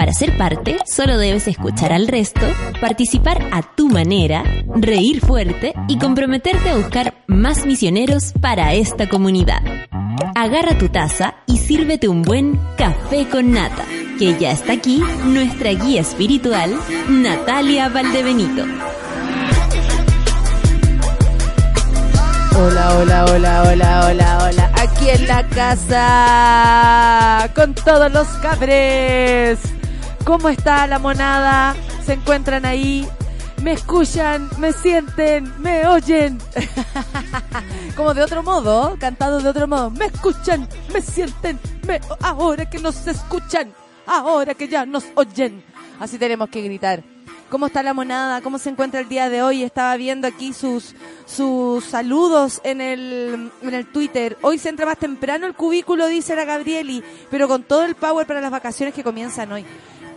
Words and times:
Para 0.00 0.14
ser 0.14 0.38
parte, 0.38 0.78
solo 0.86 1.18
debes 1.18 1.46
escuchar 1.46 1.92
al 1.92 2.08
resto, 2.08 2.46
participar 2.80 3.46
a 3.52 3.60
tu 3.60 3.90
manera, 3.90 4.42
reír 4.74 5.20
fuerte 5.20 5.74
y 5.88 5.98
comprometerte 5.98 6.70
a 6.70 6.76
buscar 6.76 7.22
más 7.26 7.66
misioneros 7.66 8.32
para 8.40 8.72
esta 8.72 9.10
comunidad. 9.10 9.60
Agarra 10.34 10.78
tu 10.78 10.88
taza 10.88 11.34
y 11.46 11.58
sírvete 11.58 12.08
un 12.08 12.22
buen 12.22 12.58
café 12.78 13.28
con 13.28 13.52
nata, 13.52 13.84
que 14.18 14.38
ya 14.38 14.52
está 14.52 14.72
aquí 14.72 15.02
nuestra 15.26 15.72
guía 15.72 16.00
espiritual, 16.00 16.74
Natalia 17.10 17.90
Valdebenito. 17.90 18.64
Hola, 22.56 22.96
hola, 22.96 23.26
hola, 23.26 23.64
hola, 23.68 24.06
hola, 24.06 24.48
hola. 24.48 24.72
Aquí 24.76 25.10
en 25.10 25.28
la 25.28 25.46
casa, 25.48 27.50
con 27.54 27.74
todos 27.74 28.10
los 28.10 28.26
cabres. 28.38 29.58
¿Cómo 30.24 30.48
está 30.48 30.86
la 30.86 30.98
monada? 30.98 31.74
¿Se 32.04 32.12
encuentran 32.12 32.64
ahí? 32.64 33.08
¿Me 33.62 33.72
escuchan? 33.72 34.48
¿Me 34.58 34.72
sienten? 34.72 35.52
¿Me 35.58 35.86
oyen? 35.86 36.38
Como 37.96 38.14
de 38.14 38.22
otro 38.22 38.42
modo, 38.42 38.96
cantado 38.98 39.40
de 39.40 39.48
otro 39.48 39.66
modo. 39.66 39.90
¿Me 39.90 40.06
escuchan? 40.06 40.68
¿Me 40.92 41.02
sienten? 41.02 41.58
¿Me... 41.86 42.00
Ahora 42.20 42.68
que 42.68 42.78
nos 42.78 43.06
escuchan. 43.06 43.72
Ahora 44.06 44.54
que 44.54 44.68
ya 44.68 44.86
nos 44.86 45.04
oyen. 45.14 45.62
Así 45.98 46.18
tenemos 46.18 46.48
que 46.48 46.62
gritar. 46.62 47.02
¿Cómo 47.50 47.66
está 47.66 47.82
la 47.82 47.92
monada? 47.92 48.40
¿Cómo 48.42 48.58
se 48.58 48.70
encuentra 48.70 49.00
el 49.00 49.08
día 49.08 49.28
de 49.28 49.42
hoy? 49.42 49.64
Estaba 49.64 49.96
viendo 49.96 50.28
aquí 50.28 50.52
sus, 50.52 50.94
sus 51.26 51.84
saludos 51.84 52.60
en 52.62 52.80
el, 52.80 53.50
en 53.60 53.74
el 53.74 53.86
Twitter. 53.86 54.38
Hoy 54.40 54.56
se 54.58 54.68
entra 54.68 54.86
más 54.86 54.98
temprano 54.98 55.46
el 55.46 55.54
cubículo, 55.54 56.06
dice 56.06 56.36
la 56.36 56.44
Gabrieli, 56.44 57.02
pero 57.28 57.48
con 57.48 57.64
todo 57.64 57.82
el 57.82 57.96
power 57.96 58.24
para 58.26 58.40
las 58.40 58.52
vacaciones 58.52 58.94
que 58.94 59.02
comienzan 59.02 59.50
hoy. 59.50 59.66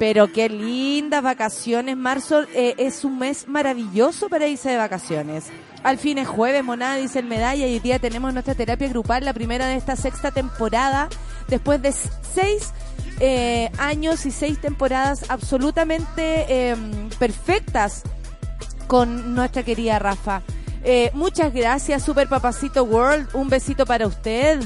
Pero 0.04 0.34
qué 0.34 0.50
lindas 0.50 1.24
vacaciones. 1.24 1.96
Marzo 1.96 2.42
eh, 2.54 2.76
es 2.78 3.06
un 3.06 3.20
mes 3.20 3.48
maravilloso 3.48 4.28
para 4.28 4.50
irse 4.50 4.70
de 4.70 4.76
vacaciones. 4.76 5.46
Al 5.82 5.98
fin 5.98 6.18
es 6.18 6.28
jueves, 6.28 6.62
monada, 6.62 6.98
dice 6.98 7.20
el 7.20 7.26
medalla, 7.26 7.66
y 7.68 7.76
hoy 7.76 7.80
día 7.80 8.00
tenemos 8.00 8.34
nuestra 8.34 8.54
terapia 8.54 8.90
grupal, 8.90 9.24
la 9.24 9.32
primera 9.32 9.66
de 9.66 9.78
esta 9.78 9.96
sexta 9.96 10.32
temporada, 10.32 11.08
después 11.48 11.82
de 11.82 11.94
seis 11.94 12.74
eh, 13.22 13.72
años 13.78 14.26
y 14.26 14.32
seis 14.32 14.60
temporadas 14.60 15.24
absolutamente 15.30 16.72
em, 16.72 17.08
perfectas 17.18 18.04
con 18.88 19.34
nuestra 19.36 19.64
querida 19.64 20.00
Rafa. 20.00 20.42
Eh, 20.84 21.12
muchas 21.14 21.54
gracias, 21.54 22.04
Super 22.04 22.28
Papacito 22.28 22.84
World. 22.84 23.30
Un 23.34 23.48
besito 23.48 23.86
para 23.86 24.06
usted. 24.06 24.60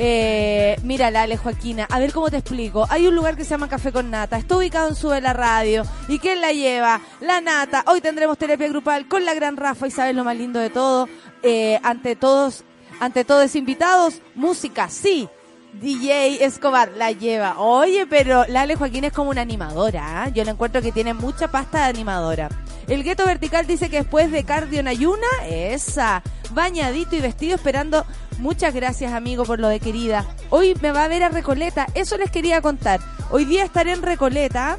Eh, 0.00 0.78
mira, 0.84 1.08
Ale 1.08 1.36
Joaquina, 1.36 1.88
a 1.90 1.98
ver 1.98 2.12
cómo 2.12 2.30
te 2.30 2.36
explico. 2.36 2.86
Hay 2.88 3.08
un 3.08 3.16
lugar 3.16 3.36
que 3.36 3.42
se 3.42 3.50
llama 3.50 3.68
Café 3.68 3.90
con 3.90 4.10
Nata, 4.10 4.38
está 4.38 4.56
ubicado 4.56 4.88
en 4.88 4.94
Sube 4.94 5.20
la 5.20 5.32
Radio. 5.32 5.82
¿Y 6.06 6.20
quién 6.20 6.40
la 6.40 6.52
lleva? 6.52 7.00
La 7.20 7.40
Nata. 7.40 7.82
Hoy 7.88 8.00
tendremos 8.00 8.38
terapia 8.38 8.68
grupal 8.68 9.08
con 9.08 9.24
la 9.24 9.34
gran 9.34 9.56
Rafa 9.56 9.88
y 9.88 9.90
sabes 9.90 10.14
lo 10.14 10.22
más 10.22 10.36
lindo 10.36 10.60
de 10.60 10.70
todo. 10.70 11.08
Eh, 11.42 11.80
ante 11.82 12.14
todos, 12.14 12.62
ante 13.00 13.24
todos 13.24 13.56
invitados, 13.56 14.22
música, 14.36 14.88
sí. 14.88 15.28
DJ 15.72 16.44
Escobar 16.44 16.92
la 16.96 17.10
lleva. 17.10 17.58
Oye, 17.58 18.06
pero 18.06 18.44
la 18.46 18.62
Ale 18.62 18.76
Joaquín 18.76 19.02
es 19.02 19.12
como 19.12 19.30
una 19.30 19.40
animadora. 19.40 20.22
¿ah? 20.22 20.28
Yo 20.28 20.44
le 20.44 20.52
encuentro 20.52 20.80
que 20.80 20.92
tiene 20.92 21.12
mucha 21.12 21.50
pasta 21.50 21.78
de 21.78 21.84
animadora. 21.86 22.48
El 22.86 23.02
gueto 23.02 23.26
vertical 23.26 23.66
dice 23.66 23.90
que 23.90 23.98
después 23.98 24.30
de 24.30 24.44
cardio 24.44 24.78
en 24.78 24.86
ayuna, 24.86 25.26
esa, 25.48 26.22
bañadito 26.52 27.16
y 27.16 27.20
vestido 27.20 27.56
esperando. 27.56 28.06
Muchas 28.38 28.72
gracias, 28.72 29.12
amigo, 29.12 29.44
por 29.44 29.58
lo 29.58 29.68
de 29.68 29.80
querida. 29.80 30.24
Hoy 30.50 30.74
me 30.80 30.92
va 30.92 31.04
a 31.04 31.08
ver 31.08 31.22
a 31.22 31.28
Recoleta. 31.28 31.86
Eso 31.94 32.16
les 32.16 32.30
quería 32.30 32.60
contar. 32.60 33.00
Hoy 33.30 33.44
día 33.44 33.64
estaré 33.64 33.92
en 33.92 34.02
Recoleta, 34.02 34.78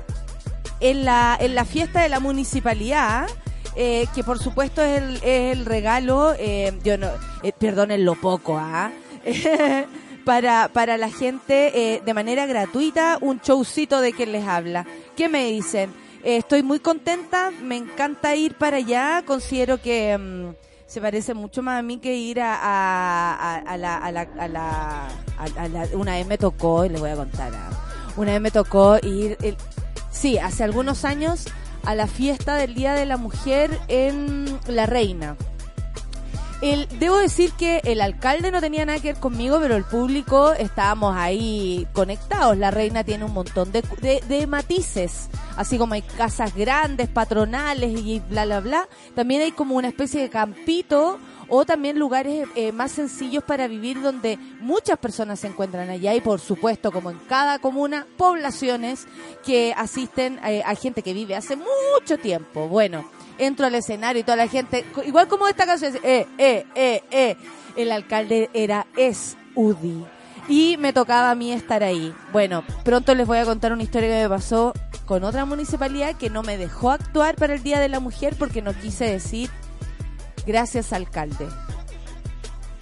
en 0.79 1.05
la, 1.05 1.37
en 1.39 1.55
la 1.55 1.65
fiesta 1.65 2.01
de 2.01 2.09
la 2.09 2.19
municipalidad. 2.19 3.27
Eh, 3.75 4.07
que 4.15 4.23
por 4.23 4.39
supuesto 4.39 4.81
es 4.81 5.21
el, 5.23 5.65
regalo, 5.65 6.33
eh, 6.37 6.73
yo 6.83 6.97
no, 6.97 7.07
eh, 7.43 7.53
perdonen 7.57 8.03
lo 8.03 8.15
poco, 8.15 8.57
¿ah? 8.57 8.91
para, 10.25 10.69
para 10.69 10.97
la 10.97 11.09
gente 11.09 11.71
eh, 11.95 12.01
de 12.05 12.13
manera 12.13 12.45
gratuita 12.45 13.17
un 13.21 13.39
showcito 13.39 14.01
de 14.01 14.13
quien 14.13 14.31
les 14.31 14.45
habla. 14.45 14.85
¿Qué 15.15 15.29
me 15.29 15.45
dicen? 15.45 15.91
Eh, 16.23 16.37
estoy 16.37 16.63
muy 16.63 16.79
contenta, 16.79 17.51
me 17.51 17.77
encanta 17.77 18.35
ir 18.35 18.55
para 18.55 18.77
allá, 18.77 19.23
considero 19.25 19.81
que 19.81 20.17
mm, 20.17 20.68
se 20.89 20.99
parece 21.01 21.35
mucho 21.35 21.61
más 21.61 21.77
a 21.79 21.81
mí 21.83 21.97
que 21.99 22.15
ir 22.15 22.41
a, 22.41 22.55
a, 22.55 23.55
a, 23.57 23.77
la, 23.77 23.97
a, 23.97 24.11
la, 24.11 24.21
a, 24.39 24.47
la, 24.47 25.07
a, 25.37 25.67
la- 25.67 25.87
Una 25.93 26.13
vez 26.13 26.25
me 26.25 26.39
tocó, 26.39 26.83
y 26.83 26.89
les 26.89 26.99
voy 26.99 27.11
a 27.11 27.15
contar, 27.15 27.51
ah, 27.55 27.69
una 28.17 28.31
vez 28.31 28.41
me 28.41 28.49
tocó 28.49 28.97
ir, 29.03 29.37
el- 29.43 29.55
sí, 30.09 30.39
hace 30.39 30.63
algunos 30.63 31.05
años, 31.05 31.45
a 31.85 31.93
la 31.93 32.07
fiesta 32.07 32.55
del 32.55 32.73
Día 32.73 32.93
de 32.93 33.05
la 33.05 33.17
Mujer 33.17 33.69
en 33.87 34.59
La 34.67 34.87
Reina. 34.87 35.37
El, 36.61 36.87
debo 36.99 37.17
decir 37.17 37.53
que 37.53 37.79
el 37.85 38.01
alcalde 38.01 38.51
no 38.51 38.59
tenía 38.59 38.85
nada 38.85 38.99
que 38.99 39.13
ver 39.13 39.21
conmigo, 39.21 39.59
pero 39.61 39.77
el 39.77 39.85
público 39.85 40.51
estábamos 40.51 41.15
ahí 41.15 41.87
conectados. 41.93 42.57
La 42.57 42.69
reina 42.69 43.05
tiene 43.05 43.23
un 43.23 43.33
montón 43.33 43.71
de, 43.71 43.81
de, 44.01 44.21
de 44.27 44.45
matices, 44.45 45.29
así 45.55 45.77
como 45.77 45.93
hay 45.93 46.01
casas 46.01 46.53
grandes, 46.53 47.07
patronales 47.07 47.97
y 47.97 48.19
bla, 48.19 48.45
bla, 48.45 48.59
bla. 48.59 48.89
También 49.15 49.41
hay 49.41 49.53
como 49.53 49.75
una 49.75 49.87
especie 49.87 50.21
de 50.21 50.29
campito 50.29 51.17
o 51.49 51.65
también 51.65 51.97
lugares 51.97 52.47
eh, 52.55 52.71
más 52.71 52.91
sencillos 52.91 53.43
para 53.43 53.67
vivir 53.67 54.01
donde 54.01 54.37
muchas 54.59 54.97
personas 54.97 55.39
se 55.39 55.47
encuentran 55.47 55.89
allá 55.89 56.13
y 56.13 56.21
por 56.21 56.39
supuesto 56.39 56.91
como 56.91 57.09
en 57.11 57.17
cada 57.27 57.59
comuna 57.59 58.05
poblaciones 58.17 59.07
que 59.45 59.73
asisten 59.75 60.39
eh, 60.45 60.61
a 60.65 60.75
gente 60.75 61.01
que 61.01 61.13
vive 61.13 61.35
hace 61.35 61.55
mucho 61.55 62.17
tiempo. 62.21 62.67
Bueno, 62.67 63.09
entro 63.39 63.65
al 63.65 63.75
escenario 63.75 64.19
y 64.19 64.23
toda 64.23 64.35
la 64.35 64.47
gente, 64.47 64.85
igual 65.05 65.27
como 65.27 65.47
esta 65.47 65.65
canción, 65.65 65.95
eh, 66.03 66.27
eh, 66.37 66.65
eh, 66.75 67.03
eh, 67.09 67.37
el 67.75 67.91
alcalde 67.91 68.49
era, 68.53 68.85
es 68.95 69.37
UDI. 69.55 70.05
Y 70.47 70.77
me 70.77 70.93
tocaba 70.93 71.31
a 71.31 71.35
mí 71.35 71.51
estar 71.51 71.83
ahí. 71.83 72.13
Bueno, 72.31 72.63
pronto 72.83 73.13
les 73.13 73.27
voy 73.27 73.37
a 73.37 73.45
contar 73.45 73.71
una 73.71 73.83
historia 73.83 74.09
que 74.09 74.23
me 74.23 74.29
pasó 74.29 74.73
con 75.05 75.23
otra 75.23 75.45
municipalidad 75.45 76.15
que 76.15 76.29
no 76.29 76.43
me 76.43 76.57
dejó 76.57 76.91
actuar 76.91 77.35
para 77.35 77.53
el 77.53 77.63
Día 77.63 77.79
de 77.79 77.89
la 77.89 77.99
Mujer 77.99 78.35
porque 78.37 78.61
no 78.61 78.73
quise 78.73 79.05
decir 79.05 79.49
gracias 80.45 80.93
alcalde. 80.93 81.47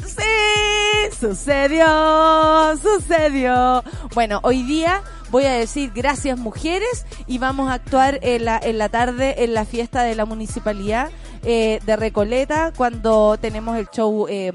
Sí, 0.05 1.17
sucedió, 1.19 2.77
sucedió. 2.81 3.83
Bueno, 4.13 4.39
hoy 4.43 4.63
día 4.63 5.03
voy 5.31 5.45
a 5.45 5.53
decir 5.53 5.91
gracias 5.93 6.37
mujeres 6.37 7.05
y 7.25 7.37
vamos 7.37 7.69
a 7.69 7.73
actuar 7.73 8.19
en 8.21 8.45
la, 8.45 8.59
en 8.61 8.77
la 8.77 8.89
tarde 8.89 9.43
en 9.43 9.53
la 9.53 9.65
fiesta 9.65 10.03
de 10.03 10.15
la 10.15 10.25
municipalidad 10.25 11.09
eh, 11.43 11.79
de 11.85 11.95
Recoleta 11.95 12.73
cuando 12.75 13.37
tenemos 13.37 13.77
el 13.77 13.87
show 13.89 14.27
eh, 14.29 14.51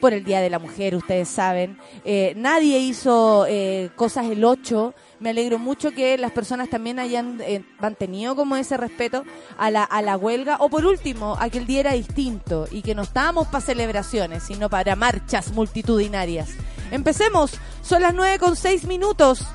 por 0.00 0.14
el 0.14 0.24
Día 0.24 0.40
de 0.40 0.50
la 0.50 0.58
Mujer, 0.58 0.96
ustedes 0.96 1.28
saben. 1.28 1.78
Eh, 2.04 2.32
nadie 2.36 2.78
hizo 2.78 3.46
eh, 3.46 3.90
cosas 3.94 4.26
el 4.26 4.44
8. 4.44 4.94
Me 5.20 5.30
alegro 5.30 5.58
mucho 5.58 5.92
que 5.92 6.16
las 6.18 6.32
personas 6.32 6.70
también 6.70 6.98
hayan 6.98 7.40
eh, 7.42 7.62
mantenido 7.78 8.34
como 8.34 8.56
ese 8.56 8.76
respeto 8.76 9.24
a 9.58 9.70
la, 9.70 9.84
a 9.84 10.02
la 10.02 10.16
huelga. 10.16 10.56
O 10.60 10.70
por 10.70 10.86
último, 10.86 11.36
a 11.38 11.50
que 11.50 11.58
el 11.58 11.66
día 11.66 11.80
era 11.80 11.92
distinto 11.92 12.66
y 12.70 12.82
que 12.82 12.94
no 12.94 13.02
estábamos 13.02 13.46
para 13.48 13.60
celebraciones, 13.60 14.42
sino 14.42 14.68
para 14.70 14.96
marchas 14.96 15.52
multitudinarias. 15.52 16.48
Empecemos. 16.90 17.52
Son 17.82 18.02
las 18.02 18.14
9 18.14 18.38
con 18.38 18.56
6 18.56 18.86
minutos. 18.86 19.46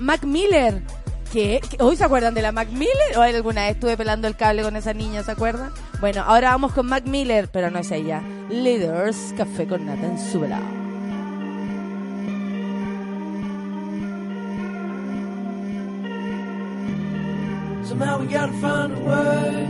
Mac 0.00 0.24
Miller. 0.24 0.82
¿Qué? 1.30 1.60
¿Hoy 1.78 1.94
se 1.94 2.04
acuerdan 2.04 2.34
de 2.34 2.42
la 2.42 2.50
Mac 2.50 2.68
Miller? 2.70 3.16
¿O 3.16 3.20
alguna 3.20 3.62
vez 3.62 3.74
estuve 3.74 3.96
pelando 3.96 4.26
el 4.26 4.34
cable 4.34 4.62
con 4.62 4.74
esa 4.74 4.94
niña, 4.94 5.22
se 5.22 5.30
acuerdan? 5.30 5.70
Bueno, 6.00 6.22
ahora 6.26 6.50
vamos 6.50 6.72
con 6.72 6.86
Mac 6.86 7.04
Miller, 7.06 7.48
pero 7.52 7.70
no 7.70 7.78
es 7.78 7.90
ella. 7.92 8.22
Leaders, 8.48 9.34
café 9.36 9.66
con 9.68 9.86
nata 9.86 10.06
en 10.06 10.18
Súbela. 10.18 10.60
Somehow 17.84 18.18
we 18.20 18.26
gotta 18.26 18.52
find 18.54 18.92
a 18.92 19.00
way. 19.04 19.66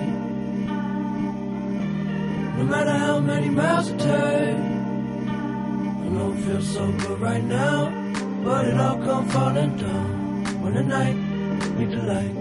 No 2.58 2.64
matter 2.64 2.92
how 2.92 3.18
many 3.18 3.48
miles 3.48 3.88
it 3.88 3.98
takes. 3.98 4.10
I 5.26 6.08
know 6.12 6.32
it 6.32 6.44
feels 6.44 6.68
so 6.68 6.86
good 7.06 7.20
right 7.20 7.42
now, 7.42 7.90
but 8.44 8.66
it 8.66 8.78
all 8.78 8.98
come 9.04 9.28
falling 9.28 9.76
down. 9.76 10.19
When 10.62 10.74
the 10.74 10.82
night 10.82 11.16
meet 11.76 11.90
the 11.90 12.02
light, 12.12 12.34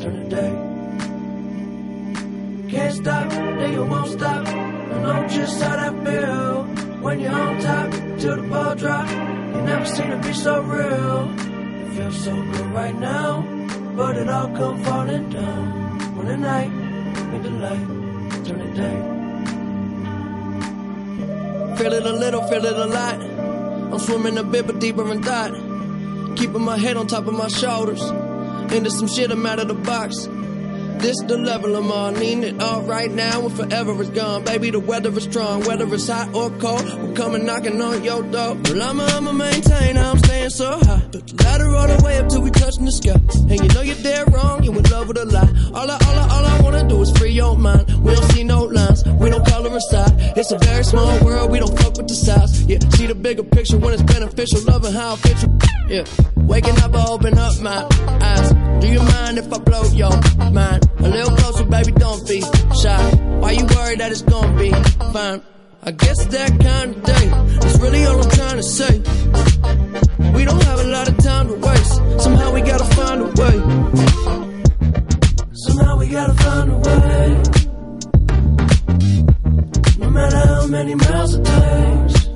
turn 0.00 0.14
the 0.22 0.28
day. 0.36 0.52
Can't 2.70 2.94
stop, 2.94 3.30
they 3.30 3.78
won't 3.78 4.10
stop. 4.10 4.46
I 4.46 5.02
know 5.02 5.28
just 5.28 5.62
how 5.62 5.76
that 5.76 5.94
feel. 6.04 6.64
When 7.02 7.20
you're 7.20 7.32
on 7.32 7.60
top 7.60 7.90
till 8.18 8.36
the 8.36 8.42
ball 8.42 8.74
drop, 8.74 9.08
you 9.08 9.62
never 9.62 9.84
seen 9.86 10.10
it 10.12 10.22
be 10.22 10.32
so 10.32 10.60
real. 10.60 11.30
It 11.38 11.92
feels 11.96 12.24
so 12.24 12.34
good 12.34 12.70
right 12.72 12.98
now, 12.98 13.42
but 13.96 14.16
it 14.16 14.28
all 14.28 14.48
come 14.48 14.82
falling 14.84 15.30
down. 15.30 16.16
When 16.16 16.26
the 16.26 16.36
night 16.36 16.70
meet 17.30 17.42
the 17.42 17.50
light, 17.50 17.86
turn 18.44 18.58
the 18.58 18.70
day. 18.82 18.98
Feel 21.78 21.92
it 21.92 22.04
a 22.04 22.12
little, 22.12 22.42
feel 22.48 22.64
it 22.64 22.76
a 22.76 22.86
lot. 22.86 23.20
I'm 23.92 23.98
swimming 24.00 24.36
a 24.36 24.42
bit, 24.42 24.66
but 24.66 24.80
deeper 24.80 25.10
in 25.12 25.22
thought. 25.22 25.67
Keeping 26.38 26.62
my 26.62 26.78
head 26.78 26.96
on 26.96 27.08
top 27.08 27.26
of 27.26 27.34
my 27.34 27.48
shoulders. 27.48 28.00
Into 28.72 28.90
some 28.92 29.08
shit, 29.08 29.32
I'm 29.32 29.44
out 29.44 29.58
of 29.58 29.66
the 29.66 29.74
box. 29.74 30.28
This 30.98 31.22
the 31.22 31.38
level 31.38 31.76
I'm 31.76 31.92
on, 31.92 32.14
needing 32.14 32.42
it 32.42 32.60
all 32.60 32.82
right 32.82 33.10
now 33.10 33.46
and 33.46 33.56
forever 33.56 34.02
is 34.02 34.10
gone. 34.10 34.44
Baby, 34.44 34.70
the 34.70 34.80
weather 34.80 35.10
is 35.16 35.24
strong, 35.24 35.62
whether 35.64 35.86
it's 35.94 36.08
hot 36.08 36.34
or 36.34 36.50
cold. 36.58 36.84
We're 37.00 37.14
coming 37.14 37.46
knocking 37.46 37.80
on 37.80 38.02
your 38.02 38.22
door. 38.22 38.56
Well, 38.64 38.82
I'ma, 38.82 39.04
I'ma 39.04 39.32
maintain, 39.32 39.96
I'm 39.96 40.18
staying 40.18 40.50
so 40.50 40.78
high. 40.78 41.02
But 41.12 41.26
the 41.26 41.44
ladder 41.44 41.68
all 41.76 41.86
the 41.86 42.02
way 42.04 42.18
up 42.18 42.28
till 42.28 42.42
we 42.42 42.50
touching 42.50 42.84
the 42.84 42.92
sky. 42.92 43.14
And 43.48 43.60
you 43.60 43.68
know 43.74 43.82
you're 43.82 44.02
dead 44.02 44.32
wrong, 44.34 44.64
you 44.64 44.72
in 44.72 44.82
love 44.90 45.06
with 45.08 45.18
a 45.18 45.24
lie. 45.24 45.48
All 45.72 45.88
I, 45.88 45.94
all 45.94 46.18
I, 46.18 46.28
all 46.34 46.44
I 46.44 46.60
wanna 46.62 46.88
do 46.88 47.00
is 47.00 47.16
free 47.16 47.30
your 47.30 47.56
mind. 47.56 47.88
We 48.02 48.14
don't 48.14 48.30
see 48.32 48.42
no 48.42 48.64
lines, 48.64 49.04
we 49.04 49.30
don't 49.30 49.46
color 49.46 49.74
aside. 49.74 50.12
It's 50.36 50.50
a 50.50 50.58
very 50.58 50.82
small 50.82 51.24
world, 51.24 51.50
we 51.50 51.60
don't 51.60 51.78
fuck 51.78 51.96
with 51.96 52.08
the 52.08 52.14
size. 52.14 52.66
Yeah, 52.66 52.78
see 52.90 53.06
the 53.06 53.14
bigger 53.14 53.44
picture 53.44 53.78
when 53.78 53.94
it's 53.94 54.02
beneficial, 54.02 54.60
loving 54.62 54.92
how 54.92 55.14
it 55.14 55.18
fits 55.20 55.42
you. 55.44 55.58
Yeah, 55.88 56.04
waking 56.48 56.78
up, 56.80 56.94
I 56.94 57.04
open 57.06 57.38
up 57.38 57.60
my 57.60 57.86
eyes. 58.20 58.48
Do 58.80 58.88
you 58.88 59.02
mind 59.02 59.38
if 59.38 59.52
I 59.52 59.58
blow 59.58 59.84
your 60.02 60.16
mind? 60.50 60.88
A 60.98 61.08
little 61.08 61.36
closer, 61.36 61.64
baby, 61.64 61.92
don't 61.92 62.26
be 62.26 62.40
shy. 62.82 63.10
Why 63.40 63.52
you 63.52 63.64
worried 63.76 64.00
that 64.00 64.10
it's 64.10 64.22
gonna 64.22 64.58
be 64.58 64.70
fine? 65.12 65.42
I 65.82 65.90
guess 65.92 66.24
that 66.26 66.50
kind 66.60 66.96
of 66.96 67.02
day 67.04 67.26
is 67.68 67.80
really 67.80 68.04
all 68.06 68.20
I'm 68.22 68.30
trying 68.30 68.56
to 68.56 68.62
say. 68.62 68.98
We 70.34 70.44
don't 70.44 70.62
have 70.64 70.80
a 70.80 70.88
lot 70.96 71.08
of 71.08 71.16
time 71.18 71.48
to 71.48 71.54
waste. 71.54 71.94
Somehow 72.24 72.52
we 72.52 72.60
gotta 72.62 72.84
find 72.96 73.20
a 73.22 73.28
way. 73.40 73.56
Somehow 75.52 75.96
we 75.98 76.08
gotta 76.08 76.34
find 76.34 76.72
a 76.72 76.78
way. 76.86 77.42
No 79.98 80.10
matter 80.10 80.38
how 80.38 80.66
many 80.66 80.94
miles 80.94 81.34
it 81.34 81.44
takes. 81.44 82.28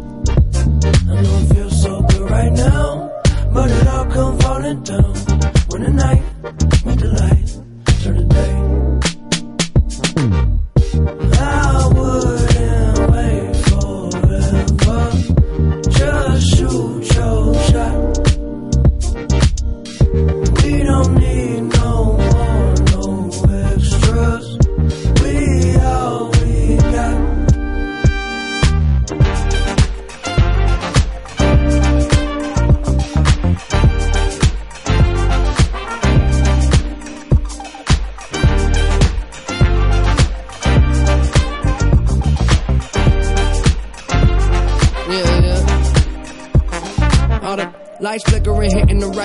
I 1.11 1.14
know 1.23 1.38
it 1.43 1.55
feels 1.55 1.82
so 1.82 2.03
good 2.03 2.31
right 2.31 2.53
now, 2.53 3.12
but 3.52 3.70
it 3.70 3.87
all 3.87 4.06
come 4.06 4.38
falling 4.38 4.82
down 4.82 5.14
when 5.69 5.82
the 5.82 5.90
night 5.90 6.22
meet 6.87 6.99
the 6.99 7.08
light, 7.20 8.02
turn 8.02 8.16
the 8.16 8.25
day. 8.25 8.62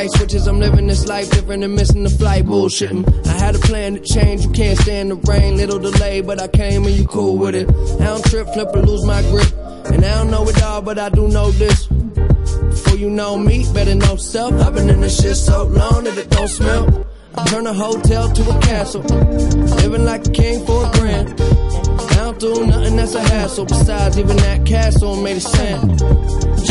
Switches. 0.06 0.46
I'm 0.46 0.60
living 0.60 0.86
this 0.86 1.08
life 1.08 1.32
different 1.32 1.64
and 1.64 1.76
missing 1.76 2.04
the 2.04 2.10
flight. 2.10 2.46
Bullshitting. 2.46 3.04
Mm. 3.04 3.28
I 3.28 3.32
had 3.32 3.56
a 3.56 3.60
plan 3.60 3.96
to 3.96 4.00
change. 4.00 4.46
You 4.46 4.52
can't 4.52 4.78
stand 4.78 5.10
the 5.10 5.16
rain. 5.16 5.58
Little 5.58 5.80
delay, 5.80 6.22
but 6.22 6.40
I 6.40 6.48
came 6.48 6.86
and 6.86 6.96
you 6.96 7.08
cool 7.08 7.38
with 7.38 7.56
it. 7.56 7.68
I 8.00 8.06
don't 8.06 8.24
trip, 8.26 8.48
flip, 8.54 8.70
or 8.76 8.84
lose 8.84 9.04
my 9.06 9.22
grip. 9.24 9.52
And 9.92 10.06
I 10.06 10.14
don't 10.20 10.30
know 10.30 10.48
it 10.48 10.62
all, 10.62 10.84
but 10.84 11.00
I 11.00 11.10
do 11.10 11.28
know 11.28 11.50
this. 11.52 11.88
Before 11.88 12.98
you 12.98 13.10
know 13.10 13.38
me, 13.38 13.66
better 13.74 13.96
know 13.96 14.16
self. 14.18 14.54
I've 14.54 14.76
been 14.76 14.90
in 14.90 15.02
this 15.02 15.20
shit 15.20 15.36
so 15.36 15.64
long 15.64 16.04
that 16.04 16.16
it 16.16 16.30
don't 16.30 16.48
smell. 16.48 17.06
I 17.36 17.46
turn 17.46 17.66
a 17.66 17.74
hotel 17.74 18.32
to 18.32 18.42
a 18.56 18.62
castle. 18.62 19.02
Living 19.02 20.06
like 20.06 20.28
a 20.28 20.32
king 20.32 20.66
for 20.66 20.86
a 20.86 20.92
grand. 20.92 21.30
I 21.40 22.16
don't 22.16 22.40
do 22.40 22.68
nothing 22.68 22.98
that's 22.98 23.16
a 23.16 23.22
hassle. 23.22 23.66
Besides, 23.66 24.20
even 24.20 24.38
that 24.38 24.66
castle 24.66 25.16
made 25.16 25.38
of 25.38 25.44
sand. 25.44 26.00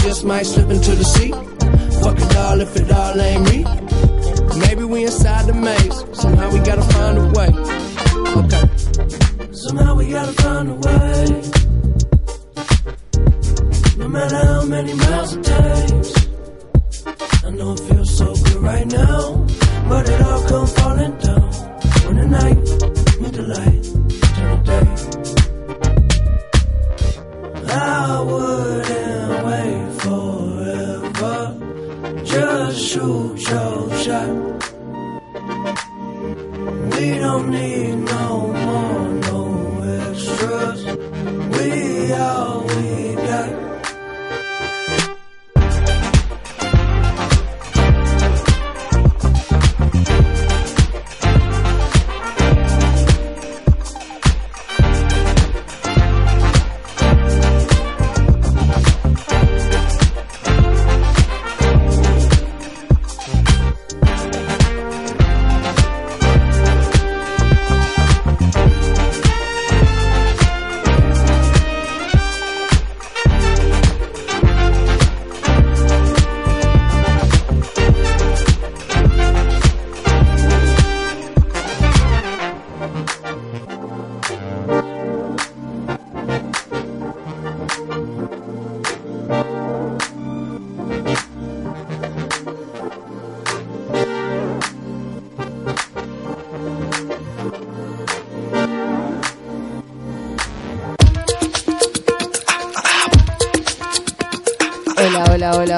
Just 0.03 0.25
might 0.25 0.45
slip 0.45 0.71
into 0.71 0.95
the 0.95 1.05
sea. 1.05 1.56
Fuck 2.07 2.21
it 2.21 2.37
all 2.37 2.61
if 2.61 2.77
it 2.77 2.93
all 2.93 3.21
ain't 3.21 3.43
me. 3.51 3.65
Maybe 4.61 4.85
we 4.85 5.03
inside 5.07 5.47
the 5.47 5.55
maze. 5.55 6.05
Somehow 6.13 6.53
we 6.53 6.61
gotta 6.61 6.87
find 6.95 7.19
a 7.19 7.27
way. 7.37 7.51
Okay. 8.43 8.67
Somehow 9.53 9.97
we 9.97 10.11
gotta 10.11 10.33
find 10.45 10.71
a 10.71 10.75
way. 10.87 11.43
No 13.99 14.09
matter 14.09 14.37
how 14.37 14.65
many 14.67 14.95
miles 14.95 15.33
it 15.37 15.43
takes. 15.43 16.11
I 17.45 17.51
know 17.51 17.73
it 17.73 17.81
feels 17.81 18.17
so 18.17 18.33
good 18.37 18.63
right 18.63 18.87
now, 18.87 19.45
but 19.89 20.09
it 20.09 20.21
all 20.23 20.43
come 20.49 20.67
falling 20.79 21.17
down 21.19 21.51
when 22.07 22.17
the 22.21 22.27
night 22.39 22.57
meet 23.21 23.33
the 23.33 23.43
light, 23.57 23.83
turn 24.37 24.51
the 24.55 24.71
day. 24.71 24.87
I 27.69 28.21
wouldn't 28.21 28.86
We 36.97 37.19
don't 37.19 37.51
need 37.51 37.96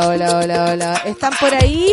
hola, 0.06 0.38
hola, 0.38 0.72
hola. 0.72 1.02
¿Están 1.04 1.32
por 1.40 1.54
ahí? 1.54 1.92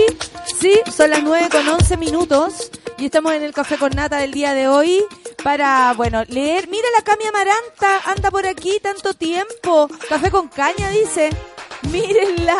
Sí, 0.60 0.80
son 0.96 1.10
las 1.10 1.24
9 1.24 1.50
con 1.50 1.68
11 1.68 1.98
minutos 1.98 2.72
y 2.98 3.06
estamos 3.06 3.34
en 3.34 3.44
el 3.44 3.54
Café 3.54 3.78
con 3.78 3.92
Nata 3.92 4.18
del 4.18 4.32
día 4.32 4.54
de 4.54 4.68
hoy 4.68 5.04
para, 5.44 5.94
bueno, 5.94 6.24
leer. 6.28 6.68
Mira 6.68 6.88
la 6.96 7.04
Cami 7.04 7.26
Amaranta, 7.26 8.12
anda 8.12 8.32
por 8.32 8.46
aquí 8.46 8.80
tanto 8.82 9.14
tiempo. 9.14 9.90
Café 10.08 10.30
con 10.30 10.48
caña, 10.48 10.90
dice. 10.90 11.30
Mírenla. 11.92 12.58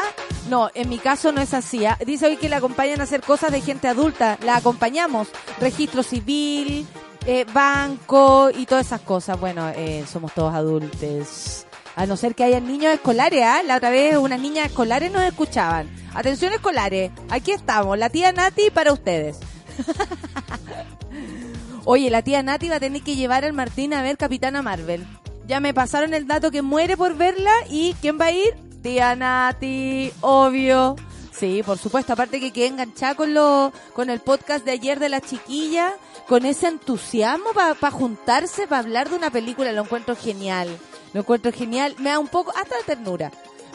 No, 0.50 0.70
en 0.74 0.90
mi 0.90 1.00
caso 1.00 1.32
no 1.32 1.42
es 1.42 1.54
así. 1.54 1.86
¿ah? 1.86 1.98
Dice 2.06 2.28
hoy 2.28 2.38
que 2.38 2.50
la 2.50 2.58
acompañan 2.58 3.02
a 3.02 3.04
hacer 3.04 3.22
cosas 3.22 3.52
de 3.52 3.62
gente 3.62 3.88
adulta. 3.88 4.38
La 4.44 4.58
acompañamos. 4.58 5.28
Registro 5.60 6.04
civil, 6.04 6.88
eh, 7.26 7.46
banco 7.52 8.50
y 8.54 8.66
todas 8.66 8.88
esas 8.88 9.02
cosas. 9.02 9.40
Bueno, 9.40 9.70
eh, 9.76 10.06
somos 10.12 10.34
todos 10.34 10.54
adultos. 10.54 11.66
A 11.96 12.06
no 12.06 12.18
ser 12.18 12.36
que 12.36 12.44
hayan 12.44 12.68
niños 12.68 12.94
escolares, 12.94 13.44
¿ah? 13.44 13.64
La 13.64 13.78
otra 13.78 13.90
vez 13.90 14.18
unas 14.18 14.40
niñas 14.40 14.68
escolares 14.68 15.12
nos 15.12 15.24
escuchaban. 15.24 15.90
Atención 16.14 16.54
escolares, 16.54 17.12
aquí 17.30 17.52
estamos, 17.52 17.98
la 17.98 18.10
tía 18.10 18.32
Nati 18.32 18.70
para 18.70 18.94
ustedes. 18.94 19.38
Oye, 21.86 22.10
la 22.10 22.22
tía 22.22 22.44
Nati 22.44 22.68
va 22.68 22.78
a 22.78 22.80
tener 22.80 23.02
que 23.02 23.16
llevar 23.16 23.46
al 23.46 23.54
Martín 23.54 23.94
a 23.94 24.02
ver 24.02 24.18
Capitana 24.18 24.62
Marvel. 24.62 25.06
Ya 25.48 25.60
me 25.60 25.74
pasaron 25.74 26.14
el 26.14 26.28
dato 26.28 26.52
que 26.52 26.62
muere 26.62 26.98
por 26.98 27.16
verla 27.16 27.54
y 27.70 27.96
¿quién 28.02 28.20
va 28.20 28.26
a 28.26 28.32
ir? 28.32 28.56
Tía 28.82 29.16
Nati, 29.16 30.12
obvio. 30.22 30.96
Sí, 31.32 31.62
por 31.66 31.78
supuesto. 31.78 32.14
Aparte 32.14 32.40
que 32.40 32.52
quedé 32.52 32.68
enganchada 32.68 33.16
con 33.16 33.34
lo, 33.34 33.72
con 33.94 34.10
el 34.10 34.20
podcast 34.20 34.66
de 34.66 34.72
ayer 34.72 35.00
de 35.00 35.10
la 35.10 35.22
chiquilla, 35.22 35.94
con 36.28 36.46
ese 36.46 36.68
entusiasmo 36.68 37.52
para 37.54 37.92
juntarse, 37.92 38.68
para 38.68 38.80
hablar 38.80 39.10
de 39.10 39.18
una 39.18 39.30
película, 39.30 39.72
lo 39.72 39.84
encuentro 39.84 40.16
genial. 40.16 40.70
Lo 41.16 41.22
encuentro 41.22 41.54
genial. 41.54 41.96
Me 42.00 42.10
da 42.10 42.20
un 42.20 42.28
poco, 42.28 42.52
hasta 42.58 42.78
la 42.78 42.84
ternura. 42.84 43.32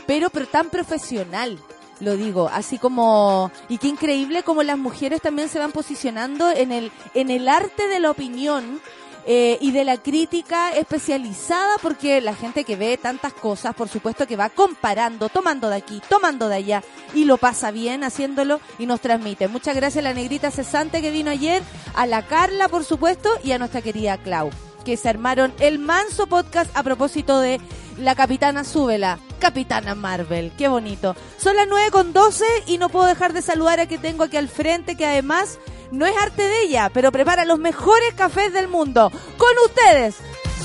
Pero, 0.07 0.29
pero 0.29 0.47
tan 0.47 0.69
profesional 0.69 1.59
lo 2.01 2.17
digo, 2.17 2.51
así 2.51 2.79
como 2.79 3.51
y 3.69 3.77
qué 3.77 3.89
increíble 3.89 4.43
como 4.43 4.63
las 4.63 4.79
mujeres 4.79 5.21
también 5.21 5.51
se 5.51 5.59
van 5.59 5.71
posicionando 5.71 6.51
en 6.51 6.73
el 6.73 6.91
en 7.13 7.31
el 7.31 7.47
arte 7.47 7.89
de 7.89 8.01
la 8.01 8.11
opinión 8.11 8.81
eh, 9.27 9.59
y 9.61 9.71
de 9.73 9.85
la 9.85 9.99
crítica 9.99 10.73
especializada 10.73 11.75
porque 11.83 12.23
la 12.23 12.35
gente 12.35 12.65
que 12.65 12.77
ve 12.77 12.97
tantas 12.97 13.35
cosas, 13.35 13.75
por 13.75 13.91
supuesto 13.91 14.27
que 14.27 14.37
va 14.37 14.49
comparando, 14.49 15.29
tomando 15.29 15.69
de 15.69 15.77
aquí, 15.77 16.01
tomando 16.09 16.49
de 16.49 16.57
allá 16.57 16.83
y 17.15 17.27
lo 17.27 17.37
pasa 17.37 17.71
bien 17.71 18.03
haciéndolo 18.03 18.61
y 18.79 18.87
nos 18.87 19.03
transmite. 19.03 19.49
Muchas 19.49 19.77
gracias 19.77 20.03
a 20.03 20.09
la 20.09 20.15
negrita 20.15 20.51
cesante 20.51 21.03
que 21.03 21.11
vino 21.11 21.31
ayer, 21.31 21.63
a 21.95 22.07
la 22.07 22.27
Carla, 22.27 22.69
por 22.69 22.85
supuesto, 22.85 23.29
y 23.45 23.53
a 23.53 23.59
nuestra 23.59 23.83
querida 23.83 24.17
Clau, 24.17 24.51
que 24.85 24.97
se 24.97 25.09
armaron 25.09 25.53
el 25.61 25.79
manso 25.79 26.27
podcast 26.27 26.75
a 26.77 26.83
propósito 26.83 27.41
de 27.41 27.61
la 27.99 28.15
Capitana 28.15 28.65
Súbela. 28.65 29.19
Capitana 29.39 29.95
Marvel, 29.95 30.53
qué 30.57 30.69
bonito. 30.69 31.17
Son 31.39 31.57
las 31.57 31.67
9 31.69 31.91
con 31.91 32.13
12 32.13 32.45
y 32.67 32.79
no 32.79 32.89
puedo 32.89 33.07
dejar 33.07 33.33
de 33.33 33.43
saludar 33.43 33.81
a 33.81 33.87
que 33.87 33.99
tengo 33.99 34.25
aquí 34.25 34.37
al 34.37 34.49
frente, 34.49 34.97
que 34.97 35.07
además 35.07 35.59
no 35.91 36.07
es 36.07 36.15
arte 36.21 36.43
de 36.43 36.63
ella, 36.63 36.91
pero 36.93 37.11
prepara 37.11 37.45
los 37.45 37.59
mejores 37.59 38.15
cafés 38.15 38.53
del 38.53 38.69
mundo. 38.69 39.11
Con 39.39 39.51
ustedes, 39.67 40.17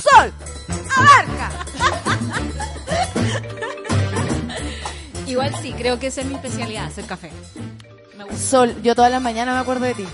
Sol 0.02 0.32
Abarca. 0.96 1.50
Igual 5.26 5.54
sí, 5.60 5.72
creo 5.72 5.98
que 5.98 6.06
esa 6.08 6.20
es 6.20 6.26
mi 6.26 6.34
especialidad, 6.34 6.84
hacer 6.86 7.04
café. 7.06 7.30
Me 8.16 8.24
gusta. 8.24 8.38
Sol, 8.38 8.82
yo 8.82 8.94
todas 8.94 9.10
las 9.10 9.20
mañanas 9.20 9.54
me 9.54 9.60
acuerdo 9.60 9.84
de 9.84 9.94
ti. 9.94 10.06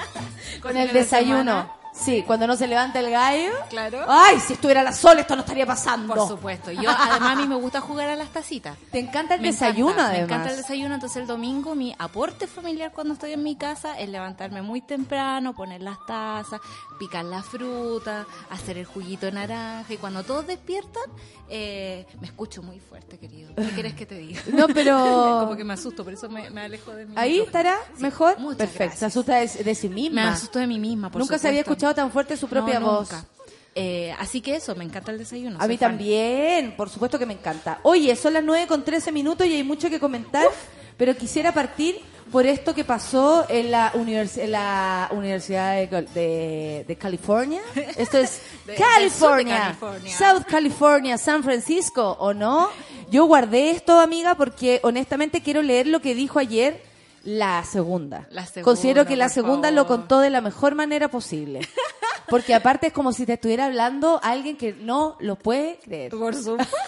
Con 0.62 0.76
el 0.76 0.92
desayuno. 0.92 1.70
Sí, 1.98 2.22
cuando 2.26 2.46
no 2.46 2.56
se 2.56 2.66
levanta 2.66 3.00
el 3.00 3.10
gallo. 3.10 3.50
Claro. 3.70 4.04
Ay, 4.06 4.38
si 4.38 4.52
estuviera 4.52 4.82
la 4.82 4.92
Sol, 4.92 5.18
esto 5.18 5.34
no 5.34 5.40
estaría 5.40 5.64
pasando. 5.66 6.14
Por 6.14 6.28
supuesto. 6.28 6.70
Yo, 6.70 6.90
además, 6.90 7.32
a 7.32 7.36
mí 7.36 7.46
me 7.46 7.54
gusta 7.56 7.80
jugar 7.80 8.08
a 8.10 8.16
las 8.16 8.28
tacitas. 8.30 8.76
Te 8.92 8.98
encanta 8.98 9.34
el 9.34 9.40
Me 9.40 9.48
desayuno, 9.48 9.90
encanta, 9.92 10.08
además. 10.10 10.28
Me 10.28 10.34
encanta 10.34 10.50
el 10.50 10.56
desayuno, 10.58 10.94
entonces 10.94 11.16
el 11.22 11.26
domingo 11.26 11.74
mi 11.74 11.94
aporte 11.98 12.46
familiar 12.46 12.92
cuando 12.92 13.14
estoy 13.14 13.32
en 13.32 13.42
mi 13.42 13.56
casa 13.56 13.98
es 13.98 14.08
levantarme 14.08 14.60
muy 14.62 14.82
temprano, 14.82 15.54
poner 15.54 15.80
las 15.82 15.96
tazas, 16.06 16.60
picar 16.98 17.24
la 17.24 17.42
fruta, 17.42 18.26
hacer 18.50 18.78
el 18.78 18.84
juguito 18.84 19.26
de 19.26 19.32
naranja 19.32 19.92
y 19.92 19.96
cuando 19.96 20.22
todos 20.22 20.46
despiertan 20.46 21.04
eh, 21.48 22.06
me 22.20 22.26
escucho 22.26 22.62
muy 22.62 22.78
fuerte, 22.80 23.18
querido. 23.18 23.54
¿Qué 23.54 23.62
quieres 23.70 23.94
que 23.94 24.04
te 24.04 24.16
diga? 24.16 24.40
No, 24.52 24.66
pero- 24.68 25.38
Como 25.46 25.56
que 25.56 25.64
me 25.64 25.74
asusto, 25.74 26.02
por 26.04 26.12
eso 26.12 26.28
me, 26.28 26.50
me 26.50 26.62
alejo 26.62 26.92
de 26.92 27.06
mí. 27.06 27.14
Ahí 27.16 27.40
estará 27.40 27.76
mejor. 27.98 28.36
Perfecto. 28.56 28.66
Se 28.72 28.84
gracias. 28.84 29.02
asusta 29.02 29.36
de, 29.36 29.64
de 29.64 29.74
sí 29.74 29.88
misma. 29.88 30.22
Me 30.24 30.28
asusto 30.28 30.58
de 30.58 30.66
mí 30.66 30.78
misma, 30.78 31.10
por 31.10 31.20
Nunca 31.20 31.38
se 31.38 31.48
había 31.48 31.60
supuesto. 31.62 31.85
Escuchado 31.88 31.94
tan 32.06 32.12
fuerte 32.12 32.36
su 32.36 32.48
propia 32.48 32.80
No, 32.80 32.86
voz. 32.86 33.10
nunca. 33.12 33.24
Eh, 33.74 34.14
así 34.18 34.40
que 34.40 34.56
eso, 34.56 34.74
me 34.74 34.84
encanta 34.84 35.10
el 35.12 35.18
desayuno. 35.18 35.58
A 35.60 35.66
mí 35.68 35.76
fan. 35.76 35.90
también, 35.90 36.74
por 36.76 36.88
supuesto 36.88 37.18
que 37.18 37.26
me 37.26 37.34
encanta. 37.34 37.78
Oye, 37.82 38.16
son 38.16 38.32
las 38.32 38.42
9 38.42 38.66
con 38.66 38.84
13 38.84 39.12
minutos 39.12 39.46
y 39.46 39.52
hay 39.54 39.62
mucho 39.64 39.90
que 39.90 40.00
comentar, 40.00 40.46
pero 40.96 41.14
quisiera 41.14 41.52
partir 41.52 42.00
por 42.32 42.46
esto 42.46 42.74
que 42.74 42.84
pasó 42.84 43.44
en 43.50 43.70
la, 43.70 43.92
univers- 43.92 44.38
en 44.38 44.50
la 44.52 45.08
Universidad 45.12 45.74
de, 45.76 45.86
de- 46.14 46.84
de 46.88 46.96
California. 46.96 47.60
Esto 47.96 48.18
es 48.18 48.40
De- 48.66 48.74
California, 48.74 49.76
California. 49.78 50.16
South 50.16 50.42
California, 50.48 51.18
San 51.18 51.44
Francisco, 51.44 52.16
¿o 52.18 52.32
no? 52.34 52.68
Yo 53.10 53.26
guardé 53.26 53.70
esto, 53.70 54.00
amiga, 54.00 54.34
porque 54.36 54.80
honestamente 54.82 55.40
quiero 55.42 55.62
leer 55.62 55.86
lo 55.86 56.00
que 56.00 56.14
dijo 56.16 56.38
ayer 56.40 56.82
la 57.26 57.64
segunda. 57.64 58.26
La 58.30 58.46
segunda, 58.46 58.64
Considero 58.64 59.04
que 59.04 59.16
la 59.16 59.28
segunda 59.28 59.70
lo 59.70 59.86
contó 59.86 60.20
de 60.20 60.30
la 60.30 60.40
mejor 60.40 60.74
manera 60.74 61.08
posible. 61.08 61.60
Porque 62.28 62.54
aparte 62.54 62.88
es 62.88 62.92
como 62.92 63.12
si 63.12 63.26
te 63.26 63.34
estuviera 63.34 63.66
hablando 63.66 64.18
alguien 64.22 64.56
que 64.56 64.72
no 64.72 65.16
lo 65.20 65.36
puede 65.36 65.78
creer. 65.78 66.10
Por 66.10 66.34
supuesto. 66.34 66.76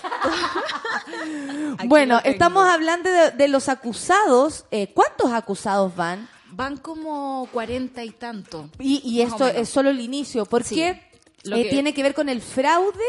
Bueno, 1.86 2.20
estamos 2.24 2.66
hablando 2.66 3.08
de, 3.08 3.30
de 3.30 3.48
los 3.48 3.68
acusados. 3.68 4.64
Eh, 4.70 4.92
¿Cuántos 4.92 5.32
acusados 5.32 5.94
van? 5.94 6.28
Van 6.50 6.76
como 6.76 7.48
cuarenta 7.52 8.04
y 8.04 8.10
tanto. 8.10 8.68
Y, 8.78 9.20
esto 9.20 9.46
es 9.46 9.68
solo 9.68 9.90
el 9.90 10.00
inicio, 10.00 10.44
porque 10.44 11.07
Lo 11.48 11.56
eh, 11.56 11.64
que- 11.64 11.70
tiene 11.70 11.92
que 11.94 12.02
ver 12.02 12.14
con 12.14 12.28
el 12.28 12.40
fraude 12.40 13.04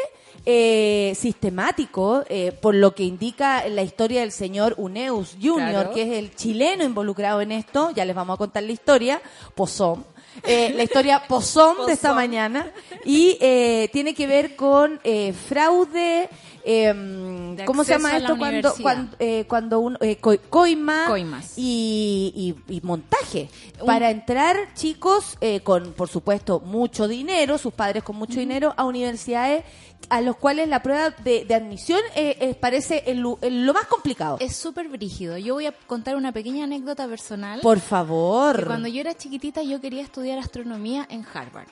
eh, 0.46 1.14
sistemático, 1.16 2.24
eh, 2.30 2.52
por 2.62 2.74
lo 2.74 2.96
que 2.96 3.04
indica 3.04 3.68
la 3.68 3.82
historia 3.84 4.22
del 4.22 4.32
señor 4.32 4.74
Uneus 4.78 5.36
Jr., 5.42 5.70
Claro. 5.72 5.94
que 5.94 6.04
es 6.04 6.10
el 6.18 6.34
chileno 6.36 6.84
involucrado 6.84 7.42
en 7.42 7.52
esto. 7.52 7.92
Ya 7.92 8.06
les 8.06 8.16
vamos 8.16 8.36
a 8.36 8.38
contar 8.38 8.64
la 8.64 8.72
historia. 8.72 9.22
Pozón. 9.56 10.06
Eh, 10.44 10.72
la 10.76 10.84
historia 10.84 11.24
pozón 11.28 11.86
de 11.86 11.94
esta 11.94 12.14
mañana. 12.14 12.72
Y 13.04 13.38
eh, 13.42 13.90
tiene 13.92 14.14
que 14.14 14.28
ver 14.28 14.56
con 14.56 15.00
eh, 15.04 15.34
fraude. 15.34 16.30
Eh, 16.64 17.56
¿Cómo 17.66 17.84
se 17.84 17.94
llama 17.94 18.18
esto 18.18 18.38
cuando 18.38 18.74
cuando, 18.82 19.16
eh, 19.20 19.46
cuando 19.48 19.80
uno 19.80 19.98
eh, 20.02 20.18
coi- 20.20 20.40
coima 20.50 21.06
Coimas. 21.08 21.54
y, 21.58 22.56
y- 22.68 22.76
y 22.78 22.82
montaje 22.82 23.50
Un- 23.80 23.86
para 23.86 24.10
entrar 24.12 24.56
chicos 24.76 25.38
eh, 25.42 25.62
con 25.62 25.94
por 25.94 26.08
supuesto 26.10 26.60
mucho 26.60 27.08
dinero 27.08 27.58
sus 27.58 27.74
padres 27.74 28.04
con 28.04 28.16
mucho 28.16 28.40
dinero 28.40 28.74
a 28.78 28.86
universidades 28.86 29.64
a 30.10 30.22
los 30.22 30.38
cuales 30.38 30.68
la 30.70 30.82
prueba 30.82 31.10
de, 31.10 31.46
de 31.46 31.54
admisión 31.56 32.00
eh, 32.16 32.38
eh, 32.40 32.56
parece 32.56 33.04
el- 33.08 33.20
lo 33.22 33.74
más 33.74 33.86
complicado 33.88 34.38
Es 34.40 34.56
súper 34.56 34.88
brígido. 34.88 35.38
Yo 35.38 35.56
voy 35.56 35.66
a 35.68 35.72
contar 35.74 36.16
una 36.16 36.32
pequeña 36.32 36.64
anécdota 36.64 37.08
personal. 37.08 37.60
por 37.62 37.80
favor 37.80 38.58
que 38.60 38.66
cuando 38.66 38.88
yo 38.88 39.02
era 39.02 39.14
chiquitita 39.14 39.62
yo 39.62 39.82
quería 39.82 40.02
estudiar 40.02 40.40
astronomía 40.40 41.06
en 41.10 41.26
Harvard. 41.34 41.68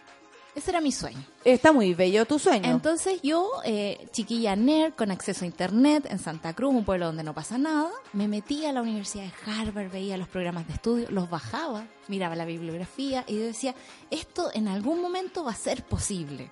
Ese 0.57 0.71
era 0.71 0.81
mi 0.81 0.91
sueño. 0.91 1.23
está 1.43 1.71
muy 1.71 1.93
bello 1.93 2.25
tu 2.25 2.39
sueño 2.39 2.67
Entonces 2.71 3.21
yo, 3.21 3.47
eh, 3.63 4.07
chiquilla 4.11 4.55
nerd, 4.55 4.95
con 4.95 5.11
acceso 5.11 5.45
a 5.45 5.47
internet, 5.47 6.07
en 6.09 6.17
Santa 6.17 6.55
Cruz, 6.55 6.73
un 6.73 6.83
pueblo 6.83 7.05
donde 7.05 7.23
no 7.23 7.35
pasa 7.35 7.59
nada, 7.59 7.91
me 8.11 8.27
metí 8.27 8.65
a 8.65 8.71
la 8.71 8.81
Universidad 8.81 9.25
de 9.25 9.51
Harvard, 9.51 9.91
veía 9.91 10.17
los 10.17 10.27
programas 10.27 10.65
de 10.65 10.73
estudio, 10.73 11.05
los 11.11 11.29
bajaba, 11.29 11.85
miraba 12.07 12.35
la 12.35 12.45
bibliografía 12.45 13.23
y 13.27 13.37
yo 13.37 13.43
decía, 13.45 13.75
esto 14.09 14.49
en 14.51 14.67
algún 14.67 14.99
momento 14.99 15.43
va 15.43 15.51
a 15.51 15.55
ser 15.55 15.83
posible. 15.83 16.49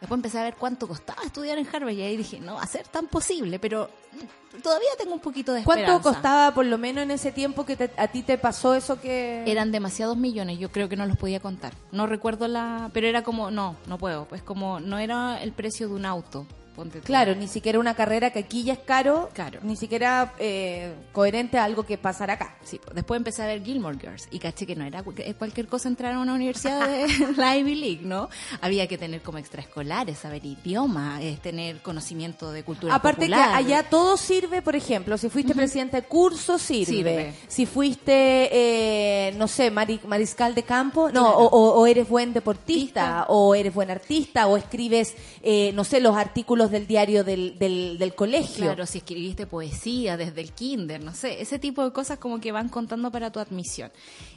Después 0.00 0.18
empecé 0.18 0.38
a 0.38 0.42
ver 0.42 0.54
cuánto 0.56 0.86
costaba 0.86 1.22
estudiar 1.24 1.56
en 1.58 1.66
Harvard 1.66 1.92
y 1.94 2.02
ahí 2.02 2.16
dije, 2.16 2.38
no 2.40 2.54
va 2.56 2.62
a 2.62 2.66
ser 2.66 2.86
tan 2.88 3.06
posible, 3.06 3.58
pero 3.58 3.88
mm, 4.12 4.60
todavía 4.60 4.88
tengo 4.98 5.14
un 5.14 5.20
poquito 5.20 5.52
de 5.52 5.60
esperanza. 5.60 5.86
¿Cuánto 5.92 6.08
costaba 6.10 6.54
por 6.54 6.66
lo 6.66 6.76
menos 6.78 7.02
en 7.04 7.10
ese 7.10 7.32
tiempo 7.32 7.64
que 7.64 7.76
te- 7.76 7.90
a 7.96 8.08
ti 8.08 8.22
te 8.22 8.36
pasó 8.38 8.74
eso 8.74 9.00
que 9.00 9.44
Eran 9.46 9.72
demasiados 9.72 10.16
millones, 10.16 10.58
yo 10.58 10.70
creo 10.70 10.88
que 10.88 10.96
no 10.96 11.06
los 11.06 11.16
podía 11.16 11.40
contar. 11.40 11.72
No 11.92 12.06
recuerdo 12.06 12.48
la... 12.48 12.90
Pero 12.92 13.06
era 13.06 13.22
como, 13.22 13.50
no, 13.50 13.76
no 13.86 13.96
puedo. 13.98 14.26
Pues 14.26 14.42
como, 14.42 14.78
no 14.80 14.98
era 14.98 15.42
el 15.42 15.52
precio 15.52 15.88
de 15.88 15.94
un 15.94 16.04
auto. 16.06 16.46
Ponte. 16.74 17.00
Claro, 17.00 17.34
ni 17.34 17.48
siquiera 17.48 17.78
una 17.78 17.94
carrera 17.94 18.30
que 18.30 18.40
aquí 18.40 18.64
ya 18.64 18.74
es 18.74 18.78
caro, 18.80 19.30
Claro. 19.32 19.60
ni 19.62 19.76
siquiera 19.76 20.34
eh, 20.38 20.92
coherente 21.12 21.58
a 21.58 21.64
algo 21.64 21.84
que 21.84 21.96
pasará 21.98 22.34
acá. 22.34 22.56
Sí, 22.64 22.80
después 22.94 23.18
empecé 23.18 23.42
a 23.42 23.46
ver 23.46 23.62
Gilmore 23.62 23.98
Girls 23.98 24.28
y 24.30 24.38
caché 24.38 24.66
que 24.66 24.74
no 24.76 24.84
era 24.84 25.02
cu- 25.02 25.14
cualquier 25.38 25.66
cosa 25.68 25.88
entrar 25.88 26.14
a 26.14 26.18
una 26.18 26.34
universidad 26.34 26.88
de 26.88 27.06
la 27.36 27.56
Ivy 27.56 27.74
League, 27.74 28.00
¿no? 28.02 28.28
Había 28.60 28.86
que 28.88 28.98
tener 28.98 29.20
como 29.22 29.38
extraescolares, 29.38 30.18
saber 30.18 30.44
idioma, 30.44 31.20
tener 31.42 31.80
conocimiento 31.82 32.50
de 32.52 32.62
cultura 32.64 32.94
Aparte 32.94 33.26
popular. 33.26 33.50
que 33.50 33.54
allá 33.56 33.82
todo 33.88 34.16
sirve, 34.16 34.62
por 34.62 34.76
ejemplo, 34.76 35.16
si 35.18 35.28
fuiste 35.28 35.54
presidente 35.54 35.96
de 36.00 36.02
curso, 36.06 36.58
sirve. 36.58 36.84
Sirve. 36.84 37.34
Si 37.48 37.66
fuiste, 37.66 38.48
eh, 38.52 39.32
no 39.36 39.48
sé, 39.48 39.70
mari- 39.70 40.00
mariscal 40.06 40.54
de 40.54 40.62
campo, 40.62 41.10
no, 41.10 41.22
Claro. 41.32 41.36
o, 41.38 41.86
eres 41.86 42.08
buen 42.08 42.32
deportista, 42.32 43.26
o 43.28 43.54
eres 43.54 43.72
buen 43.74 43.90
artista, 43.90 44.46
o 44.46 44.56
escribes, 44.56 45.14
eh, 45.42 45.72
no 45.74 45.84
sé, 45.84 46.00
los 46.00 46.16
artículos 46.16 46.63
del 46.70 46.86
diario 46.86 47.24
del, 47.24 47.58
del, 47.58 47.98
del 47.98 48.14
colegio. 48.14 48.64
Claro, 48.66 48.86
si 48.86 48.98
escribiste 48.98 49.46
poesía 49.46 50.16
desde 50.16 50.40
el 50.40 50.52
kinder, 50.52 51.02
no 51.02 51.14
sé, 51.14 51.40
ese 51.40 51.58
tipo 51.58 51.84
de 51.84 51.92
cosas 51.92 52.18
como 52.18 52.40
que 52.40 52.52
van 52.52 52.68
contando 52.68 53.10
para 53.10 53.30
tu 53.32 53.40
admisión. 53.40 53.90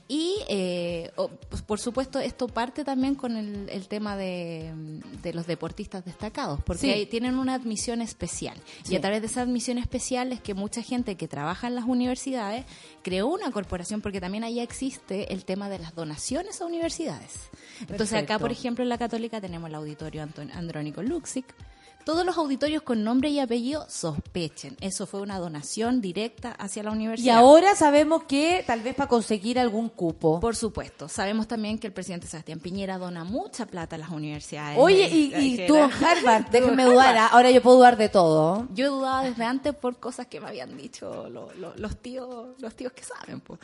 Y, 0.09 0.35
eh, 0.47 1.11
pues, 1.49 1.61
por 1.61 1.79
supuesto, 1.79 2.19
esto 2.19 2.47
parte 2.47 2.85
también 2.85 3.15
con 3.15 3.35
el, 3.35 3.69
el 3.69 3.87
tema 3.89 4.15
de, 4.15 4.71
de 5.21 5.33
los 5.33 5.45
deportistas 5.47 6.05
destacados, 6.05 6.61
porque 6.63 6.93
Sí. 6.93 7.05
tienen 7.07 7.37
una 7.37 7.55
admisión 7.55 8.01
especial. 8.01 8.55
Sí. 8.83 8.93
Y 8.93 8.95
a 8.95 9.01
través 9.01 9.19
de 9.21 9.27
esa 9.27 9.41
admisión 9.41 9.77
especial 9.77 10.31
es 10.31 10.39
que 10.39 10.53
mucha 10.53 10.81
gente 10.81 11.15
que 11.15 11.27
trabaja 11.27 11.67
en 11.67 11.75
las 11.75 11.83
universidades 11.85 12.65
creó 13.03 13.27
una 13.27 13.51
corporación, 13.51 14.01
porque 14.01 14.21
también 14.21 14.45
allá 14.45 14.63
existe 14.63 15.33
el 15.33 15.43
tema 15.43 15.67
de 15.67 15.79
las 15.79 15.93
donaciones 15.93 16.61
a 16.61 16.65
universidades. 16.65 17.49
Entonces 17.81 18.13
acá, 18.13 18.39
por 18.39 18.51
ejemplo, 18.51 18.83
en 18.83 18.89
la 18.89 18.97
Católica 18.97 19.41
tenemos 19.41 19.69
el 19.69 19.75
auditorio 19.75 20.23
Anton- 20.23 20.51
Andrónico 20.53 21.03
Luxic, 21.03 21.45
Todos 22.07 22.25
los 22.25 22.37
auditorios 22.37 22.83
con 22.83 23.03
nombre 23.03 23.27
y 23.27 23.39
apellido 23.41 23.85
sospechen. 23.89 24.77
Eso 24.79 25.05
fue 25.05 25.19
una 25.19 25.39
donación 25.39 25.99
directa 25.99 26.51
hacia 26.53 26.81
la 26.81 26.91
Y 26.91 26.93
universidad. 26.93 27.35
ahora 27.35 27.75
sabemos 27.75 28.23
que 28.23 28.63
tal 28.65 28.79
vez 28.79 28.95
para 28.95 29.09
conseguir 29.09 29.59
algún 29.59 29.89
cupo. 29.89 30.39
Por 30.39 30.55
supuesto, 30.55 31.09
sabemos 31.09 31.49
también 31.49 31.77
que 31.77 31.85
el 31.87 31.91
presidente 31.91 32.25
Sebastián 32.25 32.61
Piñera 32.61 32.97
dona 32.97 33.25
mucha 33.25 33.65
plata 33.65 33.97
a 33.97 33.99
las 33.99 34.09
universidades. 34.09 34.77
Oye, 34.79 35.09
y, 35.09 35.35
y 35.35 35.67
tú, 35.67 35.75
era- 35.75 35.87
Harvard, 35.87 36.45
déjenme 36.51 36.85
dudar, 36.85 37.17
¿ah? 37.17 37.27
ahora 37.27 37.51
yo 37.51 37.61
puedo 37.61 37.75
dudar 37.75 37.97
de 37.97 38.07
todo. 38.07 38.69
Yo 38.73 38.89
dudaba 38.89 39.23
desde 39.23 39.43
antes 39.43 39.75
por 39.75 39.97
cosas 39.99 40.27
que 40.27 40.39
me 40.39 40.47
habían 40.47 40.77
dicho 40.77 41.27
lo- 41.29 41.51
lo- 41.55 41.75
los 41.75 41.97
tíos 41.97 42.55
los 42.59 42.73
tíos 42.73 42.93
que 42.93 43.03
saben. 43.03 43.41
po. 43.41 43.59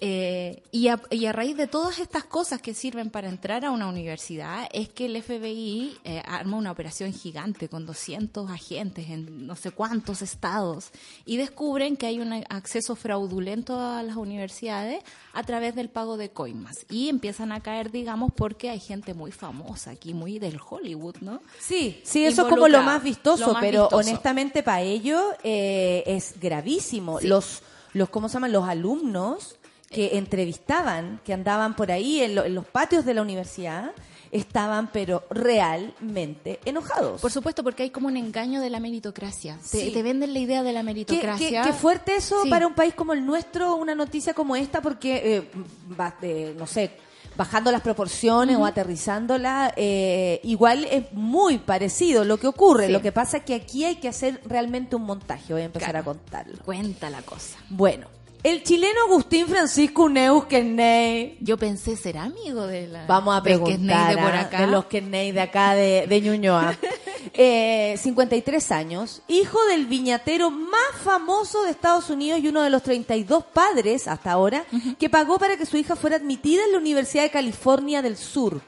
Eh, 0.00 0.62
y, 0.70 0.88
a, 0.88 1.00
y 1.10 1.26
a 1.26 1.32
raíz 1.32 1.56
de 1.56 1.66
todas 1.66 1.98
estas 1.98 2.22
cosas 2.24 2.60
que 2.62 2.72
sirven 2.74 3.10
para 3.10 3.28
entrar 3.28 3.64
a 3.64 3.70
una 3.72 3.88
universidad 3.88 4.68
es 4.72 4.90
que 4.90 5.06
el 5.06 5.20
FBI 5.20 5.96
eh, 6.04 6.22
arma 6.24 6.56
una 6.56 6.70
operación 6.70 7.12
gigante 7.12 7.68
con 7.68 7.77
200 7.86 8.50
agentes 8.50 9.08
en 9.10 9.46
no 9.46 9.56
sé 9.56 9.70
cuántos 9.70 10.22
estados 10.22 10.90
y 11.24 11.36
descubren 11.36 11.96
que 11.96 12.06
hay 12.06 12.20
un 12.20 12.32
acceso 12.48 12.96
fraudulento 12.96 13.78
a 13.80 14.02
las 14.02 14.16
universidades 14.16 15.02
a 15.32 15.42
través 15.42 15.74
del 15.74 15.88
pago 15.88 16.16
de 16.16 16.30
coimas 16.30 16.86
y 16.90 17.08
empiezan 17.08 17.52
a 17.52 17.60
caer, 17.60 17.90
digamos, 17.90 18.32
porque 18.34 18.70
hay 18.70 18.80
gente 18.80 19.14
muy 19.14 19.32
famosa 19.32 19.90
aquí, 19.90 20.14
muy 20.14 20.38
del 20.38 20.58
Hollywood, 20.68 21.16
¿no? 21.20 21.40
Sí, 21.60 22.00
sí, 22.04 22.24
eso 22.24 22.42
es 22.42 22.48
como 22.48 22.68
lo 22.68 22.82
más 22.82 23.02
vistoso, 23.02 23.46
lo 23.48 23.52
más 23.54 23.60
pero 23.62 23.82
vistoso. 23.84 23.96
honestamente 23.96 24.62
para 24.62 24.82
ellos 24.82 25.22
eh, 25.44 26.02
es 26.06 26.34
gravísimo. 26.40 27.18
Los, 27.22 27.62
los, 27.92 28.08
¿cómo 28.08 28.28
se 28.28 28.34
llaman? 28.34 28.52
Los 28.52 28.68
alumnos 28.68 29.56
que 29.90 30.18
entrevistaban, 30.18 31.20
que 31.24 31.32
andaban 31.32 31.74
por 31.74 31.90
ahí 31.90 32.20
en, 32.20 32.34
lo- 32.34 32.44
en 32.44 32.54
los 32.54 32.66
patios 32.66 33.04
de 33.06 33.14
la 33.14 33.22
universidad, 33.22 33.92
estaban 34.30 34.90
pero 34.92 35.24
realmente 35.30 36.60
enojados. 36.64 37.20
Por 37.20 37.30
supuesto, 37.30 37.62
porque 37.62 37.82
hay 37.84 37.90
como 37.90 38.08
un 38.08 38.16
engaño 38.16 38.60
de 38.60 38.70
la 38.70 38.80
meritocracia. 38.80 39.58
Sí. 39.62 39.90
te 39.92 40.02
venden 40.02 40.32
la 40.32 40.38
idea 40.38 40.62
de 40.62 40.72
la 40.72 40.82
meritocracia. 40.82 41.62
qué- 41.62 41.68
qué 41.70 41.72
fuerte 41.74 42.16
eso 42.16 42.42
Sí. 42.44 42.50
para 42.50 42.66
un 42.66 42.74
país 42.74 42.94
como 42.94 43.12
el 43.12 43.24
nuestro, 43.24 43.76
una 43.76 43.94
noticia 43.94 44.34
como 44.34 44.56
esta, 44.56 44.80
porque, 44.82 45.36
eh, 45.36 45.50
va- 45.98 46.16
eh, 46.22 46.54
no 46.58 46.66
sé, 46.66 46.90
bajando 47.36 47.70
las 47.70 47.82
proporciones 47.82 48.56
o 48.56 48.64
aterrizándola, 48.66 49.72
eh, 49.76 50.40
igual 50.42 50.84
es 50.90 51.12
muy 51.12 51.58
parecido 51.58 52.24
lo 52.24 52.36
que 52.38 52.48
ocurre. 52.48 52.86
Sí. 52.86 52.92
Lo 52.92 53.00
que 53.00 53.12
pasa 53.12 53.38
es 53.38 53.44
que 53.44 53.54
aquí 53.54 53.84
hay 53.84 53.96
que 53.96 54.08
hacer 54.08 54.40
realmente 54.44 54.96
un 54.96 55.02
montaje. 55.02 55.52
Voy 55.52 55.62
a 55.62 55.66
empezar 55.66 55.90
Claro. 55.90 56.10
a 56.10 56.14
contarlo. 56.14 56.58
Cuenta 56.64 57.08
la 57.10 57.22
cosa. 57.22 57.58
Bueno, 57.70 58.08
el 58.42 58.62
chileno 58.62 59.00
Agustín 59.08 59.46
Francisco 59.46 60.08
Neus 60.08 60.44
Kenney. 60.46 61.38
Yo 61.40 61.56
pensé, 61.56 61.96
¿será 61.96 62.24
amigo 62.24 62.66
de 62.66 62.86
la 62.88 63.06
Vamos 63.06 63.36
a 63.36 63.42
preguntar 63.42 64.16
de 64.16 64.22
por 64.22 64.34
acá? 64.34 64.60
de 64.60 64.66
los 64.68 64.84
Kenney 64.86 65.32
de 65.32 65.40
acá 65.40 65.74
de, 65.74 66.06
de 66.06 66.20
Ñuñoa. 66.20 66.76
Eh, 67.34 67.96
53 67.98 68.72
años, 68.72 69.22
hijo 69.28 69.62
del 69.66 69.86
viñatero 69.86 70.50
más 70.50 70.80
famoso 71.04 71.62
de 71.62 71.70
Estados 71.70 72.10
Unidos 72.10 72.40
y 72.40 72.48
uno 72.48 72.62
de 72.62 72.70
los 72.70 72.82
32 72.82 73.44
padres 73.44 74.08
hasta 74.08 74.32
ahora 74.32 74.64
que 74.98 75.10
pagó 75.10 75.38
para 75.38 75.56
que 75.56 75.66
su 75.66 75.76
hija 75.76 75.94
fuera 75.94 76.16
admitida 76.16 76.64
en 76.64 76.72
la 76.72 76.78
Universidad 76.78 77.24
de 77.24 77.30
California 77.30 78.02
del 78.02 78.16
Sur. 78.16 78.62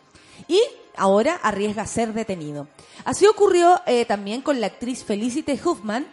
Y 0.46 0.60
ahora 0.96 1.40
arriesga 1.42 1.86
ser 1.86 2.12
detenido. 2.12 2.68
Así 3.04 3.26
ocurrió 3.26 3.80
eh, 3.86 4.04
también 4.04 4.42
con 4.42 4.60
la 4.60 4.66
actriz 4.66 5.04
Felicity 5.04 5.58
Huffman, 5.64 6.06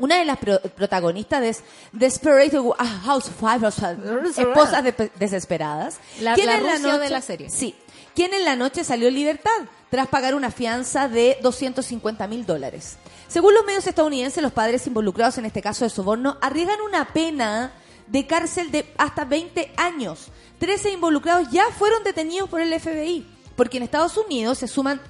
una 0.00 0.18
de 0.18 0.24
las 0.24 0.38
pro- 0.38 0.60
protagonistas 0.60 1.40
de 1.40 1.56
Desperate 1.92 2.56
Housewives, 3.04 3.62
o 3.64 3.70
sea, 3.70 3.96
esposas 4.36 4.82
de- 4.84 5.10
desesperadas. 5.18 5.98
La- 6.20 6.34
quien 6.34 6.46
la 6.46 6.54
en 6.56 6.60
Rusia 6.62 6.98
de 6.98 7.10
la 7.10 7.20
serie. 7.20 7.50
Sí. 7.50 7.74
Quien 8.14 8.34
en 8.34 8.44
la 8.44 8.56
noche 8.56 8.82
salió 8.84 9.08
en 9.08 9.14
libertad 9.14 9.50
tras 9.88 10.08
pagar 10.08 10.34
una 10.34 10.50
fianza 10.50 11.08
de 11.08 11.38
250 11.42 12.26
mil 12.26 12.44
dólares. 12.44 12.96
Según 13.28 13.54
los 13.54 13.64
medios 13.64 13.86
estadounidenses, 13.86 14.42
los 14.42 14.52
padres 14.52 14.86
involucrados 14.86 15.38
en 15.38 15.46
este 15.46 15.62
caso 15.62 15.84
de 15.84 15.90
soborno 15.90 16.36
arriesgan 16.40 16.80
una 16.80 17.12
pena 17.12 17.72
de 18.08 18.26
cárcel 18.26 18.72
de 18.72 18.92
hasta 18.98 19.24
20 19.24 19.72
años. 19.76 20.26
13 20.58 20.90
involucrados 20.90 21.48
ya 21.50 21.64
fueron 21.78 22.02
detenidos 22.02 22.48
por 22.50 22.60
el 22.60 22.72
FBI, 22.78 23.24
porque 23.56 23.76
en 23.76 23.84
Estados 23.84 24.16
Unidos 24.16 24.58
se 24.58 24.66
suman 24.68 25.00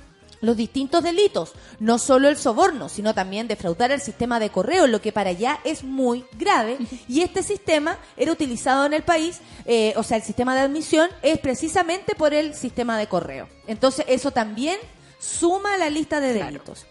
los 0.40 0.56
distintos 0.56 1.02
delitos, 1.02 1.52
no 1.78 1.98
solo 1.98 2.28
el 2.28 2.36
soborno, 2.36 2.88
sino 2.88 3.14
también 3.14 3.48
defraudar 3.48 3.92
el 3.92 4.00
sistema 4.00 4.40
de 4.40 4.50
correo, 4.50 4.86
lo 4.86 5.00
que 5.00 5.12
para 5.12 5.30
allá 5.30 5.60
es 5.64 5.84
muy 5.84 6.24
grave. 6.38 6.78
Y 7.08 7.22
este 7.22 7.42
sistema 7.42 7.98
era 8.16 8.32
utilizado 8.32 8.86
en 8.86 8.94
el 8.94 9.02
país, 9.02 9.40
eh, 9.64 9.92
o 9.96 10.02
sea, 10.02 10.16
el 10.16 10.22
sistema 10.22 10.54
de 10.54 10.60
admisión 10.60 11.10
es 11.22 11.38
precisamente 11.38 12.14
por 12.14 12.34
el 12.34 12.54
sistema 12.54 12.98
de 12.98 13.08
correo. 13.08 13.48
Entonces, 13.66 14.04
eso 14.08 14.30
también 14.30 14.78
suma 15.18 15.74
a 15.74 15.78
la 15.78 15.90
lista 15.90 16.20
de 16.20 16.32
delitos. 16.32 16.86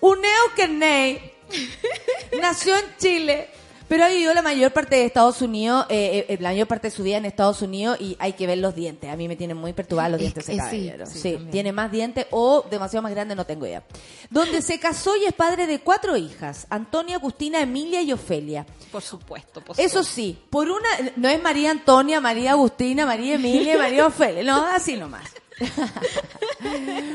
Uneo 0.00 0.42
Kenney 0.56 1.32
nació 2.40 2.76
en 2.76 2.84
Chile, 2.98 3.48
pero 3.88 4.04
ha 4.04 4.08
vivido 4.08 4.32
la 4.34 4.42
mayor 4.42 4.72
parte 4.72 4.96
de 4.96 5.04
Estados 5.04 5.42
Unidos, 5.42 5.86
eh, 5.88 6.26
eh, 6.28 6.38
la 6.40 6.50
mayor 6.50 6.66
parte 6.66 6.88
de 6.88 6.90
su 6.90 7.02
vida 7.02 7.16
en 7.18 7.24
Estados 7.24 7.60
Unidos 7.62 7.98
y 8.00 8.16
hay 8.18 8.32
que 8.34 8.46
ver 8.46 8.58
los 8.58 8.74
dientes. 8.74 9.10
A 9.10 9.16
mí 9.16 9.28
me 9.28 9.36
tienen 9.36 9.56
muy 9.56 9.72
perturbados 9.72 10.12
los 10.12 10.20
Es 10.20 10.34
dientes 10.34 10.44
ese 10.48 10.52
eh, 10.52 10.54
sí, 10.54 10.58
caballero. 10.58 11.06
sí, 11.06 11.18
Sí, 11.18 11.32
también. 11.32 11.50
tiene 11.50 11.72
más 11.72 11.90
dientes 11.92 12.26
o 12.30 12.64
demasiado 12.70 13.02
más 13.02 13.12
grande, 13.12 13.34
no 13.34 13.44
tengo 13.44 13.66
idea. 13.66 13.82
Donde 14.30 14.62
se 14.62 14.78
casó 14.80 15.16
y 15.16 15.24
es 15.24 15.32
padre 15.32 15.66
de 15.66 15.80
cuatro 15.80 16.16
hijas, 16.16 16.66
Antonia, 16.70 17.16
Agustina, 17.16 17.60
Emilia 17.60 18.02
y 18.02 18.12
Ofelia. 18.12 18.66
Por 18.90 19.02
supuesto, 19.02 19.60
por 19.62 19.78
Eso 19.78 20.02
sí, 20.02 20.38
por 20.50 20.68
una, 20.70 20.88
no 21.16 21.28
es 21.28 21.42
María 21.42 21.70
Antonia, 21.70 22.20
María 22.20 22.52
Agustina, 22.52 23.04
María 23.06 23.34
Emilia, 23.34 23.74
y 23.74 23.78
María 23.78 24.06
Ofelia, 24.08 24.42
no, 24.42 24.66
así 24.66 24.96
nomás. 24.96 25.24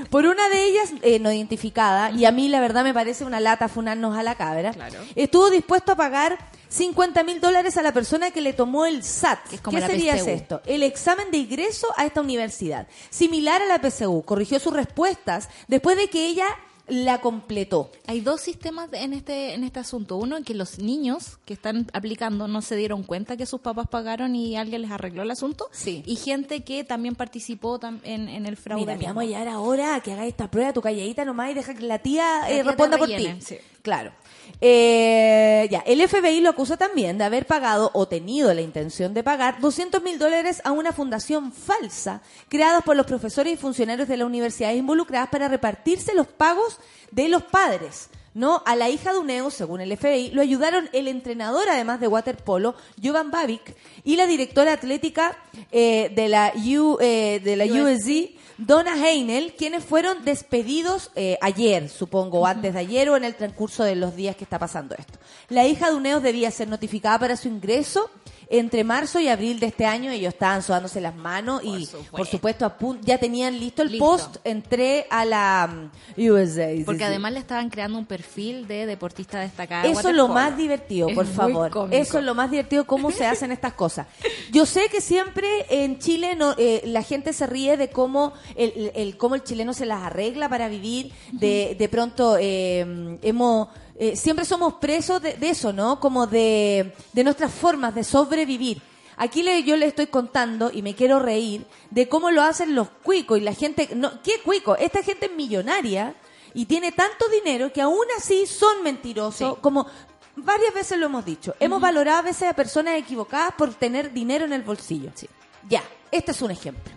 por 0.10 0.26
una 0.26 0.48
de 0.50 0.64
ellas, 0.66 0.92
eh, 1.02 1.20
no 1.20 1.32
identificada, 1.32 2.12
y 2.12 2.26
a 2.26 2.32
mí 2.32 2.50
la 2.50 2.60
verdad 2.60 2.84
me 2.84 2.94
parece 2.94 3.26
una 3.26 3.40
lata 3.40 3.68
funarnos 3.68 4.18
a 4.18 4.24
la 4.24 4.36
cabra, 4.36 4.72
Claro. 4.74 5.00
estuvo 5.16 5.50
dispuesto 5.50 5.92
a 5.94 5.96
pagar 5.96 6.38
50 6.70 7.24
mil 7.24 7.40
dólares 7.42 7.78
a 7.78 7.82
la 7.82 7.94
persona 7.94 8.32
que 8.32 8.42
le 8.42 8.54
tomó 8.54 8.86
el 8.86 9.04
SAT. 9.04 9.48
Que 9.50 9.56
es 9.56 9.62
como 9.62 9.78
¿Qué 9.80 9.86
sería 9.86 10.16
PSU. 10.18 10.30
esto? 10.30 10.62
El 10.66 10.84
examen 10.84 11.32
de 11.32 11.38
ingreso 11.38 11.88
a 11.96 12.06
esta 12.06 12.22
universidad. 12.22 12.88
Similar 13.10 13.62
a 13.62 13.66
la 13.66 13.80
PSU, 13.82 14.24
corrigió 14.24 14.60
sus 14.60 14.74
respuestas 14.74 15.50
después 15.68 15.98
de 15.98 16.10
que 16.10 16.28
ella 16.28 16.48
la 16.90 17.20
completó. 17.20 17.92
Hay 18.06 18.22
dos 18.22 18.40
sistemas 18.40 18.88
en 18.94 19.12
este 19.12 19.54
en 19.54 19.66
este 19.66 19.82
asunto. 19.82 20.16
Uno, 20.16 20.42
que 20.44 20.54
los 20.54 20.80
niños 20.80 21.38
que 21.44 21.54
están 21.54 21.86
aplicando 21.92 22.48
no 22.48 22.62
se 22.62 22.78
dieron 22.78 23.04
cuenta 23.04 23.36
que 23.36 23.46
sus 23.46 23.60
papás 23.60 23.88
pagaron 23.90 24.34
y 24.38 24.56
alguien 24.56 24.84
les 24.84 24.92
arregló 24.92 25.24
el 25.24 25.32
asunto. 25.32 25.68
Sí. 25.74 26.02
Y 26.06 26.16
gente 26.16 26.64
que 26.64 26.86
también 26.86 27.16
participó 27.16 27.78
tam- 27.78 28.00
en, 28.04 28.30
en 28.30 28.46
el 28.46 28.56
fraude. 28.56 28.86
Mira, 28.96 29.10
vamos 29.10 29.24
a 29.24 29.26
llegar 29.26 29.50
ahora 29.50 29.96
a 29.96 30.00
que 30.00 30.14
hagáis 30.14 30.30
esta 30.32 30.50
prueba, 30.50 30.72
tu 30.72 30.82
calladita 30.82 31.26
nomás 31.26 31.52
y 31.52 31.56
deja 31.56 31.74
que 31.74 31.84
la 31.84 32.00
tía, 32.00 32.40
La 32.44 32.50
eh, 32.52 32.54
tía 32.54 32.64
responda 32.64 32.98
por 32.98 33.08
ti. 33.10 33.36
sí. 33.42 33.58
Claro. 33.82 34.12
Eh, 34.60 35.68
ya, 35.70 35.80
el 35.86 36.08
FBI 36.08 36.42
lo 36.42 36.50
acusa 36.50 36.78
también 36.78 37.18
de 37.18 37.24
haber 37.24 37.46
pagado 37.46 37.92
o 37.94 38.08
tenido 38.08 38.54
la 38.54 38.62
intención 38.62 39.14
de 39.14 39.24
pagar 39.24 39.60
200 39.60 40.02
mil 40.02 40.18
dólares 40.18 40.62
a 40.64 40.72
una 40.72 40.92
fundación 40.92 41.52
falsa 41.52 42.22
creada 42.50 42.82
por 42.82 42.96
los 42.96 43.06
profesores 43.06 43.54
y 43.54 43.58
funcionarios 43.58 44.08
de 44.08 44.18
las 44.18 44.26
universidades 44.26 44.78
involucradas 44.78 45.30
para 45.30 45.48
repartirse 45.48 46.14
los 46.16 46.28
pagos 46.28 46.80
de 47.12 47.30
los 47.30 47.44
padres. 47.44 48.10
¿no? 48.38 48.62
A 48.68 48.76
la 48.76 48.88
hija 48.88 49.14
de 49.14 49.18
Uneo, 49.18 49.50
según 49.50 49.82
el 49.82 49.98
FBI, 49.98 50.30
lo 50.30 50.44
ayudaron 50.44 50.90
el 50.94 51.08
entrenador, 51.08 51.68
además 51.70 52.00
de 52.00 52.08
waterpolo, 52.08 52.76
Jovan 53.04 53.32
Babic, 53.32 53.76
y 54.04 54.16
la 54.16 54.28
directora 54.28 54.74
atlética 54.74 55.36
eh, 55.72 56.12
de 56.14 56.30
la, 56.30 56.54
U, 56.56 56.98
eh, 57.02 57.42
de 57.44 57.56
la 57.56 57.66
USC, 57.66 58.37
Donna 58.58 58.96
Heinel, 58.96 59.54
quienes 59.56 59.84
fueron 59.84 60.26
despedidos 60.26 61.12
eh, 61.16 61.38
ayer, 61.42 61.90
supongo, 61.90 62.48
antes 62.48 62.74
de 62.74 62.80
ayer 62.80 63.08
o 63.10 63.16
en 63.16 63.24
el 63.24 63.36
transcurso 63.36 63.84
de 63.84 63.96
los 63.96 64.16
días 64.16 64.36
que 64.36 64.46
está 64.46 64.58
pasando 64.58 64.96
esto. 64.98 65.20
La 65.50 65.68
hija 65.68 65.92
de 65.92 65.96
Uneos 65.96 66.24
debía 66.24 66.50
ser 66.50 66.68
notificada 66.68 67.20
para 67.20 67.38
su 67.38 67.48
ingreso 67.48 68.10
entre 68.50 68.84
marzo 68.84 69.20
y 69.20 69.28
abril 69.28 69.60
de 69.60 69.68
este 69.68 69.86
año. 69.86 70.12
Ellos 70.12 70.34
estaban 70.34 70.62
sudándose 70.64 71.02
las 71.02 71.16
manos 71.16 71.62
y, 71.64 71.86
supuesto. 71.86 72.18
por 72.18 72.28
supuesto, 72.28 72.66
a 72.66 72.78
ya 73.02 73.18
tenían 73.18 73.60
listo 73.60 73.82
el 73.82 73.92
Listo. 73.92 74.06
post. 74.06 74.38
Entré 74.44 75.06
a 75.10 75.26
la 75.26 75.90
USA. 76.18 76.76
sí, 76.76 76.84
Porque 76.86 77.00
sí. 77.00 77.04
además 77.06 77.34
le 77.34 77.40
estaban 77.40 77.70
creando 77.70 77.98
un 77.98 78.06
perfil 78.06 78.68
de 78.68 78.86
deportista 78.86 79.40
destacada. 79.40 79.84
de 79.84 79.92
Eso 79.92 80.10
es 80.10 80.16
lo 80.16 80.28
más 80.28 80.58
divertido, 80.58 81.10
por 81.14 81.26
favor. 81.26 81.72
Eso 81.92 82.20
es 82.20 82.24
lo 82.24 82.36
más 82.36 82.50
divertido, 82.52 82.86
cómo 82.86 83.12
se 83.12 83.26
hacen 83.26 83.52
estas 83.52 83.74
cosas. 83.74 84.08
Yo 84.52 84.66
sé 84.66 84.88
que 84.90 85.02
siempre 85.02 85.48
en 85.70 86.00
Chile 86.00 86.36
no, 86.36 86.56
eh, 86.58 86.82
la 86.86 87.04
gente 87.04 87.34
se 87.34 87.48
ríe 87.48 87.78
de 87.78 87.90
cómo 87.90 88.34
el, 88.56 88.72
el- 88.76 88.92
el- 88.96 89.18
cómo 89.18 89.36
el 89.36 89.44
chileno 89.44 89.74
se 89.74 89.86
las 89.86 90.04
arregla 90.04 90.50
para 90.50 90.68
vivir. 90.70 91.12
De, 91.32 91.76
de 91.78 91.90
pronto 91.90 92.38
eh, 92.40 93.18
hemos 93.22 93.68
eh, 94.00 94.16
siempre 94.16 94.46
somos 94.46 94.76
presos 94.76 95.22
de, 95.22 95.34
de 95.34 95.50
eso, 95.50 95.74
¿no? 95.74 96.00
Como 96.00 96.28
de, 96.28 96.94
de 97.14 97.24
nuestras 97.24 97.52
formas 97.52 97.96
de 97.96 98.04
sobrevivir. 98.04 98.82
Aquí 99.16 99.42
le, 99.42 99.64
yo 99.64 99.76
le 99.76 99.88
estoy 99.88 100.08
contando 100.08 100.70
y 100.72 100.84
me 100.84 100.94
quiero 100.94 101.20
reír 101.20 101.66
de 101.90 102.08
cómo 102.08 102.30
lo 102.30 102.44
hacen 102.44 102.76
los 102.76 102.90
cuicos 102.90 103.40
y 103.40 103.42
la 103.42 103.54
gente. 103.54 103.90
No, 103.96 104.22
¿Qué 104.22 104.42
cuico? 104.44 104.76
Esta 104.76 105.02
gente 105.02 105.26
es 105.26 105.32
millonaria 105.32 106.16
y 106.54 106.66
tiene 106.66 106.92
tanto 106.92 107.28
dinero 107.30 107.74
que 107.74 107.82
aún 107.82 108.06
así 108.16 108.46
son 108.46 108.84
mentirosos. 108.84 109.56
Sí. 109.56 109.60
Como 109.62 109.88
varias 110.36 110.74
veces 110.74 111.00
lo 111.00 111.08
hemos 111.08 111.26
dicho. 111.26 111.56
Hemos 111.60 111.82
valorado 111.82 112.20
a 112.20 112.22
veces 112.22 112.48
a 112.48 112.54
personas 112.54 112.96
equivocadas 112.96 113.54
por 113.58 113.74
tener 113.74 114.14
dinero 114.14 114.46
en 114.46 114.54
el 114.54 114.62
bolsillo. 114.62 115.12
Sí. 115.16 115.28
Ya, 115.68 115.84
este 116.12 116.32
es 116.32 116.42
un 116.44 116.52
ejemplo. 116.52 116.97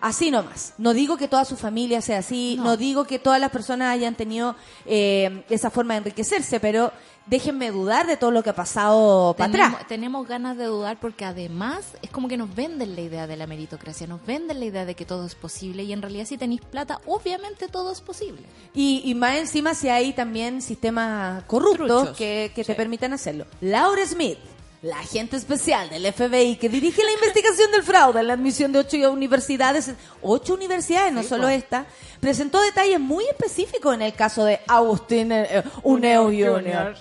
Así 0.00 0.30
nomás. 0.30 0.74
No 0.78 0.94
digo 0.94 1.16
que 1.16 1.26
toda 1.28 1.44
su 1.44 1.56
familia 1.56 2.00
sea 2.00 2.18
así, 2.18 2.54
no, 2.58 2.64
No. 2.64 2.76
digo 2.76 3.04
que 3.04 3.18
todas 3.18 3.40
las 3.40 3.50
personas 3.50 3.92
hayan 3.92 4.14
tenido 4.14 4.54
eh, 4.86 5.44
esa 5.50 5.70
forma 5.70 5.94
de 5.94 5.98
enriquecerse, 5.98 6.60
pero 6.60 6.92
déjenme 7.26 7.70
dudar 7.70 8.06
de 8.06 8.16
todo 8.16 8.30
lo 8.30 8.42
que 8.42 8.50
ha 8.50 8.54
pasado 8.54 9.34
para 9.36 9.50
tenemos, 9.52 9.72
atrás. 9.74 9.88
tenemos 9.88 10.26
ganas 10.28 10.56
de 10.56 10.64
dudar 10.64 10.98
porque 10.98 11.24
además 11.26 11.84
es 12.00 12.08
como 12.10 12.26
que 12.28 12.36
nos 12.38 12.54
venden 12.54 12.94
la 12.94 13.02
idea 13.02 13.26
de 13.26 13.36
la 13.36 13.46
meritocracia, 13.46 14.06
nos 14.06 14.24
venden 14.24 14.60
la 14.60 14.64
idea 14.66 14.86
de 14.86 14.94
que 14.94 15.04
todo 15.04 15.26
es 15.26 15.34
posible 15.34 15.82
y 15.82 15.92
en 15.92 16.00
realidad 16.00 16.24
si 16.26 16.38
tenéis 16.38 16.62
plata, 16.62 17.00
obviamente 17.06 17.68
todo 17.68 17.92
es 17.92 18.00
posible. 18.00 18.42
Y, 18.74 19.02
y 19.04 19.14
más 19.14 19.36
encima 19.36 19.74
si 19.74 19.88
hay 19.90 20.12
también 20.14 20.62
sistemas 20.62 21.42
corruptos 21.44 21.86
Truchos. 21.86 22.16
que, 22.16 22.50
que 22.54 22.64
te 22.64 22.74
permitan 22.74 23.12
hacerlo. 23.12 23.44
Laura 23.60 24.06
Smith, 24.06 24.38
la 24.82 25.00
agente 25.00 25.36
especial 25.36 25.90
del 25.90 26.12
FBI 26.12 26.56
que 26.56 26.68
dirige 26.68 27.02
la 27.02 27.12
investigación 27.12 27.70
del 27.72 27.82
fraude 27.82 28.20
en 28.20 28.28
la 28.28 28.34
admisión 28.34 28.72
de 28.72 28.78
ocho 28.78 28.96
universidades, 29.10 29.90
ocho 30.22 30.54
universidades, 30.54 31.12
no 31.12 31.22
Sí, 31.22 31.28
solo 31.28 31.44
po. 31.44 31.48
esta, 31.48 31.86
presentó 32.20 32.60
detalles 32.60 33.00
muy 33.00 33.24
específicos 33.24 33.94
en 33.94 34.02
el 34.02 34.12
caso 34.14 34.44
de 34.44 34.60
Agustín 34.68 35.32
eh, 35.32 35.64
Uneu 35.82 36.26
Jr. 36.26 36.94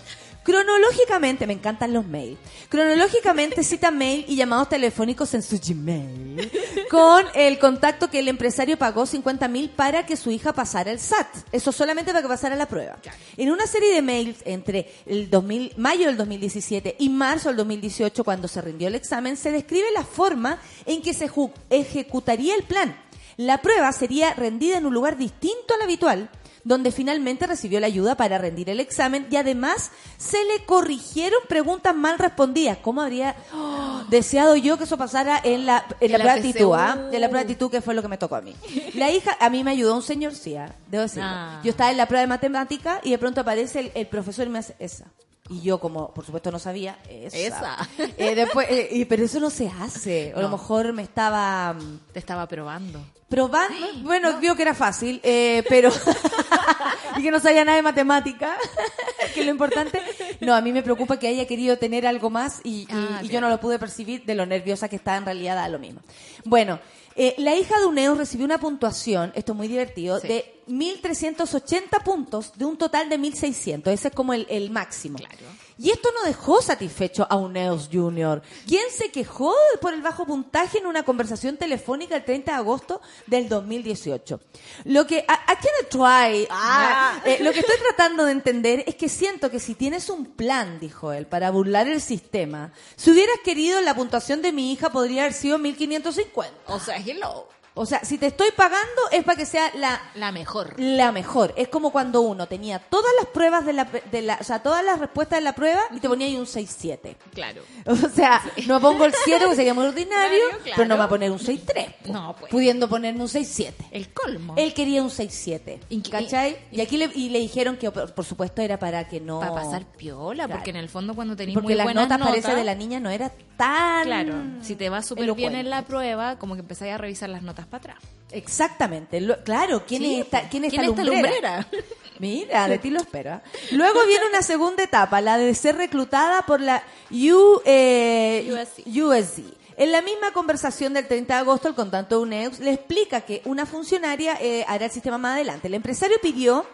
Cronológicamente, 0.47 1.45
me 1.45 1.51
encantan 1.51 1.91
los 1.91 2.07
mails. 2.07 2.39
Cronológicamente 2.69 3.65
cita 3.65 3.91
mail 3.91 4.23
y 4.29 4.37
llamados 4.37 4.69
telefónicos 4.69 5.33
en 5.33 5.41
su 5.41 5.59
Gmail 5.59 6.49
con 6.89 7.25
el 7.35 7.59
contacto 7.59 8.09
que 8.09 8.19
el 8.19 8.29
empresario 8.29 8.77
pagó 8.77 9.05
50 9.05 9.45
mil 9.49 9.69
para 9.69 10.05
que 10.05 10.15
su 10.15 10.31
hija 10.31 10.53
pasara 10.53 10.89
el 10.89 11.01
SAT. 11.01 11.27
Eso 11.51 11.73
solamente 11.73 12.11
para 12.11 12.21
que 12.21 12.29
pasara 12.29 12.55
la 12.55 12.65
prueba. 12.65 12.97
En 13.35 13.51
una 13.51 13.67
serie 13.67 13.93
de 13.93 14.01
mails 14.01 14.37
entre 14.45 14.89
el 15.05 15.29
2000, 15.29 15.73
mayo 15.75 16.07
del 16.07 16.15
2017 16.15 16.95
y 16.97 17.09
marzo 17.09 17.49
del 17.49 17.57
2018, 17.57 18.23
cuando 18.23 18.47
se 18.47 18.61
rindió 18.61 18.87
el 18.87 18.95
examen, 18.95 19.35
se 19.35 19.51
describe 19.51 19.91
la 19.93 20.05
forma 20.05 20.61
en 20.85 21.01
que 21.01 21.13
se 21.13 21.29
ejecutaría 21.69 22.55
el 22.55 22.63
plan. 22.63 22.95
La 23.37 23.61
prueba 23.61 23.91
sería 23.91 24.33
rendida 24.33 24.79
en 24.79 24.87
un 24.87 24.95
lugar 24.95 25.15
distinto 25.15 25.75
al 25.75 25.83
habitual, 25.83 26.31
donde 26.67 26.91
finalmente 26.91 27.47
recibió 27.47 27.79
la 27.79 27.87
ayuda 27.87 28.17
para 28.17 28.37
rendir 28.37 28.69
el 28.69 28.81
examen 28.81 29.25
y 29.31 29.37
además 29.37 29.91
se 30.17 30.37
le 30.43 30.65
corrigieron 30.65 31.39
preguntas 31.47 31.95
mal 31.95 32.19
respondidas. 32.19 32.77
¿Cómo 32.79 33.01
habría 33.01 33.37
oh, 33.53 34.03
deseado 34.09 34.55
yo 34.57 34.77
que 34.77 34.83
eso 34.83 34.97
pasara 34.97 35.39
en 35.41 35.65
la, 35.65 35.85
en 36.01 36.11
la 36.11 36.17
la 36.17 36.23
prueba 36.25 36.41
de 36.41 36.49
actitud? 36.49 36.73
Ah? 36.75 37.09
En 37.11 37.21
la 37.21 37.29
prueba 37.29 37.45
de 37.45 37.53
actitud, 37.53 37.71
que 37.71 37.81
fue 37.81 37.93
lo 37.93 38.01
que 38.01 38.09
me 38.09 38.17
tocó 38.17 38.35
a 38.35 38.41
mí. 38.41 38.53
La 38.95 39.09
hija, 39.09 39.37
a 39.39 39.49
mí 39.49 39.63
me 39.63 39.71
ayudó 39.71 39.95
un 39.95 40.01
señor, 40.01 40.35
sí, 40.35 40.57
ah, 40.57 40.75
debo 40.87 41.03
decirlo. 41.03 41.29
Ah. 41.29 41.61
Yo 41.63 41.71
estaba 41.71 41.89
en 41.89 41.97
la 41.97 42.05
prueba 42.05 42.21
de 42.21 42.27
matemática 42.27 42.99
y 43.01 43.11
de 43.11 43.17
pronto 43.17 43.41
aparece 43.41 43.79
el, 43.79 43.91
el 43.95 44.07
profesor 44.07 44.45
y 44.45 44.49
me 44.49 44.59
hace 44.59 44.75
esa. 44.79 45.05
Y 45.49 45.61
yo, 45.61 45.79
como 45.79 46.13
por 46.13 46.25
supuesto 46.25 46.51
no 46.51 46.59
sabía, 46.59 46.99
esa. 47.09 47.37
Esa. 47.37 47.89
Eh, 48.17 48.35
después, 48.35 48.67
eh, 48.69 49.05
pero 49.07 49.23
eso 49.23 49.39
no 49.39 49.49
se 49.49 49.69
hace. 49.69 50.33
O 50.35 50.39
a 50.39 50.41
lo 50.41 50.49
mejor 50.49 50.91
me 50.91 51.03
estaba 51.03 51.73
mm, 51.73 51.99
Te 52.11 52.19
estaba 52.19 52.45
probando. 52.45 52.99
Probando. 53.29 53.75
Bueno, 54.03 54.39
vio 54.39 54.55
que 54.55 54.61
era 54.63 54.73
fácil, 54.73 55.19
eh, 55.23 55.63
pero. 55.69 55.91
y 57.17 57.21
que 57.21 57.31
no 57.31 57.39
sabía 57.39 57.65
nada 57.65 57.75
de 57.77 57.81
matemática. 57.83 58.57
que 59.33 59.39
es 59.41 59.45
lo 59.45 59.51
importante. 59.51 60.01
No, 60.39 60.53
a 60.55 60.61
mí 60.61 60.71
me 60.71 60.83
preocupa 60.83 61.17
que 61.19 61.27
haya 61.27 61.45
querido 61.47 61.77
tener 61.77 62.05
algo 62.07 62.29
más 62.29 62.61
y, 62.63 62.81
y- 62.81 62.87
Ah, 62.91 63.21
y 63.23 63.27
yo 63.29 63.41
no 63.41 63.49
lo 63.49 63.59
pude 63.59 63.79
percibir 63.79 64.23
de 64.25 64.35
lo 64.35 64.45
nerviosa 64.45 64.87
que 64.89 64.95
estaba 64.95 65.17
en 65.17 65.25
realidad 65.25 65.55
da 65.55 65.67
lo 65.69 65.79
mismo. 65.79 66.01
Bueno, 66.45 66.79
eh, 67.15 67.33
la 67.39 67.55
hija 67.55 67.79
de 67.79 67.85
Uneo 67.87 68.13
recibió 68.15 68.45
una 68.45 68.59
puntuación, 68.59 69.31
esto 69.35 69.53
es 69.53 69.57
muy 69.57 69.67
divertido, 69.67 70.19
Sí. 70.19 70.27
de 70.27 70.61
1.380 70.67 72.03
puntos 72.03 72.53
de 72.57 72.65
un 72.65 72.77
total 72.77 73.09
de 73.09 73.17
1.600. 73.19 73.87
Ese 73.91 74.07
es 74.09 74.13
como 74.13 74.33
el, 74.33 74.45
el 74.49 74.69
máximo. 74.69 75.17
Claro. 75.17 75.35
Y 75.79 75.91
esto 75.91 76.09
no 76.11 76.27
dejó 76.27 76.61
satisfecho 76.61 77.27
a 77.29 77.35
Uneos 77.35 77.89
Jr., 77.91 78.41
quien 78.67 78.83
se 78.91 79.11
quejó 79.11 79.53
por 79.79 79.93
el 79.93 80.01
bajo 80.01 80.25
puntaje 80.25 80.79
en 80.79 80.87
una 80.87 81.03
conversación 81.03 81.57
telefónica 81.57 82.15
el 82.15 82.25
30 82.25 82.51
de 82.51 82.57
agosto 82.57 83.01
del 83.27 83.47
2018. 83.47 84.39
Lo 84.85 85.05
que, 85.05 85.17
I, 85.17 85.21
I 85.21 85.85
try, 85.89 86.47
ah, 86.49 87.21
eh, 87.25 87.37
lo 87.41 87.51
que 87.53 87.59
estoy 87.59 87.77
tratando 87.77 88.25
de 88.25 88.31
entender 88.31 88.83
es 88.87 88.95
que 88.95 89.09
siento 89.09 89.51
que 89.51 89.59
si 89.59 89.75
tienes 89.75 90.09
un 90.09 90.25
plan, 90.25 90.79
dijo 90.79 91.13
él, 91.13 91.27
para 91.27 91.51
burlar 91.51 91.87
el 91.87 92.01
sistema, 92.01 92.71
si 92.95 93.11
hubieras 93.11 93.37
querido 93.43 93.79
la 93.81 93.95
puntuación 93.95 94.41
de 94.41 94.51
mi 94.51 94.71
hija 94.71 94.91
podría 94.91 95.23
haber 95.23 95.33
sido 95.33 95.59
1550. 95.59 96.53
O 96.67 96.79
sea, 96.79 96.97
hello. 96.97 97.47
O 97.77 97.85
sea, 97.85 98.03
si 98.03 98.17
te 98.17 98.27
estoy 98.27 98.49
pagando 98.55 99.01
es 99.11 99.23
para 99.23 99.37
que 99.37 99.45
sea 99.45 99.71
la, 99.75 100.01
La 100.15 100.31
mejor. 100.31 100.73
la 100.79 101.11
mejor. 101.11 101.53
Es 101.57 101.67
como 101.69 101.91
cuando 101.91 102.21
uno 102.21 102.47
tenía 102.47 102.79
todas 102.79 103.11
las 103.17 103.27
pruebas 103.27 103.65
de 103.65 103.73
la, 103.73 103.85
de 103.85 104.21
la 104.21 104.37
o 104.41 104.43
sea, 104.43 104.61
todas 104.63 104.83
las 104.83 104.99
respuestas 104.99 105.39
de 105.39 105.43
la 105.43 105.53
prueba 105.53 105.81
y 105.95 105.99
te 105.99 106.07
ponía 106.09 106.27
ahí 106.27 106.35
un 106.37 106.45
6-7. 106.45 107.15
Claro. 107.33 107.61
O 107.85 107.95
sea, 108.09 108.41
no 108.67 108.81
pongo 108.81 109.05
el 109.05 109.13
7 109.23 109.39
porque 109.41 109.55
sería 109.55 109.73
muy 109.73 109.85
ordinario, 109.85 110.39
Claro, 110.49 110.63
claro. 110.63 110.75
pero 110.75 110.87
no 110.89 110.95
me 110.95 110.99
va 110.99 111.05
a 111.05 111.09
poner 111.09 111.31
un 111.31 111.39
6-3. 111.39 111.93
po. 112.05 112.11
No, 112.13 112.35
pues. 112.37 112.51
Pudiendo 112.51 112.89
ponerme 112.89 113.21
un 113.21 113.27
6-7. 113.27 113.73
El 113.91 114.09
colmo. 114.13 114.55
Él 114.57 114.73
quería 114.73 115.01
un 115.03 115.09
6-7. 115.09 115.79
Y- 115.89 116.01
¿Cachai? 116.01 116.57
Y 116.71 116.81
aquí 116.81 116.97
le, 116.97 117.09
y 117.13 117.29
le 117.29 117.39
dijeron 117.39 117.77
que, 117.77 117.91
por, 117.91 118.25
supuesto, 118.25 118.61
era 118.61 118.77
para 118.79 119.07
que 119.07 119.19
no. 119.21 119.39
Para 119.39 119.53
pasar 119.53 119.85
piola, 119.85 120.45
Claro. 120.45 120.53
porque 120.59 120.69
en 120.71 120.75
el 120.77 120.89
fondo 120.89 121.13
cuando 121.15 121.35
Porque 121.35 121.51
muy 121.61 121.75
las 121.75 121.85
buenas 121.85 122.05
notas, 122.05 122.19
notas, 122.19 122.35
parece, 122.41 122.55
de 122.55 122.63
la 122.63 122.75
niña 122.75 122.99
no 122.99 123.09
era 123.09 123.31
tan. 123.55 124.03
Claro, 124.05 124.33
si 124.61 124.75
te 124.75 124.89
va 124.89 125.01
súper 125.01 125.31
bien 125.33 125.55
en 125.55 125.69
la 125.69 125.83
prueba, 125.83 126.37
como 126.39 126.55
que 126.55 126.61
empezáis 126.61 126.93
a 126.93 126.97
revisar 126.97 127.29
las 127.29 127.41
notas 127.43 127.65
para 127.69 127.93
atrás. 127.93 127.97
Exactamente. 128.31 129.21
Lo- 129.21 129.41
claro, 129.43 129.83
¿quién 129.87 130.01
Sí, 130.01 130.15
es 130.15 130.25
esta, 130.25 130.41
po. 130.41 130.47
quién 130.51 130.63
¿Quién 130.69 130.83
esta 130.83 131.03
lumbrera? 131.03 131.57
lumbrera? 131.67 131.67
Mira, 132.19 132.67
de 132.67 132.77
ti 132.79 132.89
lo 132.89 132.99
espero. 132.99 133.35
¿eh? 133.35 133.39
Luego 133.71 134.05
viene 134.07 134.25
una 134.27 134.41
segunda 134.41 134.83
etapa, 134.83 135.21
la 135.21 135.37
de 135.37 135.53
ser 135.53 135.75
reclutada 135.75 136.41
por 136.45 136.59
la 136.61 136.83
U, 137.11 137.61
eh, 137.65 138.49
USC. 138.51 138.87
USC. 138.87 139.43
En 139.79 139.91
la 139.91 140.01
misma 140.01 140.31
conversación 140.33 140.93
del 140.93 141.07
30 141.07 141.35
de 141.35 141.39
agosto, 141.41 141.67
el 141.67 141.75
contacto 141.75 142.15
de 142.17 142.23
UNEUX 142.23 142.59
le 142.61 142.71
explica 142.71 143.21
que 143.21 143.43
una 143.45 143.67
funcionaria 143.67 144.35
eh, 144.41 144.65
hará 144.67 144.85
el 144.85 144.91
sistema 144.91 145.19
más 145.19 145.35
adelante. 145.35 145.67
El 145.67 145.75
empresario 145.75 146.17
pidió 146.19 146.65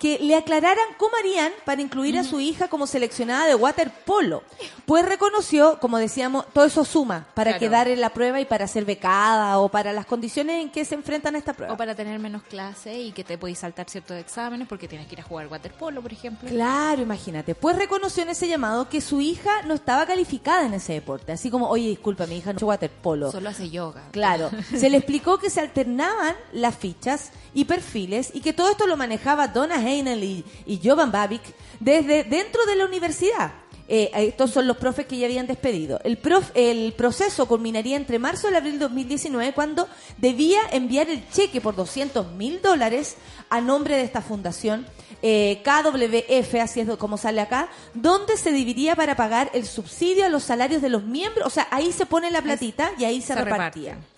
que 0.00 0.18
le 0.18 0.34
aclararan 0.34 0.84
cómo 0.96 1.12
harían 1.16 1.52
para 1.64 1.80
incluir 1.82 2.18
a 2.18 2.24
su 2.24 2.40
hija 2.40 2.66
como 2.68 2.86
seleccionada 2.88 3.46
de 3.46 3.54
waterpolo. 3.54 4.42
Pues 4.86 5.04
reconoció, 5.06 5.78
como 5.78 5.98
decíamos, 5.98 6.46
todo 6.52 6.64
eso 6.64 6.84
suma 6.84 7.26
para 7.34 7.50
Claro. 7.52 7.60
quedar 7.60 7.88
en 7.88 8.00
la 8.00 8.10
prueba 8.10 8.40
y 8.40 8.44
para 8.46 8.66
ser 8.66 8.84
becada 8.84 9.58
o 9.58 9.68
para 9.68 9.92
las 9.92 10.06
condiciones 10.06 10.62
en 10.62 10.70
que 10.70 10.84
se 10.84 10.94
enfrentan 10.94 11.34
a 11.34 11.38
esta 11.38 11.52
prueba. 11.52 11.74
O 11.74 11.76
para 11.76 11.94
tener 11.94 12.18
menos 12.18 12.42
clases 12.42 12.96
y 12.96 13.12
que 13.12 13.22
te 13.24 13.36
podéis 13.38 13.58
saltar 13.58 13.88
ciertos 13.90 14.16
exámenes 14.16 14.66
porque 14.66 14.88
tienes 14.88 15.06
que 15.06 15.14
ir 15.16 15.20
a 15.20 15.24
jugar 15.24 15.46
waterpolo, 15.48 16.00
por 16.02 16.12
ejemplo. 16.12 16.48
Claro, 16.48 17.02
imagínate. 17.02 17.54
Pues 17.54 17.76
reconoció 17.76 18.22
en 18.22 18.30
ese 18.30 18.48
llamado 18.48 18.88
que 18.88 19.00
su 19.00 19.20
hija 19.20 19.62
no 19.66 19.74
estaba 19.74 20.06
calificada 20.06 20.64
en 20.66 20.74
ese 20.74 20.94
deporte. 20.94 21.32
Así 21.32 21.50
como, 21.50 21.68
oye, 21.68 21.88
disculpa, 21.88 22.26
mi 22.26 22.38
hija 22.38 22.52
no 22.52 22.56
hace 22.56 22.64
waterpolo. 22.64 23.30
Solo 23.30 23.50
hace 23.50 23.68
yoga. 23.70 24.04
Claro. 24.12 24.50
Se 24.74 24.88
le 24.88 24.96
explicó 24.96 25.38
que 25.38 25.50
se 25.50 25.60
alternaban 25.60 26.34
las 26.52 26.74
fichas 26.76 27.32
y 27.52 27.66
perfiles 27.66 28.30
y 28.32 28.40
que 28.40 28.52
todo 28.54 28.70
esto 28.70 28.86
lo 28.86 28.96
manejaba 28.96 29.48
Donna 29.48 29.80
Heinel 29.90 30.22
y, 30.24 30.44
y 30.66 30.80
Jovan 30.82 31.10
Babic 31.12 31.42
desde 31.80 32.24
dentro 32.24 32.64
de 32.66 32.76
la 32.76 32.84
universidad. 32.86 33.52
Eh, 33.92 34.08
estos 34.14 34.52
son 34.52 34.68
los 34.68 34.76
profes 34.76 35.06
que 35.06 35.16
ya 35.18 35.26
habían 35.26 35.48
despedido. 35.48 35.98
El, 36.04 36.16
prof- 36.16 36.52
el 36.54 36.92
proceso 36.92 37.46
culminaría 37.48 37.96
entre 37.96 38.20
marzo 38.20 38.48
y 38.48 38.54
abril 38.54 38.74
de 38.74 38.78
2019 38.84 39.52
cuando 39.52 39.88
debía 40.16 40.60
enviar 40.70 41.10
el 41.10 41.28
cheque 41.30 41.60
por 41.60 41.74
200 41.74 42.30
mil 42.34 42.62
dólares 42.62 43.16
a 43.48 43.60
nombre 43.60 43.96
de 43.96 44.02
esta 44.04 44.22
fundación 44.22 44.86
eh, 45.22 45.60
KWF, 45.64 46.54
así 46.62 46.80
es 46.80 46.88
como 46.98 47.18
sale 47.18 47.40
acá, 47.40 47.68
donde 47.92 48.36
se 48.36 48.52
dividía 48.52 48.94
para 48.94 49.16
pagar 49.16 49.50
el 49.54 49.66
subsidio 49.66 50.24
a 50.24 50.28
los 50.28 50.44
salarios 50.44 50.82
de 50.82 50.88
los 50.88 51.02
miembros. 51.02 51.48
O 51.48 51.50
sea, 51.50 51.66
ahí 51.72 51.90
se 51.90 52.06
pone 52.06 52.30
la 52.30 52.42
platita 52.42 52.92
y 52.96 53.04
ahí 53.04 53.20
se, 53.20 53.34
se 53.34 53.44
repartía. 53.44 53.94
reparte. 53.94 54.08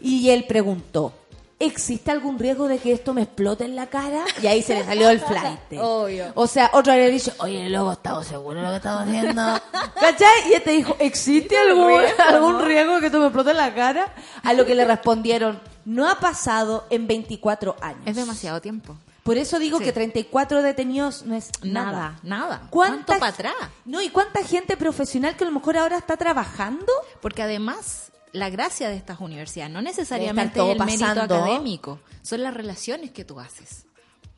Y 0.00 0.30
él 0.30 0.46
preguntó, 0.48 1.12
¿existe 1.60 2.10
algún 2.10 2.38
riesgo 2.38 2.66
de 2.66 2.78
que 2.78 2.92
esto 2.92 3.14
me 3.14 3.22
explote 3.22 3.64
en 3.64 3.76
la 3.76 3.86
cara? 3.86 4.24
Y 4.42 4.48
ahí 4.48 4.62
se 4.62 4.74
le 4.74 4.84
salió 4.84 5.08
el 5.10 5.20
flight. 5.20 5.60
Obvio. 5.78 6.32
O 6.34 6.46
sea, 6.48 6.70
otro 6.72 6.92
le 6.94 7.10
dice, 7.10 7.32
oye, 7.38 7.68
loco, 7.68 7.92
¿estamos 7.92 8.26
seguros 8.26 8.56
de 8.62 8.62
lo 8.66 8.70
que 8.70 8.76
estamos 8.76 9.02
haciendo? 9.02 9.42
¿Cachai? 10.00 10.50
Y 10.50 10.54
este 10.54 10.70
dijo, 10.72 10.96
¿existe 10.98 11.56
algún, 11.56 12.00
algún 12.28 12.64
riesgo 12.64 12.94
de 12.94 13.00
que 13.00 13.06
esto 13.06 13.20
me 13.20 13.26
explote 13.26 13.50
en 13.52 13.58
la 13.58 13.72
cara? 13.74 14.12
A 14.42 14.52
lo 14.54 14.66
que 14.66 14.74
le 14.74 14.84
respondieron, 14.84 15.60
no 15.84 16.08
ha 16.10 16.16
pasado 16.18 16.86
en 16.90 17.06
24 17.06 17.76
años. 17.80 18.00
Es 18.06 18.16
demasiado 18.16 18.60
tiempo. 18.60 18.96
Por 19.22 19.36
eso 19.36 19.58
digo 19.58 19.78
Sí. 19.78 19.84
que 19.84 19.92
34 19.92 20.62
detenidos 20.62 21.24
no 21.26 21.34
es 21.36 21.50
nada. 21.62 21.92
Nada, 21.92 22.20
nada. 22.22 22.62
¿Cuánta 22.70 23.04
¿Cuánto 23.04 23.20
para 23.20 23.32
atrás? 23.32 23.54
No, 23.84 24.00
y 24.00 24.08
cuánta 24.08 24.42
gente 24.42 24.78
profesional 24.78 25.36
que 25.36 25.44
a 25.44 25.46
lo 25.46 25.52
mejor 25.52 25.76
ahora 25.76 25.98
está 25.98 26.16
trabajando 26.16 26.86
Porque 27.20 27.42
además, 27.42 28.09
la 28.32 28.50
gracia 28.50 28.88
de 28.88 28.96
estas 28.96 29.20
universidades 29.20 29.72
no 29.72 29.82
necesariamente 29.82 30.60
es 30.60 30.78
el 30.78 30.84
mérito 30.84 31.22
académico, 31.22 32.00
son 32.22 32.42
las 32.42 32.54
relaciones 32.54 33.10
que 33.10 33.24
tú 33.24 33.40
haces. 33.40 33.86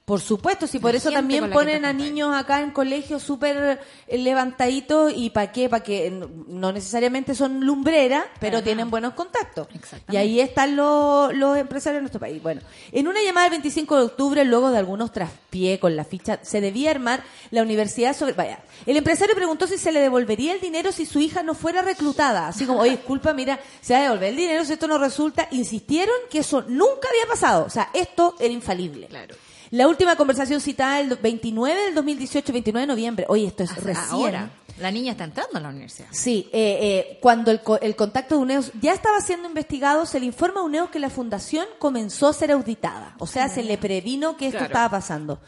Por 0.05 0.21
supuesto, 0.21 0.67
si 0.67 0.81
por 0.81 0.95
eso 0.97 1.11
también 1.15 1.45
ponen 1.55 1.85
a 1.85 1.93
niños 1.93 2.35
acá 2.35 2.61
en 2.61 2.73
colegios 2.73 3.23
súper 3.23 3.81
eh, 4.09 4.19
levantaditos 4.19 5.13
y 5.15 5.31
para 5.31 5.53
qué, 5.53 5.69
para 5.69 5.83
que 5.85 6.11
no- 6.11 6.73
necesariamente 6.73 7.35
son 7.37 7.61
lumbreras, 7.65 8.25
pero 8.41 8.59
tienen 8.65 8.91
buenos 8.91 9.15
contactos. 9.15 9.69
Y 10.13 10.17
ahí 10.17 10.41
están 10.41 10.75
los, 10.75 11.33
los 11.35 11.57
empresarios 11.57 11.99
de 11.99 12.03
nuestro 12.03 12.19
país. 12.21 12.43
Bueno, 12.43 12.61
en 12.91 13.07
una 13.07 13.23
llamada 13.23 13.47
el 13.47 13.51
25 13.53 13.97
de 13.97 14.03
octubre, 14.03 14.45
luego 14.45 14.71
de 14.73 14.79
algunos 14.79 15.13
traspié 15.13 15.79
con 15.79 15.95
la 15.95 16.05
ficha, 16.05 16.41
se 16.43 16.61
debía 16.61 16.91
armar 16.91 17.23
la 17.53 17.63
universidad 17.63 18.15
sobre... 18.17 18.33
Vaya, 18.33 18.59
el 18.87 18.97
empresario 18.97 19.37
preguntó 19.37 19.69
si 19.69 19.79
se 19.79 19.93
le 19.93 20.01
devolvería 20.01 20.53
el 20.55 20.61
dinero 20.61 20.91
si 20.91 21.07
su 21.07 21.21
hija 21.21 21.45
no 21.45 21.55
fuera 21.55 21.81
reclutada. 21.81 22.49
Así 22.49 22.67
como, 22.67 22.81
oye, 22.81 22.91
disculpa, 22.93 23.33
mira, 23.35 23.61
se 23.81 23.95
va 23.95 24.01
a 24.01 24.03
devolver 24.03 24.31
el 24.31 24.37
dinero 24.37 24.65
si 24.65 24.73
esto 24.73 24.89
no 24.89 24.99
resulta. 24.99 25.47
Insistieron 25.53 26.17
que 26.29 26.41
eso 26.41 26.63
nunca 26.67 27.09
había 27.09 27.27
pasado. 27.29 27.65
O 27.65 27.71
sea, 27.71 27.91
esto 27.95 28.35
era 28.41 28.53
infalible. 28.53 29.07
Claro. 29.07 29.37
La 29.73 29.89
última 29.89 30.17
conversación 30.17 30.61
citada 30.61 31.01
el 31.01 31.17
29 31.17 31.81
del 31.87 31.95
2018, 31.95 32.53
29 32.53 32.83
de 32.83 32.87
noviembre. 32.87 33.27
Oye, 33.29 33.47
esto 33.47 33.63
es 33.65 33.71
Hasta 33.71 33.83
recién. 33.83 34.07
Ahora, 34.11 34.51
la 34.79 34.91
niña 34.91 35.13
está 35.13 35.25
entrando 35.25 35.57
a 35.57 35.61
la 35.61 35.71
universidad. 35.71 36.09
Sí, 36.11 36.49
eh, 36.53 36.79
eh, 36.83 37.19
cuando 37.23 37.51
el, 37.51 37.63
co- 37.63 37.81
el 37.81 37.97
contacto 37.97 38.35
de 38.37 38.43
UNEOS 38.43 38.73
ya 38.83 38.93
estaba 38.93 39.21
siendo 39.23 39.49
investigado, 39.49 40.05
se 40.05 40.21
le 40.21 40.27
informa 40.27 40.61
a 40.61 40.65
UNEOS 40.65 40.91
que 40.91 40.99
la 40.99 41.09
fundación 41.09 41.67
comenzó 41.79 42.29
a 42.29 42.33
ser 42.35 42.51
auditada. 42.53 43.15
O 43.19 43.27
sea, 43.27 43.49
se 43.49 43.63
le 43.63 43.79
previno 43.79 44.37
que 44.37 44.47
esto 44.47 44.59
Claro. 44.59 44.73
estaba 44.73 44.91
pasando. 44.91 45.41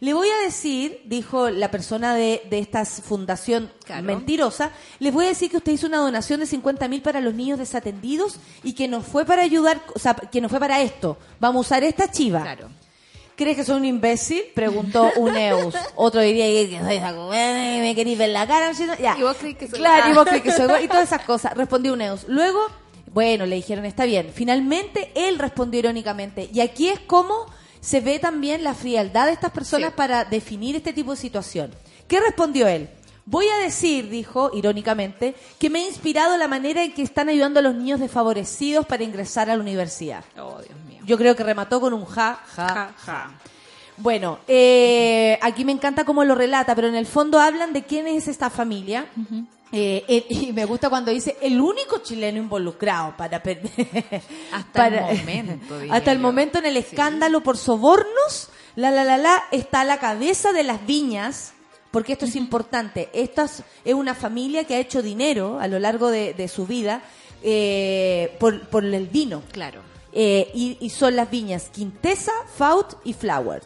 Le 0.00 0.12
voy 0.12 0.28
a 0.28 0.44
decir, 0.44 1.00
dijo 1.06 1.50
la 1.50 1.70
persona 1.70 2.14
de, 2.14 2.42
de 2.50 2.58
esta 2.60 2.84
fundación 2.84 3.70
Claro. 3.84 4.02
mentirosa, 4.02 4.70
les 4.98 5.12
voy 5.14 5.24
a 5.26 5.28
decir 5.28 5.50
que 5.50 5.56
usted 5.56 5.72
hizo 5.72 5.86
una 5.86 5.98
donación 5.98 6.40
de 6.40 6.46
50 6.46 6.86
mil 6.88 7.02
para 7.02 7.20
los 7.20 7.34
niños 7.34 7.58
desatendidos 7.60 8.38
y 8.64 8.74
que 8.74 8.86
no 8.88 9.02
fue 9.02 9.24
para 9.24 9.42
ayudar, 9.42 9.80
o 9.94 9.98
sea, 9.98 10.14
que 10.14 10.40
no 10.40 10.48
fue 10.48 10.58
para 10.60 10.80
esto. 10.82 11.16
Vamos 11.40 11.58
a 11.58 11.68
usar 11.68 11.84
esta 11.84 12.10
chiva. 12.10 12.42
Claro. 12.42 12.68
¿Crees 13.38 13.56
que 13.56 13.64
soy 13.64 13.76
un 13.76 13.84
imbécil? 13.84 14.42
Preguntó 14.52 15.12
Uneus. 15.16 15.72
Otro 15.94 16.20
diría 16.20 16.44
que 16.46 16.78
soy 16.82 16.98
me 17.80 17.94
queréis 17.94 18.18
ver 18.18 18.30
la 18.30 18.48
cara. 18.48 18.72
Ya. 19.00 19.16
Y 19.16 19.22
vos 19.22 19.36
crees 19.38 19.56
que 19.56 19.68
soy- 19.68 19.78
Claro, 19.78 20.10
y 20.10 20.12
vos 20.12 20.26
crees 20.26 20.42
que 20.42 20.50
soy 20.50 20.84
y 20.84 20.88
todas 20.88 21.04
esas 21.04 21.22
cosas. 21.22 21.54
Respondió 21.54 21.92
Uneus. 21.92 22.24
Luego, 22.26 22.58
bueno, 23.12 23.46
le 23.46 23.54
dijeron, 23.54 23.84
está 23.84 24.04
bien. 24.06 24.32
Finalmente, 24.34 25.12
él 25.14 25.38
respondió 25.38 25.78
irónicamente. 25.78 26.50
Y 26.52 26.58
aquí 26.60 26.88
es 26.88 26.98
como 26.98 27.46
se 27.80 28.00
ve 28.00 28.18
también 28.18 28.64
la 28.64 28.74
frialdad 28.74 29.26
de 29.26 29.32
estas 29.34 29.52
personas 29.52 29.90
Sí. 29.90 29.94
para 29.96 30.24
definir 30.24 30.74
este 30.74 30.92
tipo 30.92 31.12
de 31.12 31.16
situación. 31.16 31.70
¿Qué 32.08 32.18
respondió 32.20 32.66
él? 32.66 32.90
Voy 33.24 33.46
a 33.46 33.58
decir, 33.58 34.08
dijo 34.10 34.50
irónicamente, 34.54 35.36
que 35.60 35.70
me 35.70 35.80
ha 35.80 35.86
inspirado 35.86 36.36
la 36.38 36.48
manera 36.48 36.82
en 36.82 36.92
que 36.92 37.02
están 37.02 37.28
ayudando 37.28 37.60
a 37.60 37.62
los 37.62 37.74
niños 37.76 38.00
desfavorecidos 38.00 38.84
para 38.86 39.04
ingresar 39.04 39.48
a 39.48 39.54
la 39.54 39.62
universidad. 39.62 40.24
Oh, 40.38 40.58
Dios 40.60 40.76
mío. 40.87 40.87
Yo 41.08 41.16
creo 41.18 41.34
que 41.34 41.42
remató 41.42 41.80
con 41.80 41.92
un 41.92 42.04
ja, 42.04 42.38
ja, 42.54 42.68
Ja, 42.68 42.92
ja. 43.04 43.30
Bueno, 43.96 44.38
eh, 44.46 45.36
aquí 45.42 45.64
me 45.64 45.72
encanta 45.72 46.04
cómo 46.04 46.22
lo 46.22 46.36
relata, 46.36 46.74
pero 46.76 46.86
en 46.86 46.94
el 46.94 47.06
fondo 47.06 47.40
hablan 47.40 47.72
de 47.72 47.82
quién 47.82 48.06
es 48.06 48.28
esta 48.28 48.48
familia. 48.50 49.06
Eh, 49.72 50.04
eh, 50.06 50.26
y 50.30 50.52
me 50.52 50.64
gusta 50.64 50.88
cuando 50.88 51.10
dice 51.10 51.36
el 51.42 51.60
único 51.60 51.98
chileno 51.98 52.38
involucrado 52.38 53.14
para 53.16 53.42
per- 53.42 53.60
Hasta 54.52 54.86
el 54.86 55.18
momento, 55.18 55.74
hasta 55.90 56.12
el 56.12 56.18
yo. 56.18 56.22
momento 56.22 56.58
en 56.58 56.66
el 56.66 56.76
escándalo 56.76 57.42
por 57.42 57.56
sobornos 57.58 58.48
la 58.76 58.90
la 58.90 59.04
la 59.04 59.18
la 59.18 59.42
está 59.50 59.80
a 59.80 59.84
la 59.84 59.98
cabeza 59.98 60.52
de 60.52 60.62
las 60.62 60.86
viñas 60.86 61.52
porque 61.90 62.12
esto 62.14 62.24
es 62.24 62.36
importante 62.36 63.10
esta 63.12 63.44
es, 63.44 63.62
es 63.84 63.92
una 63.94 64.14
familia 64.14 64.64
que 64.64 64.74
ha 64.76 64.78
hecho 64.78 65.02
dinero 65.02 65.58
a 65.60 65.66
lo 65.68 65.78
largo 65.78 66.08
de, 66.10 66.32
de 66.32 66.48
su 66.48 66.64
vida 66.66 67.02
eh, 67.42 68.36
por, 68.40 68.68
por 68.68 68.84
el 68.84 69.06
vino 69.08 69.42
Claro. 69.52 69.82
Eh, 70.20 70.50
y, 70.52 70.90
son 70.90 71.14
las 71.14 71.30
viñas 71.30 71.70
Quintesa, 71.72 72.32
Faut 72.56 72.96
y 73.04 73.12
Flower. 73.12 73.62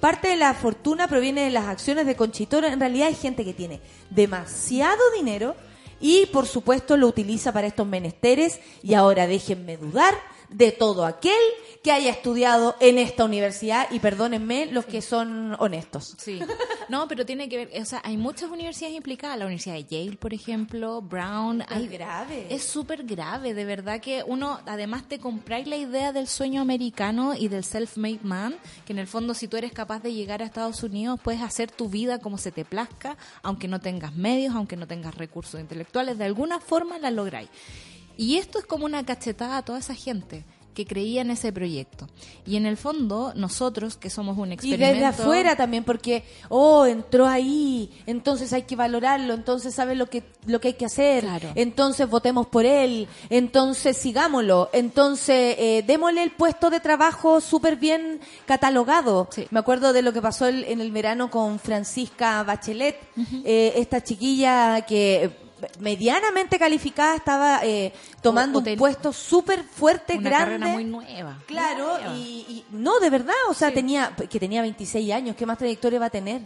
Parte 0.00 0.28
de 0.28 0.36
la 0.36 0.54
fortuna 0.54 1.06
proviene 1.08 1.42
de 1.42 1.50
las 1.50 1.66
acciones 1.66 2.06
de 2.06 2.16
Conchitoro. 2.16 2.66
En 2.66 2.80
realidad 2.80 3.08
hay 3.08 3.14
gente 3.14 3.44
que 3.44 3.52
tiene 3.52 3.82
demasiado 4.08 4.98
dinero 5.14 5.54
y 6.00 6.24
por 6.32 6.46
supuesto 6.46 6.96
lo 6.96 7.06
utiliza 7.06 7.52
para 7.52 7.66
estos 7.66 7.86
menesteres. 7.86 8.60
Y 8.82 8.94
ahora 8.94 9.26
déjenme 9.26 9.76
dudar 9.76 10.14
de 10.50 10.72
todo 10.72 11.06
aquel 11.06 11.32
que 11.82 11.92
haya 11.92 12.10
estudiado 12.10 12.76
en 12.80 12.98
esta 12.98 13.24
universidad 13.24 13.90
y 13.90 14.00
perdónenme 14.00 14.66
los 14.66 14.84
que 14.84 15.00
son 15.00 15.56
honestos. 15.58 16.14
Sí. 16.18 16.40
No, 16.90 17.08
pero 17.08 17.24
tiene 17.24 17.48
que 17.48 17.56
ver, 17.56 17.80
o 17.80 17.84
sea, 17.84 18.02
hay 18.04 18.16
muchas 18.16 18.50
universidades 18.50 18.96
implicadas, 18.96 19.38
la 19.38 19.46
Universidad 19.46 19.76
de 19.76 19.84
Yale, 19.84 20.16
por 20.16 20.34
ejemplo, 20.34 21.00
Brown, 21.00 21.62
hay 21.68 21.86
grave. 21.86 22.48
Es 22.50 22.64
súper 22.64 23.04
grave, 23.04 23.54
de 23.54 23.64
verdad 23.64 24.00
que 24.00 24.24
uno 24.26 24.60
además 24.66 25.08
te 25.08 25.18
compráis 25.20 25.66
la 25.68 25.76
idea 25.76 26.12
del 26.12 26.26
sueño 26.26 26.60
americano 26.60 27.34
y 27.34 27.48
del 27.48 27.64
self-made 27.64 28.22
man, 28.22 28.56
que 28.84 28.92
en 28.92 28.98
el 28.98 29.06
fondo 29.06 29.34
si 29.34 29.46
tú 29.48 29.56
eres 29.56 29.72
capaz 29.72 30.02
de 30.02 30.12
llegar 30.12 30.42
a 30.42 30.46
Estados 30.46 30.82
Unidos 30.82 31.20
puedes 31.22 31.40
hacer 31.40 31.70
tu 31.70 31.88
vida 31.88 32.18
como 32.18 32.36
se 32.38 32.50
te 32.50 32.64
plazca, 32.64 33.16
aunque 33.42 33.68
no 33.68 33.80
tengas 33.80 34.14
medios, 34.14 34.54
aunque 34.54 34.76
no 34.76 34.86
tengas 34.86 35.14
recursos 35.14 35.60
intelectuales, 35.60 36.18
de 36.18 36.24
alguna 36.24 36.60
forma 36.60 36.98
la 36.98 37.10
lográis. 37.10 37.48
Y 38.20 38.36
esto 38.36 38.58
es 38.58 38.66
como 38.66 38.84
una 38.84 39.02
cachetada 39.06 39.56
a 39.56 39.62
toda 39.64 39.78
esa 39.78 39.94
gente 39.94 40.44
que 40.74 40.84
creía 40.86 41.22
en 41.22 41.30
ese 41.30 41.52
proyecto. 41.52 42.06
Y 42.46 42.56
en 42.56 42.64
el 42.66 42.76
fondo, 42.76 43.32
nosotros, 43.34 43.96
que 43.96 44.08
somos 44.10 44.36
un 44.38 44.50
Y 44.50 44.54
experimento... 44.54 44.86
desde 44.92 45.04
afuera 45.06 45.56
también, 45.56 45.84
porque, 45.84 46.22
oh, 46.48 46.84
entró 46.86 47.26
ahí, 47.26 47.90
entonces 48.06 48.52
hay 48.52 48.62
que 48.62 48.76
valorarlo, 48.76 49.32
entonces 49.34 49.74
sabe 49.74 49.94
lo 49.96 50.06
que, 50.08 50.22
lo 50.46 50.60
que 50.60 50.68
hay 50.68 50.74
que 50.74 50.84
hacer, 50.84 51.24
Claro. 51.24 51.48
entonces 51.54 52.08
votemos 52.08 52.46
por 52.46 52.64
él, 52.66 53.08
entonces 53.30 53.96
sigámoslo, 53.96 54.68
entonces 54.72 55.56
eh, 55.58 55.82
démosle 55.86 56.22
el 56.22 56.30
puesto 56.30 56.70
de 56.70 56.78
trabajo 56.80 57.40
súper 57.40 57.76
bien 57.76 58.20
catalogado. 58.46 59.28
Sí. 59.32 59.46
Me 59.50 59.58
acuerdo 59.60 59.92
de 59.92 60.02
lo 60.02 60.12
que 60.12 60.22
pasó 60.22 60.46
el- 60.46 60.64
en 60.64 60.80
el 60.80 60.92
verano 60.92 61.30
con 61.30 61.58
Francisca 61.58 62.42
Bachelet, 62.44 62.96
eh, 63.44 63.72
esta 63.76 64.02
chiquilla 64.04 64.82
que 64.86 65.49
medianamente 65.78 66.58
calificada 66.58 67.14
estaba 67.16 67.60
eh, 67.64 67.92
tomando 68.22 68.58
un 68.60 68.76
puesto 68.76 69.12
súper 69.12 69.62
fuerte, 69.64 70.14
una 70.18 70.28
grande. 70.30 70.54
carrera 70.58 70.66
muy 70.72 70.84
nueva. 70.84 71.38
Claro, 71.46 71.86
Muy 71.94 72.00
nueva. 72.02 72.16
y, 72.16 72.20
y- 72.48 72.64
no, 72.70 72.98
de 73.00 73.10
verdad, 73.10 73.34
o 73.48 73.54
sea, 73.54 73.72
tenía 73.72 74.14
que 74.16 74.38
tenía 74.40 74.62
26 74.62 75.12
años, 75.12 75.36
¿qué 75.36 75.46
más 75.46 75.58
trayectoria 75.58 75.98
va 75.98 76.06
a 76.06 76.10
tener? 76.10 76.42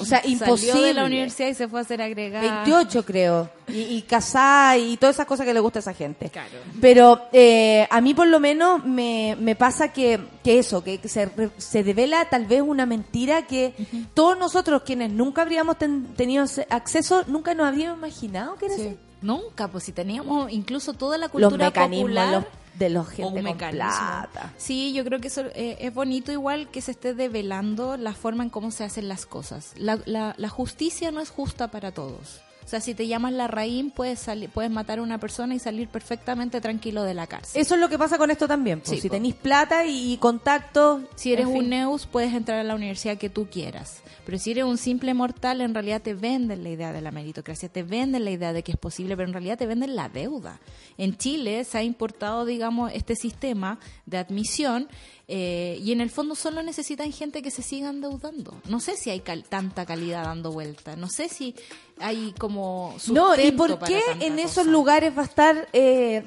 O 0.00 0.04
sea, 0.06 0.22
imposible. 0.24 0.72
Salió 0.72 0.86
de 0.86 0.94
la 0.94 1.04
universidad 1.04 1.48
y 1.48 1.54
se 1.54 1.68
fue 1.68 1.80
a 1.80 1.82
hacer 1.82 2.00
agregada. 2.00 2.62
28 2.64 3.04
creo, 3.04 3.50
y, 3.68 3.80
y 3.82 4.02
casada 4.02 4.78
y 4.78 4.96
todas 4.96 5.16
esas 5.16 5.26
cosas 5.26 5.44
que 5.44 5.52
le 5.52 5.60
gusta 5.60 5.78
a 5.78 5.80
esa 5.80 5.92
gente. 5.92 6.30
Claro. 6.30 6.48
Pero 6.80 7.20
eh, 7.32 7.86
a 7.90 8.00
mí 8.00 8.14
por 8.14 8.26
lo 8.26 8.40
menos 8.40 8.84
me, 8.84 9.36
me 9.38 9.54
pasa 9.54 9.92
que, 9.92 10.18
que 10.42 10.58
eso, 10.58 10.82
que, 10.82 10.98
se, 11.06 11.28
se 11.58 11.82
devela 11.84 12.24
tal 12.30 12.46
vez 12.46 12.62
una 12.62 12.86
mentira 12.86 13.46
que 13.46 13.74
todos 14.14 14.38
nosotros 14.38 14.82
quienes 14.84 15.10
nunca 15.12 15.42
habríamos 15.42 15.76
ten- 15.78 16.14
tenido 16.16 16.44
acceso, 16.70 17.24
nunca 17.26 17.54
nos 17.54 17.66
habríamos 17.66 17.98
imaginado 17.98 18.54
que 18.56 18.66
era 18.66 18.74
así. 18.76 18.96
Nunca, 19.20 19.68
pues 19.68 19.84
si 19.84 19.92
teníamos 19.92 20.50
incluso 20.50 20.94
toda 20.94 21.16
la 21.18 21.26
Los 21.26 21.32
cultura 21.32 21.66
mecanismos 21.66 22.08
popular. 22.10 22.32
los- 22.32 22.44
de 22.74 22.88
los 22.88 23.08
gente 23.08 23.40
un 23.40 23.46
con 23.46 23.58
plata. 23.58 24.52
Sí, 24.56 24.92
yo 24.92 25.04
creo 25.04 25.20
que 25.20 25.28
eso 25.28 25.42
eh, 25.54 25.76
es 25.80 25.92
bonito 25.92 26.32
igual 26.32 26.68
que 26.70 26.80
se 26.80 26.92
esté 26.92 27.14
develando 27.14 27.96
la 27.96 28.14
forma 28.14 28.44
en 28.44 28.50
cómo 28.50 28.70
se 28.70 28.84
hacen 28.84 29.08
las 29.08 29.26
cosas. 29.26 29.72
La, 29.76 29.98
la, 30.06 30.34
la 30.36 30.48
justicia 30.48 31.10
no 31.10 31.20
es 31.20 31.30
justa 31.30 31.70
para 31.70 31.92
todos. 31.92 32.40
O 32.64 32.68
sea, 32.68 32.80
si 32.80 32.94
te 32.94 33.06
llamas 33.06 33.32
la 33.32 33.48
raíz, 33.48 33.92
puedes, 33.94 34.18
salir, 34.18 34.48
puedes 34.50 34.70
matar 34.70 34.98
a 34.98 35.02
una 35.02 35.18
persona 35.18 35.54
y 35.54 35.58
salir 35.58 35.88
perfectamente 35.88 36.60
tranquilo 36.60 37.02
de 37.02 37.14
la 37.14 37.26
cárcel. 37.26 37.60
Eso 37.60 37.74
es 37.74 37.80
lo 37.80 37.88
que 37.88 37.98
pasa 37.98 38.18
con 38.18 38.30
esto 38.30 38.46
también. 38.48 38.80
pues, 38.80 38.90
Sí, 38.90 39.00
si 39.00 39.08
tenéis 39.10 39.34
plata 39.34 39.84
y, 39.86 40.16
contactos. 40.18 41.02
Si 41.16 41.32
eres 41.32 41.46
en 41.46 41.52
fin. 41.52 41.62
un 41.64 41.68
neus, 41.70 42.06
puedes 42.06 42.32
entrar 42.34 42.58
a 42.58 42.64
la 42.64 42.74
universidad 42.74 43.18
que 43.18 43.28
tú 43.30 43.48
quieras. 43.50 44.00
Pero 44.24 44.38
si 44.38 44.52
eres 44.52 44.64
un 44.64 44.78
simple 44.78 45.12
mortal, 45.14 45.60
en 45.60 45.74
realidad 45.74 46.00
te 46.00 46.14
venden 46.14 46.62
la 46.62 46.70
idea 46.70 46.92
de 46.92 47.00
la 47.00 47.10
meritocracia, 47.10 47.68
te 47.68 47.82
venden 47.82 48.24
la 48.24 48.30
idea 48.30 48.52
de 48.52 48.62
que 48.62 48.72
es 48.72 48.78
posible, 48.78 49.16
pero 49.16 49.26
en 49.28 49.32
realidad 49.34 49.58
te 49.58 49.66
venden 49.66 49.96
la 49.96 50.08
deuda. 50.08 50.60
En 50.98 51.16
Chile 51.16 51.64
se 51.64 51.78
ha 51.78 51.82
importado, 51.82 52.44
digamos, 52.44 52.92
este 52.94 53.16
sistema 53.16 53.78
de 54.06 54.18
admisión 54.18 54.88
eh, 55.28 55.78
y 55.82 55.92
en 55.92 56.00
el 56.00 56.10
fondo 56.10 56.34
solo 56.34 56.62
necesitan 56.62 57.10
gente 57.12 57.42
que 57.42 57.50
se 57.50 57.62
siga 57.62 57.88
endeudando. 57.90 58.60
No 58.68 58.80
sé 58.80 58.96
si 58.96 59.10
hay 59.10 59.20
cal- 59.20 59.44
tanta 59.44 59.86
calidad 59.86 60.24
dando 60.24 60.52
vuelta, 60.52 60.94
no 60.96 61.08
sé 61.08 61.28
si 61.28 61.54
hay 62.02 62.34
como... 62.38 62.94
No, 63.08 63.34
¿y 63.40 63.52
por 63.52 63.78
qué 63.80 64.00
en 64.20 64.34
cosa. 64.34 64.46
esos 64.46 64.66
lugares 64.66 65.16
va 65.16 65.22
a 65.22 65.26
estar 65.26 65.68
eh, 65.72 66.24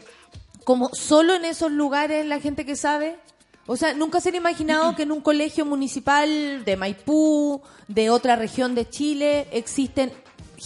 como 0.63 0.89
solo 0.93 1.35
en 1.35 1.45
esos 1.45 1.71
lugares 1.71 2.25
la 2.25 2.39
gente 2.39 2.65
que 2.65 2.75
sabe? 2.75 3.17
O 3.67 3.75
sea, 3.75 3.93
nunca 3.93 4.21
se 4.21 4.29
han 4.29 4.35
imaginado 4.35 4.95
que 4.95 5.03
en 5.03 5.11
un 5.11 5.21
colegio 5.21 5.65
municipal 5.65 6.63
de 6.63 6.77
Maipú, 6.77 7.61
de 7.87 8.09
otra 8.11 8.35
región 8.35 8.75
de 8.75 8.87
Chile, 8.87 9.47
existen 9.51 10.11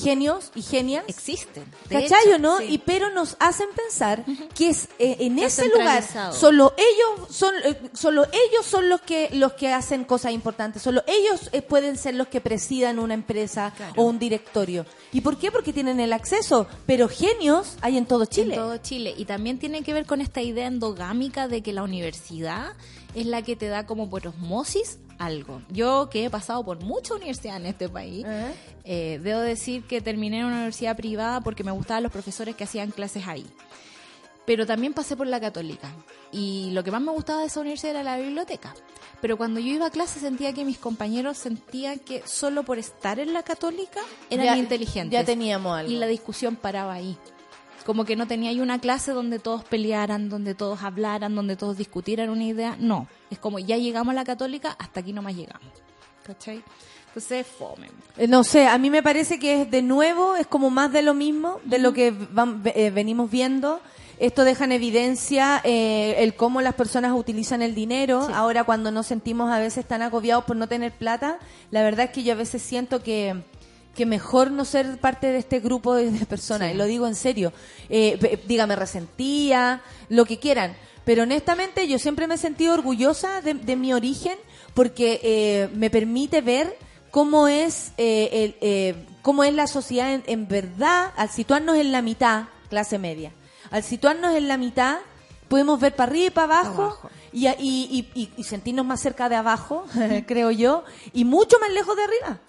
genios 0.02 0.52
y 0.56 0.62
genias. 0.62 1.04
Existen. 1.08 1.66
de 1.90 2.02
¿Cachai 2.02 2.26
hecho, 2.28 2.36
o 2.36 2.40
no? 2.40 2.58
sí. 2.60 2.66
Y 2.70 2.78
pero 2.80 3.10
nos 3.12 3.36
hacen 3.40 3.68
pensar 3.76 4.24
que 4.56 4.70
es 4.70 4.90
eh, 5.00 5.18
en 5.20 5.40
Está 5.40 5.64
ese 5.64 5.78
lugar 5.78 6.04
solo 6.34 6.74
ellos 6.78 7.36
son 7.36 7.54
eh, 7.64 7.80
solo 7.94 8.24
ellos 8.26 8.66
son 8.66 8.90
los 8.90 9.02
que 9.02 9.30
los 9.34 9.54
que 9.54 9.74
hacen 9.74 10.04
cosas 10.06 10.32
importantes, 10.32 10.82
solo 10.82 11.04
ellos 11.08 11.50
eh, 11.52 11.62
pueden 11.62 11.98
ser 11.98 12.16
los 12.16 12.28
que 12.28 12.42
presidan 12.42 13.00
una 13.00 13.14
empresa 13.14 13.74
Claro. 13.76 13.94
o 13.98 14.04
un 14.04 14.20
directorio. 14.20 14.86
¿Y 15.12 15.22
por 15.22 15.38
qué? 15.38 15.52
Porque 15.52 15.74
tienen 15.74 16.00
el 16.00 16.14
acceso, 16.14 16.68
pero 16.86 17.08
genios 17.10 17.76
hay 17.82 17.98
en 17.98 18.06
todo 18.06 18.26
Chile. 18.26 18.56
En 18.56 18.60
todo 18.62 18.78
Chile. 18.78 19.14
Y 19.18 19.26
también 19.26 19.60
tiene 19.60 19.82
que 19.84 19.94
ver 19.94 20.06
con 20.06 20.22
esta 20.22 20.42
idea 20.42 20.68
endogámica 20.68 21.48
de 21.48 21.62
que 21.62 21.74
la 21.74 21.84
universidad 21.84 22.74
es 23.16 23.26
la 23.26 23.42
que 23.42 23.56
te 23.56 23.68
da 23.68 23.86
como 23.86 24.10
por 24.10 24.28
osmosis 24.28 25.00
algo. 25.20 25.62
Yo 25.70 26.10
que 26.10 26.26
he 26.26 26.30
pasado 26.30 26.64
por 26.64 26.82
muchas 26.84 27.18
universidades 27.18 27.60
en 27.62 27.68
este 27.68 27.90
país, 27.90 28.26
eh, 28.84 29.20
debo 29.22 29.42
decir 29.42 29.84
que 29.84 30.02
terminé 30.02 30.40
en 30.40 30.46
una 30.46 30.56
universidad 30.56 30.96
privada 30.98 31.42
porque 31.42 31.64
me 31.64 31.72
gustaban 31.72 32.02
los 32.04 32.12
profesores 32.12 32.56
que 32.56 32.64
hacían 32.64 32.90
clases 32.92 33.28
ahí. 33.28 33.46
Pero 34.46 34.66
también 34.66 34.94
pasé 34.94 35.16
por 35.16 35.28
la 35.28 35.40
católica. 35.40 35.92
Y 36.32 36.72
lo 36.72 36.84
que 36.84 36.90
más 36.92 37.02
me 37.02 37.12
gustaba 37.12 37.42
de 37.42 37.48
esa 37.48 37.60
universidad 37.60 37.92
era 37.92 38.04
la 38.04 38.18
biblioteca. 38.18 38.74
Pero 39.22 39.38
cuando 39.38 39.60
yo 39.60 39.68
iba 39.74 39.86
a 39.88 39.92
clase 39.92 40.20
sentía 40.20 40.54
que 40.54 40.64
mis 40.66 40.80
compañeros 40.80 41.38
sentían 41.38 42.00
que 42.00 42.24
solo 42.26 42.64
por 42.64 42.80
estar 42.80 43.20
en 43.20 43.34
la 43.34 43.44
católica 43.44 44.00
eran 44.30 44.46
Ya- 44.46 44.58
inteligentes. 44.58 45.12
Ya 45.12 45.24
teníamos 45.26 45.78
algo. 45.78 45.92
Y 45.92 45.98
la 45.98 46.08
discusión 46.08 46.56
paraba 46.56 46.94
ahí. 46.94 47.16
Como 47.86 48.06
que 48.06 48.16
no 48.16 48.28
tenía 48.28 48.52
ahí 48.52 48.60
una 48.62 48.80
clase 48.80 49.12
donde 49.12 49.40
todos 49.40 49.64
pelearan, 49.64 50.30
donde 50.30 50.54
todos 50.54 50.84
hablaran, 50.84 51.34
donde 51.36 51.56
todos 51.56 51.78
discutieran 51.78 52.30
una 52.30 52.44
idea. 52.44 52.76
No. 52.80 53.08
Es 53.32 53.40
como 53.40 53.58
ya 53.60 53.78
llegamos 53.78 54.12
a 54.12 54.16
la 54.16 54.24
católica, 54.26 54.76
hasta 54.78 55.00
aquí 55.00 55.14
nomás 55.14 55.36
llegamos. 55.36 55.68
¿Cachai? 56.24 56.62
Entonces, 57.08 57.48
fome. 57.48 57.88
Eh, 58.18 58.28
No 58.28 58.44
sé, 58.44 58.68
a 58.68 58.78
mí 58.78 58.90
me 58.92 59.02
parece 59.02 59.40
que 59.40 59.64
es 59.64 59.72
de 59.72 59.82
nuevo, 59.82 60.36
es 60.36 60.46
como 60.46 60.70
más 60.70 60.92
de 60.92 61.02
lo 61.02 61.16
mismo, 61.16 61.60
de 61.66 61.80
lo 61.80 61.92
que 61.94 62.14
vam- 62.14 62.62
eh, 62.76 62.92
venimos 62.92 63.32
viendo. 63.32 63.82
Esto 64.20 64.44
deja 64.44 64.66
en 64.66 64.74
evidencia 64.74 65.62
eh, 65.64 66.16
el 66.20 66.36
cómo 66.36 66.62
las 66.62 66.76
personas 66.76 67.14
utilizan 67.18 67.62
el 67.64 67.74
dinero. 67.74 68.28
Sí. 68.28 68.34
Ahora 68.36 68.64
cuando 68.66 68.92
nos 68.92 69.08
sentimos 69.08 69.50
a 69.52 69.58
veces 69.60 69.88
tan 69.88 70.02
agobiados 70.04 70.44
por 70.44 70.56
no 70.58 70.68
tener 70.68 70.92
plata, 70.92 71.40
la 71.72 71.82
verdad 71.82 72.06
es 72.08 72.12
que 72.12 72.22
yo 72.24 72.34
a 72.34 72.36
veces 72.36 72.62
siento 72.62 73.02
que, 73.02 73.42
que 74.00 74.06
mejor 74.06 74.50
no 74.52 74.64
ser 74.64 74.98
parte 74.98 75.28
de 75.28 75.40
este 75.40 75.60
grupo 75.60 75.94
de, 75.94 76.10
de 76.10 76.26
personas. 76.26 76.70
Sí. 76.70 76.74
Y 76.74 76.78
lo 76.78 76.86
digo 76.86 77.06
en 77.06 77.16
serio. 77.16 77.52
Eh, 77.90 78.40
dígame 78.48 78.78
resentía, 78.78 79.82
lo 80.08 80.24
que 80.24 80.40
quieran. 80.40 80.74
Pero 81.04 81.24
honestamente 81.24 81.86
yo 81.86 82.00
siempre 82.00 82.26
me 82.26 82.36
he 82.36 82.38
sentido 82.38 82.74
orgullosa 82.76 83.42
de, 83.42 83.56
de 83.56 83.76
mi 83.76 83.92
origen 83.94 84.38
porque 84.74 85.20
eh, 85.22 85.70
me 85.74 85.90
permite 85.90 86.40
ver 86.40 86.78
cómo 87.12 87.50
es 87.50 87.92
eh, 87.98 88.30
el, 88.32 88.56
eh, 88.62 88.96
cómo 89.22 89.44
es 89.44 89.54
la 89.54 89.68
sociedad 89.68 90.14
en, 90.14 90.24
en 90.28 90.48
verdad 90.48 91.12
al 91.18 91.30
situarnos 91.30 91.76
en 91.78 91.92
la 91.92 92.02
mitad 92.02 92.44
clase 92.70 92.98
media 93.00 93.32
al 93.72 93.84
situarnos 93.84 94.36
en 94.36 94.48
la 94.48 94.58
mitad 94.58 95.00
podemos 95.48 95.80
ver 95.80 95.96
para 95.96 96.12
arriba 96.12 96.28
y 96.28 96.30
para 96.30 96.60
abajo, 96.62 97.10
y, 97.34 97.48
y- 97.48 98.08
y- 98.14 98.30
y 98.38 98.44
sentirnos 98.44 98.86
más 98.86 99.02
cerca 99.02 99.28
de 99.28 99.36
abajo 99.36 99.86
creo 100.28 100.52
yo 100.52 100.84
y 101.12 101.26
mucho 101.26 101.58
más 101.60 101.72
lejos 101.72 101.96
de 101.96 102.04
arriba 102.04 102.40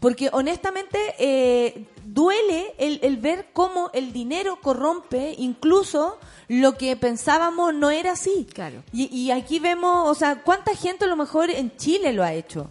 porque 0.00 0.30
honestamente 0.32 0.98
eh, 1.18 1.86
duele 2.04 2.74
el, 2.78 2.98
el 3.02 3.18
ver 3.18 3.50
cómo 3.52 3.90
el 3.92 4.12
dinero 4.12 4.58
corrompe 4.60 5.34
incluso 5.38 6.18
lo 6.48 6.76
que 6.76 6.96
pensábamos 6.96 7.74
no 7.74 7.90
era 7.90 8.12
así. 8.12 8.46
Claro. 8.52 8.82
Y, 8.92 9.14
y 9.14 9.30
aquí 9.30 9.60
vemos, 9.60 10.08
o 10.08 10.14
sea, 10.14 10.42
cuánta 10.42 10.74
gente 10.74 11.04
a 11.04 11.08
lo 11.08 11.16
mejor 11.16 11.50
en 11.50 11.76
Chile 11.76 12.12
lo 12.12 12.24
ha 12.24 12.32
hecho. 12.32 12.70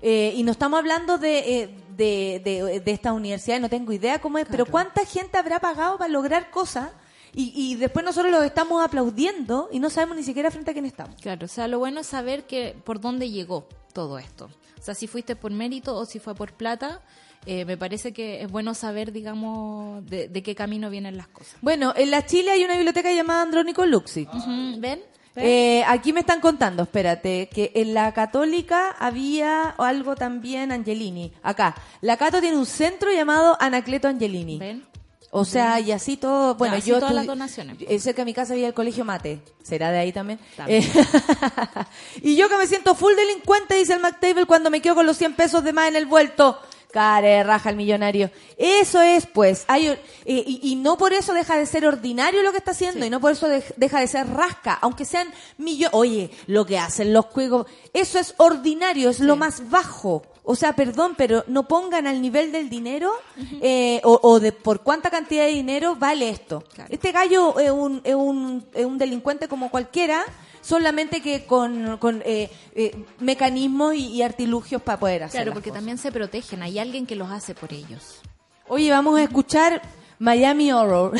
Eh, 0.00 0.32
y 0.36 0.44
no 0.44 0.52
estamos 0.52 0.78
hablando 0.78 1.18
de, 1.18 1.38
eh, 1.38 1.70
de, 1.96 2.40
de, 2.44 2.80
de 2.80 2.90
estas 2.92 3.12
universidades, 3.12 3.60
no 3.60 3.68
tengo 3.68 3.92
idea 3.92 4.20
cómo 4.20 4.38
es, 4.38 4.46
pero 4.48 4.64
cuánta 4.64 5.04
gente 5.04 5.36
habrá 5.36 5.58
pagado 5.58 5.98
para 5.98 6.08
lograr 6.08 6.50
cosas 6.52 6.90
y, 7.38 7.52
y 7.54 7.76
después 7.76 8.04
nosotros 8.04 8.32
los 8.32 8.44
estamos 8.44 8.84
aplaudiendo 8.84 9.68
y 9.70 9.78
no 9.78 9.90
sabemos 9.90 10.16
ni 10.16 10.24
siquiera 10.24 10.50
frente 10.50 10.72
a 10.72 10.74
quién 10.74 10.86
estamos. 10.86 11.20
Claro, 11.20 11.44
o 11.44 11.48
sea, 11.48 11.68
lo 11.68 11.78
bueno 11.78 12.00
es 12.00 12.08
saber 12.08 12.48
que 12.48 12.74
por 12.84 13.00
dónde 13.00 13.30
llegó 13.30 13.68
todo 13.92 14.18
esto. 14.18 14.50
O 14.78 14.82
sea, 14.82 14.94
si 14.94 15.06
fuiste 15.06 15.36
por 15.36 15.52
mérito 15.52 15.94
o 15.94 16.04
si 16.04 16.18
fue 16.18 16.34
por 16.34 16.52
plata, 16.52 17.00
eh, 17.46 17.64
me 17.64 17.76
parece 17.76 18.12
que 18.12 18.42
es 18.42 18.50
bueno 18.50 18.74
saber, 18.74 19.12
digamos, 19.12 20.04
de, 20.06 20.28
de 20.28 20.42
qué 20.42 20.56
camino 20.56 20.90
vienen 20.90 21.16
las 21.16 21.28
cosas. 21.28 21.56
Bueno, 21.60 21.92
en 21.96 22.10
la 22.10 22.26
Chile 22.26 22.50
hay 22.50 22.64
una 22.64 22.74
biblioteca 22.74 23.12
llamada 23.12 23.42
Andrónico 23.42 23.86
Luxi. 23.86 24.26
Ujú, 24.32 24.80
¿Ven? 24.80 25.00
¿Ven? 25.34 25.46
Eh, 25.46 25.84
aquí 25.86 26.12
me 26.12 26.20
están 26.20 26.40
contando, 26.40 26.82
espérate, 26.82 27.48
que 27.52 27.70
en 27.76 27.94
la 27.94 28.12
católica 28.12 28.90
había 28.98 29.70
algo 29.78 30.16
también 30.16 30.72
Angelini. 30.72 31.32
Acá, 31.42 31.76
la 32.00 32.16
Cato 32.16 32.40
tiene 32.40 32.56
un 32.56 32.66
centro 32.66 33.12
llamado 33.12 33.56
Anacleto 33.60 34.08
Angelini. 34.08 34.58
¿Ven? 34.58 34.84
O 35.30 35.44
sea, 35.44 35.78
y 35.78 35.92
así 35.92 36.16
todo, 36.16 36.54
bueno, 36.54 36.76
así 36.76 36.88
yo 36.90 36.98
todas 36.98 37.14
las 37.14 37.26
donaciones. 37.26 37.76
cerca 38.02 38.22
de 38.22 38.24
mi 38.26 38.32
casa 38.34 38.54
había 38.54 38.66
el 38.68 38.74
colegio 38.74 39.04
Mate, 39.04 39.40
será 39.62 39.90
de 39.90 39.98
ahí 39.98 40.12
también. 40.12 40.38
También. 40.56 40.82
Eh, 40.82 40.90
y 42.22 42.36
yo 42.36 42.48
que 42.48 42.56
me 42.56 42.66
siento 42.66 42.94
full 42.94 43.14
delincuente, 43.14 43.74
dice 43.74 43.92
el 43.94 44.00
McTable, 44.00 44.46
cuando 44.46 44.70
me 44.70 44.80
quedo 44.80 44.94
con 44.94 45.06
los 45.06 45.16
100 45.18 45.34
pesos 45.34 45.62
de 45.64 45.72
más 45.72 45.88
en 45.88 45.96
el 45.96 46.06
vuelto. 46.06 46.58
Care, 46.90 47.42
raja 47.44 47.68
el 47.68 47.76
millonario. 47.76 48.30
Eso 48.56 49.02
es, 49.02 49.26
pues, 49.26 49.64
hay, 49.68 49.88
eh, 49.88 49.98
y, 50.24 50.60
y 50.62 50.76
no 50.76 50.96
por 50.96 51.12
eso 51.12 51.34
deja 51.34 51.58
de 51.58 51.66
ser 51.66 51.84
ordinario 51.86 52.42
lo 52.42 52.50
que 52.50 52.56
está 52.56 52.70
haciendo, 52.70 53.04
y 53.04 53.10
no 53.10 53.20
por 53.20 53.32
eso 53.32 53.46
de- 53.46 53.62
deja 53.76 54.00
de 54.00 54.06
ser 54.06 54.26
rasca, 54.30 54.78
aunque 54.80 55.04
sean 55.04 55.28
millones. 55.58 55.90
Oye, 55.92 56.30
lo 56.46 56.64
que 56.64 56.78
hacen 56.78 57.12
los 57.12 57.26
juegos, 57.26 57.66
eso 57.92 58.18
es 58.18 58.32
ordinario, 58.38 59.10
es 59.10 59.20
lo 59.20 59.36
más 59.36 59.68
bajo. 59.68 60.22
O 60.50 60.54
sea, 60.54 60.72
perdón, 60.72 61.12
pero 61.14 61.44
no 61.46 61.68
pongan 61.68 62.06
al 62.06 62.22
nivel 62.22 62.52
del 62.52 62.70
dinero 62.70 63.12
eh, 63.60 64.00
o, 64.02 64.18
o 64.22 64.40
de 64.40 64.52
por 64.52 64.80
cuánta 64.80 65.10
cantidad 65.10 65.44
de 65.44 65.50
dinero 65.50 65.94
vale 65.94 66.30
esto. 66.30 66.64
Claro. 66.72 66.88
Este 66.90 67.12
gallo 67.12 67.58
es 67.58 67.70
un, 67.70 68.00
es 68.02 68.14
un, 68.14 68.64
es 68.72 68.86
un 68.86 68.96
delincuente 68.96 69.46
como 69.46 69.70
cualquiera, 69.70 70.24
solamente 70.62 71.20
que 71.20 71.44
con, 71.44 71.98
con 71.98 72.22
eh, 72.24 72.50
eh, 72.74 73.04
mecanismos 73.18 73.94
y, 73.94 74.06
y 74.06 74.22
artilugios 74.22 74.80
para 74.80 74.98
poder 74.98 75.24
hacer. 75.24 75.42
Claro, 75.42 75.52
porque 75.52 75.68
cosas. 75.68 75.80
también 75.80 75.98
se 75.98 76.10
protegen. 76.10 76.62
Hay 76.62 76.78
alguien 76.78 77.04
que 77.04 77.14
los 77.14 77.30
hace 77.30 77.54
por 77.54 77.70
ellos. 77.74 78.22
Oye, 78.68 78.90
vamos 78.90 79.18
a 79.18 79.24
escuchar 79.24 79.82
Miami 80.18 80.72
Horror. 80.72 81.12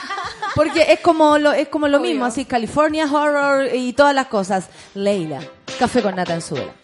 porque 0.54 0.92
es 0.92 1.00
como 1.00 1.38
lo, 1.38 1.52
es 1.54 1.68
como 1.68 1.88
lo 1.88 1.96
Obvio. 1.96 2.10
mismo, 2.10 2.26
así 2.26 2.44
California 2.44 3.10
Horror 3.10 3.74
y 3.74 3.94
todas 3.94 4.14
las 4.14 4.26
cosas. 4.26 4.68
Leila, 4.92 5.40
café 5.78 6.02
con 6.02 6.14
nata 6.14 6.34
en 6.34 6.42
su 6.42 6.56
vela. 6.56 6.74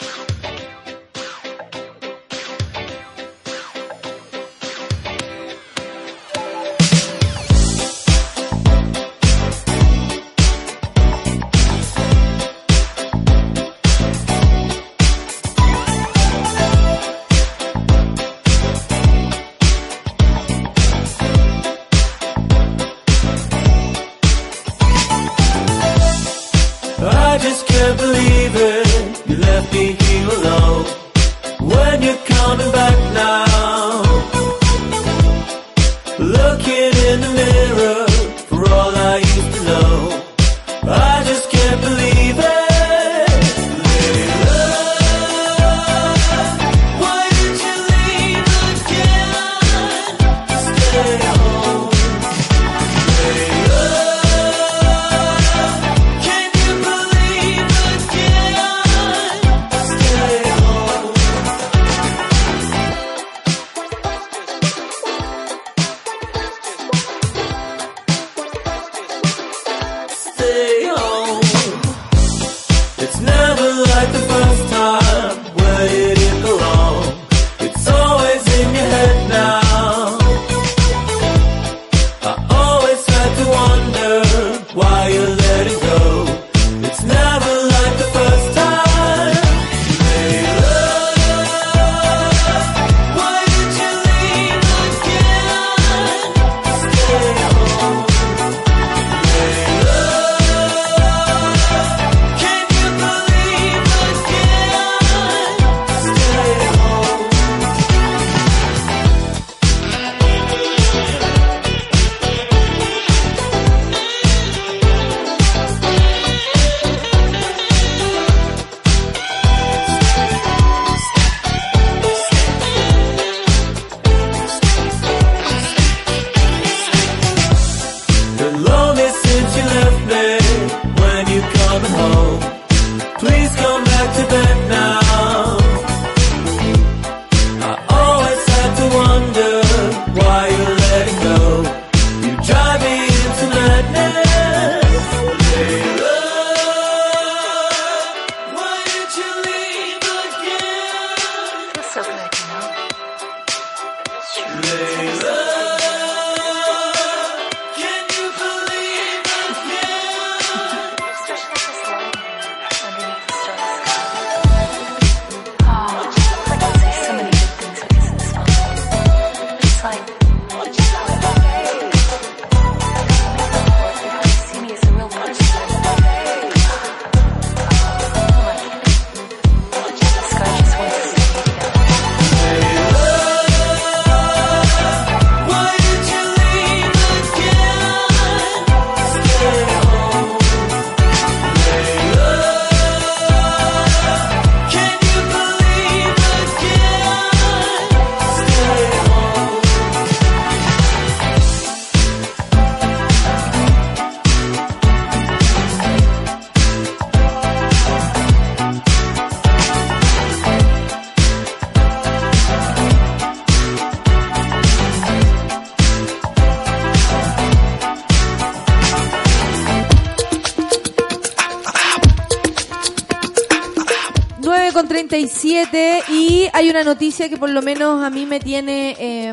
Noticia 226.92 227.30
que 227.30 227.38
por 227.38 227.48
lo 227.48 227.62
menos 227.62 228.04
a 228.04 228.10
mí 228.10 228.26
me 228.26 228.38
tiene 228.38 228.94
eh, 228.98 229.32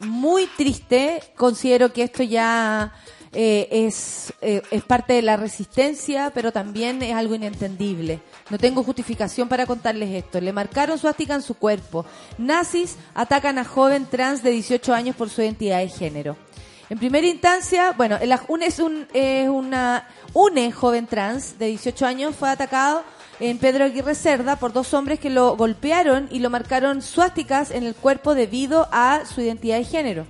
muy 0.00 0.48
triste. 0.56 1.22
Considero 1.36 1.92
que 1.92 2.02
esto 2.02 2.24
ya 2.24 2.92
eh, 3.32 3.68
es, 3.70 4.32
eh, 4.40 4.60
es 4.72 4.82
parte 4.82 5.12
de 5.12 5.22
la 5.22 5.36
resistencia, 5.36 6.32
pero 6.34 6.50
también 6.50 7.00
es 7.02 7.14
algo 7.14 7.36
inentendible. 7.36 8.18
No 8.50 8.58
tengo 8.58 8.82
justificación 8.82 9.48
para 9.48 9.66
contarles 9.66 10.10
esto. 10.10 10.40
Le 10.40 10.52
marcaron 10.52 10.98
suástica 10.98 11.36
en 11.36 11.42
su 11.42 11.54
cuerpo. 11.54 12.04
Nazis 12.38 12.96
atacan 13.14 13.58
a 13.58 13.64
joven 13.64 14.06
trans 14.06 14.42
de 14.42 14.50
18 14.50 14.92
años 14.92 15.14
por 15.14 15.30
su 15.30 15.42
identidad 15.42 15.78
de 15.78 15.88
género. 15.88 16.36
En 16.90 16.98
primera 16.98 17.26
instancia, 17.28 17.92
bueno, 17.92 18.16
el, 18.20 18.34
un, 18.48 18.62
es, 18.64 18.80
un, 18.80 19.06
es 19.12 19.48
una 19.48 20.08
une 20.32 20.72
joven 20.72 21.06
trans 21.06 21.56
de 21.56 21.66
18 21.66 22.04
años 22.04 22.34
fue 22.34 22.50
atacado 22.50 23.04
en 23.40 23.58
Pedro 23.58 23.84
Aguirre 23.84 24.14
Cerda 24.14 24.56
por 24.56 24.72
dos 24.72 24.94
hombres 24.94 25.20
que 25.20 25.30
lo 25.30 25.56
golpearon 25.56 26.28
y 26.30 26.38
lo 26.40 26.50
marcaron 26.50 27.02
suásticas 27.02 27.70
en 27.70 27.84
el 27.84 27.94
cuerpo 27.94 28.34
debido 28.34 28.88
a 28.92 29.22
su 29.26 29.40
identidad 29.40 29.76
de 29.78 29.84
género. 29.84 30.26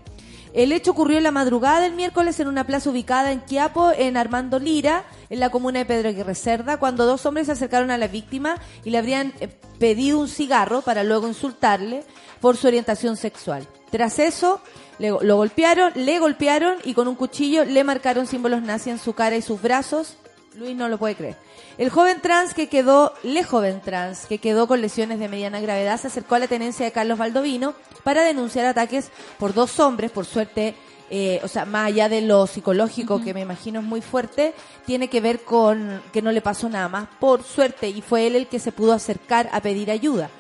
El 0.53 0.73
hecho 0.73 0.93
ocurrió 0.93 1.19
en 1.19 1.23
la 1.25 1.31
madrugada 1.33 1.81
del 1.81 1.93
miércoles 1.93 2.41
en 2.41 2.49
una 2.49 2.65
plaza 2.65 2.89
ubicada 2.89 3.31
en 3.31 3.41
Quiapo, 3.41 3.93
en 3.93 4.17
Armando 4.17 4.59
Lira, 4.59 5.05
en 5.29 5.39
la 5.39 5.51
comuna 5.51 5.81
de 5.81 5.85
Pedro 5.85 6.09
Aguirre 6.09 6.35
Cerda, 6.35 6.79
cuando 6.79 7.05
dos 7.05 7.27
hombres 7.27 7.47
se 7.47 7.53
acercaron 7.53 7.91
a 7.91 7.99
la 7.99 8.09
víctima 8.09 8.57
y 8.83 8.89
le 8.91 8.97
habrían 8.97 9.35
eh, 9.41 9.49
pedido 9.79 10.19
un 10.19 10.29
cigarro 10.29 10.81
para 10.81 11.05
luego 11.05 11.29
insultarle 11.29 12.05
por 12.41 12.57
su 12.57 12.69
orientación 12.69 13.19
sexual. 13.19 13.67
Tras 13.91 14.19
eso, 14.19 14.63
le- 14.99 15.11
lo 15.21 15.37
golpearon, 15.37 15.93
le 15.95 16.19
golpearon 16.19 16.77
y 16.85 16.95
con 16.95 17.07
un 17.07 17.17
cuchillo 17.17 17.67
le 17.67 17.85
marcaron 17.85 18.27
símbolos 18.27 18.63
nazis 18.63 18.93
en 18.95 18.99
su 18.99 19.13
cara 19.13 19.37
y 19.37 19.43
sus 19.43 19.61
brazos. 19.61 20.17
Luis 20.57 20.75
no 20.75 20.89
lo 20.89 20.99
puede 20.99 21.15
creer. 21.15 21.37
El 21.77 21.91
joven 21.91 22.21
trans 22.23 22.55
que 22.55 22.69
quedó, 22.69 23.13
le 23.23 23.45
joven 23.45 23.81
trans 23.83 24.25
que 24.27 24.39
quedó 24.39 24.67
con 24.67 24.81
lesiones 24.81 25.19
de 25.19 25.29
mediana 25.29 25.61
gravedad 25.61 26.01
se 26.01 26.07
acercó 26.07 26.37
a 26.37 26.39
la 26.39 26.49
tenencia 26.49 26.87
de 26.87 26.93
Carlos 26.93 27.19
Baldovino 27.19 27.75
para 28.03 28.23
denunciar 28.23 28.65
ataques 28.65 29.11
por 29.39 29.53
dos 29.53 29.79
hombres, 29.81 30.11
por 30.11 30.25
suerte, 30.25 30.75
eh, 31.11 31.41
o 31.43 31.49
sea, 31.49 31.67
más 31.67 31.89
allá 31.89 32.09
de 32.09 32.23
lo 32.23 32.47
psicológico 32.47 33.23
que 33.23 33.35
me 33.35 33.43
imagino 33.43 33.81
es 33.81 33.87
muy 33.87 34.01
fuerte, 34.01 34.55
tiene 34.87 35.09
que 35.09 35.21
ver 35.21 35.41
con 35.41 36.03
que 36.13 36.23
no 36.23 36.33
le 36.33 36.41
pasó 36.41 36.69
nada 36.71 36.89
más, 36.89 37.09
por 37.21 37.43
suerte, 37.43 37.91
y 37.91 38.01
fue 38.01 38.27
él 38.27 38.37
el 38.37 38.47
que 38.47 38.59
se 38.59 38.73
pudo 38.73 38.95
acercar 38.95 39.51
a 39.53 39.61
pedir 39.61 39.91
ayuda. 39.91 40.31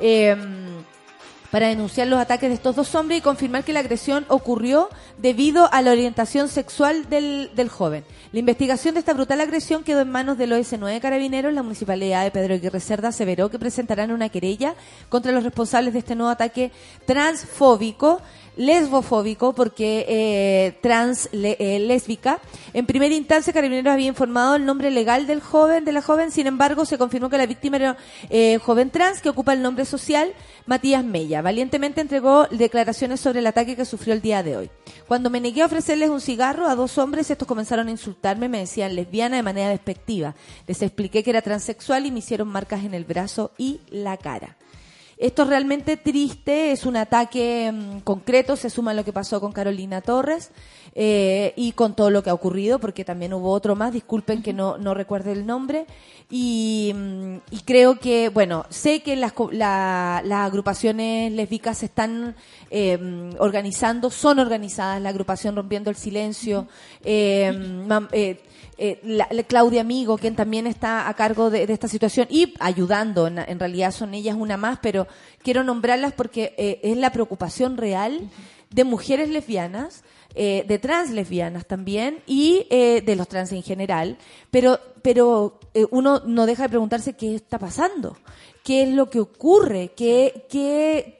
Em, 0.00 0.84
para 1.54 1.68
denunciar 1.68 2.08
los 2.08 2.18
ataques 2.18 2.48
de 2.48 2.56
estos 2.56 2.74
dos 2.74 2.92
hombres 2.96 3.20
y 3.20 3.22
confirmar 3.22 3.62
que 3.62 3.72
la 3.72 3.78
agresión 3.78 4.26
ocurrió 4.26 4.88
debido 5.18 5.72
a 5.72 5.82
la 5.82 5.92
orientación 5.92 6.48
sexual 6.48 7.08
del, 7.08 7.52
del 7.54 7.68
joven. 7.68 8.04
La 8.32 8.40
investigación 8.40 8.94
de 8.94 8.98
esta 8.98 9.14
brutal 9.14 9.40
agresión 9.40 9.84
quedó 9.84 10.00
en 10.00 10.10
manos 10.10 10.36
del 10.36 10.50
OS9 10.50 11.00
Carabineros. 11.00 11.54
La 11.54 11.62
municipalidad 11.62 12.24
de 12.24 12.32
Pedro 12.32 12.54
Aguirre 12.54 12.80
Cerda 12.80 13.10
aseveró 13.10 13.52
que 13.52 13.60
presentarán 13.60 14.10
una 14.10 14.30
querella 14.30 14.74
contra 15.08 15.30
los 15.30 15.44
responsables 15.44 15.92
de 15.92 16.00
este 16.00 16.16
nuevo 16.16 16.32
ataque 16.32 16.72
transfóbico, 17.06 18.20
lesbofóbico, 18.56 19.52
porque 19.54 20.04
eh, 20.08 20.78
trans 20.82 21.28
le- 21.32 21.56
eh, 21.58 21.78
lésbica. 21.78 22.40
En 22.72 22.86
primera 22.86 23.14
instancia, 23.14 23.52
Carabineros 23.52 23.92
había 23.92 24.06
informado 24.08 24.56
el 24.56 24.64
nombre 24.64 24.90
legal 24.90 25.26
del 25.26 25.40
joven, 25.40 25.84
de 25.84 25.92
la 25.92 26.02
joven. 26.02 26.30
Sin 26.30 26.46
embargo, 26.46 26.84
se 26.84 26.98
confirmó 26.98 27.28
que 27.30 27.38
la 27.38 27.46
víctima 27.46 27.76
era 27.76 27.96
eh, 28.30 28.58
joven 28.58 28.90
trans 28.90 29.20
que 29.20 29.28
ocupa 29.28 29.52
el 29.52 29.62
nombre 29.62 29.84
social 29.84 30.32
Matías 30.66 31.04
Mella. 31.04 31.42
Valientemente 31.42 32.00
entregó 32.00 32.46
declaraciones 32.50 33.20
sobre 33.20 33.40
el 33.40 33.46
ataque 33.46 33.76
que 33.76 33.84
sufrió 33.84 34.14
el 34.14 34.20
día 34.22 34.42
de 34.42 34.56
hoy. 34.56 34.70
Cuando 35.08 35.30
me 35.30 35.40
negué 35.40 35.62
a 35.62 35.66
ofrecerles 35.66 36.10
un 36.10 36.20
cigarro 36.20 36.66
a 36.66 36.74
dos 36.74 36.96
hombres, 36.98 37.30
estos 37.30 37.46
comenzaron 37.48 37.88
a 37.88 37.90
insultarme, 37.90 38.48
me 38.48 38.58
decían 38.60 38.94
lesbiana 38.94 39.36
de 39.36 39.42
manera 39.42 39.68
despectiva. 39.68 40.34
Les 40.66 40.80
expliqué 40.82 41.22
que 41.22 41.30
era 41.30 41.42
transexual 41.42 42.06
y 42.06 42.10
me 42.10 42.20
hicieron 42.20 42.48
marcas 42.48 42.84
en 42.84 42.94
el 42.94 43.04
brazo 43.04 43.52
y 43.58 43.80
la 43.90 44.16
cara. 44.16 44.56
Esto 45.16 45.42
es 45.42 45.48
realmente 45.48 45.96
triste, 45.96 46.72
es 46.72 46.84
un 46.86 46.96
ataque 46.96 47.70
mm, 47.72 47.98
concreto, 48.00 48.56
se 48.56 48.70
suma 48.70 48.94
lo 48.94 49.04
que 49.04 49.12
pasó 49.12 49.40
con 49.40 49.52
Carolina 49.52 50.00
Torres 50.00 50.50
eh, 50.94 51.52
y 51.56 51.72
con 51.72 51.94
todo 51.94 52.10
lo 52.10 52.22
que 52.22 52.30
ha 52.30 52.34
ocurrido, 52.34 52.78
porque 52.78 53.04
también 53.04 53.32
hubo 53.32 53.50
otro 53.50 53.76
más, 53.76 53.92
disculpen 53.92 54.42
que 54.42 54.52
no, 54.52 54.76
no 54.78 54.92
recuerde 54.94 55.32
el 55.32 55.46
nombre. 55.46 55.86
Y, 56.30 56.92
mm, 56.94 57.34
y 57.50 57.60
creo 57.64 57.98
que, 58.00 58.28
bueno, 58.28 58.66
sé 58.70 59.02
que 59.02 59.14
las, 59.16 59.32
la- 59.52 60.22
las 60.24 60.46
agrupaciones 60.46 61.30
lésbicas 61.32 61.78
se 61.78 61.86
están 61.86 62.34
eh, 62.70 62.98
mm, 62.98 63.36
organizando, 63.38 64.10
son 64.10 64.38
organizadas, 64.40 65.00
la 65.00 65.10
agrupación 65.10 65.54
Rompiendo 65.56 65.90
el 65.90 65.96
Silencio, 65.96 66.66
eh, 67.04 67.52
mam- 67.86 68.08
eh, 68.12 68.40
eh, 68.78 69.00
la, 69.04 69.28
la 69.30 69.42
Claudia 69.44 69.80
Amigo, 69.80 70.18
quien 70.18 70.36
también 70.36 70.66
está 70.66 71.08
a 71.08 71.14
cargo 71.14 71.50
de, 71.50 71.64
esta 71.64 71.88
situación 71.88 72.26
y 72.30 72.54
ayudando, 72.60 73.26
en, 73.26 73.58
realidad 73.58 73.92
son 73.92 74.14
ellas 74.14 74.36
una 74.38 74.56
más, 74.56 74.78
pero 74.82 75.06
quiero 75.42 75.64
nombrarlas 75.64 76.12
porque 76.12 76.54
eh, 76.56 76.80
es 76.82 76.96
la 76.96 77.12
preocupación 77.12 77.76
real 77.76 78.28
de 78.70 78.84
mujeres 78.84 79.28
lesbianas, 79.28 80.02
eh, 80.34 80.64
de 80.66 80.78
trans 80.78 81.10
lesbianas 81.10 81.66
también 81.66 82.22
y 82.26 82.66
eh, 82.70 83.02
de 83.04 83.16
los 83.16 83.28
trans 83.28 83.52
en 83.52 83.62
general, 83.62 84.18
pero, 84.50 84.80
pero 85.02 85.60
uno 85.90 86.22
no 86.26 86.46
deja 86.46 86.64
de 86.64 86.70
preguntarse 86.70 87.14
qué 87.14 87.34
está 87.34 87.58
pasando, 87.58 88.16
qué 88.64 88.82
es 88.82 88.88
lo 88.88 89.10
que 89.10 89.20
ocurre, 89.20 89.92
qué, 89.96 90.46
qué, 90.50 91.18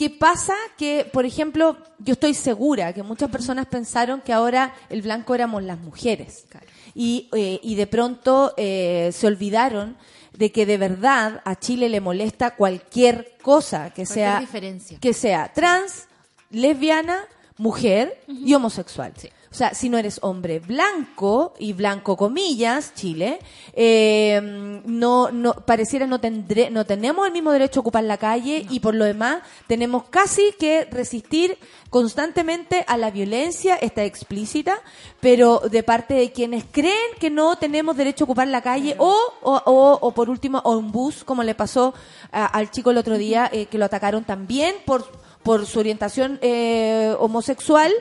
¿Qué 0.00 0.08
pasa? 0.08 0.54
Que, 0.78 1.06
por 1.12 1.26
ejemplo, 1.26 1.76
yo 1.98 2.14
estoy 2.14 2.32
segura 2.32 2.94
que 2.94 3.02
muchas 3.02 3.28
personas 3.28 3.66
pensaron 3.66 4.22
que 4.22 4.32
ahora 4.32 4.74
el 4.88 5.02
blanco 5.02 5.34
éramos 5.34 5.62
las 5.62 5.78
mujeres. 5.78 6.46
Y, 6.94 7.28
eh, 7.36 7.60
y 7.62 7.74
de 7.74 7.86
pronto 7.86 8.54
eh, 8.56 9.10
se 9.12 9.26
olvidaron 9.26 9.98
de 10.32 10.52
que 10.52 10.64
de 10.64 10.78
verdad 10.78 11.42
a 11.44 11.54
Chile 11.56 11.90
le 11.90 12.00
molesta 12.00 12.56
cualquier 12.56 13.36
cosa 13.42 13.90
que 13.90 14.06
sea 14.06 14.40
diferencia. 14.40 14.96
que 14.98 15.12
sea 15.12 15.52
trans, 15.52 16.06
lesbiana, 16.48 17.22
mujer 17.58 18.22
y 18.26 18.54
homosexual. 18.54 19.12
O 19.52 19.54
sea, 19.54 19.74
si 19.74 19.88
no 19.88 19.98
eres 19.98 20.20
hombre 20.22 20.60
blanco, 20.60 21.54
y 21.58 21.72
blanco 21.72 22.16
comillas, 22.16 22.94
Chile, 22.94 23.40
eh, 23.72 24.40
no, 24.84 25.32
no, 25.32 25.54
pareciera 25.54 26.06
no 26.06 26.20
tendré, 26.20 26.70
no 26.70 26.86
tenemos 26.86 27.26
el 27.26 27.32
mismo 27.32 27.50
derecho 27.50 27.80
a 27.80 27.82
ocupar 27.82 28.04
la 28.04 28.16
calle 28.16 28.64
y 28.70 28.78
por 28.78 28.94
lo 28.94 29.04
demás 29.04 29.38
tenemos 29.66 30.04
casi 30.04 30.52
que 30.56 30.84
resistir 30.84 31.58
constantemente 31.90 32.84
a 32.86 32.96
la 32.96 33.10
violencia, 33.10 33.74
está 33.74 34.04
explícita, 34.04 34.78
pero 35.18 35.58
de 35.68 35.82
parte 35.82 36.14
de 36.14 36.30
quienes 36.30 36.64
creen 36.70 36.94
que 37.18 37.28
no 37.30 37.56
tenemos 37.58 37.96
derecho 37.96 38.22
a 38.22 38.26
ocupar 38.26 38.46
la 38.46 38.62
calle 38.62 38.94
o, 38.98 39.12
o, 39.42 39.62
o, 39.66 39.98
o 40.00 40.12
por 40.12 40.30
último, 40.30 40.60
o 40.64 40.76
un 40.78 40.92
bus, 40.92 41.24
como 41.24 41.42
le 41.42 41.56
pasó 41.56 41.92
a- 42.30 42.46
al 42.46 42.70
chico 42.70 42.92
el 42.92 42.98
otro 42.98 43.18
día, 43.18 43.50
eh, 43.52 43.66
que 43.66 43.78
lo 43.78 43.84
atacaron 43.86 44.22
también 44.22 44.76
por, 44.86 45.10
por 45.42 45.66
su 45.66 45.80
orientación 45.80 46.38
eh, 46.40 47.14
homosexual, 47.18 47.92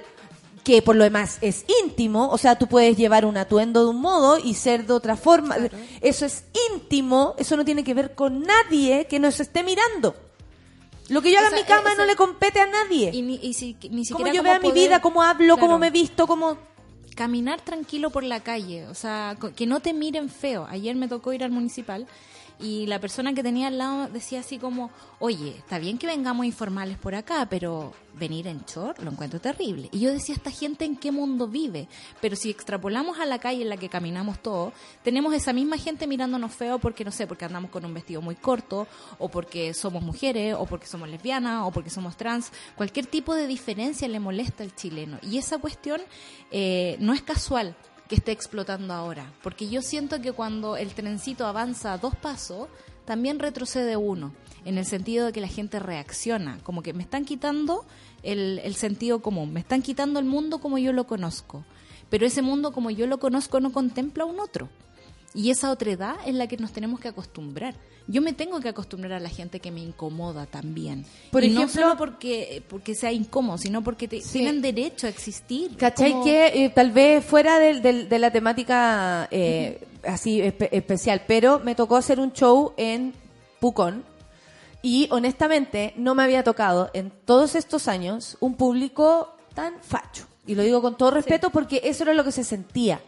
que 0.70 0.82
por 0.84 0.96
lo 0.96 1.04
demás 1.04 1.40
es 1.42 1.66
íntimo, 1.84 2.30
o 2.30 2.38
sea, 2.38 2.58
tú 2.60 2.68
puedes 2.68 2.96
llevar 2.96 3.26
un 3.26 3.38
atuendo 3.38 3.84
de 3.84 3.90
un 3.90 4.00
modo 4.02 4.38
y 4.38 4.54
ser 4.54 4.86
de 4.86 4.94
otra 4.94 5.16
forma. 5.16 5.56
Eso 6.02 6.26
es 6.28 6.44
íntimo, 6.72 7.34
eso 7.40 7.58
no 7.58 7.66
tiene 7.66 7.84
que 7.84 7.94
ver 7.96 8.14
con 8.14 8.42
nadie 8.44 9.08
que 9.10 9.18
nos 9.20 9.40
esté 9.40 9.64
mirando. 9.64 10.16
Lo 11.08 11.22
que 11.24 11.32
yo 11.32 11.38
O 11.38 11.40
haga 11.40 11.50
en 11.50 11.56
mi 11.64 11.68
cama 11.68 11.94
eh, 11.94 11.96
no 11.98 12.06
le 12.06 12.16
compete 12.16 12.60
a 12.60 12.68
nadie. 12.68 13.10
Y 13.14 13.24
ni, 13.24 13.36
y 13.42 13.54
si- 13.56 13.76
ni 13.90 13.90
Cómo 13.90 14.04
siquiera 14.06 14.32
yo 14.34 14.42
como 14.42 14.52
vea 14.52 14.60
mi 14.60 14.70
poder- 14.70 14.84
vida, 14.84 15.02
cómo 15.02 15.24
hablo, 15.24 15.56
cómo 15.56 15.66
Claro. 15.68 15.80
me 15.80 15.90
visto, 15.90 16.28
cómo... 16.28 16.58
caminar 17.16 17.60
tranquilo 17.62 18.12
por 18.12 18.24
la 18.24 18.40
calle, 18.42 18.88
o 18.88 18.94
sea, 18.94 19.36
que 19.56 19.66
no 19.66 19.80
te 19.80 19.94
miren 19.94 20.30
feo. 20.30 20.68
Ayer 20.70 20.96
me 20.96 21.08
tocó 21.08 21.34
ir 21.34 21.44
al 21.44 21.52
municipal 21.52 22.06
y 22.60 22.86
la 22.88 23.00
persona 23.00 23.34
que 23.34 23.42
tenía 23.42 23.68
al 23.68 23.78
lado 23.78 24.10
decía 24.10 24.42
así 24.42 24.58
como, 24.58 24.92
oye, 25.20 25.56
está 25.58 25.80
bien 25.80 25.98
que 25.98 26.08
vengamos 26.08 26.46
informales 26.46 26.98
por 26.98 27.16
acá, 27.16 27.48
pero 27.50 27.94
venir 28.14 28.48
en 28.48 28.62
short 28.66 29.00
lo 29.00 29.12
encuentro 29.12 29.40
terrible. 29.40 29.88
Y 29.92 30.00
yo 30.00 30.12
decía, 30.12 30.36
esta 30.36 30.52
gente 30.52 30.84
en 30.84 30.98
qué 30.98 31.12
mundo 31.12 31.48
vive, 31.48 31.88
pero 32.20 32.36
si 32.36 32.50
extrapolamos 32.50 33.20
a 33.20 33.26
la 33.26 33.40
calle 33.40 33.62
en 33.62 33.70
la 33.70 33.78
que 33.78 33.88
caminamos 33.88 34.42
todos, 34.42 34.74
tenemos 35.04 35.34
esa 35.34 35.54
misma 35.54 35.78
gente 35.78 36.06
mirándonos 36.06 36.54
feo 36.54 36.80
porque, 36.80 37.06
no 37.06 37.12
sé, 37.12 37.28
porque 37.28 37.46
andamos 37.46 37.72
con 37.72 37.86
un 37.86 37.94
vestido 37.94 38.22
muy 38.22 38.36
corto, 38.36 38.88
o 39.18 39.30
porque 39.30 39.74
somos 39.74 40.04
mujeres, 40.04 40.56
o 40.58 40.66
porque 40.66 40.88
somos 40.88 41.08
lesbianas, 41.08 41.64
o 41.66 41.72
porque 41.72 41.90
somos 41.90 42.18
trans. 42.18 42.52
Cualquier 42.76 43.06
tipo 43.06 43.36
de 43.36 43.48
diferencia 43.48 44.08
le 44.08 44.20
molesta 44.20 44.64
al 44.64 44.76
chileno. 44.76 45.18
Y 45.22 45.38
esa 45.38 45.60
cuestión 45.60 46.02
eh, 46.52 46.98
no 47.00 47.14
es 47.14 47.22
casual 47.22 47.76
que 48.10 48.16
esté 48.16 48.32
explotando 48.32 48.94
ahora, 48.94 49.32
porque 49.44 49.70
yo 49.70 49.84
siento 49.84 50.20
que 50.20 50.34
cuando 50.34 50.76
el 50.76 50.94
trencito 50.94 51.46
avanza 51.46 51.98
dos 52.00 52.16
pasos, 52.16 52.68
también 53.06 53.38
retrocede 53.38 53.98
uno, 53.98 54.34
en 54.66 54.80
el 54.80 54.86
sentido 54.86 55.28
de 55.28 55.32
que 55.32 55.42
la 55.42 55.48
gente 55.48 55.80
reacciona, 55.80 56.58
como 56.64 56.82
que 56.82 56.92
me 56.92 57.04
están 57.04 57.24
quitando 57.24 57.86
el, 58.24 58.60
el 58.64 58.74
sentido 58.74 59.22
común, 59.22 59.54
me 59.54 59.60
están 59.60 59.84
quitando 59.84 60.20
el 60.20 60.26
mundo 60.26 60.58
como 60.58 60.80
yo 60.80 60.92
lo 60.92 61.06
conozco, 61.06 61.64
pero 62.10 62.26
ese 62.26 62.42
mundo 62.42 62.72
como 62.72 62.90
yo 62.90 63.06
lo 63.06 63.20
conozco 63.20 63.60
no 63.60 63.72
contempla 63.72 64.26
un 64.26 64.40
otro. 64.40 64.70
Y 65.34 65.52
esa 65.52 65.70
otredad 65.72 66.16
es 66.26 66.34
la 66.34 66.48
que 66.48 66.58
nos 66.58 66.72
tenemos 66.72 67.00
que 67.00 67.08
acostumbrar. 67.10 67.76
Yo 68.08 68.22
me 68.24 68.34
tengo 68.34 68.60
que 68.60 68.70
acostumbrar 68.70 69.14
a 69.14 69.20
la 69.20 69.30
gente 69.30 69.60
que 69.60 69.70
me 69.70 69.80
incomoda 69.82 70.48
también. 70.48 71.06
Por 71.32 71.44
y 71.44 71.50
no 71.50 71.62
ejemplo- 71.62 71.82
solo 71.84 71.98
porque, 71.98 72.64
porque 72.68 72.96
sea 72.96 73.12
incómodo, 73.12 73.60
sino 73.60 73.84
porque 73.84 74.08
te- 74.08 74.22
Sí. 74.22 74.40
tienen 74.40 74.62
derecho 74.62 75.06
a 75.06 75.12
existir. 75.12 75.78
¿Cachai? 75.78 76.12
Como- 76.14 76.24
Que 76.24 76.66
eh, 76.66 76.70
tal 76.70 76.90
vez 76.92 77.24
fuera 77.24 77.60
del- 77.60 77.84
del- 77.84 78.10
de, 78.10 78.18
la 78.20 78.32
temática 78.32 79.28
eh, 79.30 79.80
así 80.04 80.40
espe- 80.42 80.70
especial, 80.72 81.22
pero 81.28 81.60
me 81.60 81.76
tocó 81.76 81.96
hacer 81.98 82.20
un 82.20 82.34
show 82.34 82.74
en 82.78 83.14
Pucón 83.60 84.04
Y 84.82 85.10
honestamente 85.12 85.94
no 85.98 86.16
me 86.16 86.24
había 86.24 86.42
tocado 86.44 86.90
en 86.94 87.12
todos 87.12 87.54
estos 87.56 87.90
años 87.90 88.38
un 88.40 88.56
público 88.56 89.36
tan 89.54 89.74
facho. 89.84 90.26
Y 90.48 90.56
lo 90.56 90.64
digo 90.64 90.82
con 90.82 90.98
todo 90.98 91.12
respeto 91.12 91.50
porque 91.50 91.82
eso 91.84 92.04
era 92.04 92.14
lo 92.14 92.24
que 92.24 92.32
se 92.32 92.46
sentía. 92.46 93.02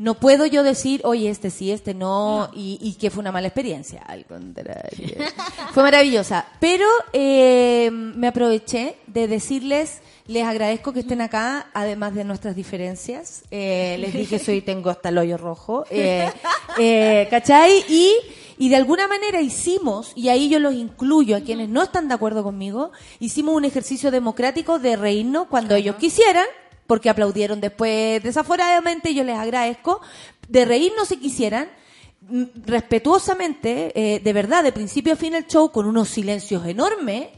No 0.00 0.14
puedo 0.14 0.46
yo 0.46 0.62
decir, 0.62 1.02
oye, 1.04 1.28
este 1.28 1.50
sí, 1.50 1.70
este 1.70 1.92
no, 1.92 2.48
Y, 2.54 2.78
y 2.80 2.94
que 2.94 3.10
fue 3.10 3.20
una 3.20 3.32
mala 3.32 3.48
experiencia. 3.48 4.00
Al 4.06 4.24
contrario. 4.24 5.14
fue 5.74 5.82
maravillosa. 5.82 6.46
Pero 6.58 6.86
eh, 7.12 7.90
me 7.92 8.28
aproveché 8.28 8.96
de 9.06 9.28
decirles, 9.28 10.00
les 10.26 10.44
agradezco 10.44 10.94
que 10.94 11.00
estén 11.00 11.20
acá, 11.20 11.66
además 11.74 12.14
de 12.14 12.24
nuestras 12.24 12.56
diferencias. 12.56 13.42
Eh, 13.50 13.98
les 14.00 14.14
dije, 14.14 14.38
soy, 14.38 14.62
tengo 14.62 14.88
hasta 14.88 15.10
el 15.10 15.18
hoyo 15.18 15.36
rojo. 15.36 15.84
Eh, 15.90 16.30
eh, 16.78 17.28
¿Cachai? 17.28 17.84
Y, 17.86 18.14
y 18.56 18.70
de 18.70 18.76
alguna 18.76 19.06
manera 19.06 19.42
hicimos, 19.42 20.12
y 20.16 20.30
ahí 20.30 20.48
yo 20.48 20.60
los 20.60 20.72
incluyo 20.72 21.36
a 21.36 21.40
quienes 21.40 21.68
no 21.68 21.82
están 21.82 22.08
de 22.08 22.14
acuerdo 22.14 22.42
conmigo, 22.42 22.90
hicimos 23.18 23.54
un 23.54 23.66
ejercicio 23.66 24.10
democrático 24.10 24.78
de 24.78 24.96
reírnos 24.96 25.48
cuando 25.48 25.74
ellos 25.74 25.96
quisieran, 25.96 26.46
porque 26.90 27.08
aplaudieron 27.08 27.60
después 27.60 28.20
desaforadamente, 28.20 29.14
yo 29.14 29.22
les 29.22 29.38
agradezco, 29.38 30.00
de 30.48 30.64
reírnos 30.64 31.06
si 31.06 31.18
quisieran, 31.18 31.68
mm, 32.22 32.42
respetuosamente, 32.66 33.92
eh, 33.94 34.18
de 34.18 34.32
verdad, 34.32 34.64
de 34.64 34.72
principio 34.72 35.12
a 35.12 35.16
fin 35.16 35.36
el 35.36 35.46
show, 35.46 35.70
con 35.70 35.86
unos 35.86 36.08
silencios 36.08 36.66
enormes, 36.66 37.28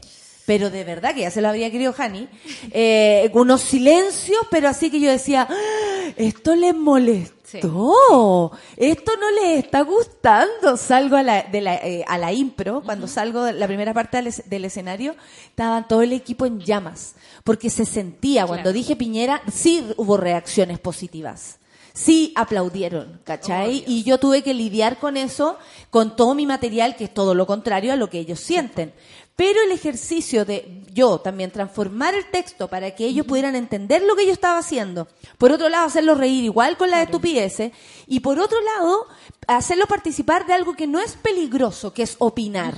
pero 0.45 0.69
de 0.69 0.83
verdad 0.83 1.13
que 1.15 1.21
ya 1.21 1.31
se 1.31 1.41
lo 1.41 1.47
habría 1.49 1.71
querido 1.71 1.93
Hani, 1.97 2.27
eh, 2.71 3.29
unos 3.33 3.61
silencios, 3.61 4.39
pero 4.51 4.67
así 4.69 4.89
que 4.91 4.99
yo 4.99 5.09
decía, 5.09 5.47
"Ah, 5.49 6.11
esto 6.17 6.55
les 6.55 6.75
molestó, 6.75 8.51
esto 8.77 9.11
no 9.19 9.31
les 9.31 9.63
está 9.63 9.81
gustando. 9.81 10.75
Salgo 10.77 11.15
a 11.17 11.23
la, 11.23 11.43
de 11.43 11.61
la, 11.61 11.75
eh, 11.75 12.03
a 12.07 12.17
la 12.17 12.31
impro, 12.33 12.81
cuando 12.83 13.07
salgo 13.07 13.43
de 13.43 13.53
la 13.53 13.67
primera 13.67 13.93
parte 13.93 14.17
del, 14.17 14.27
es- 14.27 14.49
del 14.49 14.65
escenario, 14.65 15.15
estaba 15.47 15.87
todo 15.87 16.01
el 16.01 16.13
equipo 16.13 16.45
en 16.45 16.59
llamas, 16.59 17.15
porque 17.43 17.69
se 17.69 17.85
sentía, 17.85 18.45
cuando 18.45 18.63
Claro. 18.63 18.73
dije 18.77 18.95
Piñera, 18.95 19.41
sí 19.51 19.83
hubo 19.97 20.17
reacciones 20.17 20.79
positivas. 20.79 21.59
Sí 21.95 22.33
aplaudieron, 22.35 23.21
¿cachai? 23.23 23.83
y 23.85 24.01
yo 24.03 24.17
tuve 24.19 24.41
que 24.41 24.55
lidiar 24.55 24.97
con 24.97 25.15
eso, 25.15 25.59
con 25.91 26.15
todo 26.15 26.33
mi 26.33 26.47
material, 26.47 26.95
que 26.95 27.03
es 27.03 27.13
todo 27.13 27.35
lo 27.35 27.45
contrario 27.45 27.93
a 27.93 27.95
lo 27.95 28.09
que 28.09 28.17
ellos 28.17 28.39
sienten. 28.39 28.91
Pero 29.35 29.59
el 29.63 29.71
ejercicio 29.71 30.45
de 30.45 30.83
yo 30.93 31.19
también 31.19 31.49
transformar 31.49 32.13
el 32.13 32.29
texto 32.29 32.67
para 32.67 32.91
que 32.91 33.05
ellos 33.05 33.25
pudieran 33.25 33.55
entender 33.55 34.03
lo 34.03 34.15
que 34.15 34.27
yo 34.27 34.31
estaba 34.31 34.59
haciendo. 34.59 35.07
Por 35.39 35.51
otro 35.51 35.69
lado, 35.69 35.87
hacerlo 35.87 36.13
reír 36.13 36.43
igual 36.43 36.77
con 36.77 36.91
las 36.91 37.03
estupideces. 37.03 37.71
Y 38.05 38.19
por 38.19 38.39
otro 38.39 38.59
lado, 38.61 39.07
hacerlo 39.47 39.87
participar 39.87 40.45
de 40.45 40.53
algo 40.53 40.75
que 40.75 40.85
no 40.85 40.99
es 40.99 41.15
peligroso, 41.15 41.93
que 41.93 42.03
es 42.03 42.15
opinar, 42.19 42.75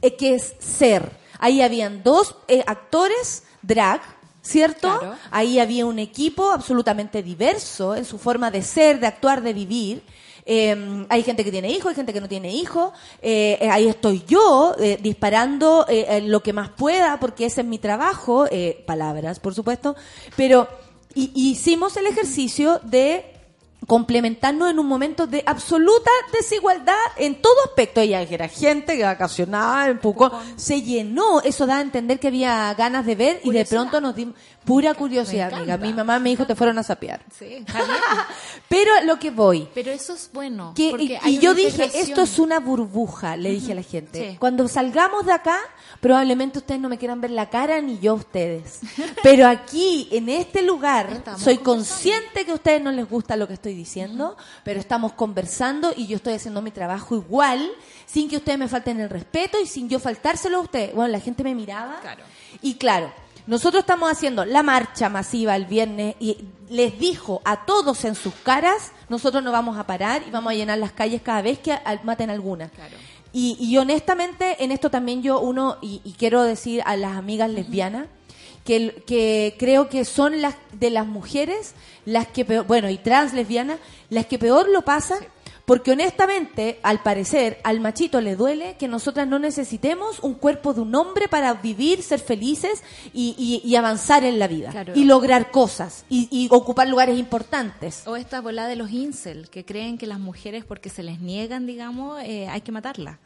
eh, 0.00 0.14
que 0.14 0.34
es 0.34 0.54
ser. 0.60 1.10
Ahí 1.38 1.60
habían 1.60 2.04
dos 2.04 2.36
eh, 2.46 2.62
actores 2.66 3.42
drag, 3.62 4.00
¿cierto? 4.42 4.98
Claro. 4.98 5.16
Ahí 5.32 5.58
había 5.58 5.86
un 5.86 5.98
equipo 5.98 6.52
absolutamente 6.52 7.22
diverso 7.22 7.96
en 7.96 8.04
su 8.04 8.18
forma 8.18 8.52
de 8.52 8.62
ser, 8.62 9.00
de 9.00 9.08
actuar, 9.08 9.42
de 9.42 9.52
vivir. 9.52 10.02
Eh, 10.48 11.04
hay 11.08 11.22
gente 11.24 11.42
que 11.44 11.50
tiene 11.50 11.70
hijos, 11.70 11.90
hay 11.90 11.96
gente 11.96 12.12
que 12.12 12.20
no 12.20 12.28
tiene 12.28 12.52
hijos. 12.54 12.92
Eh, 13.20 13.58
eh, 13.60 13.68
ahí 13.68 13.88
estoy 13.88 14.22
yo 14.28 14.76
eh, 14.78 14.96
disparando 15.02 15.84
eh, 15.88 16.06
eh, 16.08 16.20
lo 16.22 16.40
que 16.42 16.52
más 16.52 16.68
pueda 16.70 17.18
porque 17.18 17.46
ese 17.46 17.62
es 17.62 17.66
mi 17.66 17.78
trabajo. 17.78 18.46
eh, 18.50 18.84
palabras, 18.86 19.40
por 19.40 19.54
supuesto. 19.54 19.96
Pero 20.36 20.68
y- 21.14 21.32
y 21.34 21.50
hicimos 21.50 21.96
el 21.96 22.06
ejercicio 22.06 22.80
de 22.84 23.32
complementarnos 23.86 24.70
en 24.70 24.78
un 24.78 24.86
momento 24.86 25.26
de 25.26 25.42
absoluta 25.46 26.10
desigualdad 26.32 26.94
en 27.16 27.40
todo 27.40 27.54
aspecto. 27.64 28.00
Ella 28.00 28.20
era 28.22 28.48
gente 28.48 28.96
que 28.96 29.04
vacacionaba 29.04 29.88
en 29.88 29.98
Pucón, 29.98 30.32
se 30.56 30.82
llenó, 30.82 31.40
eso 31.42 31.66
da 31.66 31.78
a 31.78 31.80
entender 31.82 32.18
que 32.18 32.28
había 32.28 32.74
ganas 32.74 33.06
de 33.06 33.14
ver 33.14 33.40
y 33.44 33.50
de 33.50 33.64
pronto 33.64 34.00
nos 34.00 34.16
dimos 34.16 34.34
pura 34.66 34.94
curiosidad, 34.94 35.54
amiga. 35.54 35.78
Mi 35.78 35.92
mamá 35.92 36.18
me 36.18 36.30
dijo 36.30 36.44
te 36.44 36.56
fueron 36.56 36.76
a 36.78 36.82
sapear. 36.82 37.22
Sí. 37.38 37.64
Pero 38.68 38.90
lo 39.04 39.18
que 39.18 39.30
voy, 39.30 39.68
Pero 39.72 39.92
eso 39.92 40.12
es 40.12 40.28
bueno. 40.32 40.74
que, 40.74 41.18
y, 41.24 41.38
yo 41.38 41.54
dije, 41.54 41.88
esto 41.94 42.22
es 42.22 42.38
una 42.38 42.58
burbuja, 42.58 43.36
le 43.36 43.52
dije 43.52 43.72
a 43.72 43.74
la 43.76 43.82
gente. 43.82 44.32
Sí. 44.32 44.36
Cuando 44.38 44.66
salgamos 44.66 45.24
de 45.24 45.32
acá, 45.32 45.58
probablemente 46.00 46.58
ustedes 46.58 46.80
no 46.80 46.88
me 46.88 46.98
quieran 46.98 47.20
ver 47.20 47.30
la 47.30 47.48
cara 47.48 47.80
ni 47.80 47.98
yo 48.00 48.12
a 48.12 48.14
ustedes. 48.16 48.80
Pero 49.22 49.46
aquí, 49.46 50.08
en 50.10 50.28
este 50.28 50.62
lugar, 50.62 51.10
Estamos 51.12 51.40
soy 51.40 51.58
consciente 51.58 52.44
que 52.44 52.50
a 52.50 52.54
ustedes 52.54 52.82
no 52.82 52.90
les 52.90 53.08
gusta 53.08 53.36
lo 53.36 53.46
que 53.46 53.54
estoy 53.54 53.74
diciendo, 53.74 54.36
pero 54.64 54.80
estamos 54.80 55.12
conversando 55.12 55.94
y 55.96 56.08
yo 56.08 56.16
estoy 56.16 56.34
haciendo 56.34 56.60
mi 56.60 56.72
trabajo 56.72 57.14
igual, 57.14 57.70
sin 58.04 58.28
que 58.28 58.38
ustedes 58.38 58.58
me 58.58 58.66
falten 58.66 59.00
el 59.00 59.10
respeto 59.10 59.60
y 59.60 59.66
sin 59.66 59.88
yo 59.88 60.00
faltárselo 60.00 60.58
a 60.58 60.60
ustedes. 60.60 60.92
Bueno, 60.92 61.12
la 61.12 61.20
gente 61.20 61.44
me 61.44 61.54
miraba. 61.54 62.00
Claro. 62.00 62.24
Y 62.62 62.74
claro, 62.74 63.12
nosotros 63.46 63.80
estamos 63.80 64.10
haciendo 64.10 64.44
la 64.44 64.62
marcha 64.62 65.08
masiva 65.08 65.54
el 65.56 65.66
viernes 65.66 66.16
y 66.18 66.38
les 66.68 66.98
dijo 66.98 67.42
a 67.44 67.64
todos 67.64 68.04
en 68.04 68.14
sus 68.14 68.34
caras, 68.34 68.92
nosotros 69.08 69.42
no 69.42 69.52
vamos 69.52 69.78
a 69.78 69.86
parar 69.86 70.22
y 70.26 70.30
vamos 70.30 70.52
a 70.52 70.54
llenar 70.54 70.78
las 70.78 70.92
calles 70.92 71.22
cada 71.22 71.42
vez 71.42 71.58
que 71.58 71.78
maten 72.02 72.30
alguna. 72.30 72.68
Claro. 72.70 72.96
Y, 73.32 73.56
y 73.60 73.76
honestamente, 73.78 74.64
en 74.64 74.72
esto 74.72 74.90
también 74.90 75.22
yo 75.22 75.40
uno, 75.40 75.78
y, 75.82 76.00
y 76.04 76.12
quiero 76.12 76.42
decir 76.42 76.82
a 76.86 76.96
las 76.96 77.16
amigas 77.16 77.50
lesbianas, 77.50 78.06
que, 78.64 79.02
que 79.06 79.54
creo 79.58 79.88
que 79.88 80.04
son 80.04 80.42
las 80.42 80.56
de 80.72 80.90
las 80.90 81.06
mujeres 81.06 81.74
las 82.04 82.26
que 82.26 82.44
peor, 82.44 82.66
bueno, 82.66 82.90
y 82.90 82.98
trans 82.98 83.32
lesbianas, 83.32 83.78
las 84.10 84.26
que 84.26 84.38
peor 84.38 84.68
lo 84.68 84.82
pasan, 84.82 85.18
porque 85.66 85.90
honestamente, 85.92 86.78
al 86.82 87.02
parecer, 87.02 87.58
al 87.64 87.80
machito 87.80 88.20
le 88.20 88.36
duele 88.36 88.76
que 88.78 88.88
nosotras 88.88 89.26
no 89.28 89.38
necesitemos 89.38 90.20
un 90.20 90.34
cuerpo 90.34 90.72
de 90.72 90.80
un 90.80 90.94
hombre 90.94 91.28
para 91.28 91.52
vivir, 91.54 92.02
ser 92.02 92.20
felices 92.20 92.82
y, 93.12 93.34
y- 93.36 93.68
y 93.68 93.76
avanzar 93.76 94.24
en 94.24 94.38
la 94.38 94.46
vida. 94.48 94.70
Claro. 94.70 94.92
Y 94.96 95.04
lograr 95.04 95.50
cosas, 95.50 96.04
y, 96.08 96.28
y 96.30 96.48
ocupar 96.52 96.88
lugares 96.88 97.18
importantes. 97.18 98.02
O 98.06 98.16
esta 98.16 98.40
bola 98.40 98.66
de 98.68 98.76
los 98.76 98.90
incel, 98.92 99.50
que 99.50 99.64
creen 99.64 99.98
que 99.98 100.06
las 100.06 100.20
mujeres, 100.20 100.64
porque 100.64 100.88
se 100.88 101.02
les 101.02 101.20
niegan, 101.20 101.66
digamos, 101.66 102.22
eh, 102.22 102.48
hay 102.48 102.60
que 102.62 102.72
matarlas. 102.72 103.18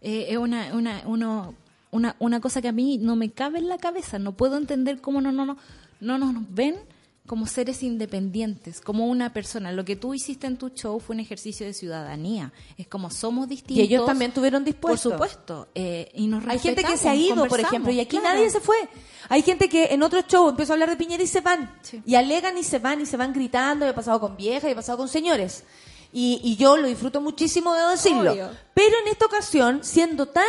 Eh, 0.00 0.26
es 0.30 0.36
una, 0.38 0.72
una, 0.74 1.02
uno- 1.04 1.54
una, 1.90 2.14
una 2.20 2.38
cosa 2.40 2.62
que 2.62 2.68
a 2.68 2.72
mí 2.72 2.98
no 2.98 3.16
me 3.16 3.30
cabe 3.32 3.58
en 3.58 3.66
la 3.68 3.78
cabeza. 3.78 4.18
No 4.20 4.32
puedo 4.32 4.56
entender 4.56 5.00
cómo 5.00 5.20
no, 5.20 5.32
no, 5.32 5.44
no, 5.46 5.56
no 6.00 6.18
nos 6.18 6.44
ven 6.54 6.76
como 7.28 7.46
seres 7.46 7.84
independientes, 7.84 8.80
como 8.80 9.06
una 9.06 9.32
persona. 9.32 9.70
Lo 9.70 9.84
que 9.84 9.94
tú 9.94 10.14
hiciste 10.14 10.48
en 10.48 10.56
tu 10.56 10.70
show 10.70 10.98
fue 10.98 11.14
un 11.14 11.20
ejercicio 11.20 11.64
de 11.64 11.74
ciudadanía. 11.74 12.52
Es 12.76 12.88
como 12.88 13.10
somos 13.10 13.48
distintos. 13.48 13.76
Y 13.76 13.82
ellos 13.82 14.04
también 14.04 14.32
tuvieron 14.32 14.62
Por 14.64 14.72
dispuesto. 14.72 15.10
supuesto. 15.12 15.68
eh, 15.76 16.10
y 16.14 16.26
nos 16.26 16.44
Hay 16.48 16.58
gente 16.58 16.82
que 16.82 16.96
se 16.96 17.08
ha 17.08 17.14
ido, 17.14 17.46
por 17.46 17.60
ejemplo, 17.60 17.92
y 17.92 18.00
aquí 18.00 18.18
claro. 18.18 18.34
nadie 18.34 18.50
se 18.50 18.58
fue. 18.58 18.76
Hay 19.28 19.42
gente 19.42 19.68
que 19.68 19.84
en 19.92 20.02
otro 20.02 20.22
show 20.22 20.48
empezó 20.48 20.72
a 20.72 20.74
hablar 20.74 20.90
de 20.90 20.96
Piñera 20.96 21.22
y 21.22 21.26
se 21.28 21.40
van. 21.40 21.72
Sí. 21.82 22.02
Y 22.04 22.16
alegan 22.16 22.58
y 22.58 22.64
se 22.64 22.80
van 22.80 23.00
y 23.00 23.06
se 23.06 23.16
van 23.16 23.32
gritando. 23.32 23.86
Y 23.86 23.90
he 23.90 23.94
pasado 23.94 24.18
con 24.18 24.36
viejas 24.36 24.68
y 24.70 24.72
he 24.72 24.74
pasado 24.74 24.98
con 24.98 25.08
señores. 25.08 25.62
Y, 26.10 26.40
y 26.42 26.56
yo 26.56 26.78
lo 26.78 26.88
disfruto 26.88 27.20
muchísimo 27.20 27.74
de 27.74 27.82
decirlo. 27.90 28.32
Obvio. 28.32 28.50
Pero 28.72 28.96
en 29.04 29.08
esta 29.08 29.26
ocasión, 29.26 29.80
siendo 29.84 30.26
tan 30.26 30.46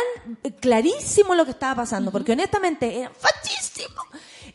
clarísimo 0.60 1.34
lo 1.34 1.44
que 1.44 1.50
estaba 1.50 1.74
pasando, 1.82 2.10
porque 2.10 2.32
honestamente 2.32 3.00
era 3.00 3.10
fachísimo. 3.10 4.00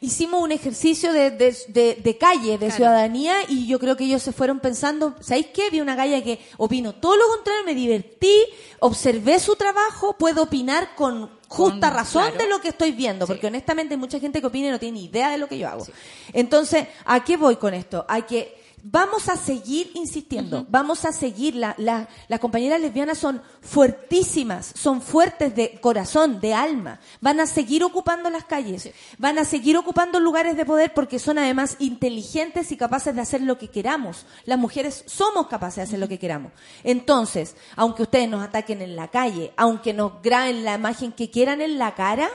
Hicimos 0.02 0.41
un 0.41 0.52
ejercicio 0.52 1.12
de, 1.14 1.32
de, 1.32 1.56
de- 1.70 1.96
de 1.96 2.18
calle, 2.18 2.52
de 2.52 2.58
Claro. 2.58 2.76
ciudadanía, 2.76 3.36
y 3.48 3.68
yo 3.68 3.80
creo 3.80 3.96
que 3.98 4.06
ellos 4.06 4.22
se 4.24 4.32
fueron 4.32 4.60
pensando, 4.60 5.16
¿sabéis 5.22 5.48
qué? 5.54 5.70
Vi 5.70 5.82
una 5.82 5.96
galla 5.96 6.24
que 6.24 6.39
opino 6.58 6.93
todo 6.93 7.16
lo 7.16 7.28
contrario, 7.28 7.64
me 7.66 7.76
divertí, 7.76 8.34
observé 8.80 9.39
su 9.39 9.56
trabajo, 9.56 10.16
puedo 10.18 10.43
opinar 10.43 10.96
con 10.96 11.30
justa 11.48 11.88
Con- 11.89 11.98
razón 11.98 12.24
claro. 12.24 12.38
de 12.38 12.48
lo 12.50 12.60
que 12.62 12.70
estoy 12.70 12.91
viendo, 12.91 13.26
Sí. 13.26 13.32
porque 13.32 13.48
honestamente 13.48 13.93
hay 13.93 14.00
mucha 14.00 14.20
gente 14.20 14.41
que 14.41 14.48
opina 14.48 14.68
y 14.68 14.72
no 14.72 14.80
tiene 14.80 15.00
ni 15.00 15.06
idea 15.06 15.30
de 15.30 15.38
lo 15.38 15.48
que 15.48 15.58
yo 15.58 15.68
hago. 15.70 15.86
Entonces, 16.34 16.88
¿a 17.06 17.24
qué 17.24 17.38
voy 17.38 17.56
con 17.56 17.74
esto? 17.74 18.06
Hay 18.10 18.24
que 18.24 18.64
vamos 18.88 19.30
a 19.30 19.36
seguir 19.36 19.90
insistiendo, 19.96 20.64
vamos 20.70 21.06
a 21.06 21.12
seguir, 21.12 21.56
la- 21.56 21.74
la- 21.80 22.08
las 22.28 22.40
compañeras 22.40 22.80
lesbianas 22.80 23.18
son 23.18 23.42
fuertísimas, 23.62 24.72
son 24.76 25.02
fuertes 25.02 25.56
de 25.56 25.80
corazón, 25.82 26.40
de 26.40 26.54
alma, 26.54 27.00
van 27.20 27.40
a 27.40 27.48
seguir 27.48 27.84
ocupando 27.84 28.30
las 28.30 28.46
calles, 28.46 28.92
van 29.18 29.40
a 29.40 29.44
seguir 29.46 29.76
ocupando 29.76 30.20
lugares 30.20 30.56
de 30.56 30.66
poder 30.66 30.94
porque 30.94 31.18
son 31.18 31.40
además 31.40 31.78
inteligentes 31.80 32.72
y 32.72 32.78
capaces 32.78 33.16
de 33.16 33.22
hacer 33.22 33.42
lo 33.42 33.58
que 33.58 33.70
queramos. 33.70 34.28
Las 34.46 34.60
mujeres 34.60 35.04
somos 35.08 35.48
capaces 35.48 35.78
de 35.78 35.82
hacer 35.84 36.00
lo 36.00 36.08
que 36.08 36.20
queramos. 36.20 36.52
Entonces, 36.84 37.56
aunque 37.76 38.04
ustedes 38.04 38.30
nos 38.30 38.44
ataquen 38.44 38.82
en 38.84 38.96
la 38.96 39.08
calle, 39.08 39.52
aunque 39.58 39.94
nos 39.94 40.22
graben 40.22 40.64
la 40.64 40.76
imagen 40.76 41.12
que 41.12 41.32
quieran 41.32 41.60
en 41.62 41.80
la 41.80 41.96
cara, 41.96 42.30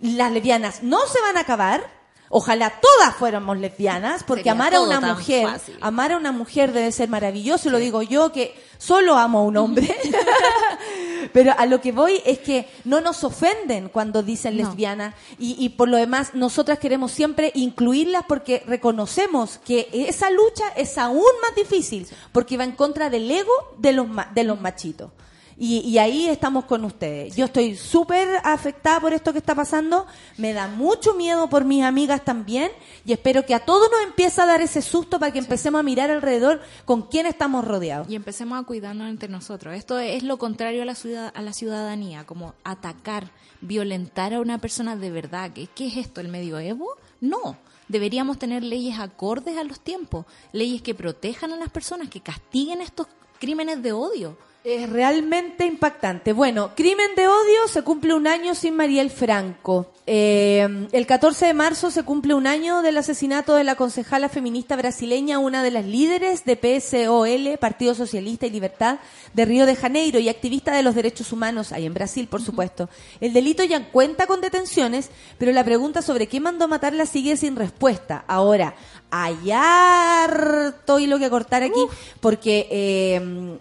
las 0.00 0.32
lesbianas 0.32 0.82
no 0.82 0.98
se 1.06 1.20
van 1.20 1.36
a 1.36 1.40
acabar. 1.40 2.03
Ojalá 2.36 2.80
todas 2.80 3.14
fuéramos 3.14 3.58
lesbianas, 3.58 4.24
porque 4.24 4.40
Sería 4.42 4.52
amar 4.52 4.74
a 4.74 4.80
una 4.80 5.00
mujer, 5.00 5.46
fácil. 5.46 5.76
amar 5.80 6.10
a 6.12 6.16
una 6.16 6.32
mujer 6.32 6.72
debe 6.72 6.90
ser 6.90 7.08
maravilloso, 7.08 7.70
lo 7.70 7.78
digo 7.78 8.02
yo 8.02 8.32
que 8.32 8.60
solo 8.76 9.16
amo 9.16 9.38
a 9.38 9.42
un 9.42 9.56
hombre. 9.56 9.96
Pero 11.32 11.52
a 11.56 11.66
lo 11.66 11.80
que 11.80 11.92
voy 11.92 12.20
es 12.26 12.38
que 12.40 12.68
no 12.84 13.00
nos 13.00 13.24
ofenden 13.24 13.88
cuando 13.88 14.22
dicen 14.22 14.56
No. 14.56 14.64
lesbiana 14.68 15.14
y, 15.38 15.56
y 15.58 15.70
por 15.70 15.88
lo 15.88 15.96
demás 15.96 16.34
nosotras 16.34 16.78
queremos 16.78 17.12
siempre 17.12 17.50
incluirlas 17.54 18.24
porque 18.28 18.62
reconocemos 18.66 19.58
que 19.64 19.88
esa 19.92 20.30
lucha 20.30 20.64
es 20.76 20.98
aún 20.98 21.22
más 21.42 21.54
difícil 21.56 22.06
porque 22.32 22.56
va 22.56 22.64
en 22.64 22.72
contra 22.72 23.10
del 23.10 23.30
ego 23.30 23.52
de 23.78 23.92
los, 23.92 24.08
ma- 24.08 24.28
de 24.34 24.44
los 24.44 24.60
machitos. 24.60 25.10
Y, 25.56 25.80
y 25.80 25.98
ahí 25.98 26.28
estamos 26.28 26.64
con 26.64 26.84
ustedes. 26.84 27.36
Yo 27.36 27.44
estoy 27.46 27.76
súper 27.76 28.28
afectada 28.42 29.00
por 29.00 29.12
esto 29.12 29.32
que 29.32 29.38
está 29.38 29.54
pasando. 29.54 30.06
Me 30.36 30.52
da 30.52 30.68
mucho 30.68 31.14
miedo 31.14 31.48
por 31.48 31.64
mis 31.64 31.82
amigas 31.82 32.24
también. 32.24 32.70
Y 33.04 33.12
espero 33.12 33.44
que 33.46 33.54
a 33.54 33.60
todos 33.60 33.90
nos 33.90 34.02
empiece 34.02 34.40
a 34.40 34.46
dar 34.46 34.60
ese 34.60 34.82
susto 34.82 35.18
para 35.18 35.32
que 35.32 35.38
empecemos 35.38 35.78
a 35.78 35.82
mirar 35.82 36.10
alrededor 36.10 36.60
con 36.84 37.02
quién 37.02 37.26
estamos 37.26 37.64
rodeados. 37.64 38.08
Y 38.10 38.16
empecemos 38.16 38.58
a 38.58 38.64
cuidarnos 38.64 39.08
entre 39.08 39.28
nosotros. 39.28 39.74
Esto 39.74 39.98
es 39.98 40.22
lo 40.22 40.38
contrario 40.38 40.82
a 40.82 40.84
la, 40.84 40.94
ciudad, 40.94 41.32
a 41.34 41.42
la 41.42 41.52
ciudadanía, 41.52 42.24
como 42.24 42.54
atacar, 42.64 43.30
violentar 43.60 44.34
a 44.34 44.40
una 44.40 44.58
persona 44.58 44.96
de 44.96 45.10
verdad. 45.10 45.52
¿Qué, 45.52 45.68
qué 45.74 45.86
es 45.86 45.96
esto, 45.96 46.20
el 46.20 46.28
medioevo? 46.28 46.88
No. 47.20 47.56
Deberíamos 47.88 48.38
tener 48.38 48.62
leyes 48.62 48.98
acordes 48.98 49.58
a 49.58 49.64
los 49.64 49.80
tiempos, 49.80 50.24
leyes 50.52 50.80
que 50.80 50.94
protejan 50.94 51.52
a 51.52 51.56
las 51.56 51.68
personas, 51.68 52.08
que 52.08 52.20
castiguen 52.20 52.80
estos 52.80 53.06
crímenes 53.38 53.82
de 53.82 53.92
odio. 53.92 54.38
Es 54.64 54.88
realmente 54.88 55.66
impactante. 55.66 56.32
Bueno, 56.32 56.70
crimen 56.74 57.14
de 57.16 57.28
odio 57.28 57.68
se 57.68 57.82
cumple 57.82 58.14
un 58.14 58.26
año 58.26 58.54
sin 58.54 58.74
Mariel 58.74 59.10
Franco. 59.10 59.92
Eh, 60.06 60.88
el 60.90 61.06
14 61.06 61.48
de 61.48 61.52
marzo 61.52 61.90
se 61.90 62.02
cumple 62.02 62.32
un 62.32 62.46
año 62.46 62.80
del 62.80 62.96
asesinato 62.96 63.56
de 63.56 63.64
la 63.64 63.74
concejala 63.74 64.30
feminista 64.30 64.74
brasileña, 64.74 65.38
una 65.38 65.62
de 65.62 65.70
las 65.70 65.84
líderes 65.84 66.46
de 66.46 66.56
PSOL, 66.56 67.58
Partido 67.58 67.94
Socialista 67.94 68.46
y 68.46 68.50
Libertad, 68.52 69.00
de 69.34 69.44
Río 69.44 69.66
de 69.66 69.76
Janeiro 69.76 70.18
y 70.18 70.30
activista 70.30 70.74
de 70.74 70.82
los 70.82 70.94
derechos 70.94 71.30
humanos, 71.30 71.70
ahí 71.70 71.84
en 71.84 71.92
Brasil, 71.92 72.26
por 72.26 72.40
supuesto. 72.40 72.88
El 73.20 73.34
delito 73.34 73.64
ya 73.64 73.90
cuenta 73.90 74.26
con 74.26 74.40
detenciones, 74.40 75.10
pero 75.36 75.52
la 75.52 75.62
pregunta 75.64 76.00
sobre 76.00 76.26
quién 76.26 76.42
mandó 76.42 76.68
matarla 76.68 77.04
sigue 77.04 77.36
sin 77.36 77.56
respuesta. 77.56 78.24
Ahora, 78.26 78.74
hay 79.10 79.50
harto 79.52 80.98
hilo 80.98 81.18
que 81.18 81.28
cortar 81.28 81.62
aquí, 81.62 81.84
porque... 82.22 82.66
eh, 82.70 83.58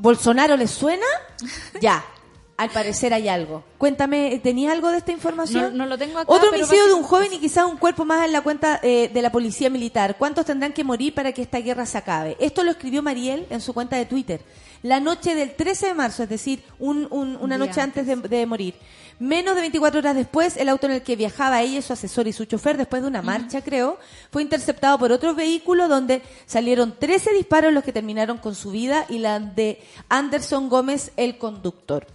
¿Bolsonaro 0.00 0.56
le 0.56 0.66
suena? 0.66 1.06
Ya. 1.80 2.04
Al 2.56 2.68
parecer 2.70 3.14
hay 3.14 3.26
algo. 3.28 3.64
Cuéntame, 3.78 4.38
¿tenías 4.42 4.72
algo 4.74 4.90
de 4.90 4.98
esta 4.98 5.12
información? 5.12 5.76
No- 5.76 5.84
no 5.84 5.86
lo 5.86 5.96
tengo 5.96 6.18
acá, 6.18 6.30
Otro 6.30 6.50
pero 6.50 6.62
homicidio 6.64 6.86
de 6.88 6.92
un 6.92 7.02
joven 7.04 7.32
y 7.32 7.38
quizás 7.38 7.64
un 7.64 7.78
cuerpo 7.78 8.04
más 8.04 8.22
en 8.26 8.32
la 8.32 8.42
cuenta 8.42 8.78
eh, 8.82 9.10
de 9.12 9.22
la 9.22 9.32
policía 9.32 9.70
militar. 9.70 10.16
¿Cuántos 10.18 10.44
tendrán 10.44 10.74
que 10.74 10.84
morir 10.84 11.14
para 11.14 11.32
que 11.32 11.40
esta 11.40 11.58
guerra 11.60 11.86
se 11.86 11.96
acabe? 11.96 12.36
Esto 12.38 12.62
lo 12.62 12.70
escribió 12.72 13.02
Mariel 13.02 13.46
en 13.48 13.62
su 13.62 13.72
cuenta 13.72 13.96
de 13.96 14.04
Twitter. 14.04 14.42
La 14.82 15.00
noche 15.00 15.34
del 15.34 15.54
13 15.54 15.86
de 15.88 15.94
marzo, 15.94 16.22
es 16.22 16.28
decir, 16.28 16.62
un- 16.78 17.06
un- 17.10 17.36
una 17.40 17.56
noche 17.56 17.80
antes 17.80 18.06
de, 18.06 18.16
de 18.16 18.44
morir. 18.44 18.74
Menos 19.20 19.54
de 19.54 19.60
24 19.60 20.00
horas 20.00 20.16
después, 20.16 20.56
el 20.56 20.68
auto 20.70 20.86
en 20.86 20.92
el 20.92 21.02
que 21.02 21.14
viajaba 21.14 21.60
ella, 21.60 21.82
su 21.82 21.92
asesor 21.92 22.26
y 22.26 22.32
su 22.32 22.46
chofer, 22.46 22.78
después 22.78 23.02
de 23.02 23.08
una 23.08 23.20
marcha, 23.20 23.60
creo, 23.62 23.98
fue 24.32 24.40
interceptado 24.42 24.98
por 24.98 25.12
otro 25.12 25.34
vehículo 25.34 25.88
donde 25.88 26.22
salieron 26.46 26.94
13 26.98 27.34
disparos 27.34 27.70
los 27.72 27.84
que 27.84 27.92
terminaron 27.92 28.38
con 28.38 28.54
su 28.54 28.70
vida 28.70 29.04
y 29.10 29.18
la 29.18 29.38
de 29.38 29.82
Anderson 30.08 30.70
Gómez, 30.70 31.12
el 31.18 31.36
conductor. 31.36 32.06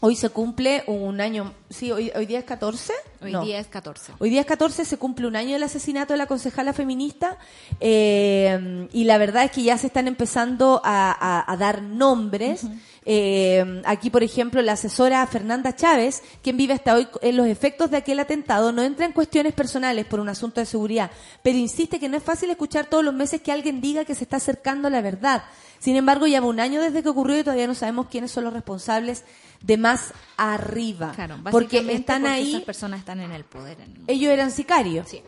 Hoy 0.00 0.14
se 0.16 0.28
cumple 0.30 0.82
un 0.88 1.20
año, 1.20 1.52
sí, 1.70 1.90
hoy, 1.90 2.12
hoy 2.14 2.26
día 2.26 2.40
es 2.40 2.44
14. 2.44 2.92
Hoy 3.22 3.32
No. 3.32 3.44
día 3.44 3.58
es 3.58 3.66
14. 3.68 4.12
Hoy 4.18 4.30
día 4.30 4.40
es 4.40 4.46
14, 4.46 4.84
se 4.84 4.96
cumple 4.98 5.26
un 5.26 5.36
año 5.36 5.52
del 5.54 5.62
asesinato 5.62 6.12
de 6.12 6.18
la 6.18 6.26
concejala 6.26 6.72
feminista 6.72 7.38
eh, 7.80 8.88
y 8.92 9.04
la 9.04 9.18
verdad 9.18 9.44
es 9.44 9.50
que 9.52 9.62
ya 9.62 9.78
se 9.78 9.86
están 9.86 10.06
empezando 10.08 10.80
a, 10.84 11.10
a- 11.12 11.50
a 11.52 11.56
dar 11.56 11.82
nombres. 11.82 12.62
Eh, 13.08 13.82
aquí, 13.84 14.10
por 14.10 14.24
ejemplo, 14.24 14.60
la 14.62 14.72
asesora 14.72 15.24
Fernanda 15.28 15.76
Chávez, 15.76 16.24
quien 16.42 16.56
vive 16.56 16.74
hasta 16.74 16.94
hoy 16.96 17.06
en 17.22 17.36
los 17.36 17.46
efectos 17.46 17.88
de 17.92 17.98
aquel 17.98 18.18
atentado, 18.18 18.72
no 18.72 18.82
entra 18.82 19.06
en 19.06 19.12
cuestiones 19.12 19.54
personales 19.54 20.04
por 20.06 20.18
un 20.18 20.28
asunto 20.28 20.60
de 20.60 20.66
seguridad, 20.66 21.12
pero 21.42 21.56
insiste 21.56 22.00
que 22.00 22.08
no 22.08 22.16
es 22.16 22.22
fácil 22.24 22.50
escuchar 22.50 22.86
todos 22.86 23.04
los 23.04 23.14
meses 23.14 23.40
que 23.40 23.52
alguien 23.52 23.80
diga 23.80 24.04
que 24.04 24.16
se 24.16 24.24
está 24.24 24.38
acercando 24.38 24.88
a 24.88 24.90
la 24.90 25.02
verdad. 25.02 25.44
Sin 25.78 25.94
embargo, 25.94 26.26
ya 26.26 26.40
va 26.40 26.48
un 26.48 26.58
año 26.58 26.80
desde 26.82 27.02
que 27.04 27.08
ocurrió 27.08 27.38
y 27.38 27.44
todavía 27.44 27.68
no 27.68 27.74
sabemos 27.76 28.08
quiénes 28.10 28.32
son 28.32 28.42
los 28.42 28.52
responsables 28.52 29.22
de 29.62 29.76
más 29.76 30.12
arriba. 30.36 31.12
Claro, 31.14 31.36
porque 31.50 31.78
están 31.92 32.22
porque 32.22 32.34
ahí 32.34 32.50
Esas 32.54 32.62
personas 32.62 32.98
están 33.00 33.20
en 33.20 33.30
el 33.30 33.44
poder. 33.44 33.78
en- 33.80 34.02
ellos 34.08 34.32
eran 34.32 34.50
sicarios. 34.50 35.08
Sí. 35.08 35.22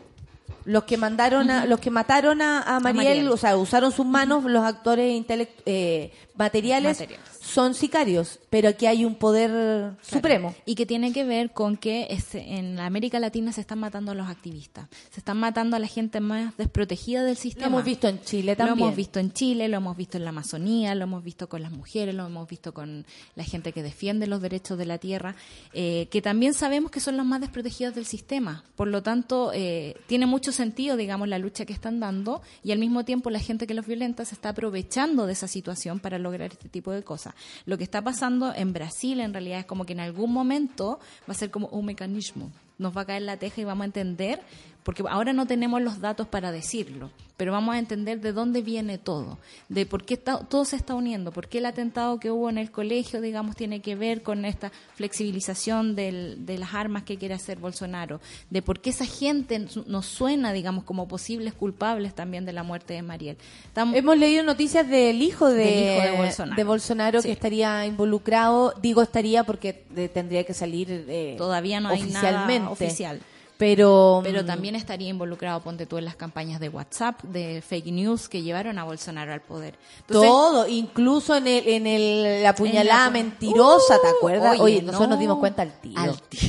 Los 0.65 0.83
que 0.83 0.97
mandaron 0.97 1.49
a, 1.49 1.65
los 1.65 1.79
que 1.79 1.89
mataron 1.89 2.41
a, 2.41 2.61
a 2.61 2.79
Mariel, 2.79 3.05
Mariel. 3.05 3.29
o 3.29 3.37
sea, 3.37 3.55
usaron 3.57 3.91
sus 3.91 4.05
manos, 4.05 4.43
los 4.43 4.63
actores 4.63 5.23
eh, 5.65 6.11
materiales, 6.35 6.99
Materiales. 6.99 7.38
Son 7.53 7.73
sicarios, 7.73 8.39
pero 8.49 8.69
aquí 8.69 8.85
hay 8.85 9.05
un 9.05 9.15
poder 9.15 9.93
supremo. 10.01 10.53
Y 10.65 10.75
que 10.75 10.85
tiene 10.85 11.11
que 11.11 11.23
ver 11.23 11.51
con 11.51 11.77
que 11.77 12.07
es- 12.09 12.35
en 12.35 12.79
América 12.79 13.19
Latina 13.19 13.51
se 13.51 13.61
están 13.61 13.79
matando 13.79 14.11
a 14.11 14.15
los 14.15 14.27
activistas. 14.29 14.87
Se 15.09 15.19
están 15.19 15.37
matando 15.37 15.75
a 15.75 15.79
la 15.79 15.87
gente 15.87 16.19
más 16.19 16.55
desprotegida 16.57 17.23
del 17.23 17.35
Lo 17.35 17.41
sistema. 17.41 17.67
hemos 17.67 17.83
visto 17.85 18.07
en 18.07 18.21
Chile 18.21 18.51
Lo 18.53 18.57
también. 18.57 18.79
hemos 18.79 18.95
visto 18.95 19.19
en 19.19 19.31
Chile, 19.33 19.67
lo 19.67 19.77
hemos 19.77 19.97
visto 19.97 20.17
en 20.17 20.23
la 20.25 20.29
Amazonía, 20.29 20.93
lo 20.95 21.03
hemos 21.05 21.23
visto 21.23 21.49
con 21.49 21.61
las 21.61 21.71
mujeres, 21.71 22.13
lo 22.13 22.25
hemos 22.27 22.47
visto 22.47 22.73
con 22.73 23.05
la 23.35 23.43
gente 23.43 23.73
que 23.73 23.81
defiende 23.83 24.27
los 24.27 24.41
derechos 24.41 24.77
de 24.77 24.85
la 24.85 24.97
tierra, 24.97 25.35
eh, 25.73 26.07
que 26.11 26.21
también 26.21 26.53
sabemos 26.53 26.91
que 26.91 26.99
son 26.99 27.17
los 27.17 27.25
más 27.25 27.41
desprotegidos 27.41 27.95
del 27.95 28.05
sistema. 28.05 28.63
Por 28.75 28.87
lo 28.89 29.01
tanto, 29.01 29.51
eh, 29.53 29.95
tiene 30.07 30.25
mucho 30.25 30.51
sentido, 30.51 30.97
digamos, 30.97 31.27
la 31.27 31.39
lucha 31.39 31.65
que 31.65 31.73
están 31.73 31.99
dando 31.99 32.41
y 32.63 32.71
al 32.71 32.79
mismo 32.79 33.05
tiempo 33.05 33.29
la 33.29 33.39
gente 33.39 33.65
que 33.65 33.73
los 33.73 33.85
violenta 33.87 34.23
se 34.25 34.35
está 34.35 34.49
aprovechando 34.49 35.25
de 35.25 35.33
esa 35.33 35.47
situación 35.47 35.99
para 35.99 36.19
lograr 36.19 36.51
este 36.51 36.69
tipo 36.69 36.91
de 36.91 37.03
cosas. 37.03 37.33
Lo 37.65 37.77
que 37.77 37.83
está 37.83 38.01
pasando 38.01 38.53
en 38.53 38.73
Brasil 38.73 39.19
en 39.19 39.33
realidad 39.33 39.59
es 39.59 39.65
como 39.65 39.85
que 39.85 39.93
en 39.93 39.99
algún 39.99 40.33
momento 40.33 40.99
va 41.27 41.33
a 41.33 41.37
ser 41.37 41.51
como 41.51 41.67
un 41.67 41.85
mecanismo. 41.85 42.51
Nos 42.77 42.95
va 42.95 43.01
a 43.01 43.05
caer 43.05 43.23
la 43.23 43.37
teja 43.37 43.61
y 43.61 43.65
vamos 43.65 43.83
a 43.83 43.85
entender, 43.85 44.41
porque 44.89 45.03
ahora 45.07 45.33
no 45.33 45.45
tenemos 45.45 45.83
los 45.83 46.01
datos 46.01 46.27
para 46.27 46.51
decirlo, 46.51 47.11
pero 47.37 47.51
vamos 47.51 47.75
a 47.75 47.77
entender 47.77 48.21
de 48.21 48.33
dónde 48.33 48.63
viene 48.63 48.97
todo, 48.97 49.37
de 49.67 49.85
por 49.85 50.03
qué 50.03 50.15
está- 50.15 50.39
todo 50.39 50.65
se 50.65 50.75
está 50.77 50.95
uniendo, 50.95 51.31
por 51.31 51.47
qué 51.47 51.59
el 51.59 51.67
atentado 51.67 52.19
que 52.19 52.31
hubo 52.31 52.49
en 52.49 52.57
el 52.57 52.71
colegio, 52.71 53.21
digamos, 53.21 53.55
tiene 53.55 53.81
que 53.81 53.93
ver 53.93 54.23
con 54.23 54.45
esta 54.45 54.71
flexibilización 54.95 55.95
del- 55.95 56.43
de 56.47 56.57
las 56.57 56.73
armas 56.73 57.03
que 57.03 57.17
quiere 57.17 57.35
hacer 57.35 57.59
Bolsonaro, 57.59 58.19
de 58.49 58.63
por 58.63 58.79
qué 58.79 58.89
esa 58.89 59.05
gente 59.05 59.63
nos 59.85 60.07
suena, 60.07 60.53
digamos, 60.53 60.85
como 60.85 61.07
posibles 61.07 61.53
culpables 61.53 62.15
también 62.15 62.45
de 62.45 62.53
la 62.53 62.63
muerte 62.63 62.95
de 62.95 63.03
Mariel. 63.03 63.37
Estamos- 63.65 63.95
Hemos 63.95 64.17
leído 64.17 64.43
noticias 64.43 64.89
del 64.89 65.21
hijo 65.21 65.49
de, 65.49 65.65
Del 65.65 65.95
hijo 65.97 66.01
de 66.07 66.17
Bolsonaro. 66.23 66.55
de 66.55 66.63
Bolsonaro 66.63 67.21
que 67.21 67.31
estaría 67.31 67.85
involucrado. 67.85 68.73
Digo 68.81 69.03
estaría 69.03 69.43
porque 69.43 69.83
eh, 69.95 70.09
tendría 70.11 70.43
que 70.45 70.55
salir 70.55 70.87
eh, 71.07 71.35
Todavía 71.37 71.79
no 71.79 71.89
hay 71.89 72.01
oficialmente. 72.01 72.59
nada 72.59 72.71
oficial. 72.71 73.19
Pero, 73.59 74.21
Pero 74.23 74.41
mm, 74.43 74.45
también 74.45 74.75
estaría 74.75 75.09
involucrado, 75.09 75.59
ponte 75.59 75.85
tú, 75.85 75.97
en 75.97 76.05
las 76.05 76.15
campañas 76.15 76.61
de 76.61 76.69
WhatsApp, 76.69 77.21
de 77.23 77.61
fake 77.61 77.87
news 77.91 78.29
que 78.29 78.41
llevaron 78.41 78.79
a 78.79 78.85
Bolsonaro 78.85 79.33
al 79.33 79.41
poder. 79.41 79.75
Entonces, 79.99 80.29
todo, 80.31 80.65
incluso 80.65 81.35
en 81.35 81.45
el, 81.45 81.67
en 81.67 81.85
el 81.85 82.41
la 82.43 82.55
puñalada 82.55 83.07
En 83.07 83.13
la 83.13 83.19
pu- 83.19 83.23
mentirosa, 83.23 83.99
¿te 84.01 84.07
Uh, 84.07 84.15
acuerdas? 84.17 84.51
oye, 84.53 84.61
Oye, 84.61 84.81
nosotros 84.81 85.01
no. 85.09 85.15
nos 85.15 85.19
dimos 85.19 85.39
cuenta 85.39 85.63
al 85.63 85.73
tiro. 85.81 85.99
Al 86.01 86.21
tiro. 86.21 86.47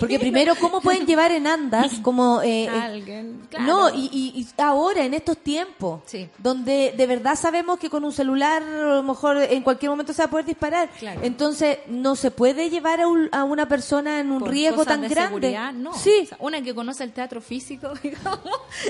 Porque 0.00 0.18
primero, 0.18 0.54
¿cómo 0.60 0.80
pueden 0.80 1.06
llevar 1.06 1.32
en 1.32 1.46
andas 1.46 1.92
como... 2.02 2.42
eh, 2.42 2.64
eh, 2.64 2.68
Alguien, 2.68 3.42
claro. 3.50 3.64
No, 3.66 3.90
y, 3.94 4.08
y- 4.12 4.46
ahora, 4.62 5.04
en 5.04 5.14
estos 5.14 5.38
tiempos, 5.38 6.00
Sí. 6.06 6.28
donde 6.38 6.94
de 6.96 7.06
verdad 7.06 7.36
sabemos 7.36 7.78
que 7.78 7.88
con 7.90 8.04
un 8.04 8.12
celular 8.12 8.62
a 8.62 8.94
lo 8.96 9.02
mejor 9.02 9.36
en 9.38 9.62
cualquier 9.62 9.90
momento 9.90 10.12
se 10.12 10.22
va 10.22 10.26
a 10.26 10.30
poder 10.30 10.46
disparar. 10.46 10.88
Claro. 10.98 11.20
Entonces, 11.22 11.78
no 11.88 12.16
se 12.16 12.30
puede 12.30 12.70
llevar 12.70 13.00
a, 13.00 13.06
un- 13.08 13.28
a 13.32 13.44
una 13.44 13.66
persona 13.68 14.20
en 14.20 14.30
un 14.32 14.40
Por 14.40 14.50
riesgo 14.50 14.84
tan 14.84 15.00
de 15.02 15.08
grande. 15.08 15.58
no. 15.74 15.92
Sí, 15.94 16.12
O 16.24 16.26
sea, 16.26 16.36
una 16.40 16.62
que 16.62 16.74
conoce 16.74 17.04
el 17.04 17.12
teatro 17.12 17.40
físico, 17.40 17.92
digamos. 18.02 18.40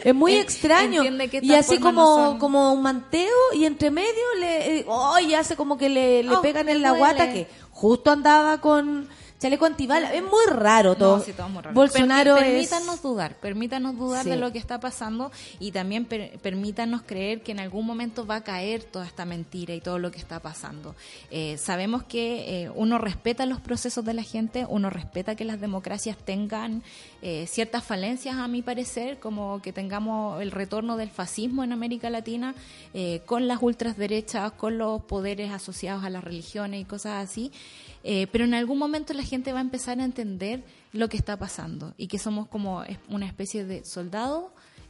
es 0.02 0.14
muy 0.14 0.34
en- 0.34 0.40
extraño. 0.42 1.02
que 1.02 1.40
Y 1.42 1.54
así 1.54 1.78
como, 1.78 2.00
no 2.02 2.16
son- 2.30 2.38
como 2.38 2.72
un 2.72 2.82
manteo 2.82 3.36
y 3.54 3.64
entre 3.64 3.90
medio 3.90 4.10
le, 4.40 4.78
eh, 4.78 4.84
oh, 4.88 5.18
y 5.18 5.34
hace 5.34 5.56
como 5.56 5.76
que 5.78 5.88
le, 5.88 6.22
le 6.22 6.34
Oh, 6.36 6.42
pegan 6.42 6.68
en 6.68 6.82
la 6.82 6.88
duele. 6.90 6.98
guata 7.00 7.32
que 7.32 7.46
justo 7.70 8.10
andaba 8.10 8.60
con 8.60 9.08
chaleco 9.44 9.66
antibalas. 9.66 10.12
Es 10.14 10.22
muy 10.22 10.46
raro 10.50 10.94
todo. 10.94 11.18
No, 11.18 11.22
sí, 11.22 11.32
todo 11.34 11.46
es 11.48 11.52
muy 11.52 11.62
raro. 11.62 11.74
Bolsonaro 11.74 12.36
es... 12.38 12.42
Permítanos 12.44 13.02
dudar, 13.02 13.34
permítanos 13.36 13.96
dudar 13.98 14.24
Sí. 14.24 14.30
de 14.30 14.36
lo 14.36 14.50
que 14.52 14.58
está 14.58 14.80
pasando 14.80 15.30
y 15.60 15.70
también 15.70 16.06
per- 16.06 16.38
permítanos 16.38 17.02
creer 17.02 17.42
que 17.42 17.52
en 17.52 17.60
algún 17.60 17.84
momento 17.84 18.26
va 18.26 18.36
a 18.36 18.40
caer 18.42 18.84
toda 18.84 19.04
esta 19.06 19.26
mentira 19.26 19.74
y 19.74 19.80
todo 19.82 19.98
lo 19.98 20.10
que 20.10 20.18
está 20.18 20.40
pasando. 20.40 20.94
Eh, 21.30 21.58
sabemos 21.58 22.04
que 22.04 22.62
eh, 22.64 22.70
uno 22.74 22.96
respeta 22.96 23.44
los 23.44 23.60
procesos 23.60 24.02
de 24.04 24.14
la 24.14 24.22
gente, 24.22 24.64
uno 24.68 24.88
respeta 24.88 25.34
que 25.34 25.44
las 25.44 25.60
democracias 25.60 26.16
tengan 26.16 26.82
eh, 27.20 27.46
ciertas 27.46 27.84
falencias, 27.84 28.36
a 28.36 28.48
mi 28.48 28.62
parecer, 28.62 29.18
como 29.18 29.60
que 29.60 29.72
tengamos 29.72 30.40
el 30.40 30.52
retorno 30.52 30.96
del 30.96 31.10
fascismo 31.10 31.62
en 31.64 31.72
América 31.72 32.08
Latina 32.08 32.54
eh, 32.94 33.20
con 33.26 33.46
las 33.46 33.58
ultraderechas, 33.62 34.52
con 34.52 34.78
los 34.78 35.02
poderes 35.02 35.52
asociados 35.52 36.02
a 36.04 36.08
las 36.10 36.24
religiones 36.24 36.80
y 36.80 36.84
cosas 36.84 37.22
así. 37.28 37.52
Eh, 38.06 38.26
pero 38.30 38.44
en 38.44 38.52
algún 38.54 38.78
momento 38.78 39.14
la 39.14 39.22
gente 39.22 39.52
va 39.52 39.58
a 39.60 39.62
empezar 39.62 39.98
a 39.98 40.04
entender 40.04 40.62
lo 40.92 41.08
que 41.08 41.16
está 41.16 41.38
pasando 41.38 41.94
y 41.96 42.06
que 42.06 42.18
somos 42.18 42.46
como 42.48 42.84
una 43.08 43.26
especie 43.26 43.64
de 43.64 43.84
soldados 43.84 44.44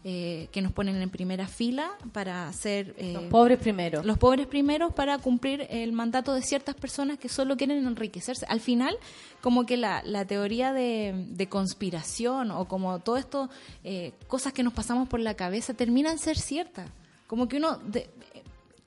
eh, 0.06 0.48
que 0.52 0.60
nos 0.60 0.72
ponen 0.72 1.00
en 1.00 1.08
primera 1.08 1.46
fila 1.46 1.92
para 2.12 2.52
ser 2.52 2.94
eh, 2.98 3.12
Los 3.14 3.22
pobres 3.24 3.58
primero. 3.58 4.02
los 4.02 4.18
pobres 4.18 4.46
primeros 4.48 4.92
para 4.92 5.16
cumplir 5.18 5.66
el 5.70 5.92
mandato 5.92 6.34
de 6.34 6.42
ciertas 6.42 6.74
personas 6.74 7.16
que 7.18 7.28
solo 7.30 7.56
quieren 7.56 7.86
enriquecerse. 7.86 8.44
Al 8.50 8.60
final, 8.60 8.98
como 9.40 9.64
que 9.64 9.76
la, 9.78 10.02
la 10.04 10.26
teoría 10.26 10.72
de, 10.74 11.14
de 11.28 11.48
conspiración 11.48 12.50
o 12.50 12.66
como 12.66 12.98
todo 12.98 13.16
esto, 13.16 13.48
eh, 13.84 14.12
cosas 14.26 14.52
que 14.52 14.62
nos 14.62 14.72
pasamos 14.74 15.08
por 15.08 15.20
la 15.20 15.34
cabeza, 15.34 15.72
terminan 15.72 16.18
ser 16.18 16.36
ciertas. 16.36 16.90
Como 17.28 17.48
que 17.48 17.56
uno... 17.58 17.78
de- 17.78 18.10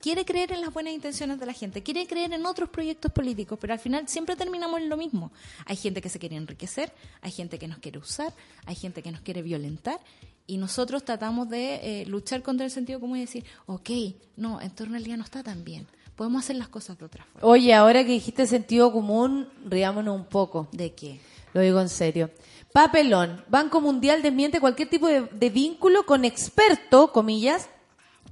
quiere 0.00 0.24
creer 0.24 0.52
en 0.52 0.60
las 0.60 0.72
buenas 0.72 0.92
intenciones 0.92 1.38
de 1.38 1.46
la 1.46 1.52
gente, 1.52 1.82
quiere 1.82 2.06
creer 2.06 2.32
en 2.32 2.46
otros 2.46 2.68
proyectos 2.68 3.12
políticos, 3.12 3.58
pero 3.60 3.72
al 3.72 3.78
final 3.78 4.08
siempre 4.08 4.36
terminamos 4.36 4.80
en 4.80 4.88
lo 4.88 4.96
mismo. 4.96 5.32
Hay 5.66 5.76
gente 5.76 6.00
que 6.00 6.08
se 6.08 6.18
quiere 6.18 6.36
enriquecer, 6.36 6.92
hay 7.20 7.30
gente 7.30 7.58
que 7.58 7.68
nos 7.68 7.78
quiere 7.78 7.98
usar, 7.98 8.32
hay 8.66 8.74
gente 8.74 9.02
que 9.02 9.12
nos 9.12 9.20
quiere 9.20 9.42
violentar 9.42 10.00
y 10.46 10.56
nosotros 10.56 11.04
tratamos 11.04 11.48
de 11.48 12.00
eh, 12.02 12.06
luchar 12.06 12.42
contra 12.42 12.64
el 12.64 12.70
sentido 12.70 13.00
común 13.00 13.18
y 13.18 13.20
decir, 13.20 13.44
ok, 13.66 13.90
no, 14.36 14.60
en 14.60 14.70
torno 14.70 14.96
al 14.96 15.04
día 15.04 15.16
no 15.16 15.24
está 15.24 15.42
tan 15.42 15.62
bien. 15.64 15.86
Podemos 16.16 16.44
hacer 16.44 16.56
las 16.56 16.68
cosas 16.68 16.98
de 16.98 17.04
otra 17.04 17.24
forma. 17.24 17.46
Oye, 17.46 17.74
ahora 17.74 18.02
que 18.02 18.10
dijiste 18.10 18.46
sentido 18.46 18.90
común, 18.90 19.48
riámonos 19.64 20.16
un 20.16 20.24
poco. 20.24 20.66
¿De 20.72 20.92
qué? 20.94 21.20
Lo 21.52 21.60
digo 21.60 21.80
en 21.80 21.88
serio. 21.88 22.30
Papelón. 22.72 23.44
Banco 23.48 23.80
Mundial 23.80 24.22
desmiente 24.22 24.58
cualquier 24.58 24.90
tipo 24.90 25.06
de, 25.06 25.22
de 25.22 25.50
vínculo 25.50 26.06
con 26.06 26.24
experto, 26.24 27.12
comillas, 27.12 27.68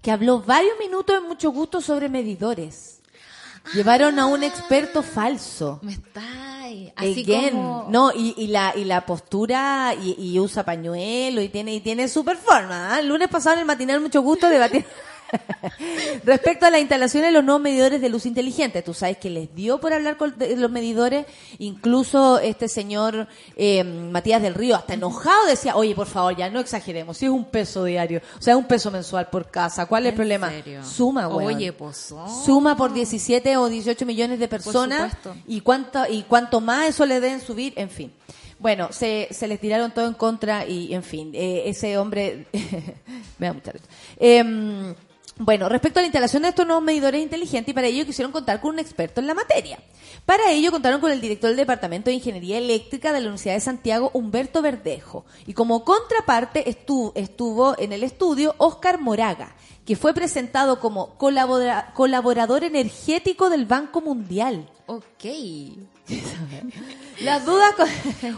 que 0.02 0.10
habló 0.10 0.40
varios 0.40 0.78
minutos 0.78 1.16
en 1.16 1.24
mucho 1.24 1.50
gusto 1.50 1.80
sobre 1.80 2.08
medidores. 2.08 3.00
Llevaron 3.74 4.18
a 4.18 4.26
un 4.26 4.44
experto 4.44 5.02
falso. 5.02 5.80
Me 5.82 5.92
está 5.92 6.22
ahí. 6.62 6.92
Así 6.94 7.24
Again. 7.24 7.50
como... 7.50 7.86
No, 7.90 8.12
y, 8.14 8.34
y 8.36 8.46
la, 8.46 8.72
y 8.76 8.84
la 8.84 9.04
postura, 9.04 9.92
y, 10.00 10.14
y 10.18 10.38
usa 10.38 10.64
pañuelo, 10.64 11.40
y 11.42 11.48
tiene, 11.48 11.74
y 11.74 11.80
tiene 11.80 12.08
su 12.08 12.22
forma. 12.22 12.94
¿ah? 12.94 13.00
El 13.00 13.08
lunes 13.08 13.28
pasado 13.28 13.54
en 13.54 13.60
el 13.60 13.66
matinal 13.66 14.00
mucho 14.00 14.22
gusto 14.22 14.48
debatir. 14.48 14.84
Respecto 16.24 16.66
a 16.66 16.70
la 16.70 16.78
instalación 16.78 17.22
de 17.22 17.32
los 17.32 17.44
nuevos 17.44 17.62
medidores 17.62 18.00
de 18.00 18.08
luz 18.08 18.26
inteligente, 18.26 18.82
tú 18.82 18.94
sabes 18.94 19.18
que 19.18 19.30
les 19.30 19.54
dio 19.54 19.80
por 19.80 19.92
hablar 19.92 20.16
con 20.16 20.34
los 20.38 20.70
medidores, 20.70 21.26
incluso 21.58 22.38
este 22.38 22.68
señor 22.68 23.28
eh, 23.56 23.84
Matías 23.84 24.42
del 24.42 24.54
Río, 24.54 24.76
hasta 24.76 24.94
enojado, 24.94 25.46
decía, 25.46 25.76
oye, 25.76 25.94
por 25.94 26.06
favor, 26.06 26.36
ya 26.36 26.50
no 26.50 26.60
exageremos, 26.60 27.18
si 27.18 27.26
es 27.26 27.30
un 27.30 27.44
peso 27.44 27.84
diario, 27.84 28.20
o 28.38 28.42
sea, 28.42 28.56
un 28.56 28.64
peso 28.64 28.90
mensual 28.90 29.28
por 29.28 29.50
casa, 29.50 29.86
¿cuál 29.86 30.04
es 30.04 30.08
el 30.08 30.12
¿En 30.12 30.16
problema? 30.16 30.50
serio? 30.50 30.84
Suma, 30.84 31.26
güey. 31.26 31.46
Oye, 31.46 31.72
pues, 31.72 32.12
oh. 32.12 32.44
Suma 32.44 32.76
por 32.76 32.92
17 32.92 33.56
o 33.56 33.68
18 33.68 34.06
millones 34.06 34.38
de 34.38 34.48
personas 34.48 35.16
y 35.46 35.60
cuánto 35.60 36.04
y 36.08 36.22
cuánto 36.22 36.60
más 36.60 36.88
eso 36.88 37.06
le 37.06 37.20
den 37.20 37.40
subir, 37.40 37.72
en 37.76 37.90
fin. 37.90 38.12
Bueno, 38.58 38.88
se, 38.90 39.28
se 39.32 39.46
les 39.48 39.60
tiraron 39.60 39.92
todo 39.92 40.06
en 40.06 40.14
contra 40.14 40.66
y, 40.66 40.94
en 40.94 41.02
fin, 41.02 41.30
eh, 41.34 41.64
ese 41.66 41.98
hombre 41.98 42.46
me 43.38 43.46
da 43.48 43.52
mucha 43.52 43.72
risa. 43.72 43.84
Em, 44.18 44.94
bueno, 45.38 45.68
respecto 45.68 45.98
a 45.98 46.02
la 46.02 46.06
instalación 46.06 46.42
de 46.42 46.48
estos 46.48 46.66
nuevos 46.66 46.82
medidores 46.82 47.22
inteligentes, 47.22 47.70
y 47.72 47.74
para 47.74 47.86
ello 47.88 48.06
quisieron 48.06 48.32
contar 48.32 48.60
con 48.60 48.70
un 48.70 48.78
experto 48.78 49.20
en 49.20 49.26
la 49.26 49.34
materia. 49.34 49.78
Para 50.24 50.50
ello 50.50 50.70
contaron 50.72 51.00
con 51.00 51.12
el 51.12 51.20
director 51.20 51.48
del 51.50 51.58
Departamento 51.58 52.08
de 52.10 52.14
Ingeniería 52.14 52.58
Eléctrica 52.58 53.12
de 53.12 53.20
la 53.20 53.26
Universidad 53.26 53.54
de 53.54 53.60
Santiago, 53.60 54.10
Humberto 54.14 54.62
Verdejo. 54.62 55.24
Y 55.46 55.52
como 55.52 55.84
contraparte 55.84 56.68
estuvo, 56.70 57.12
estuvo 57.14 57.78
en 57.78 57.92
el 57.92 58.02
estudio 58.02 58.54
Oscar 58.58 58.98
Moraga, 59.00 59.54
que 59.84 59.94
fue 59.94 60.14
presentado 60.14 60.80
como 60.80 61.16
colabora- 61.18 61.92
colaborador 61.94 62.64
energético 62.64 63.50
del 63.50 63.66
Banco 63.66 64.00
Mundial. 64.00 64.68
Ok. 64.86 65.24
Las 67.20 67.44
dudas 67.46 67.72
con... 67.74 67.88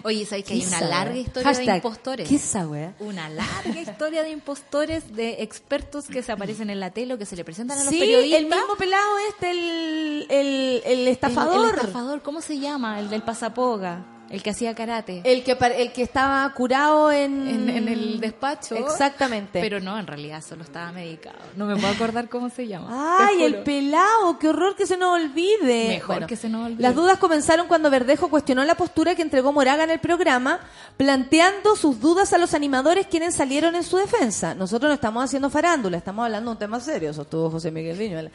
Oye, 0.04 0.24
¿sabes 0.26 0.44
que 0.44 0.54
hay 0.54 0.60
¿Qué 0.60 0.66
una 0.68 0.80
larga 0.82 1.16
historia 1.16 1.52
de 1.52 1.76
impostores? 1.76 2.28
¿Qué 2.28 2.38
esa? 2.38 2.94
Una 3.00 3.28
larga 3.28 3.80
historia 3.80 4.22
de 4.22 4.30
impostores, 4.30 5.14
de 5.14 5.42
expertos 5.42 6.06
que 6.06 6.22
se 6.22 6.32
aparecen 6.32 6.70
en 6.70 6.80
la 6.80 6.90
tele 6.90 7.14
o 7.14 7.18
que 7.18 7.26
se 7.26 7.36
le 7.36 7.44
presentan 7.44 7.78
a 7.78 7.84
los 7.84 7.92
Sí, 7.92 7.98
periodistas. 8.00 8.40
el 8.40 8.46
mismo 8.46 8.76
pelado 8.76 9.18
este, 9.30 9.50
el, 9.50 10.26
el, 10.30 10.82
el 10.84 10.98
El- 11.00 11.08
estafador. 11.08 11.70
El, 11.74 11.80
estafador, 11.80 12.22
¿cómo 12.22 12.40
se 12.40 12.58
llama? 12.58 13.00
El 13.00 13.08
del 13.10 13.22
pasapoga, 13.22 14.04
el 14.30 14.42
que 14.42 14.50
hacía 14.50 14.74
karate. 14.74 15.22
El 15.24 15.42
que, 15.44 15.56
el 15.76 15.92
que 15.92 16.02
estaba 16.02 16.52
curado 16.54 17.10
en... 17.10 17.48
en, 17.48 17.68
en 17.68 17.88
el 17.88 18.20
despacho. 18.20 18.74
Exactamente. 18.76 19.60
Pero 19.60 19.80
no, 19.80 19.98
en 19.98 20.06
realidad 20.06 20.42
solo 20.46 20.62
estaba 20.62 20.92
medicado. 20.92 21.38
No 21.56 21.66
me 21.66 21.76
puedo 21.76 21.88
acordar 21.92 22.28
cómo 22.28 22.50
se 22.50 22.66
llama. 22.66 23.18
Ay, 23.20 23.42
el 23.42 23.62
pelado, 23.62 24.38
qué 24.38 24.48
horror 24.48 24.76
que 24.76 24.86
se 24.86 24.96
nos 24.96 25.14
olvide. 25.14 25.88
Mejor 25.88 26.26
que 26.26 26.36
se 26.36 26.48
nos 26.48 26.66
olvide. 26.66 26.82
Las 26.82 26.94
dudas 26.94 27.18
comenzaron 27.18 27.66
cuando 27.68 27.90
Verdejo 27.90 28.28
cuestionó 28.28 28.64
la 28.64 28.74
postura 28.74 29.14
que 29.14 29.22
entregó 29.22 29.52
Moraga 29.52 29.84
en 29.84 29.90
el 29.90 30.00
programa, 30.00 30.60
planteando 30.96 31.76
sus 31.76 32.00
dudas 32.00 32.32
a 32.32 32.38
los 32.38 32.54
animadores 32.54 33.06
quienes 33.06 33.34
salieron 33.34 33.74
en 33.74 33.84
su 33.84 33.96
defensa. 33.96 34.54
Nosotros 34.54 34.90
no 34.90 34.94
estamos 34.94 35.24
haciendo 35.24 35.50
farándula, 35.50 35.98
estamos 35.98 36.24
hablando 36.24 36.50
de 36.50 36.52
un 36.52 36.58
tema 36.58 36.80
serio, 36.80 37.12
sostuvo 37.14 37.50
José 37.50 37.70
Miguel 37.70 37.96
Viñuela. 37.96 38.30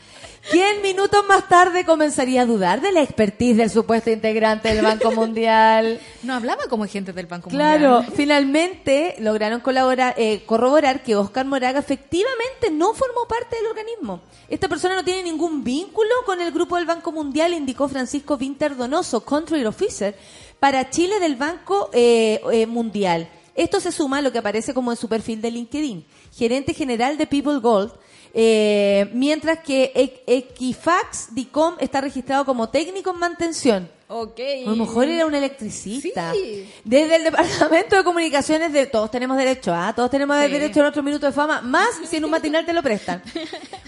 Quien 0.51 0.81
minutos 0.81 1.23
más 1.27 1.47
tarde 1.47 1.85
comenzaría 1.85 2.41
a 2.41 2.45
dudar 2.45 2.81
de 2.81 2.91
la 2.91 3.01
expertise 3.01 3.57
del 3.57 3.69
supuesto 3.69 4.09
integrante 4.09 4.73
del 4.73 4.83
Banco 4.83 5.11
Mundial. 5.15 5.82
No 6.23 6.33
hablaba 6.33 6.63
como 6.69 6.85
gente 6.87 7.13
del 7.13 7.25
Banco 7.27 7.49
Claro, 7.49 7.95
Mundial. 7.95 8.13
finalmente 8.15 9.15
lograron 9.19 9.59
colaborar, 9.61 10.13
eh, 10.17 10.43
corroborar 10.45 11.03
que 11.03 11.15
Oscar 11.15 11.45
Moraga 11.45 11.79
efectivamente 11.79 12.71
no 12.71 12.93
formó 12.93 13.27
parte 13.27 13.55
del 13.55 13.67
organismo. 13.67 14.21
Esta 14.49 14.67
persona 14.67 14.95
no 14.95 15.03
tiene 15.03 15.23
ningún 15.23 15.63
vínculo 15.63 16.09
con 16.25 16.39
el 16.41 16.51
grupo 16.51 16.75
del 16.77 16.85
Banco 16.85 17.11
Mundial, 17.11 17.53
indicó 17.53 17.87
Francisco 17.87 18.37
Vinter 18.37 18.75
Donoso, 18.75 19.21
Country 19.25 19.65
Officer, 19.65 20.15
para 20.59 20.89
Chile 20.89 21.19
del 21.19 21.35
Banco 21.35 21.89
eh, 21.93 22.41
eh, 22.51 22.65
Mundial. 22.65 23.29
Esto 23.55 23.79
se 23.79 23.91
suma 23.91 24.17
a 24.17 24.21
lo 24.21 24.31
que 24.31 24.39
aparece 24.39 24.73
como 24.73 24.91
en 24.91 24.97
su 24.97 25.07
perfil 25.07 25.39
de 25.41 25.51
LinkedIn, 25.51 26.05
gerente 26.33 26.73
general 26.73 27.17
de 27.17 27.27
People 27.27 27.59
Gold, 27.59 27.91
eh, 28.33 29.09
mientras 29.13 29.59
que 29.59 29.91
Equifax 30.25 31.33
DICOM 31.35 31.75
está 31.79 32.01
registrado 32.01 32.45
como 32.45 32.69
técnico 32.69 33.11
en 33.11 33.19
mantención. 33.19 33.89
Ok. 34.07 34.39
A 34.67 34.69
lo 34.69 34.75
mejor 34.75 35.05
era 35.07 35.25
un 35.25 35.33
electricista. 35.33 36.33
Sí. 36.33 36.69
Desde 36.83 37.15
el 37.15 37.23
Departamento 37.23 37.95
de 37.95 38.03
Comunicaciones 38.03 38.71
de 38.71 38.85
todos 38.85 39.09
tenemos 39.09 39.37
derecho, 39.37 39.73
¿ah? 39.73 39.91
Todos 39.95 40.11
tenemos 40.11 40.37
Sí. 40.43 40.51
derecho 40.51 40.81
a 40.81 40.83
nuestro 40.83 41.01
minuto 41.01 41.25
de 41.25 41.31
fama, 41.31 41.61
más 41.61 41.89
si 42.07 42.17
en 42.17 42.25
un 42.25 42.31
matinal 42.31 42.65
te 42.65 42.73
lo 42.73 42.81
prestan. 42.83 43.21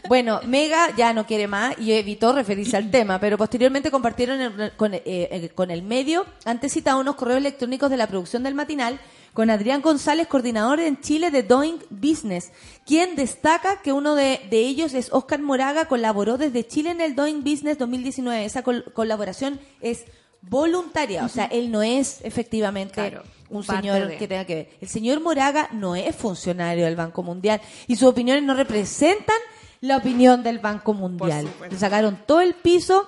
Bueno, 0.07 0.39
Mega 0.45 0.95
ya 0.95 1.13
no 1.13 1.25
quiere 1.25 1.47
más 1.47 1.79
y 1.79 1.91
evitó 1.93 2.31
referirse 2.31 2.77
al 2.77 2.91
tema, 2.91 3.19
pero 3.19 3.39
posteriormente 3.39 3.89
compartieron 3.89 4.39
el- 4.39 4.71
con, 4.77 4.93
eh, 4.93 5.01
eh, 5.05 5.49
con 5.55 5.71
el 5.71 5.81
medio 5.81 6.27
antes 6.45 6.73
citado 6.73 6.99
unos 6.99 7.15
correos 7.15 7.39
electrónicos 7.39 7.89
de 7.89 7.97
la 7.97 8.05
producción 8.05 8.43
del 8.43 8.53
matinal 8.53 8.99
con 9.35 9.51
Adrián 9.51 9.81
González, 9.81 10.25
coordinador 10.27 10.79
en 10.79 10.99
Chile 11.01 11.29
de 11.29 11.43
Doing 11.43 11.77
Business, 11.91 12.51
quien 12.87 13.15
destaca 13.15 13.81
que 13.83 13.91
uno 13.93 14.15
de, 14.15 14.39
de 14.49 14.59
ellos 14.61 14.93
es 14.95 15.11
Oscar 15.11 15.41
Moraga, 15.41 15.85
colaboró 15.87 16.37
desde 16.39 16.65
Chile 16.65 16.89
en 16.91 17.01
el 17.01 17.15
Doing 17.15 17.43
Business 17.43 17.77
2019. 17.77 18.45
Esa 18.45 18.63
col- 18.63 18.85
colaboración 18.93 19.59
es 19.81 20.05
voluntaria, 20.41 21.25
o 21.25 21.29
sea, 21.29 21.45
él 21.45 21.69
no 21.71 21.81
es 21.83 22.19
efectivamente 22.23 22.93
Claro, 22.93 23.23
un 23.49 23.63
señor 23.63 24.07
de. 24.07 24.17
que 24.17 24.27
tenga 24.27 24.45
que 24.45 24.55
ver. 24.55 24.69
El 24.79 24.87
señor 24.87 25.19
Moraga 25.19 25.69
no 25.73 25.95
es 25.95 26.15
funcionario 26.15 26.85
del 26.85 26.95
Banco 26.95 27.21
Mundial 27.23 27.59
y 27.87 27.95
sus 27.97 28.07
opiniones 28.09 28.43
no 28.43 28.53
representan 28.53 29.35
la 29.81 29.97
opinión 29.97 30.43
del 30.43 30.59
Banco 30.59 30.93
Mundial. 30.93 31.47
Le 31.69 31.77
sacaron 31.77 32.19
todo 32.25 32.41
el 32.41 32.53
piso. 32.55 33.07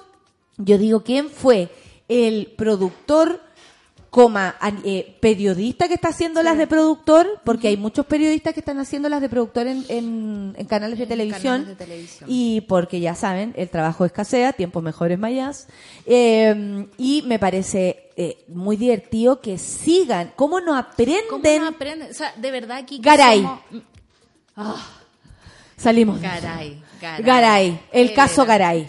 Yo 0.58 0.78
digo, 0.78 1.04
¿quién 1.04 1.30
fue 1.30 1.70
el 2.10 2.54
productor, 2.58 3.42
coma, 4.18 4.56
eh, 4.84 5.16
periodista 5.20 5.88
que 5.88 5.94
está 5.94 6.08
haciendo 6.10 6.42
las 6.42 6.58
de 6.58 6.66
productor? 6.66 7.40
Porque 7.44 7.68
hay 7.68 7.78
muchos 7.78 8.04
periodistas 8.08 8.56
que 8.56 8.62
están 8.62 8.80
haciendo 8.80 9.10
las 9.10 9.22
de 9.22 9.30
productor 9.30 9.68
en, 9.68 9.86
en- 9.90 10.56
en 10.58 10.66
canales 10.66 10.98
de 10.98 11.06
televisión. 11.06 11.62
canales 11.62 11.68
de 11.78 11.86
televisión. 11.86 12.28
Y 12.28 12.62
porque 12.62 13.00
ya 13.00 13.14
saben, 13.14 13.54
el 13.56 13.70
trabajo 13.70 14.06
escasea, 14.06 14.54
tiempos 14.54 14.82
mejores 14.82 15.20
mayas. 15.20 15.68
Eh, 16.08 16.88
y 16.98 17.22
me 17.28 17.38
parece 17.38 18.10
eh, 18.16 18.44
muy 18.48 18.76
divertido 18.76 19.40
que 19.40 19.60
sigan. 19.60 20.32
¿Cómo 20.36 20.60
no 20.62 20.76
aprenden? 20.76 21.22
¿Cómo 21.30 21.44
no 21.44 21.68
aprenden? 21.68 22.10
O 22.10 22.14
sea, 22.16 22.34
de 22.36 22.50
verdad 22.50 22.78
aquí... 22.78 22.98
Garay. 23.00 23.44
somos- 23.44 23.62
Salimos. 25.78 26.20
de 26.20 26.28
Garay. 27.20 27.80
El 27.92 28.10
Él 28.10 28.14
caso 28.14 28.44
era. 28.44 28.54
Garay. 28.54 28.88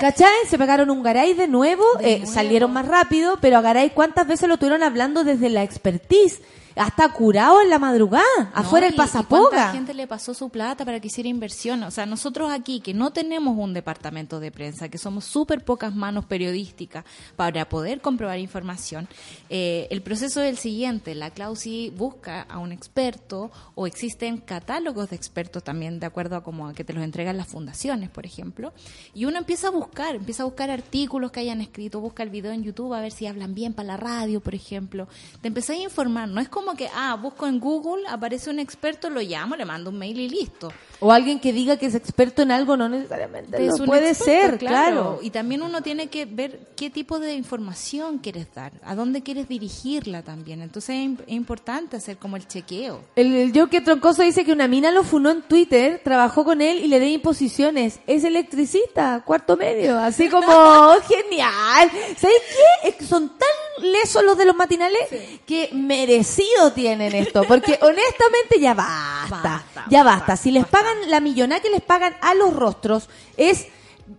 ¿Cachai? 0.00 0.32
Se 0.48 0.58
pegaron 0.58 0.90
un 0.90 1.02
Garay 1.02 1.34
de 1.34 1.46
nuevo, 1.46 1.84
De 1.98 2.14
eh, 2.14 2.18
nuevo. 2.18 2.32
salieron 2.32 2.72
más 2.72 2.86
rápido, 2.88 3.38
pero 3.40 3.58
a 3.58 3.60
Garay 3.60 3.90
cuántas 3.90 4.26
veces 4.26 4.48
lo 4.48 4.56
tuvieron 4.56 4.82
hablando 4.82 5.22
desde 5.24 5.48
la 5.48 5.62
expertise, 5.62 6.40
hasta 6.76 7.08
curado 7.10 7.60
en 7.60 7.70
la 7.70 7.78
madrugada, 7.78 8.24
afuera 8.54 8.86
No, 8.86 8.88
el 8.88 8.94
y 8.94 8.96
¿Cuánta 8.96 9.12
pasapoga. 9.12 9.72
gente 9.72 9.94
le 9.94 10.06
pasó 10.06 10.34
su 10.34 10.48
plata 10.50 10.84
para 10.84 11.00
que 11.00 11.08
hiciera 11.08 11.28
inversión? 11.28 11.82
O 11.82 11.90
sea, 11.90 12.06
nosotros 12.06 12.50
aquí, 12.50 12.80
que 12.80 12.94
no 12.94 13.12
tenemos 13.12 13.56
un 13.56 13.74
departamento 13.74 14.40
de 14.40 14.50
prensa, 14.50 14.88
que 14.88 14.98
somos 14.98 15.24
súper 15.24 15.64
pocas 15.64 15.94
manos 15.94 16.24
periodísticas 16.24 17.04
para 17.36 17.68
poder 17.68 18.00
comprobar 18.00 18.38
información, 18.38 19.08
eh, 19.50 19.88
el 19.90 20.02
proceso 20.02 20.40
es 20.40 20.50
el 20.50 20.58
siguiente. 20.58 21.14
La 21.14 21.30
Clausi 21.30 21.90
busca 21.90 22.42
a 22.42 22.58
un 22.58 22.72
experto 22.72 23.50
o 23.74 23.86
existen 23.86 24.38
catálogos 24.38 25.10
de 25.10 25.16
expertos 25.16 25.62
también, 25.62 26.00
de 26.00 26.06
acuerdo 26.06 26.36
a 26.36 26.42
como 26.42 26.68
a 26.68 26.74
que 26.74 26.84
te 26.84 26.92
los 26.92 27.02
entregan 27.02 27.36
las 27.36 27.48
fundaciones, 27.48 28.10
por 28.10 28.26
ejemplo, 28.26 28.72
y 29.14 29.24
uno 29.24 29.38
empieza 29.38 29.68
a 29.68 29.70
buscar, 29.70 30.14
empieza 30.14 30.42
a 30.42 30.46
buscar 30.46 30.70
artículos 30.70 31.32
que 31.32 31.40
hayan 31.40 31.60
escrito, 31.60 32.00
busca 32.00 32.22
el 32.22 32.30
video 32.30 32.52
en 32.52 32.62
YouTube 32.62 32.94
a 32.94 33.00
ver 33.00 33.12
si 33.12 33.26
hablan 33.26 33.54
bien 33.54 33.74
para 33.74 33.88
la 33.88 33.96
radio, 33.96 34.40
por 34.40 34.54
ejemplo. 34.54 35.08
Te 35.40 35.48
empezás 35.48 35.76
a 35.76 35.80
informar, 35.80 36.28
no 36.28 36.40
es 36.40 36.48
como 36.48 36.61
como 36.64 36.76
que, 36.76 36.88
ah, 36.94 37.16
busco 37.20 37.46
en 37.46 37.58
Google, 37.60 38.04
aparece 38.08 38.50
un 38.50 38.58
experto, 38.58 39.10
lo 39.10 39.20
llamo, 39.20 39.56
le 39.56 39.64
mando 39.64 39.90
un 39.90 39.98
mail 39.98 40.18
y 40.20 40.28
listo. 40.28 40.72
O 41.00 41.10
alguien 41.10 41.40
que 41.40 41.52
diga 41.52 41.76
que 41.76 41.86
es 41.86 41.96
experto 41.96 42.42
en 42.42 42.52
algo 42.52 42.76
no 42.76 42.88
necesariamente 42.88 43.66
Es 43.66 43.76
lo 43.80 43.86
puede 43.86 44.10
experto, 44.10 44.50
ser, 44.50 44.58
claro. 44.58 45.18
Y 45.20 45.30
también 45.30 45.62
uno 45.62 45.82
tiene 45.82 46.06
que 46.08 46.26
ver 46.26 46.60
qué 46.76 46.90
tipo 46.90 47.18
de 47.18 47.34
información 47.34 48.18
quieres 48.18 48.46
dar, 48.54 48.72
a 48.84 48.94
dónde 48.94 49.22
quieres 49.22 49.48
dirigirla 49.48 50.22
también. 50.22 50.62
Entonces 50.62 50.90
es, 50.90 51.04
im- 51.08 51.20
es 51.26 51.32
importante 51.32 51.96
hacer 51.96 52.18
como 52.18 52.36
el 52.36 52.46
chequeo. 52.46 53.00
El, 53.16 53.34
el 53.34 53.68
que 53.68 53.80
Troncoso 53.80 54.22
dice 54.22 54.44
que 54.44 54.52
una 54.52 54.68
mina 54.68 54.92
lo 54.92 55.02
funó 55.02 55.30
en 55.30 55.42
Twitter, 55.42 56.00
trabajó 56.04 56.44
con 56.44 56.60
él 56.62 56.78
y 56.84 56.86
le 56.86 57.00
dio 57.00 57.08
imposiciones. 57.08 57.98
Es 58.06 58.22
electricista, 58.22 59.22
cuarto 59.26 59.56
medio. 59.56 59.98
Así 59.98 60.28
como, 60.28 60.46
genial. 61.08 61.90
¿Sabes 62.16 62.36
qué? 62.82 62.88
Es 62.88 62.94
que 62.94 63.04
son 63.06 63.28
tan 63.30 63.48
lesos 63.78 64.24
los 64.24 64.36
de 64.36 64.44
los 64.44 64.56
matinales 64.56 65.02
que 65.46 65.70
merecido 65.72 66.72
tienen 66.74 67.14
esto. 67.14 67.42
Porque 67.44 67.78
honestamente 67.82 68.60
ya 68.60 68.74
basta. 68.74 69.28
Basta, 69.30 69.86
ya 69.90 70.02
basta. 70.02 70.26
basta, 70.26 70.36
Si 70.36 70.50
les 70.50 70.66
pagan 70.66 71.10
la 71.10 71.20
millonada 71.20 71.60
que 71.60 71.70
les 71.70 71.82
pagan 71.82 72.14
a 72.20 72.34
los 72.34 72.54
rostros, 72.54 73.08
es 73.36 73.66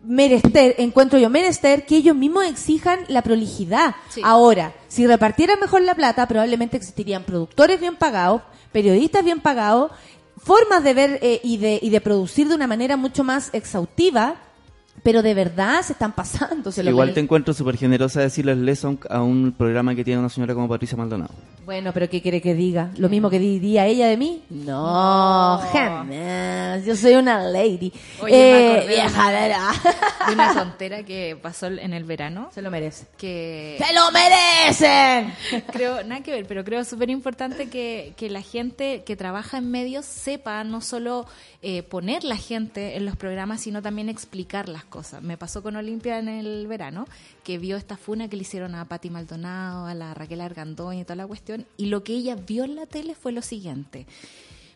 merester, 0.03 0.75
encuentro 0.77 1.19
yo, 1.19 1.29
menester 1.29 1.85
que 1.85 1.97
ellos 1.97 2.15
mismos 2.15 2.45
exijan 2.45 3.05
la 3.07 3.21
prolijidad. 3.21 3.95
Sí. 4.09 4.21
Ahora, 4.23 4.73
si 4.87 5.05
repartieran 5.07 5.59
mejor 5.59 5.81
la 5.81 5.95
plata, 5.95 6.27
probablemente 6.27 6.77
existirían 6.77 7.23
productores 7.23 7.79
bien 7.79 7.95
pagados, 7.95 8.41
periodistas 8.71 9.23
bien 9.23 9.39
pagados, 9.39 9.91
formas 10.37 10.83
de 10.83 10.93
ver 10.93 11.19
eh, 11.21 11.39
y, 11.43 11.57
de, 11.57 11.79
y 11.81 11.89
de 11.89 12.01
producir 12.01 12.47
de 12.47 12.55
una 12.55 12.67
manera 12.67 12.97
mucho 12.97 13.23
más 13.23 13.49
exhaustiva, 13.53 14.35
pero 15.01 15.21
de 15.21 15.33
verdad 15.33 15.81
se 15.81 15.93
están 15.93 16.11
pasando. 16.13 16.71
Se 16.71 16.83
lo 16.83 16.91
Igual 16.91 17.07
te 17.07 17.11
merecen. 17.11 17.23
encuentro 17.25 17.53
súper 17.53 17.77
generosa 17.77 18.21
decirles 18.21 18.57
lesson 18.57 18.99
a 19.09 19.21
un 19.21 19.51
programa 19.57 19.95
que 19.95 20.03
tiene 20.03 20.19
una 20.19 20.29
señora 20.29 20.53
como 20.53 20.69
Patricia 20.69 20.97
Maldonado. 20.97 21.33
Bueno, 21.65 21.93
pero 21.93 22.09
¿qué 22.09 22.21
quiere 22.21 22.41
que 22.41 22.53
diga? 22.53 22.91
¿Lo 22.97 23.07
mismo 23.07 23.29
que 23.29 23.39
diría 23.39 23.85
ella 23.87 24.07
de 24.07 24.17
mí? 24.17 24.41
No, 24.49 25.61
jamás. 25.71 26.83
Yo 26.85 26.95
soy 26.95 27.13
una 27.15 27.41
lady. 27.41 27.91
Oye, 28.21 28.33
Eh, 28.77 28.81
de 28.81 28.87
vieja, 28.87 29.29
una-. 29.29 29.71
De 30.27 30.33
tontera 30.53 31.03
que 31.03 31.37
pasó 31.41 31.67
en 31.67 31.93
el 31.93 32.03
verano, 32.03 32.49
Se 32.53 32.61
lo 32.61 32.69
merece. 32.69 33.05
que 33.17 33.77
¡Se 33.77 33.93
lo 33.93 34.11
merecen! 34.11 35.33
creo, 35.71 36.03
nada 36.03 36.21
que 36.21 36.31
ver, 36.31 36.45
pero 36.47 36.63
creo 36.65 36.83
súper 36.83 37.09
importante 37.09 37.69
que, 37.69 38.13
que 38.17 38.29
la 38.29 38.41
gente 38.41 39.03
que 39.05 39.15
trabaja 39.15 39.57
en 39.57 39.71
medios 39.71 40.05
sepa 40.05 40.63
no 40.65 40.81
solo 40.81 41.25
eh, 41.61 41.83
poner 41.83 42.23
la 42.25 42.35
gente 42.37 42.97
en 42.97 43.05
los 43.05 43.15
programas, 43.15 43.61
sino 43.61 43.81
también 43.81 44.09
explicar 44.09 44.67
las 44.83 44.89
cosas. 44.89 45.21
Me 45.23 45.37
pasó 45.37 45.63
con 45.63 45.75
Olimpia 45.75 46.19
en 46.19 46.27
el 46.27 46.67
verano, 46.67 47.07
que 47.43 47.57
vio 47.57 47.77
esta 47.77 47.97
funa 47.97 48.27
que 48.27 48.35
le 48.35 48.41
hicieron 48.43 48.75
a 48.75 48.85
Patti 48.87 49.09
Maldonado, 49.09 49.85
a 49.87 49.93
la 49.93 50.13
Raquel 50.13 50.41
Argandoña 50.41 51.01
y 51.01 51.03
toda 51.03 51.15
la 51.15 51.27
cuestión, 51.27 51.65
y 51.77 51.87
lo 51.87 52.03
que 52.03 52.13
ella 52.13 52.35
vio 52.35 52.63
en 52.63 52.75
la 52.75 52.85
tele 52.85 53.15
fue 53.15 53.31
lo 53.31 53.41
siguiente. 53.41 54.05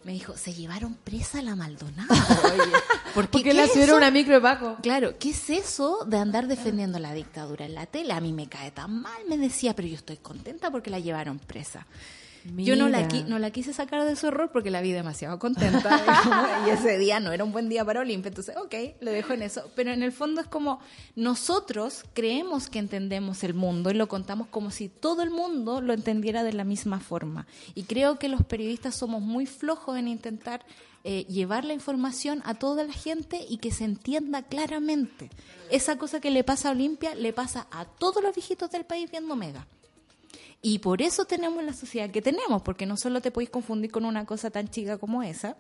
Me 0.04 0.14
dijo, 0.14 0.38
se 0.38 0.54
llevaron 0.54 0.94
presa 0.96 1.40
a 1.40 1.42
la 1.42 1.56
Maldonado. 1.58 2.08
Oye, 2.54 2.72
¿por 3.14 3.26
qué? 3.26 3.30
Porque 3.32 3.44
¿Qué 3.50 3.54
la 3.54 3.64
es 3.66 3.72
subieron 3.72 3.90
eso? 3.96 3.98
una 3.98 4.12
micro 4.12 4.36
de 4.36 4.42
Paco. 4.42 4.78
Claro, 4.82 5.18
¿qué 5.20 5.32
es 5.32 5.50
eso 5.50 6.06
de 6.08 6.18
andar 6.18 6.48
defendiendo 6.48 6.98
la 7.00 7.14
dictadura 7.14 7.66
en 7.66 7.76
la 7.76 7.88
tele? 7.88 8.14
A 8.14 8.22
mí 8.22 8.32
me 8.32 8.48
cae 8.48 8.72
tan 8.72 9.02
mal, 9.02 9.22
me 9.28 9.38
decía, 9.38 9.76
pero 9.76 9.88
yo 9.90 9.96
estoy 9.96 10.16
contenta 10.18 10.72
porque 10.72 10.90
la 10.90 11.00
llevaron 11.00 11.40
presa. 11.40 11.86
Yo 12.56 12.76
no 12.76 12.90
la, 12.90 13.08
no 13.28 13.40
la 13.40 13.52
quise 13.52 13.74
sacar 13.74 14.06
de 14.06 14.16
su 14.16 14.28
error 14.28 14.52
porque 14.52 14.72
la 14.72 14.82
vi 14.82 14.92
demasiado 14.92 15.40
contenta 15.40 16.64
y 16.68 16.70
ese 16.70 16.98
día 16.98 17.20
no 17.20 17.32
era 17.32 17.44
un 17.44 17.52
buen 17.52 17.70
día 17.70 17.84
para 17.84 18.02
Olimpia, 18.02 18.30
entonces, 18.30 18.56
ok, 18.58 18.74
le 19.00 19.12
dejo 19.12 19.34
en 19.34 19.42
eso. 19.42 19.70
Pero 19.76 19.92
en 19.92 20.04
el 20.04 20.12
fondo 20.12 20.42
es 20.42 20.48
como 20.48 20.80
nosotros 21.16 22.04
creemos 22.14 22.70
que 22.70 22.80
entendemos 22.80 23.44
el 23.44 23.54
mundo 23.54 23.90
y 23.92 23.94
lo 23.94 24.08
contamos 24.08 24.48
como 24.48 24.72
si 24.72 24.90
todo 24.90 25.24
el 25.24 25.30
mundo 25.30 25.82
lo 25.82 25.94
entendiera 25.94 26.44
de 26.44 26.54
la 26.54 26.64
misma 26.64 27.00
forma. 27.00 27.48
Y 27.76 27.84
creo 27.84 28.20
que 28.20 28.30
los 28.30 28.44
periodistas 28.44 28.96
somos 28.96 29.22
muy 29.22 29.46
flojos 29.46 29.98
en 29.98 30.08
intentar 30.08 30.66
eh, 31.04 31.26
llevar 31.30 31.64
la 31.64 31.74
información 31.74 32.42
a 32.44 32.56
toda 32.56 32.84
la 32.84 32.92
gente 32.92 33.46
y 33.48 33.60
que 33.60 33.72
se 33.72 33.86
entienda 33.86 34.44
claramente. 34.44 35.30
Esa 35.72 35.98
cosa 35.98 36.20
que 36.20 36.32
le 36.32 36.44
pasa 36.44 36.70
a 36.70 36.72
Olimpia 36.72 37.16
le 37.16 37.34
pasa 37.34 37.68
a 37.72 37.86
todos 37.86 38.22
los 38.22 38.36
viejitos 38.36 38.72
del 38.72 38.84
país 38.84 39.10
viendo 39.10 39.36
Mega. 39.36 39.68
Y 40.62 40.80
por 40.80 41.02
eso 41.02 41.26
tenemos 41.26 41.64
la 41.64 41.74
sociedad 41.74 42.10
que 42.10 42.22
tenemos, 42.22 42.62
porque 42.62 42.86
no 42.86 42.98
solo 42.98 43.22
te 43.22 43.32
podéis 43.32 43.50
confundir 43.50 43.92
con 43.92 44.06
una 44.06 44.26
cosa 44.26 44.50
tan 44.50 44.70
chica 44.70 44.98
como 44.98 45.24
esa, 45.24 45.56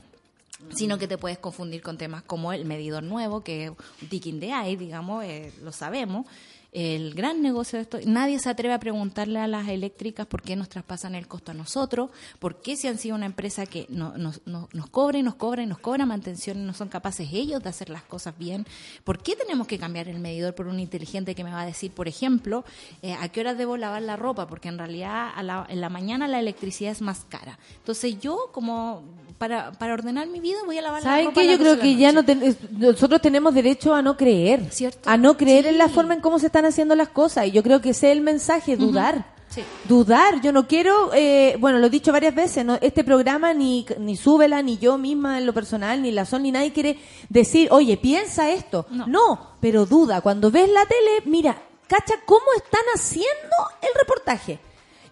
sino 0.73 0.97
que 0.97 1.07
te 1.07 1.17
puedes 1.17 1.37
confundir 1.37 1.81
con 1.81 1.97
temas 1.97 2.23
como 2.23 2.51
el 2.51 2.65
medidor 2.65 3.03
nuevo, 3.03 3.41
que 3.41 3.65
es 3.65 3.71
un 4.01 4.09
ticking 4.09 4.39
de 4.39 4.47
eye, 4.47 4.75
digamos, 4.75 5.23
eh, 5.23 5.53
lo 5.61 5.71
sabemos. 5.71 6.25
El 6.73 7.13
gran 7.15 7.41
negocio 7.41 7.77
de 7.77 7.83
esto, 7.83 7.97
nadie 8.05 8.39
se 8.39 8.49
atreve 8.49 8.73
a 8.73 8.79
preguntarle 8.79 9.39
a 9.39 9.47
las 9.47 9.67
eléctricas 9.69 10.27
por 10.27 10.41
qué 10.41 10.55
nos 10.57 10.67
traspasan 10.69 11.15
el 11.15 11.25
costo 11.27 11.51
a 11.51 11.55
nosotros, 11.55 12.11
por 12.39 12.61
qué 12.61 12.75
si 12.75 12.87
han 12.87 12.97
sido 12.99 13.15
una 13.15 13.25
empresa 13.25 13.65
que 13.65 13.85
no- 13.89 14.17
nos, 14.17 14.41
nos, 14.45 14.71
nos 14.73 14.89
cobra 14.89 15.17
y 15.17 15.23
nos 15.23 15.35
cobra 15.35 15.63
y 15.63 15.65
nos 15.65 15.79
cobra 15.79 16.05
mantención 16.05 16.59
y 16.59 16.63
no 16.63 16.73
son 16.73 16.89
capaces 16.89 17.29
ellos 17.31 17.63
de 17.63 17.69
hacer 17.69 17.89
las 17.89 18.03
cosas 18.03 18.37
bien, 18.37 18.67
por 19.05 19.23
qué 19.23 19.35
tenemos 19.35 19.65
que 19.65 19.79
cambiar 19.79 20.09
el 20.09 20.19
medidor 20.19 20.55
por 20.55 20.67
un 20.67 20.79
inteligente 20.79 21.35
que 21.35 21.43
me 21.45 21.51
va 21.51 21.61
a 21.61 21.65
decir, 21.65 21.91
por 21.91 22.07
ejemplo, 22.09 22.65
eh, 23.01 23.13
a 23.13 23.29
qué 23.29 23.39
horas 23.39 23.57
debo 23.57 23.77
lavar 23.77 24.01
la 24.01 24.17
ropa, 24.17 24.45
porque 24.47 24.67
en 24.67 24.77
realidad 24.77 25.31
a 25.33 25.43
la- 25.43 25.65
en 25.69 25.79
la 25.81 25.89
mañana 25.89 26.27
la 26.27 26.39
electricidad 26.39 26.91
es 26.91 27.01
más 27.01 27.25
cara. 27.29 27.57
Entonces 27.77 28.19
yo, 28.19 28.49
como 28.51 29.03
para, 29.37 29.71
para 29.73 29.93
ordenar 29.93 30.27
mi 30.27 30.39
vida, 30.39 30.57
voy 30.65 30.77
a 30.77 30.81
lavar 30.81 31.03
la 31.03 31.09
¿Saben 31.09 31.25
ropa. 31.27 31.41
qué? 31.41 31.47
a 31.47 31.51
las 31.51 31.53
Yo 31.53 31.59
creo 31.59 31.75
12 31.75 31.87
de 31.87 31.93
que 31.93 31.99
ya 32.01 32.11
no 32.11 32.23
ten- 32.25 32.57
nosotros 32.71 33.21
tenemos 33.21 33.53
derecho 33.53 33.93
a 33.93 34.01
no 34.01 34.17
creer, 34.17 34.65
¿Cierto? 34.71 35.09
a 35.09 35.17
no 35.17 35.37
creer 35.37 35.67
en 35.67 35.77
la 35.77 35.89
forma 35.89 36.13
en 36.15 36.21
cómo 36.21 36.39
se 36.39 36.47
están 36.47 36.65
haciendo 36.65 36.95
las 36.95 37.09
cosas. 37.09 37.47
Y 37.47 37.51
yo 37.51 37.61
creo 37.63 37.79
que 37.81 37.91
ese 37.91 38.11
es 38.11 38.17
el 38.17 38.21
mensaje, 38.23 38.75
dudar. 38.77 39.35
Sí. 39.49 39.61
Dudar, 39.87 40.41
yo 40.41 40.51
no 40.51 40.67
quiero, 40.67 41.11
eh, 41.13 41.55
bueno, 41.59 41.79
lo 41.79 41.87
he 41.87 41.89
dicho 41.89 42.11
varias 42.11 42.35
veces, 42.35 42.65
¿no? 42.65 42.77
este 42.81 43.03
programa 43.05 43.53
ni, 43.53 43.85
ni 43.97 44.17
súbela, 44.17 44.61
ni 44.61 44.77
yo 44.77 44.97
misma 44.97 45.37
en 45.37 45.45
lo 45.45 45.53
personal, 45.53 46.01
ni 46.01 46.11
la 46.11 46.25
Sol, 46.25 46.43
ni 46.43 46.51
nadie 46.51 46.73
quiere 46.73 46.99
decir, 47.29 47.69
oye, 47.71 47.95
piensa 47.95 48.49
esto. 48.51 48.85
No. 48.89 49.51
pero 49.61 49.85
duda. 49.85 50.19
Cuando 50.21 50.51
ves 50.51 50.69
la 50.69 50.85
tele, 50.85 51.21
mira, 51.31 51.61
cacha 51.87 52.15
cómo 52.25 52.45
están 52.57 52.81
haciendo 52.93 53.55
el 53.81 53.87
reportaje. 53.97 54.59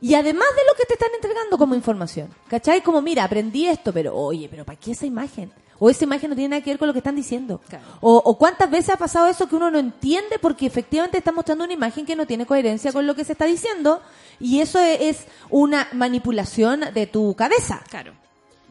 Y 0.06 0.14
además 0.14 0.46
de 0.56 0.62
lo 0.68 0.78
que 0.78 0.86
te 0.86 0.94
están 0.94 1.10
entregando 1.16 1.58
como 1.58 1.74
información. 1.74 2.30
¿Cachai? 2.48 2.84
Como, 2.84 3.02
mira, 3.02 3.24
aprendí 3.24 3.66
esto, 3.66 3.92
pero 3.92 4.16
oye, 4.16 4.48
pero 4.48 4.64
¿para 4.64 4.80
qué 4.80 4.92
esa 4.92 5.08
imagen? 5.08 5.52
O 5.80 5.90
esa 5.90 6.04
imagen 6.04 6.30
no 6.30 6.36
tiene 6.36 6.50
nada 6.50 6.64
que 6.64 6.70
ver 6.70 6.78
con 6.78 6.88
lo 6.88 6.94
que 6.94 7.00
están 7.00 7.16
diciendo. 7.16 7.60
Claro. 7.68 7.84
O, 8.02 8.18
o 8.24 8.38
cuántas 8.38 8.70
veces 8.70 8.92
ha 8.92 8.98
pasado 8.98 9.26
eso 9.26 9.50
que 9.50 9.56
uno 9.56 9.72
no 9.72 9.80
entiende 9.80 10.38
porque 10.40 10.68
efectivamente 10.68 11.18
está 11.18 11.32
mostrando 11.32 11.64
una 11.64 11.74
imagen 11.74 12.06
que 12.06 12.16
no 12.16 12.28
tiene 12.28 12.46
coherencia 12.46 12.94
con 12.94 13.08
lo 13.08 13.16
que 13.16 13.24
se 13.24 13.32
está 13.32 13.46
diciendo. 13.46 14.00
Y 14.40 14.62
eso 14.62 14.80
es, 14.80 15.02
es 15.02 15.26
una 15.50 15.88
manipulación 15.94 16.82
de 16.94 17.08
tu 17.08 17.34
cabeza. 17.34 17.82
Claro. 17.90 18.14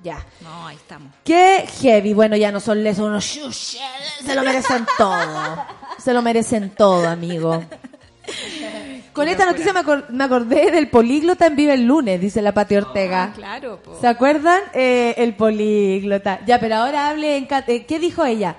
Ya. 0.04 0.24
No, 0.40 0.68
ahí 0.68 0.76
estamos. 0.76 1.12
Qué 1.24 1.66
heavy. 1.80 2.14
Bueno, 2.14 2.36
ya 2.36 2.52
no 2.52 2.60
son 2.60 2.84
lesos 2.84 3.08
unos. 3.08 3.24
Se 3.24 4.34
lo 4.36 4.44
merecen 4.44 4.86
todo. 4.96 5.66
Se 5.98 6.14
lo 6.14 6.22
merecen 6.22 6.70
todo, 6.70 7.08
amigo. 7.08 7.60
Con 9.14 9.28
esta 9.28 9.46
noticia 9.46 9.72
me, 9.72 9.80
acor- 9.80 10.08
me 10.10 10.24
acordé 10.24 10.70
del 10.70 10.90
políglota 10.90 11.46
en 11.46 11.56
Vive 11.56 11.72
el 11.74 11.84
lunes, 11.86 12.20
dice 12.20 12.42
la 12.42 12.52
Pati 12.52 12.76
Ortega. 12.76 13.24
Ah, 13.24 13.32
claro, 13.34 13.78
po. 13.82 13.96
¿Se 14.00 14.06
acuerdan? 14.08 14.60
Eh, 14.74 15.14
el 15.18 15.34
políglota. 15.36 16.40
Ya, 16.46 16.58
pero 16.60 16.74
ahora 16.76 17.08
hable 17.08 17.36
en... 17.36 17.48
eh, 17.68 17.86
¿Qué 17.86 17.98
dijo 17.98 18.24
ella? 18.24 18.56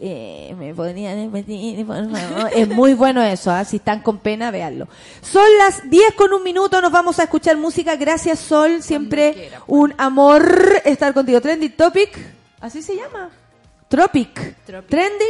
Eh, 0.00 0.54
me 0.58 0.74
podrían. 0.74 1.32
Es 2.54 2.68
muy 2.68 2.94
bueno 2.94 3.22
eso, 3.22 3.50
¿ah? 3.52 3.64
si 3.64 3.76
están 3.76 4.00
con 4.00 4.18
pena, 4.18 4.50
véanlo. 4.50 4.88
Son 5.22 5.44
las 5.58 5.88
10 5.88 6.14
con 6.14 6.32
un 6.32 6.42
minuto, 6.42 6.80
nos 6.82 6.90
vamos 6.90 7.20
a 7.20 7.22
escuchar 7.24 7.56
música. 7.56 7.94
Gracias, 7.96 8.40
Sol, 8.40 8.82
siempre 8.82 9.32
quiera, 9.34 9.58
pues. 9.60 9.62
un 9.68 9.94
amor 9.96 10.82
estar 10.84 11.14
contigo. 11.14 11.40
Trendy 11.40 11.68
Topic, 11.70 12.10
así 12.60 12.82
se 12.82 12.96
llama. 12.96 13.30
Tropic. 13.88 14.56
Tropic. 14.66 14.90
Trendy 14.90 15.24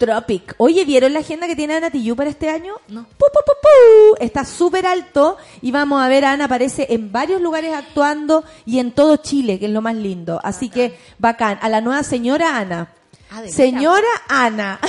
Tropic. 0.00 0.54
Oye, 0.56 0.86
¿vieron 0.86 1.12
la 1.12 1.20
agenda 1.20 1.46
que 1.46 1.54
tiene 1.54 1.74
Ana 1.74 1.90
Tijoux 1.90 2.16
para 2.16 2.30
este 2.30 2.48
año? 2.48 2.72
No. 2.88 3.02
Pu, 3.02 3.26
pu, 3.26 3.40
pu, 3.44 3.52
pu. 3.60 4.24
Está 4.24 4.46
súper 4.46 4.86
alto 4.86 5.36
y 5.60 5.70
vamos 5.72 6.02
a 6.02 6.08
ver 6.08 6.24
a 6.24 6.32
Ana 6.32 6.46
aparece 6.46 6.86
en 6.88 7.12
varios 7.12 7.42
lugares 7.42 7.74
actuando 7.74 8.42
y 8.64 8.78
en 8.78 8.92
todo 8.92 9.18
Chile, 9.18 9.58
que 9.58 9.66
es 9.66 9.70
lo 9.70 9.82
más 9.82 9.94
lindo. 9.94 10.40
Así 10.42 10.70
que 10.70 10.98
bacán. 11.18 11.58
A 11.60 11.68
la 11.68 11.82
nueva 11.82 12.02
señora 12.02 12.56
Ana. 12.56 12.88
Ah. 13.30 13.42
Señora 13.46 14.08
Ana, 14.28 14.80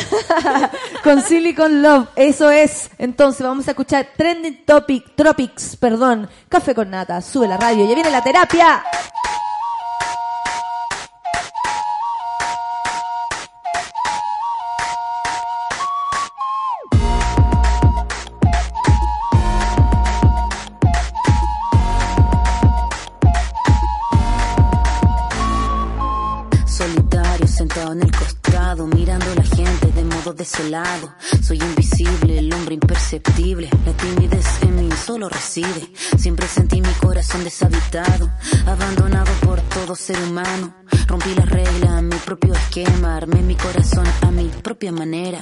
con 1.03 1.22
Silicon 1.22 1.84
Love, 1.84 2.07
eso 2.16 2.49
es. 2.49 2.89
Entonces 2.97 3.45
vamos 3.45 3.68
a 3.68 3.72
escuchar 3.72 4.14
Trending 4.18 4.66
Topic, 4.66 5.16
Tropics, 5.16 5.76
perdón, 5.76 6.28
Café 6.49 6.74
con 6.74 6.89
Nata, 6.89 7.22
sube 7.22 7.47
la 7.47 7.57
radio, 7.57 7.88
ya 7.88 7.93
viene 7.93 8.09
la 8.09 8.24
terapia. 8.24 8.84
Soy 31.42 31.60
hombre 31.62 31.81
imperceptible. 33.12 33.70
La 33.86 33.93
timidez 33.93 34.45
en 34.62 34.76
mí, 34.76 34.89
solo 35.05 35.28
reside. 35.28 35.89
Siempre 36.18 36.47
sentí 36.47 36.82
mi 36.82 36.93
corazón 36.93 37.43
deshabitado, 37.43 38.32
abandonado 38.66 39.32
por 39.45 39.59
todo 39.62 39.95
ser 39.95 40.18
humano. 40.24 40.74
Rompí 41.07 41.34
las 41.36 41.49
reglas, 41.49 42.03
mi 42.03 42.16
propio 42.18 42.53
esquema, 42.53 43.18
armé 43.18 43.41
mi 43.41 43.55
corazón 43.55 44.05
a 44.22 44.32
mi 44.32 44.47
propia 44.47 44.91
manera. 44.91 45.39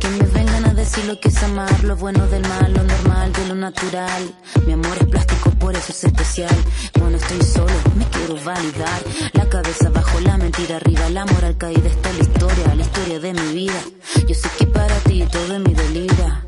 Que 0.00 0.08
me 0.08 0.26
vengan 0.26 0.64
a 0.66 0.74
decir 0.74 1.04
lo 1.04 1.20
que 1.20 1.28
es 1.28 1.42
amar, 1.42 1.84
lo 1.84 1.96
bueno 1.96 2.26
del 2.26 2.42
mal, 2.48 2.72
lo 2.72 2.82
normal 2.82 3.32
de 3.32 3.46
lo 3.46 3.54
natural. 3.54 4.34
Mi 4.66 4.72
amor 4.72 4.96
es 5.00 5.06
plástico, 5.06 5.50
por 5.50 5.76
eso 5.76 5.92
es 5.92 6.04
especial. 6.04 6.56
Cuando 6.98 7.18
estoy 7.18 7.42
solo, 7.42 7.74
me 7.96 8.06
quiero 8.06 8.42
validar. 8.44 9.02
La 9.34 9.48
cabeza 9.48 9.88
bajo, 9.90 10.18
la 10.20 10.36
mentira 10.36 10.76
arriba, 10.76 11.08
la 11.10 11.26
moral 11.26 11.56
caída. 11.56 11.88
Esta 11.88 12.10
es 12.10 12.16
la 12.16 12.22
historia, 12.22 12.74
la 12.74 12.82
historia 12.82 13.20
de 13.20 13.32
mi 13.34 13.54
vida. 13.54 13.80
Yo 14.26 14.34
sé 14.34 14.48
que 14.58 14.66
para 14.66 14.96
ti 15.00 15.24
todo 15.30 15.54
es 15.54 15.60
mi 15.60 15.74
delira, 15.74 16.43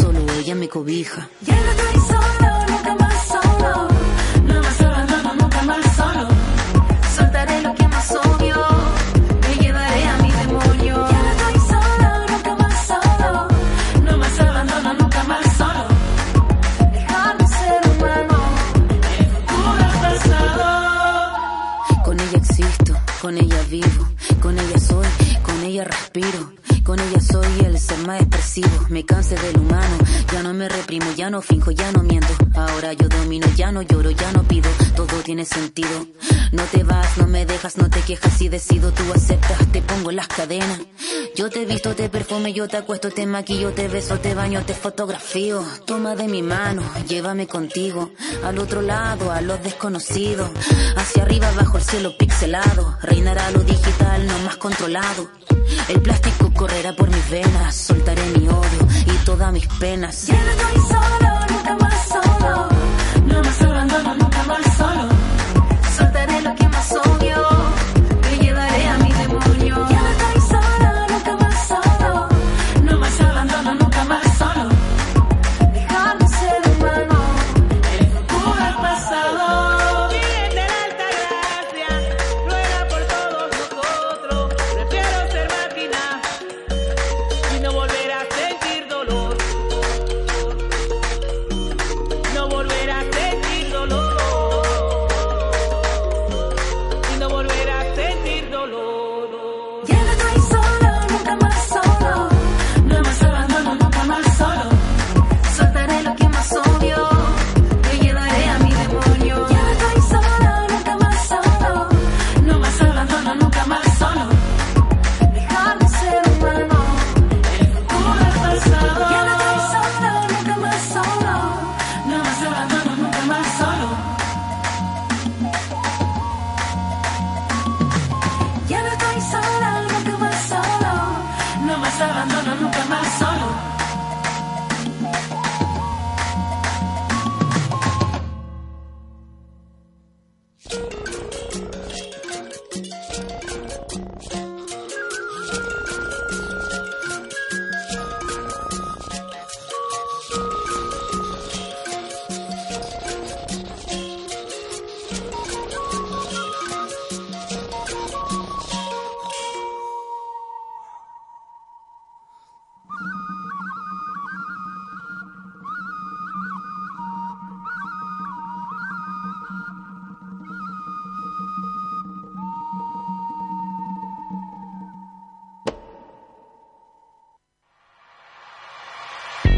solo 0.00 0.20
ella 0.38 0.54
me 0.54 0.68
cobija. 0.68 1.28
Me 28.98 29.04
cansé 29.04 29.36
del 29.36 29.56
humano, 29.56 29.96
ya 30.32 30.42
no 30.42 30.52
me 30.52 30.68
reprimo, 30.68 31.12
ya 31.12 31.30
no 31.30 31.40
finjo, 31.40 31.70
ya 31.70 31.92
no 31.92 32.02
miento. 32.02 32.34
Ahora 32.56 32.94
yo 32.94 33.08
domino, 33.08 33.46
ya 33.54 33.70
no 33.70 33.82
lloro, 33.82 34.10
ya 34.10 34.32
no 34.32 34.42
pido. 34.42 34.68
Todo 34.96 35.22
tiene 35.22 35.44
sentido. 35.44 36.04
No 36.50 36.64
te 36.64 36.82
vas, 36.82 37.16
no 37.16 37.28
me 37.28 37.46
dejas, 37.46 37.76
no 37.76 37.88
te 37.88 38.00
quejas 38.00 38.42
y 38.42 38.48
decido. 38.48 38.90
Tú 38.90 39.04
aceptas, 39.14 39.70
te 39.70 39.82
pongo 39.82 40.10
las 40.10 40.26
cadenas. 40.26 40.80
Yo 41.36 41.48
te 41.48 41.64
visto, 41.64 41.94
te 41.94 42.08
perfume, 42.08 42.52
yo 42.52 42.66
te 42.66 42.76
acuesto, 42.76 43.10
te 43.10 43.24
maquillo, 43.24 43.70
te 43.70 43.86
beso, 43.86 44.18
te 44.18 44.34
baño, 44.34 44.64
te 44.64 44.74
fotografío. 44.74 45.62
Toma 45.86 46.16
de 46.16 46.26
mi 46.26 46.42
mano, 46.42 46.82
llévame 47.06 47.46
contigo. 47.46 48.10
Al 48.42 48.58
otro 48.58 48.82
lado, 48.82 49.30
a 49.30 49.40
los 49.42 49.62
desconocidos. 49.62 50.50
Hacia 50.96 51.22
arriba, 51.22 51.52
bajo 51.52 51.76
el 51.76 51.84
cielo 51.84 52.18
pixelado. 52.18 52.98
Reinará 53.00 53.48
lo 53.52 53.60
digital, 53.60 54.26
no 54.26 54.40
más 54.40 54.56
controlado. 54.56 55.30
El 55.88 56.00
plástico 56.00 56.52
correrá 56.52 56.96
por 56.96 57.08
mis 57.08 57.30
venas. 57.30 57.76
Soltaré 57.76 58.22
mi 58.36 58.48
odio 58.48 58.87
todas 59.28 59.52
mis 59.52 59.66
penas. 59.78 60.26
Ya 60.26 60.42
no 60.42 60.50
estoy 60.50 60.80
solo, 60.88 61.30
nunca 61.50 61.76
más 61.84 62.08
solo. 62.08 62.68
No 63.26 63.42
más 63.42 63.60
abandono, 63.60 63.77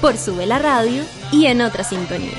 por 0.00 0.16
Sube 0.16 0.46
la 0.46 0.58
Radio 0.58 1.04
y 1.30 1.46
en 1.46 1.60
otra 1.60 1.84
sintonía. 1.84 2.38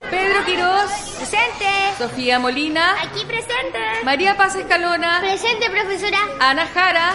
Pedro 0.00 0.44
Quirós, 0.44 0.90
Presente. 1.16 1.66
Sofía 1.98 2.38
Molina, 2.38 2.94
Aquí 3.02 3.24
presente. 3.24 3.78
María 4.04 4.36
Paz 4.36 4.54
Escalona, 4.54 5.20
Presente, 5.20 5.70
profesora. 5.70 6.18
Ana 6.40 6.66
Jara, 6.66 7.14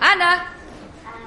Ana, 0.00 0.54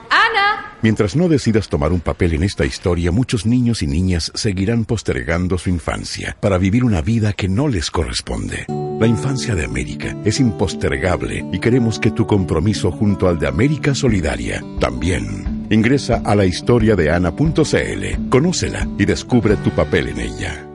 Ana. 0.10 0.78
Mientras 0.82 1.16
no 1.16 1.30
decidas 1.30 1.70
tomar 1.70 1.94
un 1.94 2.02
papel 2.02 2.34
en 2.34 2.44
esta 2.44 2.66
historia, 2.66 3.12
muchos 3.12 3.46
niños 3.46 3.82
y 3.82 3.88
niñas 3.88 4.32
seguirán 4.36 4.84
postergando 4.84 5.58
su 5.58 5.70
infancia 5.70 6.36
para 6.40 6.58
vivir 6.58 6.84
una 6.84 7.02
vida 7.02 7.34
que 7.34 7.48
no 7.48 7.68
les 7.68 7.92
corresponde. 7.92 8.66
La 9.00 9.08
infancia 9.08 9.56
de 9.56 9.66
América 9.66 10.18
es 10.26 10.40
impostergable 10.40 11.46
y 11.52 11.60
queremos 11.60 11.98
que 11.98 12.12
tu 12.12 12.28
compromiso 12.28 12.92
junto 12.92 13.30
al 13.30 13.40
de 13.40 13.48
América 13.48 13.96
Solidaria 13.96 14.64
también. 14.80 15.61
Ingresa 15.72 16.22
a 16.26 16.36
la 16.36 16.44
historia 16.44 16.98
de 16.98 17.10
Ana.cl, 17.10 18.30
conócela 18.30 18.86
y 18.98 19.06
descubre 19.06 19.56
tu 19.56 19.70
papel 19.70 20.10
en 20.10 20.20
ella. 20.20 20.68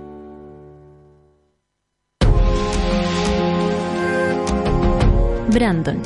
Brandon, 5.52 6.00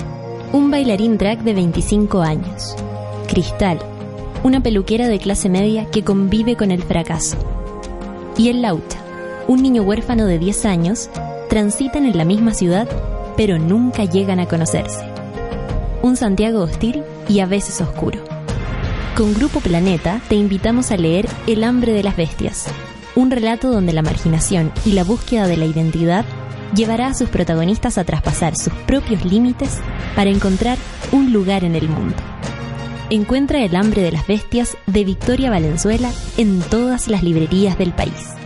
un 0.53 0.73
bailarín 0.73 1.19
drag 1.19 1.45
de 1.45 1.55
25 1.55 2.21
años. 2.21 2.75
Cristal, 3.29 3.79
una 4.43 4.61
peluquera 4.61 5.07
de 5.07 5.21
clase 5.21 5.49
media 5.49 5.89
que 5.93 6.03
convive 6.03 6.57
con 6.57 6.73
el 6.73 6.83
fracaso. 6.83 7.37
Y 8.37 8.49
el 8.49 8.61
Lauta, 8.61 8.97
un 9.47 9.63
niño 9.63 9.85
huérfano 9.85 10.27
de 10.27 10.41
10 10.41 10.65
años, 10.65 11.11
transitan 11.49 12.07
en 12.07 12.19
la 12.19 12.25
misma 12.25 12.55
ciudad, 12.55 12.89
pero 13.37 13.57
nunca 13.57 14.05
llegan 14.05 14.41
a 14.41 14.47
conocerse. 14.47 15.05
Un 16.03 16.17
Santiago 16.17 16.63
hostil 16.63 17.05
y 17.29 17.39
a 17.39 17.47
veces 17.47 17.81
oscuro 17.81 18.30
con 19.17 19.35
Grupo 19.35 19.61
Planeta 19.61 20.21
te 20.29 20.37
invitamos 20.37 20.93
a 20.93 20.97
leer 20.97 21.29
El 21.47 21.65
hambre 21.65 21.93
de 21.93 22.03
las 22.03 22.17
bestias, 22.17 22.67
un 23.17 23.31
relato 23.31 23.71
donde 23.71 23.93
la 23.93 24.03
marginación 24.03 24.73
y 24.87 24.93
la 24.93 25.05
búsqueda 25.05 25.47
de 25.47 25.57
la 25.57 25.67
identidad 25.67 26.25
llevará 26.75 27.09
a 27.09 27.15
sus 27.15 27.29
protagonistas 27.29 27.99
a 27.99 28.05
traspasar 28.05 28.57
sus 28.57 28.73
propios 28.87 29.25
límites 29.25 29.79
para 30.15 30.31
encontrar 30.31 30.79
un 31.13 31.33
lugar 31.33 31.65
en 31.65 31.75
el 31.75 31.89
mundo. 31.89 32.17
Encuentra 33.11 33.63
El 33.65 33.75
hambre 33.75 34.03
de 34.03 34.13
las 34.13 34.27
bestias 34.27 34.79
de 34.87 35.05
Victoria 35.05 35.51
Valenzuela 35.51 36.13
en 36.39 36.61
todas 36.61 37.09
las 37.09 37.25
librerías 37.25 37.77
del 37.77 37.93
país. 37.93 38.40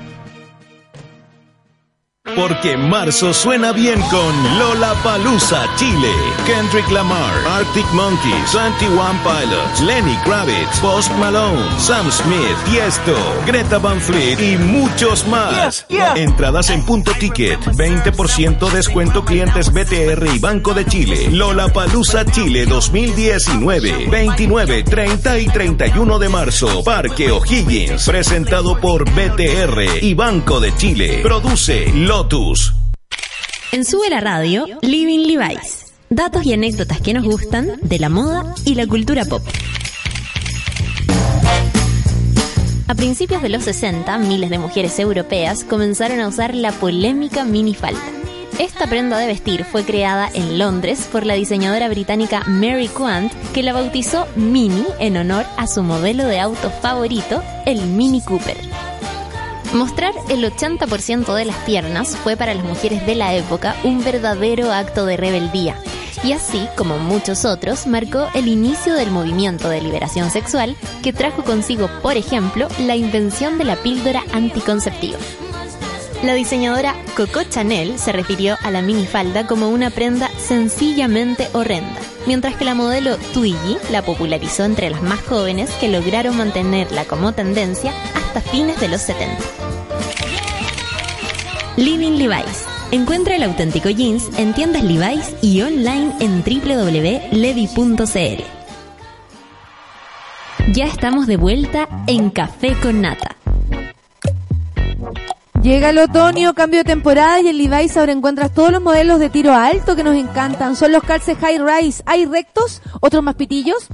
Porque 2.36 2.76
marzo 2.76 3.32
suena 3.32 3.72
bien 3.72 4.00
con 4.10 4.58
Lola 4.58 4.94
Palusa 5.04 5.64
Chile, 5.76 6.10
Kendrick 6.44 6.90
Lamar, 6.90 7.32
Arctic 7.46 7.86
Monkeys, 7.92 8.52
21 8.52 9.20
Pilots, 9.22 9.80
Lenny 9.80 10.16
Kravitz, 10.24 10.80
Post 10.80 11.12
Malone, 11.12 11.62
Sam 11.78 12.10
Smith, 12.10 12.56
Tiesto, 12.64 13.14
Greta 13.46 13.78
Van 13.78 14.00
Fleet 14.00 14.40
y 14.40 14.56
muchos 14.56 15.26
más. 15.28 15.86
Entradas 16.16 16.70
en 16.70 16.84
punto 16.84 17.12
ticket, 17.12 17.60
20% 17.60 18.70
descuento 18.70 19.24
clientes 19.24 19.72
BTR 19.72 20.26
y 20.34 20.38
Banco 20.40 20.74
de 20.74 20.86
Chile. 20.86 21.28
Lola 21.30 21.68
Palusa 21.68 22.24
Chile 22.24 22.66
2019, 22.66 24.08
29, 24.10 24.82
30 24.82 25.38
y 25.38 25.46
31 25.46 26.18
de 26.18 26.28
marzo. 26.28 26.82
Parque 26.82 27.30
O'Higgins, 27.30 28.04
presentado 28.06 28.80
por 28.80 29.04
BTR 29.04 30.02
y 30.02 30.14
Banco 30.14 30.58
de 30.58 30.74
Chile. 30.76 31.20
Produce 31.22 31.92
En 33.72 33.84
Sube 33.84 34.08
la 34.08 34.20
Radio, 34.20 34.66
Living 34.80 35.26
Levi's. 35.26 35.92
Datos 36.08 36.46
y 36.46 36.52
anécdotas 36.54 37.00
que 37.00 37.12
nos 37.12 37.24
gustan 37.24 37.78
de 37.82 37.98
la 37.98 38.08
moda 38.08 38.54
y 38.64 38.74
la 38.76 38.86
cultura 38.86 39.24
pop. 39.24 39.42
A 42.88 42.94
principios 42.94 43.42
de 43.42 43.48
los 43.50 43.64
60, 43.64 44.16
miles 44.18 44.48
de 44.48 44.58
mujeres 44.58 44.98
europeas 44.98 45.64
comenzaron 45.64 46.20
a 46.20 46.28
usar 46.28 46.54
la 46.54 46.72
polémica 46.72 47.44
minifalda. 47.44 48.00
Esta 48.58 48.86
prenda 48.86 49.18
de 49.18 49.26
vestir 49.26 49.64
fue 49.64 49.84
creada 49.84 50.30
en 50.32 50.58
Londres 50.58 51.08
por 51.10 51.26
la 51.26 51.34
diseñadora 51.34 51.88
británica 51.88 52.42
Mary 52.46 52.88
Quant, 52.88 53.32
que 53.52 53.62
la 53.62 53.72
bautizó 53.72 54.26
Mini 54.36 54.84
en 54.98 55.16
honor 55.16 55.44
a 55.56 55.66
su 55.66 55.82
modelo 55.82 56.24
de 56.24 56.40
auto 56.40 56.70
favorito, 56.70 57.42
el 57.66 57.82
Mini 57.82 58.22
Cooper. 58.22 58.56
Mostrar 59.74 60.14
el 60.28 60.44
80% 60.44 61.34
de 61.34 61.44
las 61.44 61.56
piernas 61.64 62.16
fue 62.16 62.36
para 62.36 62.54
las 62.54 62.64
mujeres 62.64 63.04
de 63.06 63.16
la 63.16 63.34
época 63.34 63.74
un 63.82 64.04
verdadero 64.04 64.72
acto 64.72 65.04
de 65.04 65.16
rebeldía. 65.16 65.76
Y 66.22 66.30
así, 66.30 66.68
como 66.76 66.96
muchos 66.98 67.44
otros, 67.44 67.88
marcó 67.88 68.28
el 68.34 68.46
inicio 68.46 68.94
del 68.94 69.10
movimiento 69.10 69.68
de 69.68 69.80
liberación 69.80 70.30
sexual 70.30 70.76
que 71.02 71.12
trajo 71.12 71.42
consigo, 71.42 71.90
por 72.02 72.16
ejemplo, 72.16 72.68
la 72.78 72.94
invención 72.94 73.58
de 73.58 73.64
la 73.64 73.74
píldora 73.74 74.22
anticonceptiva. 74.32 75.18
La 76.22 76.34
diseñadora 76.34 76.94
Coco 77.16 77.42
Chanel 77.42 77.98
se 77.98 78.12
refirió 78.12 78.56
a 78.62 78.70
la 78.70 78.80
minifalda 78.80 79.46
como 79.48 79.68
una 79.70 79.90
prenda 79.90 80.30
sencillamente 80.38 81.48
horrenda, 81.52 82.00
mientras 82.26 82.56
que 82.56 82.64
la 82.64 82.74
modelo 82.74 83.16
Twiggy 83.32 83.76
la 83.90 84.02
popularizó 84.02 84.64
entre 84.64 84.90
las 84.90 85.02
más 85.02 85.20
jóvenes 85.22 85.70
que 85.80 85.88
lograron 85.88 86.36
mantenerla 86.36 87.04
como 87.04 87.32
tendencia 87.32 87.92
hasta 88.14 88.40
fines 88.40 88.80
de 88.80 88.88
los 88.88 89.00
70. 89.02 89.36
Living 91.76 92.18
Levi's. 92.18 92.64
Encuentra 92.92 93.34
el 93.34 93.42
auténtico 93.42 93.88
jeans 93.90 94.28
en 94.38 94.54
tiendas 94.54 94.84
Levi's 94.84 95.34
y 95.42 95.62
online 95.62 96.12
en 96.20 96.44
www.levi.cl. 96.44 97.34
Ya 100.72 100.86
estamos 100.86 101.26
de 101.26 101.36
vuelta 101.36 101.88
en 102.06 102.30
Café 102.30 102.74
con 102.80 103.00
Nata. 103.00 103.36
Llega 105.64 105.88
el 105.88 105.98
otoño, 105.98 106.52
cambio 106.52 106.80
de 106.80 106.84
temporada 106.84 107.40
y 107.40 107.48
en 107.48 107.56
Levi's 107.56 107.96
ahora 107.96 108.12
encuentras 108.12 108.52
todos 108.52 108.70
los 108.70 108.82
modelos 108.82 109.18
de 109.18 109.30
tiro 109.30 109.54
alto 109.54 109.96
que 109.96 110.04
nos 110.04 110.14
encantan. 110.14 110.76
Son 110.76 110.92
los 110.92 111.02
calces 111.02 111.38
high 111.38 111.56
rise. 111.58 112.02
Hay 112.04 112.26
rectos, 112.26 112.82
otros 113.00 113.22
más 113.22 113.34
pitillos, 113.34 113.86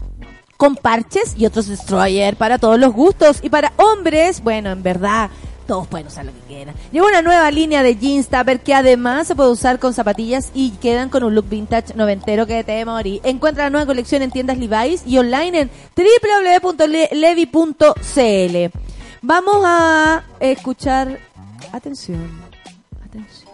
con 0.57 0.75
parches 0.75 1.37
y 1.39 1.47
otros 1.47 1.69
destroyer 1.69 2.35
para 2.35 2.59
todos 2.59 2.77
los 2.77 2.93
gustos. 2.93 3.39
Y 3.41 3.51
para 3.51 3.73
hombres, 3.77 4.43
bueno, 4.43 4.73
en 4.73 4.83
verdad, 4.83 5.31
todos 5.69 5.87
pueden 5.87 6.09
usar 6.09 6.25
lo 6.25 6.33
que 6.33 6.41
quieran. 6.49 6.75
Llega 6.91 7.07
una 7.07 7.23
nueva 7.23 7.49
línea 7.53 7.85
de 7.85 7.95
jeans 7.95 8.27
tupper 8.27 8.59
que 8.59 8.75
además 8.75 9.29
se 9.29 9.37
puede 9.37 9.53
usar 9.53 9.79
con 9.79 9.95
zapatillas 9.95 10.51
y 10.53 10.71
quedan 10.71 11.09
con 11.09 11.23
un 11.23 11.37
look 11.37 11.49
vintage 11.49 11.95
noventero 11.95 12.49
que 12.49 12.65
te 12.65 12.85
morir. 12.85 13.21
Encuentra 13.23 13.63
la 13.63 13.71
nueva 13.71 13.87
colección 13.87 14.23
en 14.23 14.33
tiendas 14.33 14.59
Levi's 14.59 15.05
y 15.07 15.19
online 15.19 15.61
en 15.61 15.71
www.levi.cl. 15.95 16.81
Vamos 19.23 19.63
a 19.65 20.25
escuchar. 20.41 21.30
Atención. 21.73 22.29
Atención. 23.05 23.51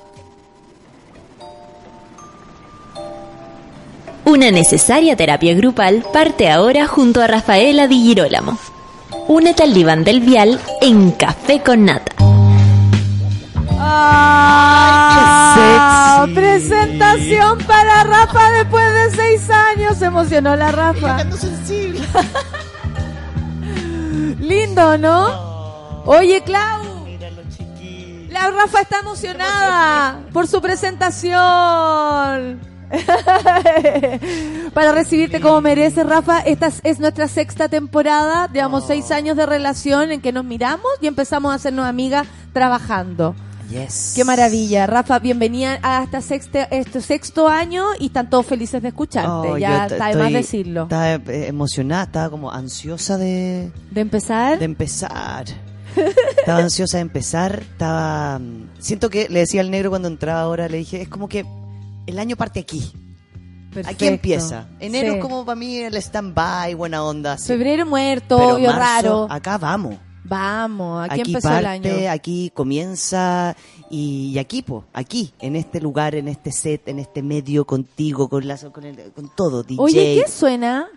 Una 4.24 4.50
necesaria 4.50 5.16
terapia 5.16 5.54
grupal 5.54 6.04
parte 6.12 6.50
ahora 6.50 6.86
junto 6.86 7.22
a 7.22 7.26
Rafaela 7.26 7.86
Di 7.86 8.02
Girolamo. 8.02 8.58
Únete 9.28 9.62
al 9.62 9.72
diván 9.72 10.02
del 10.04 10.20
vial 10.20 10.60
en 10.80 11.12
Café 11.12 11.60
con 11.60 11.84
Nata. 11.84 12.12
¡Ah! 13.78 14.66
Presentación 16.34 17.58
para 17.66 18.02
Rafa 18.02 18.50
después 18.52 18.84
de 18.94 19.10
seis 19.16 19.48
años. 19.50 19.96
Se 19.98 20.06
emocionó 20.06 20.56
la 20.56 20.72
Rafa. 20.72 21.18
Lindo, 24.40 24.98
¿no? 24.98 26.02
Oye, 26.04 26.42
Clau. 26.42 26.95
La 28.38 28.50
Rafa 28.50 28.80
está 28.82 28.98
emocionada 29.00 30.20
por 30.32 30.46
su 30.46 30.60
presentación. 30.60 32.60
Para 34.74 34.92
recibirte 34.92 35.40
como 35.40 35.60
merece, 35.62 36.04
Rafa, 36.04 36.40
esta 36.40 36.66
es- 36.66 36.80
es 36.84 37.00
nuestra 37.00 37.28
sexta 37.28 37.68
temporada. 37.68 38.48
Llevamos 38.52 38.86
seis 38.86 39.10
años 39.10 39.36
de 39.38 39.46
relación 39.46 40.12
en 40.12 40.20
que 40.20 40.32
nos 40.32 40.44
miramos 40.44 40.86
y 41.00 41.06
empezamos 41.06 41.50
a 41.52 41.54
hacernos 41.54 41.86
amigas 41.86 42.26
trabajando. 42.52 43.34
Yes. 43.70 44.12
Qué 44.14 44.24
maravilla, 44.24 44.86
Rafa, 44.86 45.18
bienvenida 45.18 45.80
a 45.82 46.04
esta 46.04 46.20
sexta, 46.20 46.64
este 46.64 47.00
sexto 47.00 47.48
año 47.48 47.84
y 47.98 48.06
están 48.06 48.30
todos 48.30 48.46
felices 48.46 48.80
de 48.80 48.88
escucharte. 48.88 49.28
Oh, 49.48 49.58
ya 49.58 49.86
está 49.86 50.08
de 50.08 50.16
más 50.16 50.32
decirlo. 50.32 50.82
Estaba 50.84 51.14
eh, 51.14 51.46
emocionada, 51.48 52.04
estaba 52.04 52.30
como 52.30 52.52
ansiosa 52.52 53.18
de, 53.18 53.72
¿De 53.90 54.00
empezar? 54.02 54.58
de 54.60 54.64
empezar. 54.66 55.46
Estaba 56.38 56.58
ansiosa 56.60 56.98
de 56.98 57.02
empezar, 57.02 57.60
estaba... 57.72 58.38
mm, 58.38 58.68
Siento 58.78 59.10
que 59.10 59.28
le 59.28 59.40
decía 59.40 59.60
al 59.60 59.70
negro 59.70 59.90
cuando 59.90 60.08
entraba 60.08 60.40
ahora, 60.40 60.68
le 60.68 60.78
dije, 60.78 61.02
es 61.02 61.08
como 61.08 61.28
que 61.28 61.44
el 62.06 62.18
año 62.18 62.36
parte 62.36 62.60
aquí. 62.60 62.92
Perfecto. 63.72 63.90
Aquí 63.90 64.06
empieza. 64.06 64.68
Enero 64.80 65.12
Sí. 65.12 65.18
es 65.18 65.22
como 65.22 65.44
para 65.44 65.56
mí 65.56 65.76
el 65.78 65.94
stand-by, 65.96 66.74
buena 66.74 67.02
onda. 67.04 67.32
así. 67.34 67.48
Febrero 67.48 67.84
muerto, 67.84 68.36
Pero 68.38 68.54
obvio 68.54 68.68
marzo, 68.72 68.80
raro. 68.80 69.26
Acá 69.30 69.58
vamos. 69.58 69.96
Vamos, 70.28 71.04
aquí, 71.08 71.20
Aquí, 71.20 71.30
empezó 71.30 71.48
parte, 71.48 71.60
el 71.60 71.66
año. 71.66 72.10
aquí 72.10 72.50
comienza 72.52 73.54
y, 73.90 74.32
y 74.34 74.38
aquí, 74.40 74.62
po, 74.62 74.84
aquí, 74.92 75.32
en 75.38 75.54
este 75.54 75.80
lugar, 75.80 76.16
en 76.16 76.26
este 76.26 76.50
set, 76.50 76.88
en 76.88 76.98
este 76.98 77.22
medio, 77.22 77.64
contigo, 77.64 78.28
con, 78.28 78.48
la, 78.48 78.56
con, 78.56 78.82
el- 78.84 79.12
con 79.12 79.28
todo, 79.36 79.62
DJ. 79.62 79.80
Oye, 79.80 80.22
¿qué 80.24 80.28
suena? 80.30 80.88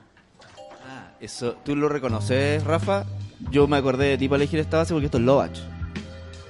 Eso, 1.20 1.54
¿Tú 1.66 1.76
lo 1.76 1.90
reconoces, 1.90 2.64
Rafa? 2.64 3.04
Yo 3.52 3.68
me 3.68 3.78
acordé 3.78 4.07
de 4.10 4.18
ti 4.18 4.28
para 4.28 4.41
elegir 4.44 4.60
esta 4.60 4.78
base 4.78 4.94
porque 4.94 5.06
esto 5.06 5.18
es 5.18 5.24
Lovach. 5.24 5.57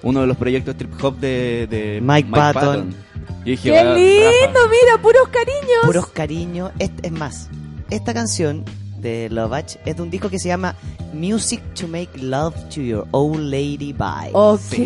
Uno 0.02 0.22
de 0.22 0.28
los 0.28 0.38
proyectos 0.38 0.76
trip 0.78 0.92
hop 1.04 1.18
de, 1.20 1.68
de 1.70 2.00
Mike 2.02 2.30
Patton. 2.32 2.92
Yo 3.40 3.46
dije, 3.46 3.64
¡Qué 3.64 3.72
"Bueno, 3.72 3.96
lindo! 3.96 4.30
Rafa". 4.46 4.60
Mira, 4.70 5.02
puros 5.02 5.28
cariños. 5.30 5.86
puros 5.86 6.08
cariños. 6.08 6.72
Es, 6.80 6.92
es 7.02 7.12
más, 7.12 7.50
esta 7.90 8.14
canción 8.14 8.64
de 8.98 9.30
Lovach 9.30 9.76
es 9.86 9.96
de 9.96 10.02
un 10.02 10.10
disco 10.10 10.30
que 10.30 10.40
se 10.40 10.48
llama 10.50 10.76
Music 11.14 11.62
to 11.74 11.88
Make 11.88 12.18
Love 12.22 12.56
to 12.74 12.82
Your 12.82 13.08
Old 13.12 13.40
Lady 13.52 13.94
Bye. 13.94 14.32
Ok. 14.34 14.78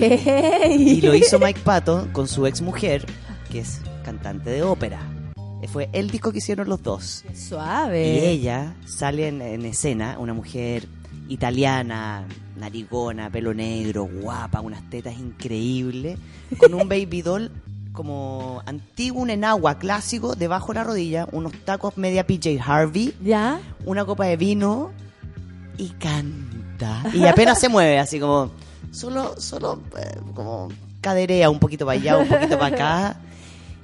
Y 0.77 1.01
lo 1.01 1.13
hizo 1.15 1.39
Mike 1.39 1.61
Patton 1.63 2.09
con 2.11 2.27
su 2.27 2.45
ex 2.45 2.61
mujer, 2.61 3.05
que 3.51 3.59
es 3.59 3.81
cantante 4.03 4.49
de 4.49 4.63
ópera. 4.63 4.99
Eh, 5.61 5.67
Fue 5.67 5.89
el 5.93 6.09
disco 6.11 6.31
que 6.31 6.39
hicieron 6.39 6.69
los 6.69 6.81
dos. 6.83 7.23
Suave. 7.35 8.07
Y 8.15 8.19
ella 8.25 8.75
sale 8.85 9.27
en, 9.29 9.41
en 9.41 9.65
escena, 9.65 10.17
una 10.19 10.33
mujer 10.33 10.87
italiana, 11.29 12.25
narigona, 12.57 13.29
pelo 13.29 13.53
negro, 13.53 14.05
guapa, 14.05 14.61
unas 14.61 14.87
tetas 14.89 15.17
increíbles, 15.17 16.17
con 16.57 16.73
un 16.73 16.87
baby 16.89 17.21
doll 17.21 17.51
como 17.91 18.61
antiguo, 18.65 19.21
un 19.21 19.29
enagua 19.29 19.77
clásico 19.77 20.35
debajo 20.35 20.73
de 20.73 20.79
la 20.79 20.83
rodilla, 20.83 21.27
unos 21.31 21.53
tacos 21.63 21.97
media 21.97 22.25
PJ 22.25 22.59
Harvey, 22.59 23.15
¿Ya? 23.23 23.59
una 23.85 24.03
copa 24.03 24.25
de 24.25 24.35
vino 24.35 24.91
y 25.77 25.89
canta. 25.89 27.03
Y 27.13 27.25
apenas 27.25 27.59
se 27.59 27.69
mueve, 27.69 27.99
así 27.99 28.19
como 28.19 28.51
solo, 28.91 29.39
solo 29.39 29.79
eh, 29.97 30.19
como 30.33 30.69
caderea 31.01 31.49
un 31.49 31.59
poquito 31.59 31.85
para 31.85 31.99
allá, 31.99 32.17
un 32.17 32.27
poquito 32.27 32.57
para 32.57 32.75
acá. 32.75 33.17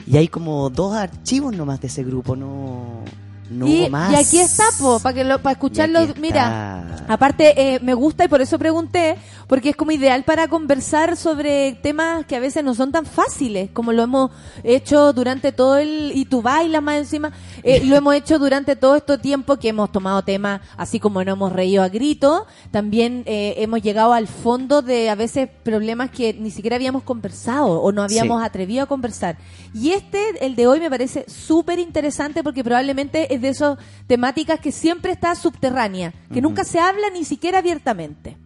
Y 0.07 0.17
hay 0.17 0.27
como 0.27 0.69
dos 0.69 0.95
archivos 0.95 1.55
nomás 1.55 1.81
de 1.81 1.87
ese 1.87 2.03
grupo, 2.03 2.35
no, 2.35 3.03
no 3.49 3.67
y, 3.67 3.81
hubo 3.81 3.89
más. 3.89 4.11
y 4.11 4.15
aquí 4.15 4.39
está, 4.39 4.63
para 5.01 5.13
que 5.13 5.23
lo, 5.23 5.39
para 5.39 5.53
escucharlo. 5.53 5.99
Mira, 6.19 7.03
aparte 7.07 7.75
eh, 7.75 7.79
me 7.81 7.93
gusta 7.93 8.25
y 8.25 8.27
por 8.27 8.41
eso 8.41 8.57
pregunté, 8.59 9.17
porque 9.49 9.69
es 9.71 9.75
como 9.75 9.91
ideal 9.91 10.23
para 10.23 10.47
conversar 10.47 11.17
sobre 11.17 11.73
temas 11.73 12.25
que 12.27 12.35
a 12.35 12.39
veces 12.39 12.63
no 12.63 12.75
son 12.75 12.91
tan 12.91 13.05
fáciles, 13.07 13.71
como 13.73 13.91
lo 13.91 14.03
hemos 14.03 14.31
hecho 14.63 15.11
durante 15.11 15.51
todo 15.51 15.77
el 15.79 16.11
y 16.13 16.25
tú 16.25 16.43
bailas 16.43 16.83
más 16.83 16.97
encima, 16.97 17.33
eh, 17.63 17.83
lo 17.83 17.95
hemos 17.95 18.13
hecho 18.13 18.37
durante 18.37 18.75
todo 18.75 18.95
este 18.95 19.17
tiempo 19.17 19.57
que 19.57 19.69
hemos 19.69 19.91
tomado 19.91 20.21
temas 20.23 20.61
así 20.77 20.99
como 20.99 21.23
no 21.23 21.31
hemos 21.33 21.51
reído 21.51 21.81
a 21.81 21.89
grito, 21.89 22.45
también 22.69 23.23
eh, 23.25 23.55
hemos 23.57 23.81
llegado 23.81 24.13
al 24.13 24.27
fondo 24.27 24.83
de 24.83 25.09
a 25.09 25.15
veces 25.15 25.49
problemas 25.63 26.11
que 26.11 26.33
ni 26.35 26.51
siquiera 26.51 26.75
habíamos 26.75 27.01
conversado 27.01 27.81
o 27.81 27.91
no 27.91 28.03
habíamos 28.03 28.39
Sí. 28.41 28.45
atrevido 28.45 28.83
a 28.83 28.85
conversar. 28.85 29.37
Y 29.73 29.91
este, 29.91 30.45
el 30.45 30.55
de 30.55 30.67
hoy, 30.67 30.79
me 30.79 30.89
parece 30.89 31.25
súper 31.27 31.79
interesante 31.79 32.43
porque 32.43 32.63
probablemente 32.63 33.33
es 33.33 33.41
de 33.41 33.49
esas 33.49 33.79
temáticas 34.05 34.59
que 34.59 34.71
siempre 34.71 35.11
está 35.11 35.33
subterránea, 35.33 36.13
que 36.31 36.39
nunca 36.41 36.63
se 36.63 36.79
habla 36.79 37.09
ni 37.11 37.25
siquiera 37.25 37.57
abiertamente. 37.57 38.37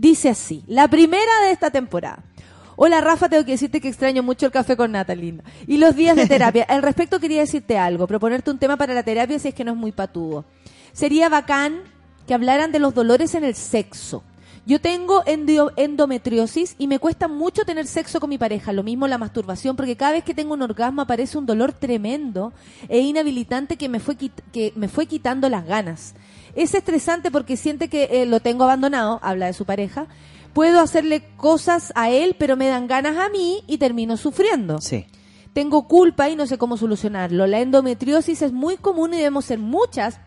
Dice 0.00 0.28
así, 0.28 0.62
la 0.68 0.86
primera 0.86 1.32
de 1.44 1.50
esta 1.50 1.70
temporada. 1.72 2.22
Hola 2.76 3.00
Rafa, 3.00 3.28
tengo 3.28 3.44
que 3.44 3.50
decirte 3.50 3.80
que 3.80 3.88
extraño 3.88 4.22
mucho 4.22 4.46
el 4.46 4.52
café 4.52 4.76
con 4.76 4.92
nata, 4.92 5.12
linda. 5.16 5.42
Y 5.66 5.78
los 5.78 5.96
días 5.96 6.14
de 6.14 6.26
terapia. 6.28 6.64
Al 6.68 6.82
respecto 6.82 7.18
quería 7.18 7.40
decirte 7.40 7.76
algo, 7.78 8.06
proponerte 8.06 8.52
un 8.52 8.58
tema 8.58 8.76
para 8.76 8.94
la 8.94 9.02
terapia 9.02 9.40
si 9.40 9.48
es 9.48 9.54
que 9.54 9.64
no 9.64 9.72
es 9.72 9.76
muy 9.76 9.90
patudo. 9.90 10.44
Sería 10.92 11.28
bacán 11.28 11.80
que 12.28 12.34
hablaran 12.34 12.70
de 12.70 12.78
los 12.78 12.94
dolores 12.94 13.34
en 13.34 13.42
el 13.42 13.56
sexo. 13.56 14.22
Yo 14.66 14.80
tengo 14.80 15.24
endometriosis 15.26 16.76
y 16.78 16.86
me 16.86 17.00
cuesta 17.00 17.26
mucho 17.26 17.64
tener 17.64 17.86
sexo 17.88 18.20
con 18.20 18.30
mi 18.30 18.38
pareja. 18.38 18.72
Lo 18.72 18.84
mismo 18.84 19.08
la 19.08 19.18
masturbación, 19.18 19.74
porque 19.74 19.96
cada 19.96 20.12
vez 20.12 20.22
que 20.22 20.34
tengo 20.34 20.54
un 20.54 20.62
orgasmo 20.62 21.02
aparece 21.02 21.38
un 21.38 21.46
dolor 21.46 21.72
tremendo 21.72 22.52
e 22.88 23.00
inhabilitante 23.00 23.76
que 23.76 23.88
me 23.88 23.98
fue, 23.98 24.16
quit- 24.16 24.42
que 24.52 24.72
me 24.76 24.86
fue 24.88 25.06
quitando 25.06 25.48
las 25.48 25.66
ganas. 25.66 26.14
Es 26.54 26.74
estresante 26.74 27.30
porque 27.30 27.56
siente 27.56 27.88
que 27.88 28.08
eh, 28.10 28.26
lo 28.26 28.40
tengo 28.40 28.64
abandonado, 28.64 29.20
habla 29.22 29.46
de 29.46 29.52
su 29.52 29.64
pareja. 29.64 30.06
Puedo 30.52 30.80
hacerle 30.80 31.22
cosas 31.36 31.92
a 31.94 32.10
él, 32.10 32.34
pero 32.38 32.56
me 32.56 32.68
dan 32.68 32.88
ganas 32.88 33.16
a 33.16 33.28
mí 33.28 33.62
y 33.66 33.78
termino 33.78 34.16
sufriendo. 34.16 34.80
Sí. 34.80 35.06
Tengo 35.52 35.86
culpa 35.88 36.28
y 36.28 36.36
no 36.36 36.46
sé 36.46 36.58
cómo 36.58 36.76
solucionarlo. 36.76 37.46
La 37.46 37.60
endometriosis 37.60 38.42
es 38.42 38.52
muy 38.52 38.76
común 38.76 39.14
y 39.14 39.18
debemos 39.18 39.44
ser 39.44 39.58
muchas 39.58 40.20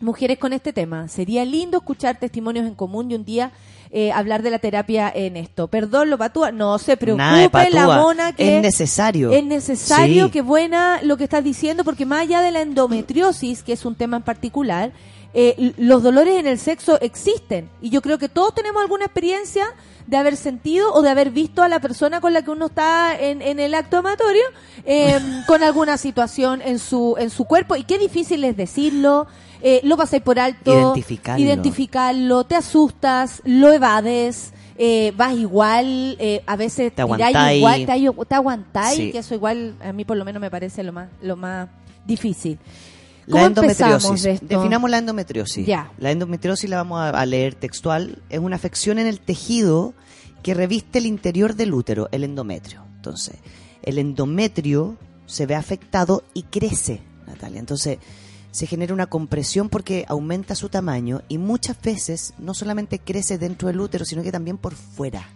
mujeres 0.00 0.38
con 0.38 0.52
este 0.52 0.72
tema. 0.72 1.08
Sería 1.08 1.44
lindo 1.44 1.78
escuchar 1.78 2.18
testimonios 2.18 2.66
en 2.66 2.74
común 2.74 3.10
y 3.10 3.14
un 3.14 3.24
día 3.24 3.52
eh, 3.90 4.12
hablar 4.12 4.42
de 4.42 4.50
la 4.50 4.58
terapia 4.58 5.10
en 5.14 5.36
esto. 5.36 5.68
Perdón, 5.68 6.10
lo 6.10 6.18
patúa. 6.18 6.50
No 6.52 6.78
se 6.78 6.96
preocupe, 6.96 7.70
la 7.70 7.86
mona 7.86 8.32
que 8.32 8.56
Es 8.56 8.62
necesario. 8.62 9.30
es 9.30 9.44
necesario, 9.44 10.26
Sí. 10.26 10.30
que 10.32 10.42
buena 10.42 11.00
lo 11.02 11.16
que 11.16 11.24
estás 11.24 11.42
diciendo, 11.44 11.84
porque 11.84 12.04
más 12.06 12.22
allá 12.22 12.40
de 12.42 12.50
la 12.50 12.60
endometriosis, 12.62 13.62
que 13.62 13.72
es 13.72 13.84
un 13.84 13.94
tema 13.94 14.18
en 14.18 14.22
particular, 14.24 14.92
eh, 15.34 15.72
los 15.78 16.02
dolores 16.02 16.38
en 16.38 16.46
el 16.46 16.58
sexo 16.58 16.98
existen. 17.00 17.68
Y 17.82 17.90
yo 17.90 18.00
creo 18.02 18.18
que 18.18 18.28
todos 18.28 18.54
tenemos 18.54 18.80
alguna 18.82 19.04
experiencia 19.04 19.66
de 20.06 20.16
haber 20.16 20.36
sentido 20.36 20.92
o 20.94 21.02
de 21.02 21.10
haber 21.10 21.30
visto 21.30 21.62
a 21.62 21.68
la 21.68 21.80
persona 21.80 22.20
con 22.20 22.32
la 22.32 22.42
que 22.42 22.50
uno 22.50 22.66
está 22.66 23.18
en, 23.18 23.42
en 23.42 23.58
el 23.58 23.74
acto 23.74 23.98
amatorio 23.98 24.42
eh, 24.84 25.18
con 25.46 25.62
alguna 25.62 25.96
situación 25.98 26.62
en 26.62 26.78
su, 26.78 27.16
en 27.18 27.30
su 27.30 27.44
cuerpo. 27.44 27.76
Y 27.76 27.84
qué 27.84 27.98
difícil 27.98 28.44
es 28.44 28.56
decirlo. 28.56 29.26
eh, 29.62 29.80
lo 29.82 29.96
pasáis 29.96 30.22
por 30.22 30.38
alto, 30.38 30.72
Identificarlo. 30.72 31.44
identificarlo, 31.44 32.44
te 32.44 32.54
asustas, 32.54 33.42
lo 33.44 33.72
evades, 33.72 34.52
eh, 34.78 35.12
vas 35.16 35.32
igual, 35.34 36.16
eh, 36.20 36.42
a 36.46 36.54
veces 36.56 36.94
Te 36.94 37.02
aguantáis. 37.02 37.56
igual, 37.58 37.86
te, 37.86 38.24
te 38.28 38.34
aguantáis, 38.34 38.96
Sí. 38.96 39.10
que 39.12 39.18
eso 39.18 39.34
igual 39.34 39.74
a 39.82 39.92
mí 39.92 40.04
por 40.04 40.16
lo 40.18 40.24
menos 40.24 40.40
me 40.40 40.50
parece 40.50 40.82
lo 40.84 40.92
más, 40.92 41.08
lo 41.22 41.34
más 41.36 41.68
difícil. 42.06 42.58
La 43.26 43.32
¿Cómo 43.32 43.46
empezamos 43.46 44.04
endometriosis. 44.04 44.22
de 44.22 44.30
esto? 44.32 44.46
Definamos 44.46 44.90
la 44.90 44.98
endometriosis. 44.98 45.66
Ya. 45.66 45.92
La 45.98 46.10
endometriosis 46.10 46.70
la 46.70 46.76
vamos 46.76 47.00
a, 47.00 47.10
a 47.10 47.26
leer 47.26 47.54
textual. 47.54 48.22
Es 48.28 48.38
una 48.38 48.56
afección 48.56 48.98
en 48.98 49.06
el 49.06 49.20
tejido 49.20 49.94
que 50.42 50.54
reviste 50.54 50.98
el 50.98 51.06
interior 51.06 51.54
del 51.56 51.74
útero, 51.74 52.08
el 52.12 52.22
endometrio. 52.24 52.84
Entonces, 52.96 53.36
el 53.82 53.98
endometrio 53.98 54.96
se 55.26 55.46
ve 55.46 55.54
afectado 55.56 56.22
y 56.34 56.44
crece, 56.44 57.02
Natalia. 57.26 57.58
Entonces, 57.58 57.98
se 58.52 58.66
genera 58.66 58.94
una 58.94 59.06
compresión 59.06 59.68
porque 59.68 60.06
aumenta 60.08 60.54
su 60.54 60.68
tamaño 60.68 61.22
y 61.28 61.38
muchas 61.38 61.80
veces 61.82 62.32
no 62.38 62.54
solamente 62.54 62.98
crece 63.00 63.38
dentro 63.38 63.68
del 63.68 63.80
útero, 63.80 64.04
sino 64.04 64.22
que 64.22 64.32
también 64.32 64.56
por 64.56 64.74
fuera. 64.74 65.28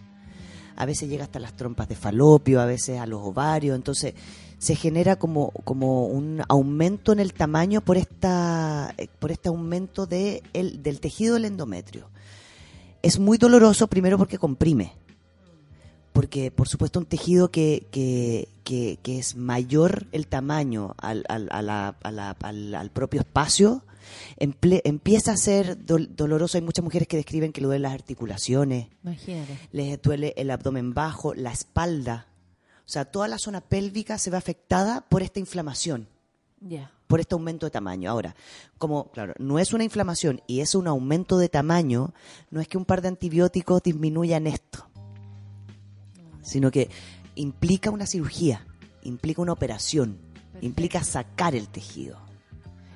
A 0.80 0.86
veces 0.86 1.08
llega 1.08 1.24
hasta 1.24 1.38
las 1.40 1.54
trompas 1.56 1.88
de 1.88 1.94
falopio, 1.94 2.60
a 2.60 2.64
veces 2.64 2.98
a 2.98 3.06
los 3.06 3.20
ovarios, 3.22 3.76
entonces 3.76 4.14
se 4.58 4.74
genera 4.76 5.16
como, 5.16 5.50
como 5.64 6.06
un 6.06 6.42
aumento 6.48 7.12
en 7.12 7.20
el 7.20 7.32
tamaño 7.34 7.80
por 7.82 7.96
esta 7.96 8.94
por 9.18 9.30
este 9.30 9.48
aumento 9.48 10.06
de 10.06 10.42
el- 10.52 10.82
del 10.82 11.00
tejido 11.00 11.34
del 11.34 11.44
endometrio. 11.46 12.08
Es 13.02 13.18
muy 13.18 13.36
doloroso 13.38 13.86
primero 13.88 14.16
porque 14.18 14.38
comprime, 14.38 14.92
porque 16.12 16.50
por 16.50 16.68
supuesto 16.68 16.98
un 16.98 17.06
tejido 17.06 17.50
que, 17.50 17.86
que, 17.90 18.48
que, 18.64 18.98
que 19.02 19.18
es 19.18 19.36
mayor 19.36 20.06
el 20.12 20.26
tamaño 20.26 20.94
al, 20.98 21.24
al, 21.28 21.48
a 21.52 21.62
la- 21.62 21.96
a 22.02 22.10
la- 22.10 22.36
al, 22.42 22.74
al 22.74 22.90
propio 22.90 23.20
espacio, 23.20 23.82
empieza 24.38 25.32
a 25.32 25.36
ser 25.36 25.78
dol- 25.86 26.08
doloroso. 26.08 26.58
Hay 26.58 26.62
muchas 26.62 26.84
mujeres 26.84 27.08
que 27.08 27.16
describen 27.16 27.52
que 27.52 27.60
le 27.60 27.66
duelen 27.66 27.82
las 27.82 27.92
articulaciones, 27.94 28.88
Imagínate. 29.02 29.58
les 29.72 30.00
duele 30.02 30.34
el 30.36 30.50
abdomen 30.50 30.94
bajo, 30.94 31.34
la 31.34 31.52
espalda. 31.52 32.26
O 32.86 32.92
sea, 32.92 33.04
toda 33.04 33.28
la 33.28 33.38
zona 33.38 33.60
pélvica 33.60 34.18
se 34.18 34.30
ve 34.30 34.36
afectada 34.36 35.02
por 35.08 35.22
esta 35.22 35.38
inflamación, 35.38 36.08
por 37.06 37.20
este 37.20 37.34
aumento 37.34 37.66
de 37.66 37.70
tamaño. 37.70 38.10
Ahora, 38.10 38.34
como, 38.78 39.10
claro, 39.12 39.34
no 39.38 39.58
es 39.58 39.72
una 39.72 39.84
inflamación 39.84 40.42
y 40.46 40.60
es 40.60 40.74
un 40.74 40.88
aumento 40.88 41.38
de 41.38 41.48
tamaño, 41.48 42.12
no 42.50 42.60
es 42.60 42.66
que 42.68 42.78
un 42.78 42.84
par 42.84 43.00
de 43.02 43.08
antibióticos 43.08 43.82
disminuyan 43.82 44.46
esto, 44.48 44.86
sino 46.42 46.70
que 46.70 46.90
implica 47.36 47.90
una 47.90 48.06
cirugía, 48.06 48.66
implica 49.02 49.40
una 49.42 49.52
operación, 49.52 50.18
implica 50.60 51.04
sacar 51.04 51.54
el 51.54 51.68
tejido. 51.68 52.18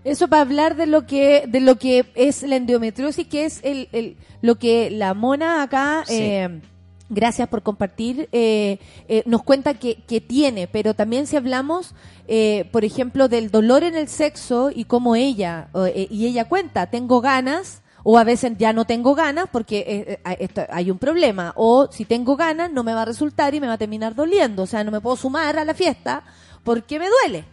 Eso 0.04 0.28
para 0.28 0.42
hablar 0.42 0.76
de 0.76 0.86
lo 0.86 1.06
que 1.06 1.44
de 1.48 1.60
lo 1.60 1.76
que 1.76 2.04
es 2.14 2.42
la 2.42 2.56
endometriosis, 2.56 3.26
que 3.26 3.44
es 3.46 3.60
el, 3.64 3.88
el- 3.92 4.16
lo 4.42 4.56
que 4.56 4.90
la 4.90 5.14
mona 5.14 5.62
acá, 5.62 6.04
Sí. 6.06 6.18
eh, 6.20 6.60
gracias 7.08 7.48
por 7.48 7.62
compartir, 7.62 8.28
eh, 8.32 8.78
eh, 9.08 9.22
nos 9.26 9.42
cuenta 9.42 9.74
que, 9.74 9.96
que 10.06 10.20
tiene, 10.20 10.66
pero 10.68 10.94
también 10.94 11.26
si 11.26 11.36
hablamos, 11.36 11.94
eh, 12.28 12.68
por 12.72 12.84
ejemplo, 12.84 13.28
del 13.28 13.50
dolor 13.50 13.82
en 13.84 13.94
el 13.94 14.08
sexo 14.08 14.70
y 14.74 14.84
cómo 14.84 15.14
ella, 15.16 15.68
eh, 15.86 16.06
y 16.10 16.26
ella 16.26 16.46
cuenta, 16.46 16.86
tengo 16.90 17.20
ganas, 17.20 17.80
o 18.02 18.18
a 18.18 18.24
veces 18.24 18.52
ya 18.58 18.74
no 18.74 18.84
tengo 18.84 19.14
ganas 19.14 19.46
porque 19.50 20.18
eh, 20.24 20.66
hay 20.70 20.90
un 20.90 20.98
problema, 20.98 21.52
o 21.56 21.88
si 21.90 22.04
tengo 22.04 22.36
ganas 22.36 22.70
no 22.70 22.84
me 22.84 22.92
va 22.92 23.02
a 23.02 23.06
resultar 23.06 23.54
y 23.54 23.60
me 23.60 23.66
va 23.66 23.74
a 23.74 23.78
terminar 23.78 24.14
doliendo, 24.14 24.64
o 24.64 24.66
sea, 24.66 24.84
no 24.84 24.90
me 24.90 25.00
puedo 25.00 25.16
sumar 25.16 25.58
a 25.58 25.64
la 25.64 25.72
fiesta 25.72 26.22
porque 26.64 26.98
me 26.98 27.06
duele. 27.08 27.44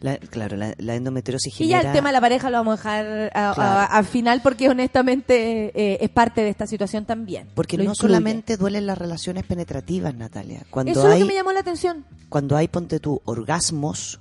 La- 0.00 0.18
claro, 0.18 0.56
la, 0.58 0.74
la 0.76 0.94
endometriosis 0.94 1.58
Y 1.60 1.68
ya 1.68 1.80
el 1.80 1.92
tema 1.92 2.10
de 2.10 2.12
la 2.12 2.20
pareja 2.20 2.50
lo 2.50 2.58
vamos 2.58 2.74
a 2.84 3.02
dejar 3.02 3.30
a- 3.34 3.50
a- 3.50 3.54
Claro. 3.54 3.92
al 3.94 4.04
final 4.04 4.42
porque 4.42 4.68
honestamente 4.68 5.72
eh, 5.74 5.98
es 6.02 6.10
parte 6.10 6.42
de 6.42 6.50
esta 6.50 6.66
situación 6.66 7.06
también. 7.06 7.48
Porque 7.54 7.78
Lo 7.78 7.84
no 7.84 7.90
incluye. 7.92 8.08
solamente 8.12 8.56
duelen 8.58 8.86
las 8.86 8.98
relaciones 8.98 9.44
penetrativas, 9.44 10.14
Natalia. 10.14 10.64
Cuando 10.70 10.92
Eso 10.92 11.06
es 11.08 11.14
hay, 11.14 11.20
lo 11.20 11.26
que 11.26 11.32
me 11.32 11.38
llamó 11.38 11.52
la 11.52 11.60
atención. 11.60 12.04
cuando 12.28 12.56
hay, 12.56 12.68
ponte 12.68 13.00
tú, 13.00 13.22
orgasmos 13.24 14.20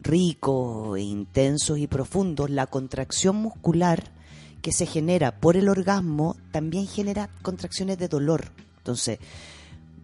ricos, 0.00 0.96
e 0.98 1.02
intensos 1.02 1.78
y 1.78 1.86
profundos, 1.88 2.48
la 2.50 2.66
contracción 2.66 3.36
muscular 3.36 4.04
que 4.62 4.70
se 4.72 4.86
genera 4.86 5.32
por 5.40 5.56
el 5.56 5.68
orgasmo 5.68 6.36
también 6.52 6.86
genera 6.86 7.30
contracciones 7.42 7.98
de 7.98 8.08
dolor. 8.08 8.52
Entonces, 8.78 9.18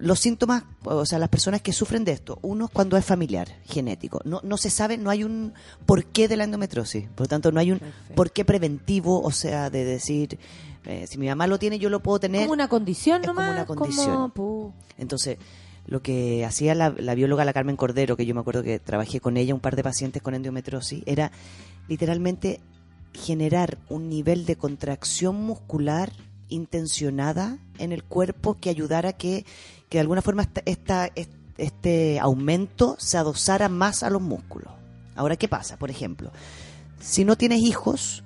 los 0.02 0.18
síntomas, 0.18 0.64
o 0.82 1.06
sea, 1.06 1.20
las 1.20 1.28
personas 1.28 1.62
que 1.62 1.72
sufren 1.72 2.04
de 2.04 2.10
esto, 2.10 2.40
uno 2.42 2.64
es 2.64 2.72
cuando 2.72 2.96
es 2.96 3.04
familiar, 3.04 3.46
genético. 3.66 4.20
No, 4.24 4.40
no 4.42 4.56
se 4.56 4.68
sabe, 4.68 4.98
no 4.98 5.10
hay 5.10 5.22
un 5.22 5.54
porqué 5.86 6.26
de 6.26 6.36
la 6.36 6.42
endometriosis. 6.42 7.08
Por 7.10 7.26
lo 7.26 7.28
tanto, 7.28 7.52
no 7.52 7.60
hay 7.60 7.70
un 7.70 7.80
porqué 8.16 8.44
preventivo, 8.44 9.22
o 9.22 9.30
sea, 9.30 9.70
de 9.70 9.84
decir, 9.84 10.40
eh, 10.86 11.06
si 11.08 11.18
mi 11.18 11.28
mamá 11.28 11.46
lo 11.46 11.60
tiene, 11.60 11.78
yo 11.78 11.88
lo 11.88 12.02
puedo 12.02 12.18
tener. 12.18 12.42
Como 12.42 12.52
una 12.52 12.66
condición 12.66 13.20
Es 13.20 13.28
como 13.28 13.48
una 13.48 13.64
condición. 13.64 14.30
como, 14.32 14.74
Entonces, 14.98 15.38
lo 15.86 16.02
que 16.02 16.44
hacía 16.44 16.74
la, 16.74 16.92
la 16.98 17.14
bióloga 17.14 17.44
la 17.44 17.52
Carmen 17.52 17.76
Cordero, 17.76 18.16
que 18.16 18.26
yo 18.26 18.34
me 18.34 18.40
acuerdo 18.40 18.64
que 18.64 18.80
trabajé 18.80 19.20
con 19.20 19.36
ella, 19.36 19.54
un 19.54 19.60
par 19.60 19.76
de 19.76 19.84
pacientes 19.84 20.20
con 20.20 20.34
endometriosis, 20.34 21.04
era 21.06 21.30
literalmente 21.86 22.60
generar 23.14 23.78
un 23.88 24.08
nivel 24.08 24.46
de 24.46 24.56
contracción 24.56 25.36
muscular 25.36 26.12
intencionada 26.52 27.58
en 27.78 27.92
el 27.92 28.04
cuerpo 28.04 28.58
que 28.60 28.70
ayudara 28.70 29.10
a 29.10 29.12
que, 29.14 29.44
que 29.92 29.98
de 29.98 30.02
alguna 30.02 30.22
forma 30.22 30.48
esta, 30.64 31.10
este 31.58 32.18
aumento 32.18 32.96
se 32.98 33.18
adosara 33.18 33.68
más 33.68 34.02
a 34.02 34.08
los 34.08 34.22
músculos. 34.22 34.72
Ahora, 35.14 35.36
¿qué 35.36 35.48
pasa? 35.48 35.76
Por 35.76 35.90
ejemplo, 35.90 36.32
si 36.98 37.26
no 37.26 37.36
tienes 37.36 37.60
hijos, 37.60 38.24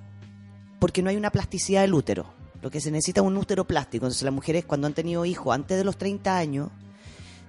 porque 0.78 1.02
no 1.02 1.10
hay 1.10 1.16
una 1.16 1.32
plasticidad 1.32 1.80
del 1.80 1.94
útero, 1.94 2.26
lo 2.62 2.70
que 2.70 2.80
se 2.80 2.92
necesita 2.92 3.20
es 3.20 3.26
un 3.26 3.36
útero 3.36 3.64
plástico. 3.64 4.06
Entonces 4.06 4.22
las 4.22 4.32
mujeres 4.32 4.64
cuando 4.64 4.86
han 4.86 4.94
tenido 4.94 5.24
hijos 5.24 5.52
antes 5.52 5.76
de 5.76 5.82
los 5.82 5.98
30 5.98 6.38
años, 6.38 6.70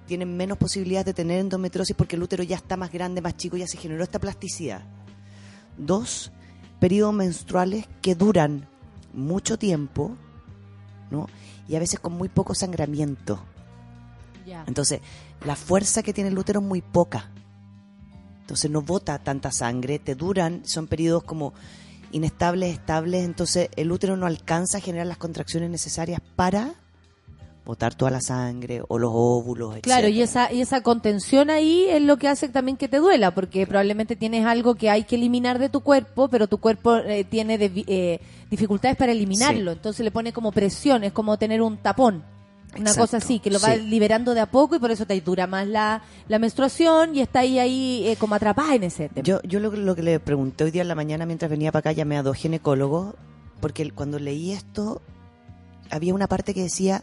tienen 0.07 0.35
menos 0.35 0.57
posibilidades 0.57 1.05
de 1.05 1.13
tener 1.13 1.39
endometriosis 1.39 1.95
porque 1.95 2.15
el 2.15 2.23
útero 2.23 2.41
ya 2.41 2.55
está 2.55 2.75
más 2.75 2.91
grande, 2.91 3.21
más 3.21 3.37
chico, 3.37 3.55
ya 3.55 3.67
se 3.67 3.77
generó 3.77 4.03
esta 4.03 4.17
plasticidad. 4.17 4.81
Dos, 5.77 6.31
periodos 6.79 7.13
menstruales 7.13 7.85
que 8.01 8.15
duran 8.15 8.67
mucho 9.13 9.59
tiempo, 9.59 10.17
¿no? 11.11 11.27
Y 11.67 11.75
a 11.75 11.79
veces 11.79 11.99
con 11.99 12.13
muy 12.13 12.29
poco 12.29 12.55
sangramiento. 12.55 13.39
Entonces, 14.67 15.01
la 15.45 15.55
fuerza 15.55 16.03
que 16.03 16.13
tiene 16.13 16.29
el 16.29 16.37
útero 16.37 16.59
es 16.61 16.65
muy 16.65 16.81
poca. 16.81 17.29
Entonces 18.41 18.71
no 18.71 18.81
bota 18.81 19.19
tanta 19.19 19.51
sangre, 19.51 19.99
te 19.99 20.15
duran, 20.15 20.61
son 20.65 20.87
periodos 20.87 21.23
como 21.23 21.53
inestables, 22.11 22.73
estables, 22.73 23.25
entonces 23.25 23.69
el 23.75 23.91
útero 23.91 24.15
no 24.15 24.25
alcanza 24.25 24.77
a 24.77 24.81
generar 24.81 25.07
las 25.07 25.17
contracciones 25.17 25.69
necesarias 25.69 26.21
para 26.37 26.73
botar 27.65 27.93
toda 27.95 28.09
la 28.11 28.21
sangre 28.21 28.81
o 28.87 28.97
los 28.97 29.11
óvulos, 29.13 29.75
Claro, 29.81 30.07
y 30.07 30.21
esa, 30.21 30.53
y 30.53 30.61
esa 30.61 30.81
contención 30.81 31.49
ahí 31.49 31.83
es 31.89 32.01
lo 32.01 32.15
que 32.15 32.29
hace 32.29 32.47
también 32.47 32.77
que 32.77 32.87
te 32.87 32.99
duela, 32.99 33.35
porque 33.35 33.67
probablemente 33.67 34.15
tienes 34.15 34.45
algo 34.45 34.75
que 34.75 34.89
hay 34.89 35.03
que 35.03 35.15
eliminar 35.17 35.59
de 35.59 35.67
tu 35.67 35.81
cuerpo, 35.81 36.29
pero 36.29 36.47
tu 36.47 36.59
cuerpo 36.59 36.95
eh, 36.95 37.25
tiene 37.25 37.59
debi- 37.59 37.83
eh, 37.87 38.21
dificultades 38.49 38.95
para 38.95 39.11
eliminarlo, 39.11 39.73
entonces 39.73 40.05
le 40.05 40.11
pone 40.11 40.31
como 40.31 40.53
presión, 40.53 41.03
es 41.03 41.11
como 41.11 41.37
tener 41.37 41.61
un 41.61 41.75
tapón. 41.75 42.23
Una 42.79 42.91
Exacto, 42.91 43.01
cosa 43.01 43.17
así, 43.17 43.39
que 43.39 43.49
lo 43.49 43.59
va 43.59 43.75
sí. 43.75 43.81
liberando 43.81 44.33
de 44.33 44.39
a 44.41 44.45
poco 44.45 44.75
y 44.75 44.79
por 44.79 44.91
eso 44.91 45.05
te 45.05 45.19
dura 45.21 45.47
más 45.47 45.67
la, 45.67 46.01
la 46.27 46.39
menstruación 46.39 47.15
y 47.15 47.21
está 47.21 47.39
ahí, 47.39 47.59
ahí 47.59 48.07
eh, 48.07 48.15
como 48.17 48.35
atrapada 48.35 48.75
en 48.75 48.83
ese 48.83 49.09
tema. 49.09 49.23
Yo, 49.25 49.41
yo 49.43 49.59
lo, 49.59 49.71
que- 49.71 49.77
lo 49.77 49.95
que 49.95 50.03
le 50.03 50.19
pregunté 50.19 50.63
hoy 50.63 50.71
día 50.71 50.83
en 50.83 50.87
la 50.87 50.95
mañana 50.95 51.25
mientras 51.25 51.49
venía 51.49 51.71
para 51.71 51.79
acá, 51.79 51.91
llamé 51.91 52.17
a 52.17 52.23
dos 52.23 52.37
ginecólogos, 52.37 53.15
porque 53.59 53.89
cuando 53.91 54.19
leí 54.19 54.51
esto, 54.51 55.01
había 55.89 56.13
una 56.13 56.27
parte 56.27 56.53
que 56.53 56.61
decía 56.63 57.01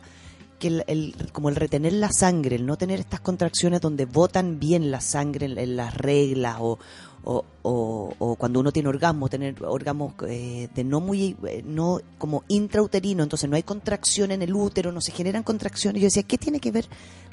que 0.59 0.69
el, 0.69 0.85
el- 0.87 1.15
como 1.33 1.49
el 1.49 1.57
retener 1.57 1.93
la 1.95 2.11
sangre, 2.13 2.57
el 2.57 2.65
no 2.67 2.77
tener 2.77 3.01
estas 3.01 3.21
contracciones 3.21 3.81
donde 3.81 4.05
botan 4.07 4.61
bien 4.61 4.91
la 4.93 5.01
sangre 5.01 5.47
en, 5.47 5.59
en 5.59 5.77
las 5.77 5.95
reglas 5.95 6.57
o, 6.61 6.79
o, 7.25 7.45
o- 7.63 8.15
o 8.19 8.37
cuando 8.37 8.61
uno 8.61 8.71
tiene 8.73 8.89
orgasmo, 8.89 9.29
tener 9.29 9.55
orgasmos 9.65 10.15
eh, 10.29 10.69
de 10.75 10.85
no 10.85 11.01
muy, 11.01 11.37
eh, 11.47 11.63
no 11.65 12.01
como 12.19 12.45
intrauterino, 12.49 13.23
entonces 13.23 13.49
no 13.49 13.57
hay 13.57 13.63
contracción 13.63 14.31
en 14.31 14.43
el 14.43 14.55
útero, 14.55 14.93
no 14.93 15.01
se 15.01 15.13
generan 15.13 15.43
contracciones. 15.43 16.03
Yo 16.03 16.07
decía, 16.07 16.23
¿qué 16.23 16.37
tiene 16.39 16.61
que 16.61 16.71
ver 16.71 16.87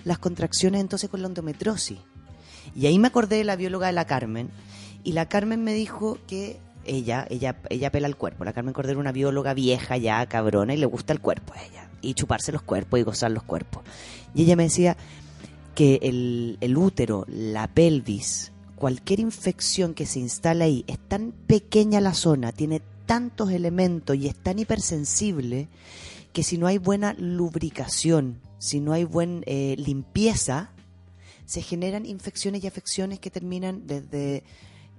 las 0.05 0.17
contracciones 0.19 0.81
entonces 0.81 1.09
con 1.09 1.21
la 1.21 1.27
endometriosis? 1.27 1.99
Y 2.75 2.85
ahí 2.85 2.97
me 2.99 3.07
acordé 3.09 3.37
de 3.37 3.43
la 3.43 3.55
bióloga 3.55 3.87
de 3.87 3.93
la 3.93 4.05
Carmen. 4.05 4.49
Y 5.03 5.11
la 5.13 5.27
Carmen 5.27 5.63
me 5.63 5.73
dijo 5.73 6.17
que 6.27 6.59
ella, 6.85 7.27
ella, 7.29 7.57
ella 7.69 7.91
pela 7.91 8.07
el 8.07 8.15
cuerpo. 8.15 8.45
La 8.45 8.53
Carmen 8.53 8.73
Cordero, 8.73 8.99
una 8.99 9.11
bióloga 9.11 9.53
vieja 9.53 9.97
ya, 9.97 10.25
cabrona, 10.27 10.73
y 10.73 10.77
le 10.77 10.85
gusta 10.85 11.11
el 11.11 11.19
cuerpo 11.19 11.53
a 11.53 11.61
ella. 11.63 11.89
Y 12.01 12.13
chuparse 12.13 12.51
los 12.51 12.61
cuerpos 12.61 12.99
y 12.99 13.03
gozar 13.03 13.31
los 13.31 13.43
cuerpos. 13.43 13.83
Y 14.33 14.43
ella 14.43 14.55
me 14.55 14.63
decía 14.63 14.95
que 15.75 15.99
el, 16.03 16.57
el 16.61 16.77
útero, 16.77 17.25
la 17.27 17.67
pelvis, 17.67 18.51
cualquier 18.81 19.19
infección 19.19 19.93
que 19.93 20.07
se 20.07 20.17
instala 20.17 20.65
ahí, 20.65 20.83
es 20.87 20.97
tan 20.97 21.33
pequeña 21.45 22.01
la 22.01 22.15
zona, 22.15 22.51
tiene 22.51 22.81
tantos 23.05 23.51
elementos 23.51 24.15
y 24.15 24.25
es 24.25 24.35
tan 24.35 24.57
hipersensible 24.57 25.67
que 26.33 26.41
si 26.41 26.57
no 26.57 26.65
hay 26.65 26.79
buena 26.79 27.13
lubricación, 27.13 28.41
si 28.57 28.79
no 28.79 28.93
hay 28.93 29.03
buena 29.03 29.45
limpieza, 29.45 30.71
se 31.45 31.61
generan 31.61 32.07
infecciones 32.07 32.63
y 32.63 32.67
afecciones 32.67 33.19
que 33.19 33.29
terminan 33.29 33.85
desde 33.85 34.43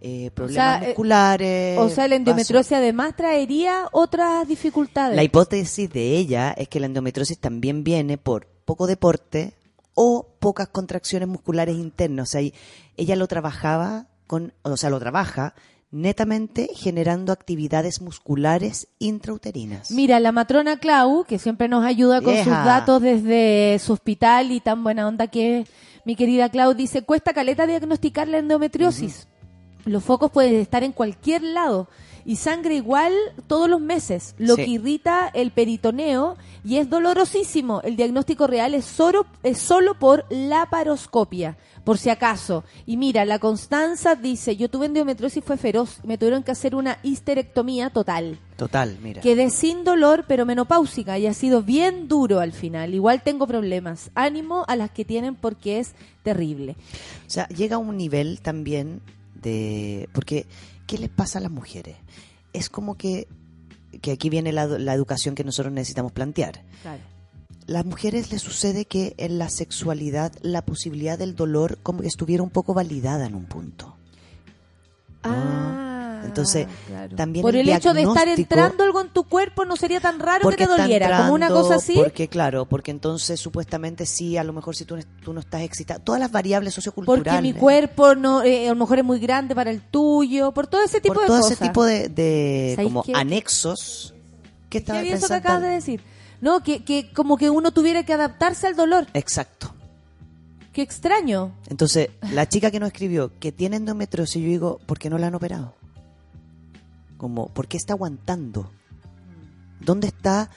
eh, 0.01 0.31
problemas 0.33 0.83
eh, 0.85 0.87
musculares. 0.87 1.79
o 1.81 1.89
sea, 1.89 2.07
la 2.07 2.15
endometriosis 2.15 2.75
además 2.75 3.17
traería 3.17 3.89
otras 3.91 4.47
dificultades. 4.47 5.17
La 5.17 5.25
hipótesis 5.25 5.91
de 5.91 6.19
ella 6.19 6.53
es 6.53 6.69
que 6.69 6.79
la 6.79 6.87
endometriosis 6.87 7.41
también 7.41 7.83
viene 7.83 8.17
por 8.17 8.47
poco 8.65 8.87
deporte 8.87 9.55
o 9.95 10.35
pocas 10.39 10.69
contracciones 10.69 11.29
musculares 11.29 11.77
internas. 11.77 12.29
O 12.29 12.33
sea, 12.33 12.51
ella 12.97 13.17
lo 13.17 13.27
trabajaba 13.27 14.07
con, 14.27 14.53
o 14.63 14.77
sea, 14.77 14.91
lo 14.91 14.99
trabaja 14.99 15.55
netamente 15.93 16.71
generando 16.75 17.33
actividades 17.33 18.01
musculares 18.01 18.89
intrauterinas. 18.99 19.91
Mira, 19.91 20.21
la 20.21 20.33
matrona 20.33 20.79
Clau, 20.79 21.25
que 21.25 21.39
siempre 21.39 21.69
nos 21.69 21.85
ayuda 21.85 22.23
con 22.23 22.35
sus 22.35 22.47
datos 22.47 23.03
desde 23.03 23.79
su 23.79 23.93
hospital 23.93 24.51
y 24.53 24.61
tan 24.61 24.83
buena 24.83 25.07
onda 25.07 25.27
que 25.27 25.61
es, 25.61 25.69
mi 26.07 26.17
querida 26.17 26.49
Clau, 26.49 26.73
dice, 26.73 27.03
cuesta 27.03 27.35
caleta 27.35 27.67
diagnosticar 27.67 28.27
la 28.27 28.39
endometriosis. 28.39 29.29
Los 29.85 30.03
focos 30.03 30.31
pueden 30.31 30.55
estar 30.55 30.83
en 30.83 30.93
cualquier 30.93 31.43
lado 31.43 31.89
y 32.25 32.37
sangre 32.37 32.75
igual 32.77 33.13
todos 33.47 33.69
los 33.69 33.81
meses, 33.81 34.35
lo 34.39 34.57
Sí. 34.57 34.65
que 34.65 34.71
irrita 34.71 35.29
el 35.33 35.51
peritoneo 35.51 36.37
y 36.65 36.77
es 36.77 36.89
dolorosísimo. 36.89 37.81
El 37.83 37.97
diagnóstico 37.97 38.47
real 38.47 38.75
es 38.75 38.85
solo, 38.85 39.27
es 39.43 39.59
solo 39.59 39.99
por 39.99 40.25
laparoscopia, 40.31 41.57
por 41.85 41.99
si 41.99 42.11
acaso. 42.11 42.65
Y 42.87 42.97
mira, 42.97 43.25
la 43.25 43.39
Constanza 43.39 44.15
dice, 44.15 44.57
yo 44.57 44.69
tuve 44.71 44.87
endometriosis, 44.87 45.43
fue 45.45 45.57
feroz, 45.57 45.99
me 46.05 46.19
tuvieron 46.19 46.43
que 46.43 46.53
hacer 46.53 46.75
una 46.75 46.99
histerectomía 47.03 47.91
total. 47.91 48.39
Total, 48.57 48.97
mira. 49.03 49.21
Quedé 49.21 49.51
sin 49.51 49.83
dolor, 49.85 50.25
pero 50.29 50.47
menopáusica 50.47 51.19
y 51.19 51.27
ha 51.27 51.35
sido 51.35 51.63
bien 51.63 52.07
duro 52.09 52.39
al 52.41 52.53
final. 52.53 52.95
Igual 52.95 53.23
tengo 53.23 53.47
problemas. 53.47 54.11
Ánimo 54.15 54.65
a 54.69 54.77
las 54.77 54.91
que 54.91 55.05
tienen 55.05 55.35
porque 55.35 55.81
es 55.81 55.95
terrible. 56.23 56.77
O 57.27 57.31
sea, 57.31 57.49
llega 57.49 57.77
a 57.77 57.79
un 57.81 57.97
nivel 57.97 58.41
también 58.41 59.01
de... 59.35 60.09
Porque, 60.13 60.47
¿qué 60.93 60.99
les 60.99 61.09
pasa 61.09 61.39
a 61.39 61.43
las 61.43 61.51
mujeres? 61.51 61.97
Es 62.53 62.69
como 62.69 62.99
que, 62.99 63.27
que 64.03 64.13
aquí 64.13 64.29
viene 64.29 64.53
la, 64.53 64.67
la 64.67 64.93
educación 64.93 65.35
que 65.35 65.43
nosotros 65.43 65.73
necesitamos 65.73 66.13
plantear. 66.13 66.65
Las 67.67 67.87
mujeres 67.87 68.31
les 68.31 68.43
sucede 68.43 68.85
que 68.85 69.15
en 69.17 69.39
la 69.39 69.49
sexualidad 69.49 70.35
la 70.43 70.61
posibilidad 70.61 71.19
del 71.19 71.35
dolor 71.35 71.79
como 71.83 72.03
que 72.03 72.09
estuviera 72.09 72.43
un 72.43 72.51
poco 72.51 72.75
validada 72.75 73.25
en 73.25 73.35
un 73.35 73.47
punto. 73.47 73.97
Ah, 75.23 75.92
Entonces, 76.25 76.67
claro. 76.87 77.17
también 77.17 77.43
Por 77.43 77.57
el, 77.57 77.69
hecho 77.69 77.93
de 77.95 78.03
estar 78.03 78.29
entrando 78.29 78.85
algo 78.85 79.01
en 79.01 79.09
tu 79.09 79.25
cuerpo 79.25 79.65
no 79.65 79.77
sería 79.77 80.01
tan 80.01 80.19
raro 80.19 80.41
que 80.41 80.45
porque 80.45 80.67
te 80.67 80.71
doliera, 80.71 81.19
como 81.19 81.35
una 81.35 81.49
cosa 81.49 81.77
así. 81.77 81.95
Porque 81.95 82.29
claro, 82.29 82.67
porque 82.67 82.91
entonces 82.91 83.41
supuestamente 83.41 84.07
sí, 84.07 84.37
a 84.37 84.45
lo 84.45 84.53
mejor 84.53 84.77
si 84.77 84.85
tú, 84.85 84.97
no- 84.97 85.03
tú 85.25 85.33
no 85.33 85.41
estás 85.41 85.63
excitado, 85.63 86.01
todas 86.01 86.21
las 86.21 86.31
variables 86.31 86.75
socioculturales. 86.75 87.25
Porque 87.33 87.43
mi 87.43 87.53
cuerpo 87.53 88.15
no, 88.15 88.43
eh, 88.43 88.67
a 88.69 88.71
lo 88.71 88.77
mejor 88.77 88.99
es 88.99 89.05
muy 89.05 89.19
grande 89.19 89.55
para 89.55 89.71
el 89.71 89.81
tuyo, 89.83 90.53
por 90.53 90.67
todo 90.67 90.83
ese 90.83 91.01
tipo 91.01 91.15
por 91.15 91.23
de 91.23 91.27
todo 91.29 91.39
cosas. 91.41 91.53
ese 91.53 91.65
tipo 91.67 91.85
de, 91.85 92.09
de 92.09 92.73
¿Sabéis 92.77 92.89
como 92.93 93.03
qué? 93.03 93.13
anexos 93.15 94.15
que 94.65 94.69
Qué 94.71 94.79
estaba 94.79 95.01
bien 95.03 95.15
eso 95.17 95.27
que 95.27 95.35
pensando. 95.35 95.49
acabas 95.49 95.63
de 95.63 95.75
decir. 95.75 96.03
No, 96.41 96.63
que, 96.63 96.83
que 96.85 97.13
como 97.13 97.37
que 97.37 97.51
uno 97.51 97.71
tuviera 97.73 98.03
que 98.05 98.13
adaptarse 98.13 98.67
al 98.67 98.75
dolor. 98.77 99.07
Exacto. 99.15 99.75
Qué 100.73 100.81
extraño. 100.83 101.53
Entonces, 101.69 102.09
la 102.33 102.49
chica 102.49 102.71
que 102.71 102.81
nos 102.81 102.87
escribió 102.89 103.31
que 103.39 103.53
tiene 103.53 103.77
endometriosis, 103.77 104.41
yo 104.43 104.49
digo, 104.49 104.81
¿por 104.87 104.99
qué 104.99 105.11
no 105.11 105.19
la 105.19 105.27
han 105.27 105.35
operado? 105.35 105.75
Como, 107.23 107.47
¿por 107.47 107.69
qué 107.69 107.77
está 107.77 107.93
aguantando? 107.93 108.69
¿Dónde 109.79 110.09
está 110.09 110.51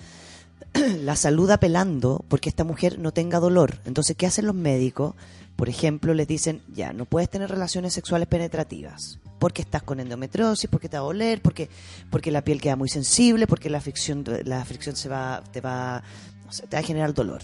la 1.03 1.15
salud 1.15 1.51
apelando 1.51 2.25
porque 2.27 2.49
esta 2.49 2.63
mujer 2.63 2.97
no 2.97 3.11
tenga 3.11 3.39
dolor? 3.39 3.77
Entonces, 3.85 4.17
¿qué 4.17 4.25
hacen 4.25 4.47
los 4.47 4.55
médicos? 4.55 5.13
Por 5.55 5.69
ejemplo, 5.69 6.15
les 6.15 6.27
dicen, 6.27 6.63
ya, 6.73 6.91
no 6.91 7.05
puedes 7.05 7.29
tener 7.29 7.51
relaciones 7.51 7.93
sexuales 7.93 8.27
penetrativas 8.27 9.19
porque 9.37 9.61
estás 9.61 9.83
con 9.83 9.99
endometriosis, 9.99 10.67
porque 10.67 10.89
te 10.89 10.97
va 10.97 11.03
a 11.03 11.05
doler, 11.05 11.39
porque, 11.39 11.69
porque 12.09 12.31
la 12.31 12.43
piel 12.43 12.59
queda 12.59 12.75
muy 12.75 12.89
sensible, 12.89 13.45
porque 13.45 13.69
la 13.69 13.79
fricción, 13.79 14.23
la 14.43 14.65
fricción 14.65 14.95
se 14.95 15.07
va, 15.07 15.43
te 15.51 15.61
va, 15.61 16.01
no 16.47 16.51
sé, 16.51 16.65
te 16.65 16.77
va 16.77 16.79
a 16.79 16.83
generar 16.83 17.13
dolor 17.13 17.43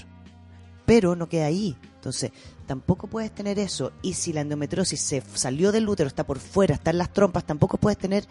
pero 0.91 1.15
no 1.15 1.29
queda 1.29 1.45
ahí. 1.45 1.77
Entonces, 1.95 2.31
tampoco 2.67 3.07
puedes 3.07 3.31
tener 3.31 3.59
eso. 3.59 3.93
Y 4.01 4.13
si 4.13 4.33
la 4.33 4.41
endometriosis 4.41 4.99
se 4.99 5.23
salió 5.35 5.71
del 5.71 5.87
útero, 5.87 6.07
está 6.07 6.25
por 6.25 6.39
fuera, 6.39 6.75
está 6.75 6.91
en 6.91 6.97
las 6.97 7.13
trompas, 7.13 7.45
tampoco 7.45 7.77
puedes 7.77 7.97
tener 7.97 8.25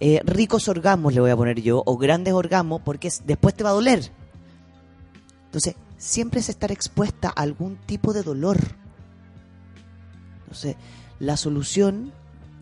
eh, 0.00 0.20
ricos 0.24 0.68
orgasmos, 0.68 1.12
le 1.14 1.20
voy 1.20 1.30
a 1.30 1.36
poner 1.36 1.60
yo, 1.60 1.82
o 1.84 1.96
grandes 1.96 2.32
orgasmos, 2.34 2.80
porque 2.84 3.08
es- 3.08 3.22
después 3.26 3.54
te 3.54 3.64
va 3.64 3.70
a 3.70 3.74
doler. 3.74 4.10
Entonces, 5.46 5.74
siempre 5.96 6.40
es 6.40 6.48
estar 6.48 6.70
expuesta 6.70 7.28
a 7.34 7.40
algún 7.42 7.76
tipo 7.86 8.12
de 8.12 8.22
dolor. 8.22 8.58
Entonces, 10.44 10.76
la 11.18 11.36
solución 11.36 12.12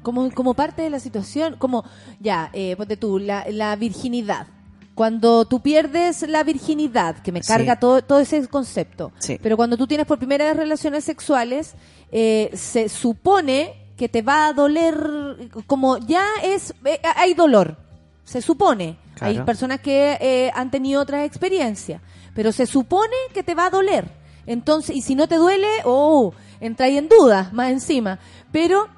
Como, 0.02 0.30
como 0.32 0.54
parte 0.54 0.82
de 0.82 0.90
la 0.90 1.00
situación, 1.00 1.56
como, 1.58 1.84
ya, 2.20 2.50
eh, 2.52 2.76
ponte 2.76 2.96
tú, 2.96 3.18
la, 3.18 3.44
la 3.50 3.74
virginidad. 3.74 4.46
Cuando 4.94 5.44
tú 5.46 5.60
pierdes 5.60 6.22
la 6.28 6.44
virginidad, 6.44 7.18
que 7.22 7.32
me 7.32 7.42
Sí. 7.42 7.48
carga 7.48 7.80
todo, 7.80 8.02
todo 8.02 8.20
ese 8.20 8.46
concepto, 8.46 9.10
Sí. 9.18 9.36
pero 9.42 9.56
cuando 9.56 9.76
tú 9.76 9.88
tienes 9.88 10.06
por 10.06 10.18
primera 10.18 10.44
vez 10.44 10.56
relaciones 10.56 11.02
sexuales, 11.02 11.74
eh, 12.12 12.50
se 12.54 12.88
supone 12.88 13.74
que 13.96 14.08
te 14.08 14.22
va 14.22 14.48
a 14.48 14.52
doler, 14.52 15.48
como 15.66 15.98
ya 15.98 16.24
es, 16.42 16.74
eh, 16.84 17.00
hay 17.16 17.34
dolor, 17.34 17.76
se 18.24 18.42
supone. 18.42 18.98
Hay 19.20 19.40
personas 19.40 19.80
que 19.80 20.18
eh, 20.20 20.50
han 20.54 20.70
tenido 20.70 21.00
otras 21.00 21.24
experiencias, 21.24 22.02
pero 22.34 22.52
se 22.52 22.66
supone 22.66 23.14
que 23.32 23.42
te 23.42 23.54
va 23.54 23.66
a 23.66 23.70
doler. 23.70 24.10
Entonces, 24.46 24.94
y 24.94 25.00
si 25.00 25.14
no 25.14 25.26
te 25.26 25.36
duele, 25.36 25.66
oh, 25.84 26.34
entra 26.60 26.86
ahí 26.86 26.98
en 26.98 27.08
duda, 27.08 27.48
más 27.52 27.70
encima. 27.70 28.18
Pero 28.52 28.88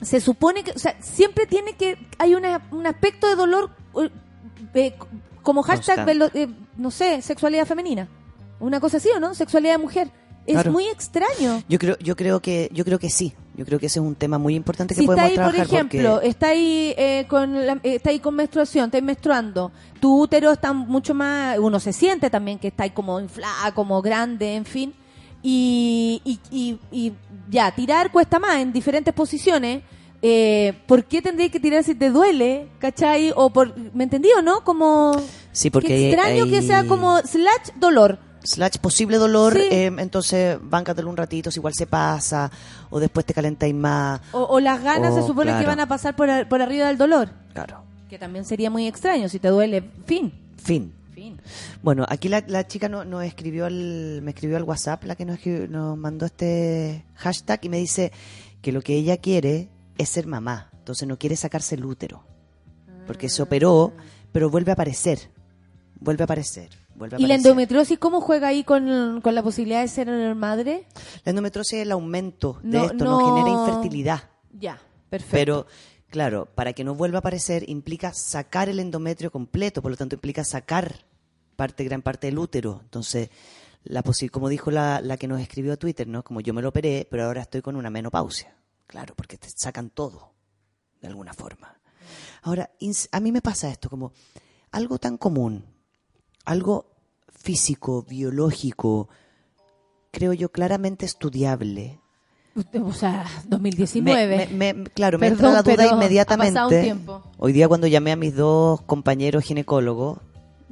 se 0.00 0.20
supone 0.20 0.62
que, 0.62 0.70
o 0.70 0.78
sea, 0.78 0.96
siempre 1.02 1.46
tiene 1.46 1.72
que, 1.74 1.98
hay 2.18 2.34
una, 2.36 2.62
un 2.70 2.86
aspecto 2.86 3.26
de 3.28 3.34
dolor 3.34 3.70
eh, 4.74 4.94
como 5.42 5.62
hashtag, 5.62 6.06
velo- 6.06 6.30
eh, 6.34 6.48
no 6.76 6.90
sé, 6.90 7.20
sexualidad 7.22 7.66
femenina. 7.66 8.08
Una 8.60 8.78
cosa 8.80 8.98
así, 8.98 9.08
¿o 9.14 9.20
no? 9.20 9.34
Sexualidad 9.34 9.72
de 9.74 9.78
mujer. 9.78 10.10
Es 10.46 10.54
Claro. 10.54 10.70
muy 10.72 10.86
extraño. 10.86 11.62
Yo 11.68 11.78
creo, 11.78 11.98
yo 11.98 12.14
creo 12.14 12.40
que, 12.40 12.70
yo 12.72 12.84
creo 12.84 12.98
que 13.00 13.10
sí. 13.10 13.34
Yo 13.56 13.64
creo 13.64 13.78
que 13.78 13.86
ese 13.86 13.98
es 14.00 14.04
un 14.04 14.14
tema 14.14 14.36
muy 14.38 14.54
importante 14.54 14.94
que 14.94 15.00
Si 15.00 15.04
está 15.04 15.14
podemos 15.14 15.30
ahí, 15.30 15.36
por 15.44 15.54
trabajar 15.54 15.74
ejemplo, 15.74 16.12
porque- 16.14 16.28
está 16.28 16.48
ahí 16.48 16.94
eh, 16.96 17.24
con 17.28 17.66
la- 17.66 17.72
eh, 17.82 17.94
está 17.96 18.10
ahí 18.10 18.18
con 18.20 18.34
menstruación, 18.34 18.84
está 18.86 18.98
ahí 18.98 19.02
menstruando, 19.02 19.72
tu 19.98 20.20
útero 20.22 20.52
está 20.52 20.72
mucho 20.74 21.14
más, 21.14 21.58
uno 21.58 21.80
se 21.80 21.92
siente 21.94 22.28
también 22.28 22.58
que 22.58 22.68
está 22.68 22.82
ahí 22.84 22.90
como 22.90 23.18
inflada, 23.18 23.72
como 23.74 24.02
grande, 24.02 24.54
en 24.56 24.64
fin, 24.66 24.92
y, 25.42 26.20
y, 26.24 26.38
y- 26.50 26.78
y 26.90 27.12
ya, 27.48 27.70
tirar 27.74 28.10
cuesta 28.12 28.38
más 28.38 28.56
en 28.56 28.72
diferentes 28.72 29.14
posiciones. 29.14 29.82
Eh, 30.22 30.72
¿Por 30.86 31.04
qué 31.04 31.20
tendrías 31.22 31.50
que 31.50 31.60
tirar 31.60 31.84
si 31.84 31.94
te 31.94 32.10
duele? 32.10 32.68
¿Cachai? 32.78 33.32
O 33.36 33.50
por, 33.50 33.74
¿Me 33.94 34.04
entendí 34.04 34.28
o 34.36 34.42
no? 34.42 34.64
Como... 34.64 35.14
Sí, 35.52 35.70
porque 35.70 35.88
Qué 35.88 35.94
hay- 35.94 36.04
extraño 36.06 36.46
que 36.46 36.62
sea 36.62 36.84
como 36.86 37.18
slash 37.18 37.70
dolor. 37.78 38.18
Slash 38.46 38.78
posible 38.78 39.18
dolor, 39.18 39.54
Sí. 39.54 39.68
eh, 39.70 39.86
entonces 39.98 40.58
báncatelo 40.62 41.08
un 41.10 41.16
ratito, 41.16 41.50
si 41.50 41.58
igual 41.58 41.74
se 41.74 41.86
pasa, 41.86 42.50
o 42.90 43.00
después 43.00 43.26
te 43.26 43.34
calentáis 43.34 43.74
más. 43.74 44.20
O, 44.32 44.42
o 44.42 44.60
las 44.60 44.82
ganas 44.82 45.14
se 45.14 45.22
supone 45.22 45.58
que 45.58 45.66
van 45.66 45.80
a 45.80 45.86
pasar 45.88 46.14
por, 46.16 46.30
a- 46.30 46.48
por 46.48 46.62
arriba 46.62 46.86
del 46.88 46.98
dolor. 46.98 47.30
Claro. 47.52 47.82
Que 48.08 48.18
también 48.18 48.44
sería 48.44 48.70
muy 48.70 48.86
extraño 48.86 49.28
si 49.28 49.38
te 49.38 49.48
duele. 49.48 49.82
Fin. 50.06 50.32
Fin. 50.62 50.92
Fin. 51.12 51.40
Bueno, 51.82 52.04
aquí 52.08 52.28
la, 52.28 52.44
la 52.46 52.66
chica 52.66 52.88
no- 52.88 53.04
nos 53.04 53.24
escribió 53.24 53.66
al, 53.66 54.20
me 54.22 54.30
escribió 54.32 54.56
al 54.58 54.64
WhatsApp, 54.64 55.04
la 55.04 55.16
que 55.16 55.24
nos, 55.24 55.38
escribió- 55.38 55.66
nos 55.68 55.96
mandó 55.96 56.26
este 56.26 57.04
hashtag 57.14 57.60
y 57.64 57.68
me 57.70 57.78
dice 57.78 58.12
que 58.62 58.70
lo 58.72 58.82
que 58.82 58.94
ella 58.96 59.16
quiere 59.16 59.68
es 59.96 60.10
ser 60.10 60.26
mamá, 60.26 60.68
entonces 60.76 61.08
no 61.08 61.18
quiere 61.18 61.36
sacarse 61.36 61.74
el 61.74 61.84
útero, 61.86 62.22
porque 63.06 63.28
se 63.30 63.40
operó, 63.42 63.92
pero 64.32 64.50
vuelve 64.50 64.72
a 64.72 64.74
aparecer, 64.74 65.30
vuelve 66.00 66.22
a 66.22 66.26
aparecer, 66.26 66.68
vuelve 66.96 67.16
a 67.16 67.20
¿Y 67.20 67.26
la 67.26 67.34
endometriosis 67.34 67.98
cómo 67.98 68.20
juega 68.20 68.48
ahí 68.48 68.64
con, 68.64 69.20
con 69.20 69.34
la 69.34 69.42
posibilidad 69.42 69.82
de 69.82 69.88
ser 69.88 70.34
madre? 70.34 70.86
La 71.24 71.30
endometriosis 71.30 71.74
es 71.74 71.82
el 71.82 71.92
aumento 71.92 72.58
de 72.62 72.78
No, 72.78 72.84
esto, 72.86 73.04
no- 73.04 73.10
nos 73.12 73.22
genera 73.22 73.48
infertilidad. 73.50 74.30
Ya, 74.52 74.80
perfecto. 75.10 75.32
Pero, 75.36 75.66
claro, 76.08 76.46
para 76.54 76.72
que 76.72 76.84
no 76.84 76.94
vuelva 76.94 77.18
a 77.18 77.20
aparecer 77.20 77.68
implica 77.68 78.12
sacar 78.14 78.68
el 78.68 78.80
endometrio 78.80 79.30
completo, 79.30 79.82
por 79.82 79.90
lo 79.90 79.96
tanto 79.96 80.16
implica 80.16 80.44
sacar 80.44 81.04
parte, 81.56 81.84
gran 81.84 82.02
parte 82.02 82.26
del 82.26 82.38
útero. 82.38 82.80
Entonces, 82.82 83.30
la 83.84 84.02
posi- 84.02 84.30
como 84.30 84.48
dijo 84.48 84.70
la, 84.70 85.00
la 85.00 85.16
que 85.16 85.28
nos 85.28 85.40
escribió 85.40 85.72
a 85.72 85.76
Twitter, 85.76 86.08
¿no? 86.08 86.24
Como 86.24 86.40
yo 86.40 86.52
me 86.54 86.62
lo 86.62 86.70
operé, 86.70 87.06
pero 87.10 87.24
ahora 87.24 87.42
estoy 87.42 87.62
con 87.62 87.76
una 87.76 87.90
menopausia. 87.90 88.56
Claro, 88.86 89.14
porque 89.16 89.36
te 89.38 89.48
sacan 89.54 89.90
todo, 89.90 90.32
de 91.00 91.08
alguna 91.08 91.34
forma. 91.34 91.78
Ahora, 92.42 92.70
a 93.12 93.20
mí 93.20 93.32
me 93.32 93.42
pasa 93.42 93.68
esto, 93.68 93.90
como 93.90 94.12
algo 94.70 94.98
tan 94.98 95.16
común, 95.18 95.64
algo 96.46 96.86
físico, 97.28 98.04
biológico, 98.08 99.08
creo 100.10 100.32
yo 100.32 100.50
claramente 100.50 101.04
estudiable, 101.04 102.00
O 102.82 102.92
sea, 102.94 103.26
2019. 103.48 104.36
me- 104.36 104.46
me- 104.46 104.72
me- 104.74 104.84
claro, 104.90 105.18
me 105.18 105.26
entra 105.26 105.50
la 105.52 105.62
duda 105.62 105.84
ha 105.84 105.94
inmediatamente. 105.94 106.58
un 106.62 106.68
tiempo. 106.70 107.22
Hoy 107.36 107.52
día 107.52 107.68
cuando 107.68 107.86
llamé 107.86 108.12
a 108.12 108.16
mis 108.16 108.34
dos 108.34 108.80
compañeros 108.82 109.44
ginecólogos, 109.44 110.20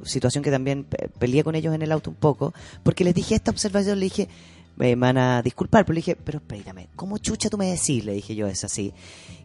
situación 0.03 0.43
que 0.43 0.49
también 0.51 0.83
pe- 0.85 1.09
peleé 1.19 1.43
con 1.43 1.53
ellos 1.53 1.75
en 1.75 1.83
el 1.83 1.91
auto 1.91 2.09
un 2.09 2.15
poco, 2.15 2.53
porque 2.81 3.03
les 3.03 3.13
dije 3.13 3.35
esta 3.35 3.51
observación, 3.51 3.99
le 3.99 4.05
dije, 4.05 4.29
me 4.75 4.95
van 4.95 5.17
a 5.17 5.41
disculpar, 5.41 5.85
pero 5.85 5.93
le 5.93 5.99
dije, 5.99 6.15
pero 6.15 6.39
espérame, 6.39 6.87
¿cómo 6.95 7.17
chucha 7.17 7.49
tú 7.49 7.57
me 7.57 7.71
decís? 7.71 8.03
Le 8.03 8.13
dije 8.13 8.35
yo, 8.35 8.47
es 8.47 8.63
así. 8.63 8.93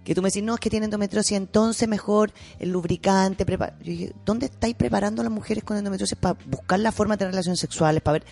Que 0.05 0.15
tú 0.15 0.23
me 0.23 0.29
decís, 0.29 0.43
no, 0.43 0.55
es 0.55 0.61
que 0.61 0.71
tiene 0.71 0.87
endometriosis, 0.87 1.37
entonces 1.37 1.89
mejor 1.89 2.33
el 2.59 2.71
lubricante. 2.71 3.47
Prepara. 3.47 3.77
Yo 3.79 3.93
dije, 3.93 4.13
¿dónde 4.25 4.47
estáis 4.47 4.75
preparando 4.75 5.23
a 5.23 5.25
las 5.25 5.33
mujeres 5.33 5.63
con 5.63 5.77
endometriosis 5.77 6.19
para 6.19 6.39
buscar 6.47 6.81
la 6.81 6.93
forma 6.93 7.15
de 7.15 7.19
tener 7.19 7.33
relaciones 7.33 7.61
sexuales, 7.61 8.03
para 8.03 8.21
ver 8.21 8.25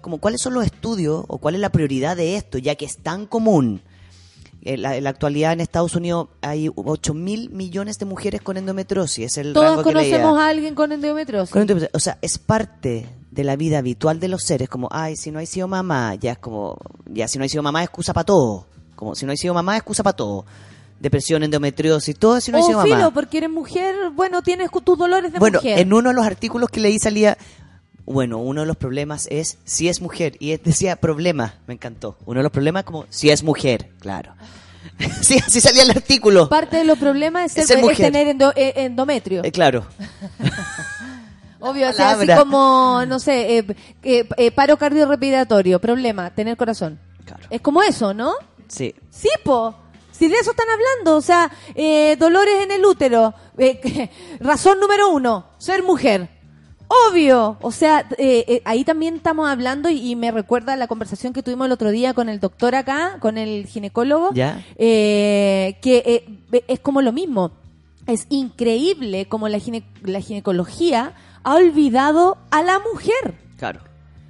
como 0.00 0.18
cuáles 0.18 0.40
son 0.40 0.54
los 0.54 0.64
estudios 0.64 1.24
o 1.28 1.38
cuál 1.38 1.56
es 1.56 1.60
la 1.60 1.70
prioridad 1.70 2.16
de 2.16 2.36
esto, 2.36 2.58
ya 2.58 2.74
que 2.74 2.84
es 2.84 2.98
tan 2.98 3.26
común? 3.26 3.82
En 4.62 4.82
la, 4.82 4.96
en 4.96 5.04
la 5.04 5.10
actualidad 5.10 5.52
en 5.52 5.60
Estados 5.60 5.94
Unidos 5.94 6.28
hay 6.42 6.68
8 6.74 7.14
mil 7.14 7.50
millones 7.50 7.98
de 7.98 8.04
mujeres 8.06 8.40
con 8.42 8.56
endometriosis. 8.56 9.26
Es 9.26 9.38
el 9.38 9.52
Todos 9.52 9.66
rango 9.76 9.84
que 9.84 9.94
leía. 9.94 10.16
conocemos 10.18 10.38
a 10.40 10.48
alguien 10.48 10.74
con 10.74 10.90
endometriosis. 10.90 11.52
Con 11.52 11.62
endometriosis. 11.62 11.94
O 11.94 12.00
sea, 12.00 12.18
es 12.20 12.38
parte 12.38 13.08
de 13.30 13.44
la 13.44 13.54
vida 13.54 13.78
habitual 13.78 14.18
de 14.18 14.28
los 14.28 14.42
seres. 14.42 14.68
Como, 14.68 14.88
ay, 14.90 15.14
si 15.16 15.30
no 15.30 15.38
hay 15.38 15.46
sido 15.46 15.68
mamá, 15.68 16.14
ya 16.16 16.32
es 16.32 16.38
como, 16.38 16.76
ya 17.06 17.28
si 17.28 17.38
no 17.38 17.44
hay 17.44 17.48
sido 17.48 17.62
mamá, 17.62 17.84
excusa 17.84 18.12
para 18.12 18.24
todo. 18.24 18.66
Como, 18.96 19.14
si 19.14 19.24
no 19.24 19.30
hay 19.30 19.36
sido 19.36 19.54
mamá, 19.54 19.76
excusa 19.76 20.02
para 20.02 20.16
todo. 20.16 20.44
Depresión, 20.98 21.42
endometriosis, 21.42 22.18
todo 22.18 22.40
si 22.40 22.50
no 22.50 22.56
hay 22.56 22.64
o 22.64 22.66
sido 22.66 22.82
filo, 22.82 22.96
mamá. 22.96 23.10
porque 23.12 23.36
eres 23.38 23.50
mujer, 23.50 23.94
bueno, 24.14 24.40
tienes 24.42 24.70
tus 24.82 24.96
dolores 24.98 25.30
de 25.30 25.38
Bueno, 25.38 25.58
mujer. 25.58 25.78
en 25.78 25.92
uno 25.92 26.08
de 26.08 26.14
los 26.14 26.24
artículos 26.26 26.70
que 26.70 26.80
leí 26.80 26.98
salía, 26.98 27.36
bueno, 28.06 28.38
uno 28.38 28.62
de 28.62 28.66
los 28.66 28.76
problemas 28.76 29.28
es 29.30 29.58
si 29.64 29.88
es 29.88 30.00
mujer. 30.00 30.36
Y 30.40 30.56
decía 30.56 30.96
problema, 30.96 31.54
me 31.66 31.74
encantó. 31.74 32.16
Uno 32.24 32.40
de 32.40 32.44
los 32.44 32.52
problemas 32.52 32.80
es 32.82 32.86
como 32.86 33.04
si 33.10 33.30
es 33.30 33.42
mujer, 33.42 33.90
claro. 34.00 34.34
sí, 35.22 35.38
así 35.44 35.60
salía 35.60 35.82
el 35.82 35.90
artículo. 35.90 36.48
Parte 36.48 36.76
de 36.78 36.84
los 36.84 36.98
problemas 36.98 37.46
es, 37.46 37.52
ser- 37.52 37.62
Es 37.62 37.68
ser 37.68 37.76
es 37.78 37.82
mujer. 37.82 38.12
tener 38.12 38.28
endo- 38.28 38.52
eh, 38.56 38.72
endometrio. 38.76 39.44
Eh, 39.44 39.52
claro. 39.52 39.84
Obvio, 41.60 41.88
o 41.88 41.92
sea, 41.92 42.10
así 42.10 42.26
como, 42.28 43.04
no 43.06 43.18
sé, 43.18 43.58
eh, 43.58 44.26
eh, 44.36 44.50
paro 44.52 44.76
cardiorrespiratorio, 44.76 45.80
problema, 45.80 46.30
tener 46.34 46.56
corazón. 46.56 46.98
Es 47.50 47.60
como 47.60 47.82
eso, 47.82 48.14
¿no? 48.14 48.34
Sí. 48.68 48.94
Sí, 49.10 49.28
po. 49.42 49.74
Si 50.12 50.28
de 50.28 50.34
eso 50.36 50.52
están 50.52 50.66
hablando, 50.70 51.16
o 51.16 51.20
sea, 51.20 51.50
eh, 51.74 52.16
dolores 52.18 52.62
en 52.62 52.70
el 52.70 52.84
útero. 52.84 53.34
eh, 53.58 54.10
razón 54.40 54.78
número 54.80 55.08
uno, 55.10 55.46
ser 55.58 55.82
mujer. 55.82 56.28
Obvio. 56.88 57.56
O 57.62 57.72
sea, 57.72 58.06
eh, 58.18 58.44
eh, 58.48 58.62
ahí 58.64 58.84
también 58.84 59.16
estamos 59.16 59.48
hablando 59.48 59.88
y, 59.90 60.10
y 60.10 60.16
me 60.16 60.30
recuerda 60.30 60.76
la 60.76 60.86
conversación 60.86 61.32
que 61.32 61.42
tuvimos 61.42 61.66
el 61.66 61.72
otro 61.72 61.90
día 61.90 62.14
con 62.14 62.28
el 62.28 62.38
doctor 62.40 62.74
acá, 62.74 63.18
con 63.20 63.38
el 63.38 63.66
ginecólogo. 63.66 64.30
Ya. 64.34 64.64
eh, 64.76 65.78
que 65.82 66.24
eh, 66.52 66.62
es 66.68 66.80
como 66.80 67.02
lo 67.02 67.12
mismo. 67.12 67.50
Es 68.06 68.26
increíble 68.28 69.26
como 69.26 69.48
la, 69.48 69.58
gine- 69.58 69.84
la 70.02 70.20
ginecología 70.20 71.14
ha 71.42 71.54
olvidado 71.56 72.38
a 72.50 72.62
la 72.62 72.78
mujer. 72.92 73.34
Claro. 73.58 73.80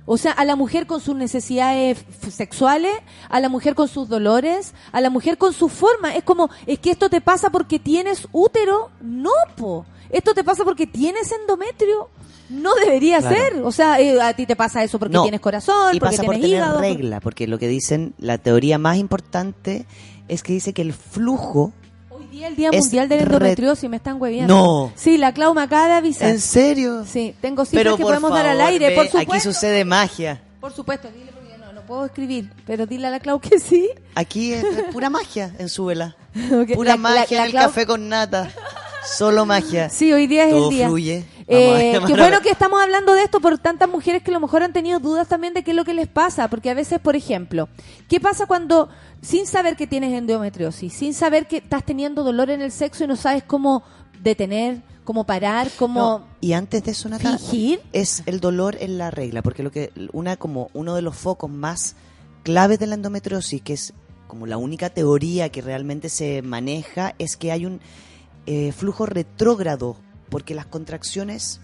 O 0.08 0.16
sea, 0.16 0.30
a 0.32 0.44
la 0.44 0.54
mujer 0.56 0.86
con 0.86 1.00
sus 1.00 1.16
necesidades 1.16 2.04
sexuales, 2.30 2.92
a 3.28 3.40
la 3.40 3.48
mujer 3.48 3.74
con 3.74 3.88
sus 3.88 4.08
dolores, 4.08 4.72
a 4.92 5.00
la 5.00 5.10
mujer 5.10 5.36
con 5.36 5.52
su 5.52 5.68
forma. 5.68 6.14
Es 6.14 6.22
como, 6.22 6.48
es 6.64 6.78
que 6.78 6.90
esto 6.92 7.10
te 7.10 7.20
pasa 7.20 7.50
porque 7.50 7.78
tienes 7.80 8.28
útero. 8.32 8.90
No, 9.00 9.32
po. 9.56 9.84
Esto 10.08 10.32
te 10.32 10.44
pasa 10.44 10.64
porque 10.64 10.86
tienes 10.86 11.32
endometrio. 11.32 12.08
No 12.48 12.74
debería 12.76 13.18
Claro. 13.18 13.36
ser. 13.36 13.62
O 13.64 13.72
sea, 13.72 14.00
eh, 14.00 14.20
a 14.20 14.32
ti 14.34 14.46
te 14.46 14.54
pasa 14.56 14.82
eso 14.84 14.98
porque 14.98 15.14
No. 15.14 15.22
tienes 15.22 15.40
corazón, 15.40 15.94
y 15.96 15.98
porque 16.00 16.16
pasa 16.16 16.24
por 16.24 16.34
tienes 16.36 16.50
tener 16.52 16.64
hígado. 16.64 16.80
regla, 16.80 17.20
porque 17.20 17.46
lo 17.46 17.58
que 17.58 17.68
dicen, 17.68 18.14
la 18.18 18.38
teoría 18.38 18.78
más 18.78 18.96
importante 18.98 19.86
es 20.28 20.42
que 20.42 20.52
dice 20.52 20.72
que 20.72 20.82
el 20.82 20.92
flujo 20.92 21.72
Hoy 22.10 22.26
día 22.28 22.48
el 22.48 22.56
Día 22.56 22.70
es 22.72 22.80
Mundial 22.84 23.08
de 23.08 23.16
la 23.16 23.22
re- 23.24 23.34
Endometriosis, 23.34 23.88
me 23.90 23.96
están 23.96 24.20
hueviando. 24.20 24.54
No. 24.54 24.92
Sí, 24.94 25.16
la 25.18 25.32
Clau 25.32 25.54
me 25.54 25.62
acaba 25.62 25.86
de 25.86 25.92
avisar. 25.94 26.28
¿En 26.30 26.40
serio? 26.40 27.04
Sí, 27.04 27.34
tengo 27.40 27.64
cifras 27.64 27.82
Pero 27.84 27.96
que 27.96 28.02
podemos 28.02 28.30
dar 28.30 28.46
al 28.46 28.60
aire, 28.60 28.88
ve, 28.90 28.94
por 28.94 29.06
supuesto. 29.06 29.32
Aquí 29.32 29.40
sucede 29.40 29.84
magia. 29.84 30.40
Por 30.60 30.72
supuesto, 30.72 31.08
dile 31.10 31.30
porque 31.32 31.56
no, 31.58 31.72
no 31.72 31.82
puedo 31.82 32.04
escribir, 32.06 32.50
pero 32.66 32.86
dile 32.86 33.06
a 33.06 33.10
la 33.10 33.20
Clau 33.20 33.40
que 33.40 33.58
sí. 33.58 33.88
Aquí 34.14 34.52
es, 34.52 34.64
es 34.64 34.82
pura 34.92 35.10
magia 35.10 35.52
en 35.58 35.68
Súbela. 35.68 36.16
Ok, 36.52 36.74
Pura 36.74 36.90
la- 36.92 36.96
magia 36.96 37.18
la- 37.18 37.26
la 37.30 37.42
en 37.42 37.46
el 37.46 37.52
Clau- 37.52 37.66
café 37.66 37.86
con 37.86 38.08
nata. 38.08 38.50
Solo 39.16 39.46
magia. 39.46 39.88
Sí, 39.88 40.12
hoy 40.12 40.26
día 40.26 40.44
es 40.46 40.50
Todo 40.50 40.68
el 40.70 40.74
día. 40.76 40.88
fluye. 40.88 41.24
Eh, 41.48 42.00
qué 42.06 42.14
bueno 42.14 42.40
que 42.40 42.50
estamos 42.50 42.80
hablando 42.82 43.14
de 43.14 43.22
esto 43.22 43.40
por 43.40 43.56
tantas 43.58 43.88
mujeres 43.88 44.22
que 44.22 44.30
a 44.30 44.34
lo 44.34 44.40
mejor 44.40 44.64
han 44.64 44.72
tenido 44.72 44.98
dudas 44.98 45.28
también 45.28 45.54
de 45.54 45.62
qué 45.62 45.70
es 45.70 45.76
lo 45.76 45.84
que 45.84 45.94
les 45.94 46.08
pasa, 46.08 46.48
porque 46.48 46.70
a 46.70 46.74
veces, 46.74 46.98
por 46.98 47.14
ejemplo, 47.14 47.68
¿qué 48.08 48.18
pasa 48.18 48.46
cuando 48.46 48.88
sin 49.22 49.46
saber 49.46 49.76
que 49.76 49.86
tienes 49.86 50.12
endometriosis, 50.12 50.92
sin 50.92 51.14
saber 51.14 51.46
que 51.46 51.58
estás 51.58 51.84
teniendo 51.84 52.24
dolor 52.24 52.50
en 52.50 52.62
el 52.62 52.72
sexo 52.72 53.04
y 53.04 53.06
no 53.06 53.14
sabes 53.14 53.44
cómo 53.44 53.84
detener, 54.22 54.82
cómo 55.04 55.24
parar, 55.24 55.70
cómo 55.78 56.00
No, 56.00 56.26
y 56.40 56.52
antes 56.52 56.82
de 56.82 56.90
eso, 56.90 57.08
Nata, 57.08 57.38
fingir? 57.38 57.80
es 57.92 58.24
el 58.26 58.40
dolor 58.40 58.76
en 58.80 58.98
la 58.98 59.12
regla, 59.12 59.42
porque 59.42 59.62
lo 59.62 59.70
que 59.70 59.92
una 60.12 60.36
como 60.36 60.68
uno 60.74 60.96
de 60.96 61.02
los 61.02 61.16
focos 61.16 61.48
más 61.48 61.94
claves 62.42 62.78
de 62.80 62.88
la 62.88 62.96
endometriosis, 62.96 63.62
que 63.62 63.72
es 63.72 63.94
como 64.26 64.46
la 64.46 64.56
única 64.56 64.90
teoría 64.90 65.48
que 65.50 65.62
realmente 65.62 66.08
se 66.08 66.42
maneja, 66.42 67.14
es 67.18 67.36
que 67.36 67.52
hay 67.52 67.66
un 67.66 67.80
eh, 68.46 68.72
flujo 68.72 69.06
retrógrado, 69.06 69.96
porque 70.28 70.54
las 70.54 70.66
contracciones 70.66 71.60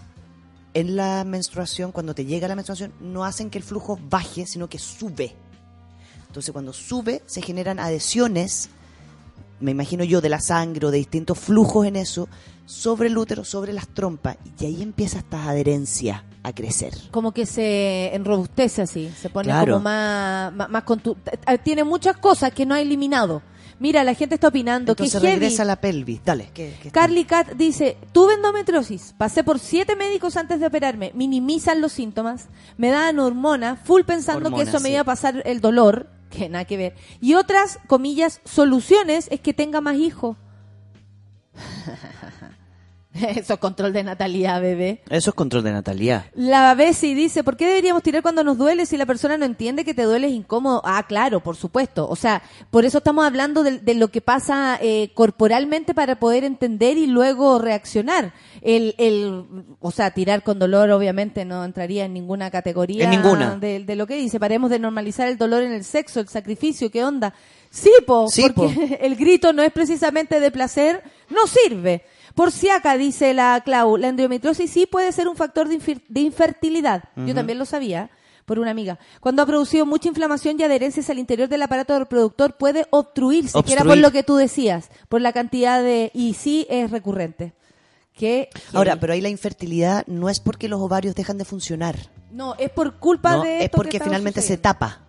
en 0.75 0.97
la 0.97 1.25
menstruación, 1.25 1.93
cuando 1.93 2.15
te 2.15 2.25
llega 2.25 2.49
la 2.49 2.55
menstruación, 2.57 2.93
no 3.01 3.25
hacen 3.25 3.51
que 3.51 3.59
el 3.59 3.65
flujo 3.65 3.99
baje, 4.09 4.47
sino 4.47 4.69
que 4.69 4.79
sube. 4.79 5.35
Entonces, 6.29 6.53
cuando 6.53 6.73
sube, 6.73 7.23
se 7.27 7.43
generan 7.43 7.79
adhesiones 7.79 8.71
me 9.63 9.71
imagino 9.71 10.05
yo, 10.05 10.21
de 10.21 10.29
la 10.29 10.41
sangre 10.41 10.87
o 10.87 10.91
de 10.91 10.99
distintos 10.99 11.39
flujos 11.39 11.87
en 11.87 11.97
eso, 11.97 12.29
sobre 12.67 13.09
el 13.09 13.17
útero, 13.17 13.45
sobre 13.45 13.73
las 13.73 13.89
trompas, 13.89 14.37
y 14.59 14.67
ahí 14.67 14.83
empieza 14.83 15.19
esta 15.19 15.49
adherencia 15.49 16.25
a 16.43 16.53
crecer. 16.53 16.93
Como 17.11 17.33
que 17.33 17.47
se 17.47 18.15
enrobustece 18.15 18.83
así, 18.83 19.13
se 19.17 19.31
pone 19.31 19.47
Claro. 19.49 19.75
como 19.75 19.85
más, 19.85 20.53
más, 20.53 20.69
más 20.69 20.85
eh, 21.47 21.59
Tiene 21.59 21.85
muchas 21.85 22.17
cosas 22.17 22.53
que 22.53 22.67
no 22.67 22.75
ha 22.75 22.81
eliminado. 22.81 23.43
Mira, 23.83 24.05
la 24.05 24.15
gente 24.15 24.37
está 24.37 24.47
opinando 24.47 24.93
Entonces 24.93 25.21
que 25.21 25.27
heavy. 25.27 25.41
regresa 25.41 25.63
a 25.65 25.67
la 25.67 25.75
pelvis. 25.81 26.25
Dale. 26.25 26.51
¿qué- 26.55 26.73
qué- 26.81 26.93
Carly 26.93 27.25
Cat 27.25 27.51
dice, 27.55 27.97
tuve 28.13 28.35
endometriosis, 28.35 29.13
pasé 29.19 29.43
por 29.43 29.59
siete 29.59 29.97
médicos 29.97 30.37
antes 30.37 30.61
de 30.61 30.67
operarme, 30.67 31.11
minimizan 31.15 31.81
los 31.81 31.91
síntomas, 31.91 32.47
me 32.79 32.91
daban 32.91 33.19
hormonas, 33.19 33.81
full 33.85 34.03
pensando 34.03 34.55
que 34.55 34.63
eso 34.63 34.79
me 34.79 34.91
iba 34.91 35.01
a 35.01 35.05
pasar 35.05 35.43
el 35.45 35.61
dolor, 35.61 36.09
que 36.31 36.49
nada 36.49 36.65
que 36.65 36.77
ver. 36.77 36.95
Y 37.21 37.35
otras, 37.35 37.81
comillas, 37.89 38.41
soluciones 38.45 39.27
es 39.33 39.41
que 39.41 39.53
tenga 39.53 39.81
más 39.81 39.97
hijos. 39.97 40.37
Eso 43.37 43.55
es 43.55 43.59
control 43.59 43.93
de 43.93 44.03
natalidad, 44.03 44.61
bebé. 44.61 45.03
Eso 45.11 45.31
es 45.31 45.37
control 45.37 45.63
de 45.65 45.73
natalidad. 45.73 46.25
La 46.35 46.75
Bessie 46.75 47.15
dice, 47.15 47.45
¿por 47.45 47.57
qué 47.57 47.67
deberíamos 47.67 48.03
tirar 48.03 48.23
cuando 48.23 48.43
nos 48.43 48.57
duele 48.57 48.87
si 48.87 48.97
la 48.97 49.07
persona 49.07 49.37
no 49.37 49.45
entiende 49.45 49.85
que 49.85 49.93
te 49.93 50.05
duele 50.05 50.29
es 50.29 50.33
incómodo? 50.33 50.81
Ah, 50.85 51.05
claro, 51.07 51.41
por 51.41 51.57
supuesto. 51.57 52.09
O 52.09 52.17
sea, 52.17 52.43
por 52.71 52.85
eso 52.85 52.99
estamos 52.99 53.27
hablando 53.27 53.63
de, 53.63 53.79
de 53.79 53.95
lo 53.95 54.09
que 54.09 54.21
pasa 54.21 54.79
eh, 54.81 55.11
corporalmente 55.15 55.95
para 55.95 56.19
poder 56.19 56.45
entender 56.45 56.97
y 56.97 57.07
luego 57.07 57.59
reaccionar. 57.59 58.33
El, 58.63 58.95
el, 58.97 59.45
o 59.81 59.91
sea, 59.91 60.13
tirar 60.13 60.43
con 60.43 60.59
dolor 60.59 60.91
obviamente 60.91 61.45
no 61.45 61.65
entraría 61.65 62.05
en 62.05 62.15
ninguna 62.15 62.51
categoría 62.51 63.05
En 63.05 63.11
ninguna. 63.11 63.57
De, 63.57 63.85
de 63.85 63.97
lo 63.97 64.07
que 64.07 64.17
dice. 64.17 64.41
Paremos 64.41 64.71
de 64.71 64.79
normalizar 64.79 65.29
el 65.29 65.37
dolor 65.37 65.63
en 65.63 65.73
el 65.73 65.85
sexo, 65.85 66.21
el 66.21 66.29
sacrificio, 66.29 66.91
¿qué 66.91 67.05
onda? 67.05 67.35
Sí, 67.71 67.91
po, 68.07 68.29
Sí, 68.29 68.47
porque 68.55 68.99
el 69.03 69.17
grito 69.17 69.53
no 69.53 69.63
es 69.63 69.73
precisamente 69.73 70.41
de 70.41 70.51
placer, 70.51 71.03
no 71.31 71.47
sirve. 71.47 72.05
Por 72.35 72.51
si 72.53 72.69
acá, 72.71 72.97
dice 72.97 73.35
la 73.35 73.61
Clau, 73.65 73.97
la 73.97 74.09
endometriosis 74.09 74.71
sí 74.71 74.87
puede 74.87 75.13
ser 75.13 75.29
un 75.29 75.37
factor 75.37 75.69
de, 75.69 76.01
de 76.09 76.21
infertilidad. 76.21 77.05
Yo 77.17 77.35
también 77.35 77.59
lo 77.59 77.65
sabía 77.65 78.11
por 78.45 78.59
una 78.59 78.71
amiga. 78.71 78.99
Cuando 79.21 79.43
ha 79.43 79.47
producido 79.47 79.87
mucha 79.87 80.09
inflamación 80.09 80.59
y 80.59 80.65
adherencias 80.65 81.09
al 81.11 81.19
interior 81.19 81.49
del 81.49 81.63
aparato 81.63 81.99
reproductor 81.99 82.57
puede 82.57 82.87
obstruirse, 82.91 83.63
que 83.63 83.73
era 83.73 83.83
por 83.83 83.93
Obstruir. 83.93 84.03
lo 84.03 84.11
que 84.11 84.23
tú 84.23 84.37
decías, 84.37 84.91
por 85.09 85.21
la 85.21 85.33
cantidad 85.33 85.83
de... 85.83 86.11
Y 86.15 86.35
sí 86.35 86.67
es 86.69 86.91
recurrente. 86.91 87.55
Que 88.15 88.51
Ahora, 88.75 88.97
pero 88.97 89.15
ahí 89.15 89.21
la 89.21 89.31
infertilidad 89.31 90.05
no 90.07 90.29
es 90.29 90.41
porque 90.41 90.69
los 90.69 90.81
ovarios 90.81 91.15
dejan 91.15 91.39
de 91.39 91.45
funcionar. 91.47 91.97
No, 92.31 92.55
es 92.59 92.71
por 92.71 92.99
culpa 92.99 93.37
No, 93.37 93.43
de 93.43 93.65
es 93.65 93.71
porque 93.71 93.99
que 93.99 94.05
finalmente 94.05 94.43
se 94.43 94.59
tapa. 94.59 95.01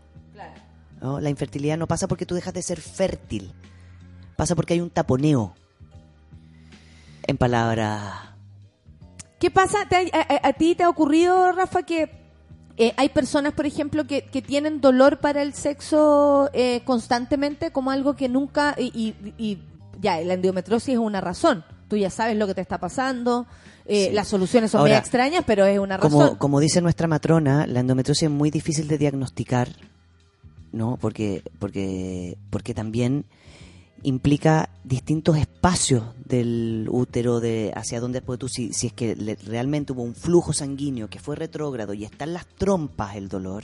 ¿no? 1.01 1.19
La 1.19 1.29
infertilidad 1.29 1.77
no 1.77 1.85
pasa 1.87 2.07
porque 2.07 2.25
tú 2.25 2.33
dejas 2.35 2.53
de 2.53 2.61
ser 2.61 2.79
fértil. 2.79 3.51
Pasa 4.37 4.55
porque 4.55 4.73
hay 4.75 4.79
un 4.81 4.89
taponeo. 4.89 5.53
En 7.27 7.37
palabras. 7.37 8.01
¿Qué 9.39 9.51
pasa? 9.51 9.79
¿Te 9.89 9.95
a, 10.13 10.19
a- 10.21 10.47
a 10.49 10.53
ti 10.53 10.75
te 10.75 10.83
ha 10.83 10.89
ocurrido, 10.89 11.51
Rafa, 11.51 11.83
que 11.83 12.09
eh, 12.77 12.93
hay 12.97 13.09
personas, 13.09 13.53
por 13.53 13.65
ejemplo, 13.65 14.05
que, 14.07 14.23
que 14.25 14.41
tienen 14.41 14.81
dolor 14.81 15.19
para 15.19 15.41
el 15.41 15.53
sexo 15.53 16.49
eh, 16.53 16.81
constantemente 16.85 17.71
como 17.71 17.91
algo 17.91 18.15
que 18.15 18.29
nunca... 18.29 18.75
Y, 18.77 18.91
y- 18.95 19.33
y 19.37 19.63
ya, 20.01 20.19
la 20.21 20.33
endometriosis 20.33 20.93
es 20.95 20.99
una 20.99 21.21
razón. 21.21 21.63
Tú 21.87 21.97
ya 21.97 22.09
sabes 22.09 22.35
lo 22.37 22.47
que 22.47 22.55
te 22.55 22.61
está 22.61 22.79
pasando. 22.79 23.45
eh, 23.85 24.07
Sí. 24.09 24.13
Las 24.13 24.27
soluciones 24.27 24.71
son 24.71 24.81
muy 24.81 24.91
extrañas, 24.93 25.43
pero 25.45 25.65
es 25.65 25.77
una 25.79 25.97
razón. 25.97 26.11
Como, 26.11 26.37
como 26.39 26.59
dice 26.59 26.81
nuestra 26.81 27.07
matrona, 27.07 27.67
la 27.67 27.81
endometriosis 27.81 28.23
es 28.23 28.29
muy 28.29 28.49
difícil 28.49 28.87
de 28.87 28.97
diagnosticar, 28.97 29.69
¿no? 30.71 30.97
Porque, 30.99 31.43
porque, 31.59 32.37
porque 32.49 32.73
también 32.73 33.25
implica 34.03 34.69
distintos 34.84 35.38
espacios 35.38 36.03
del 36.25 36.88
útero 36.91 37.39
de 37.39 37.71
hacia 37.75 37.99
dónde 37.99 38.21
pues 38.21 38.38
tú 38.39 38.47
si, 38.49 38.73
si 38.73 38.88
es 38.88 38.93
que 38.93 39.15
le- 39.15 39.35
realmente 39.35 39.93
hubo 39.93 40.03
un 40.03 40.13
flujo 40.15 40.51
sanguíneo 40.53 41.09
que 41.09 41.19
fue 41.19 41.35
retrógrado 41.35 41.93
y 41.93 42.03
está 42.03 42.25
en 42.25 42.34
las 42.34 42.45
trompas 42.47 43.15
el 43.15 43.30
dolor 43.30 43.63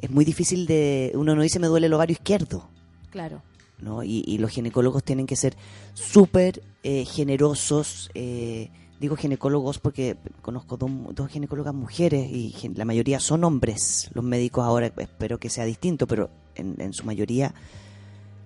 es 0.00 0.10
muy 0.10 0.24
difícil 0.24 0.66
de 0.66 1.12
uno 1.14 1.34
no 1.34 1.42
dice 1.42 1.58
me 1.58 1.66
duele 1.66 1.86
el 1.86 1.92
ovario 1.94 2.12
izquierdo 2.14 2.68
Claro. 3.10 3.42
¿no? 3.80 4.02
Y, 4.02 4.24
y 4.26 4.38
los 4.38 4.50
ginecólogos 4.50 5.04
tienen 5.04 5.26
que 5.26 5.36
ser 5.36 5.56
súper 5.94 6.62
eh, 6.82 7.04
generosos. 7.04 8.10
eh, 8.14 8.70
digo 9.00 9.14
ginecólogos 9.16 9.78
porque 9.78 10.16
conozco 10.42 10.76
dos, 10.76 10.90
dos 11.14 11.28
ginecólogas 11.30 11.74
mujeres 11.74 12.28
y 12.30 12.54
la 12.74 12.84
mayoría 12.84 13.20
son 13.20 13.44
hombres. 13.44 14.10
Los 14.14 14.24
médicos 14.24 14.64
ahora 14.64 14.86
espero 14.96 15.38
que 15.38 15.48
sea 15.48 15.64
distinto, 15.64 16.06
pero 16.08 16.28
en, 16.56 16.74
en 16.80 16.92
su 16.92 17.04
mayoría 17.04 17.54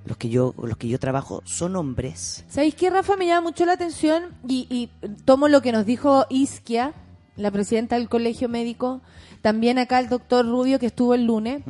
los 0.08 0.16
que 0.16 0.28
yo 0.28 0.54
los 0.60 0.76
que 0.76 0.88
yo 0.88 0.98
trabajo 0.98 1.42
son 1.44 1.76
hombres. 1.76 2.44
¿Sabéis 2.48 2.74
qué, 2.74 2.90
Rafa? 2.90 3.16
Me 3.16 3.26
llama 3.26 3.42
mucho 3.48 3.64
la 3.64 3.74
atención 3.74 4.24
y, 4.46 4.66
y 4.70 4.90
tomo 5.24 5.48
lo 5.48 5.62
que 5.62 5.72
nos 5.72 5.86
dijo 5.86 6.26
Isquia, 6.30 6.94
la 7.36 7.50
presidenta 7.50 7.96
del 7.96 8.08
colegio 8.08 8.48
médico, 8.48 9.00
también 9.42 9.78
acá 9.78 10.00
el 10.00 10.08
doctor 10.08 10.46
Rubio 10.46 10.78
que 10.78 10.86
estuvo 10.86 11.14
el 11.14 11.24
lunes, 11.24 11.62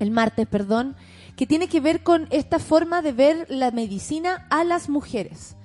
el 0.00 0.10
martes, 0.10 0.46
perdón, 0.46 0.96
que 1.36 1.46
tiene 1.46 1.68
que 1.68 1.80
ver 1.80 2.02
con 2.02 2.26
esta 2.30 2.58
forma 2.58 3.02
de 3.02 3.12
ver 3.12 3.46
la 3.48 3.70
medicina 3.70 4.46
a 4.50 4.64
las 4.64 4.88
mujeres. 4.88 5.56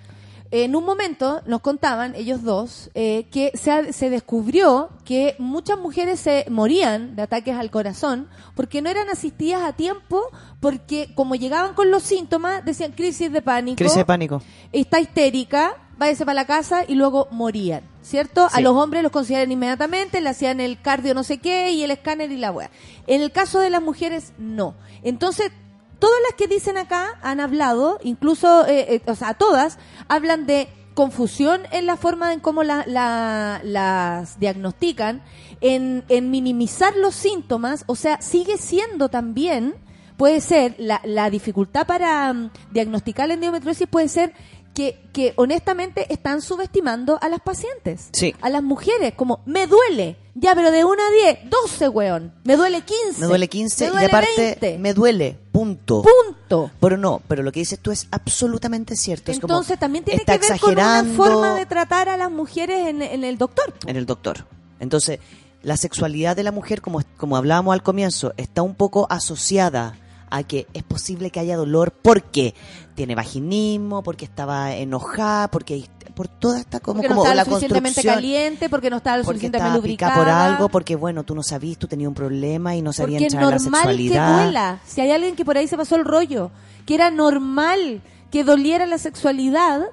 En 0.52 0.76
un 0.76 0.84
momento 0.84 1.42
nos 1.46 1.62
contaban, 1.62 2.16
ellos 2.16 2.42
dos, 2.44 2.90
eh, 2.96 3.28
que 3.32 3.52
se, 3.54 3.94
se 3.94 4.10
descubrió 4.10 4.90
que 5.06 5.36
muchas 5.38 5.78
mujeres 5.78 6.20
se 6.20 6.46
morían 6.50 7.16
de 7.16 7.22
ataques 7.22 7.56
al 7.56 7.70
corazón 7.70 8.28
porque 8.56 8.82
no 8.82 8.90
eran 8.90 9.10
asistidas 9.10 9.62
a 9.64 9.74
tiempo, 9.74 10.24
porque 10.60 11.12
como 11.14 11.36
llegaban 11.36 11.76
con 11.76 11.92
los 11.92 12.02
síntomas, 12.02 12.66
decían 12.66 12.94
crisis 12.94 13.32
de 13.32 13.44
pánico, 13.44 13.78
Crisis 13.78 13.98
de 13.98 14.06
pánico. 14.06 14.42
está 14.72 15.00
histérica, 15.00 15.76
váyase 16.00 16.26
para 16.26 16.34
la 16.36 16.46
casa 16.46 16.84
y 16.88 16.96
luego 16.96 17.28
morían, 17.30 17.84
¿cierto? 18.02 18.48
A 18.52 18.60
los 18.60 18.76
hombres 18.76 19.04
los 19.04 19.12
consideran 19.12 19.52
inmediatamente, 19.52 20.20
le 20.20 20.30
hacían 20.30 20.60
el 20.62 20.82
cardio 20.82 21.14
no 21.14 21.24
sé 21.24 21.38
qué 21.38 21.72
y 21.72 21.84
el 21.84 21.92
escáner 21.92 22.32
y 22.32 22.38
la 22.38 22.52
wea. 22.52 22.72
En 23.06 23.22
el 23.22 23.32
caso 23.32 23.60
de 23.60 23.70
las 23.70 23.84
mujeres, 23.84 24.34
no. 24.40 24.74
Entonces, 25.04 25.52
todas 26.00 26.20
las 26.28 26.34
que 26.38 26.48
dicen 26.48 26.78
acá 26.78 27.20
han 27.22 27.40
hablado, 27.40 28.00
incluso, 28.04 28.66
eh, 28.66 28.96
eh, 28.96 29.02
o 29.06 29.16
sea, 29.16 29.34
todas, 29.34 29.78
hablan 30.08 30.46
de 30.46 30.68
confusión 30.94 31.62
en 31.72 31.86
la 31.86 31.96
forma 31.96 32.34
en 32.34 32.40
cómo 32.40 32.64
la- 32.64 32.84
la- 32.88 33.62
las 33.64 34.40
diagnostican, 34.40 35.22
en, 35.62 36.04
en 36.10 36.32
minimizar 36.32 36.96
los 36.98 37.16
síntomas, 37.16 37.84
o 37.88 37.96
sea, 37.96 38.22
sigue 38.22 38.58
siendo 38.58 39.10
también, 39.10 39.76
puede 40.18 40.42
ser, 40.42 40.76
la, 40.78 41.00
la 41.06 41.30
dificultad 41.30 41.86
para 41.88 42.34
mm, 42.34 42.52
diagnosticar 42.72 43.28
la 43.30 43.36
endometriosis 43.36 43.88
puede 43.88 44.10
ser 44.10 44.34
que, 44.80 44.98
que 45.12 45.34
honestamente 45.36 46.08
están 46.14 46.42
subestimando 46.42 47.20
a 47.22 47.28
las 47.28 47.42
pacientes, 47.42 48.08
Sí. 48.14 48.34
a 48.40 48.50
las 48.50 48.64
mujeres, 48.64 49.14
como, 49.14 49.42
me 49.46 49.68
duele, 49.68 50.16
ya, 50.36 50.56
pero 50.56 50.72
de 50.72 50.86
1 50.86 50.94
a 50.94 51.12
10, 51.34 51.50
12, 51.50 51.90
weón, 51.90 52.34
me 52.46 52.56
duele 52.56 52.82
15. 52.84 53.20
Me 53.20 53.26
duele 53.28 53.50
15 53.50 53.84
me 53.84 53.90
duele 53.92 54.06
y 54.06 54.08
aparte 54.08 54.58
20. 54.62 54.78
me 54.80 54.94
duele, 54.94 55.38
punto. 55.52 56.02
Punto. 56.02 56.72
Pero 56.80 56.96
no, 56.96 57.22
pero 57.28 57.44
lo 57.44 57.52
que 57.52 57.60
dices 57.60 57.78
tú 57.80 57.92
es 57.92 58.08
absolutamente 58.10 58.96
cierto. 58.96 59.32
es 59.34 59.42
como, 59.42 59.54
Entonces 59.54 59.78
también 59.78 60.06
tiene 60.06 60.24
que 60.24 60.32
ver 60.32 60.40
con 60.40 60.72
una 60.72 61.00
exagerando 61.00 61.14
forma 61.24 61.56
de 61.56 61.66
tratar 61.66 62.08
a 62.08 62.16
las 62.16 62.32
mujeres 62.32 62.88
en, 62.88 63.02
en 63.02 63.26
el 63.26 63.38
doctor. 63.38 63.74
en 63.86 63.98
el 63.98 64.06
doctor. 64.06 64.46
Entonces, 64.80 65.20
la 65.62 65.76
sexualidad 65.76 66.38
de 66.38 66.44
la 66.44 66.54
mujer, 66.54 66.82
como, 66.82 67.02
como 67.18 67.36
hablábamos 67.36 67.74
al 67.74 67.84
comienzo, 67.84 68.34
está 68.38 68.62
un 68.62 68.76
poco 68.76 69.08
asociada 69.10 69.98
a 70.30 70.44
que 70.44 70.68
es 70.74 70.84
posible 70.84 71.32
que 71.32 71.40
haya 71.42 71.58
dolor 71.58 71.92
porque 71.92 72.54
tiene 73.00 73.16
vaginismo, 73.16 74.04
porque 74.04 74.26
estaba 74.26 74.76
enojada, 74.76 75.48
porque 75.48 75.86
por 76.14 76.28
toda 76.28 76.60
esta 76.60 76.82
como, 76.82 76.96
Porque 76.98 77.08
no 77.08 77.22
como 77.22 77.34
la 77.34 77.46
suficientemente 77.46 78.04
caliente, 78.04 78.68
porque 78.68 78.90
no 78.90 78.98
estaba 78.98 79.16
lo 79.16 79.24
porque 79.24 79.38
suficientemente 79.38 79.78
lubricada. 79.78 80.16
por 80.16 80.28
algo, 80.28 80.68
porque 80.68 80.98
bueno, 80.98 81.24
tú 81.24 81.34
no 81.34 81.42
sabías, 81.42 81.78
tú 81.78 81.88
tenías 81.88 82.10
un 82.10 82.14
problema 82.14 82.76
y 82.76 82.82
no 82.82 82.92
sabías 82.92 83.22
entrar 83.22 83.42
a 83.42 83.46
la 83.46 83.52
normal 83.54 83.72
que 83.72 83.88
sexualidad. 83.88 84.44
duela. 84.44 84.80
Si 84.86 85.00
hay 85.00 85.12
alguien 85.12 85.38
que 85.38 85.46
por 85.46 85.58
ahí 85.58 85.66
se 85.66 85.78
pasó 85.78 85.96
el 85.96 86.04
rollo, 86.04 86.52
que 86.86 86.94
era 86.94 87.10
normal 87.10 88.02
que 88.32 88.44
doliera 88.44 88.86
la 88.86 88.98
sexualidad, 88.98 89.84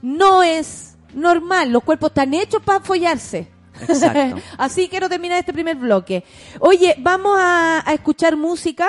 no 0.00 0.44
es 0.44 0.94
normal. 1.14 1.72
Los 1.72 1.82
cuerpos 1.82 2.10
están 2.10 2.32
hechos 2.32 2.62
para 2.62 2.78
follarse. 2.78 3.48
Exacto. 3.80 4.40
Así 4.56 4.86
quiero 4.86 5.08
terminar 5.08 5.40
este 5.40 5.52
primer 5.52 5.78
bloque. 5.78 6.22
Oye, 6.60 6.94
vamos 7.00 7.36
a, 7.40 7.82
a 7.84 7.92
escuchar 7.92 8.36
música. 8.36 8.88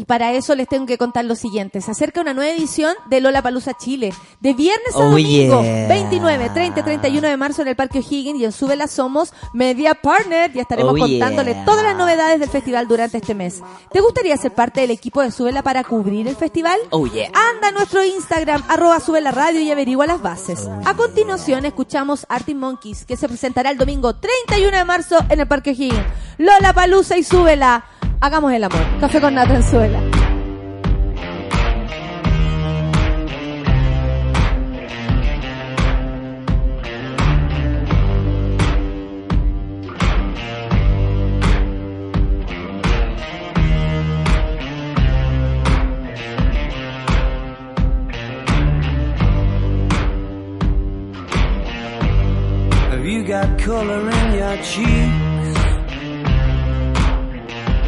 Y 0.00 0.06
para 0.06 0.32
eso 0.32 0.54
les 0.54 0.66
tengo 0.66 0.86
que 0.86 0.96
contar 0.96 1.26
lo 1.26 1.34
siguiente. 1.36 1.82
Se 1.82 1.90
acerca 1.90 2.22
una 2.22 2.32
nueva 2.32 2.50
edición 2.56 2.94
de 3.10 3.20
Lola 3.20 3.42
Palusa 3.42 3.74
Chile. 3.76 4.14
De 4.40 4.54
viernes 4.54 4.94
a 4.94 4.98
Oh, 4.98 5.10
domingo. 5.10 5.60
yeah. 5.60 5.88
29, 5.88 6.48
30 6.54 6.80
y 6.80 6.82
31 6.82 7.28
de 7.28 7.36
marzo 7.36 7.60
en 7.60 7.68
el 7.68 7.76
Parque 7.76 7.98
O'Higgins 7.98 8.40
y 8.40 8.46
en 8.46 8.52
Súbela 8.52 8.86
Somos 8.86 9.34
Media 9.52 9.94
Partner. 9.94 10.50
Ya 10.54 10.62
estaremos 10.62 10.94
Oh, 10.94 10.98
contándole 10.98 11.52
yeah. 11.52 11.64
todas 11.66 11.84
las 11.84 11.94
novedades 11.96 12.40
del 12.40 12.48
festival 12.48 12.88
durante 12.88 13.18
este 13.18 13.34
mes. 13.34 13.60
¿Te 13.92 14.00
gustaría 14.00 14.34
ser 14.38 14.54
parte 14.54 14.80
del 14.80 14.90
equipo 14.90 15.20
de 15.20 15.30
Súbela 15.32 15.62
para 15.62 15.84
cubrir 15.84 16.26
el 16.26 16.34
festival? 16.36 16.78
Oh, 16.88 17.06
yeah. 17.06 17.26
Anda 17.54 17.68
a 17.68 17.72
nuestro 17.72 18.02
Instagram, 18.02 18.62
arroba 18.68 19.00
Súbela 19.00 19.32
Radio 19.32 19.60
y 19.60 19.70
averigua 19.70 20.06
las 20.06 20.22
bases. 20.22 20.66
A 20.86 20.94
continuación 20.94 21.66
escuchamos 21.66 22.24
Arctic 22.30 22.56
Monkeys, 22.56 23.04
que 23.04 23.18
se 23.18 23.28
presentará 23.28 23.68
el 23.70 23.76
domingo 23.76 24.14
31 24.16 24.78
de 24.78 24.84
marzo 24.86 25.18
en 25.28 25.40
el 25.40 25.46
Parque 25.46 25.72
O'Higgins. 25.72 26.06
Lola 26.38 26.72
Palusa 26.72 27.18
y 27.18 27.22
Súbela. 27.22 27.84
Hagamos 28.20 28.52
el 28.52 28.64
amor. 28.64 28.82
Café 29.00 29.20
con 29.20 29.34
Natanzuela. 29.34 29.98
color 53.64 54.10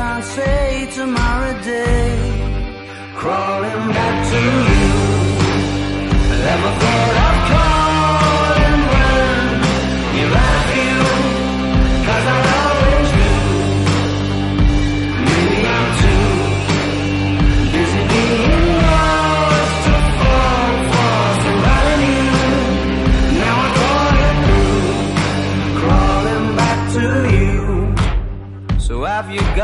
Can't 0.00 0.24
say 0.24 0.88
tomorrow 0.94 1.54
day. 1.62 2.16
Crawling 3.16 3.88
back 3.96 4.16
to 4.30 4.69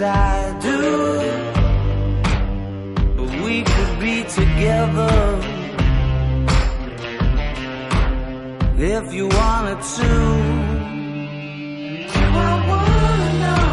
I 0.00 0.56
do. 0.60 0.80
But 3.16 3.30
we 3.44 3.62
could 3.64 3.98
be 3.98 4.22
together 4.22 5.40
if 8.78 9.12
you 9.12 9.26
wanted 9.26 9.82
to. 9.96 10.10
Do 12.14 12.24
I 12.30 12.54
wanna 12.70 13.30
know 13.44 13.70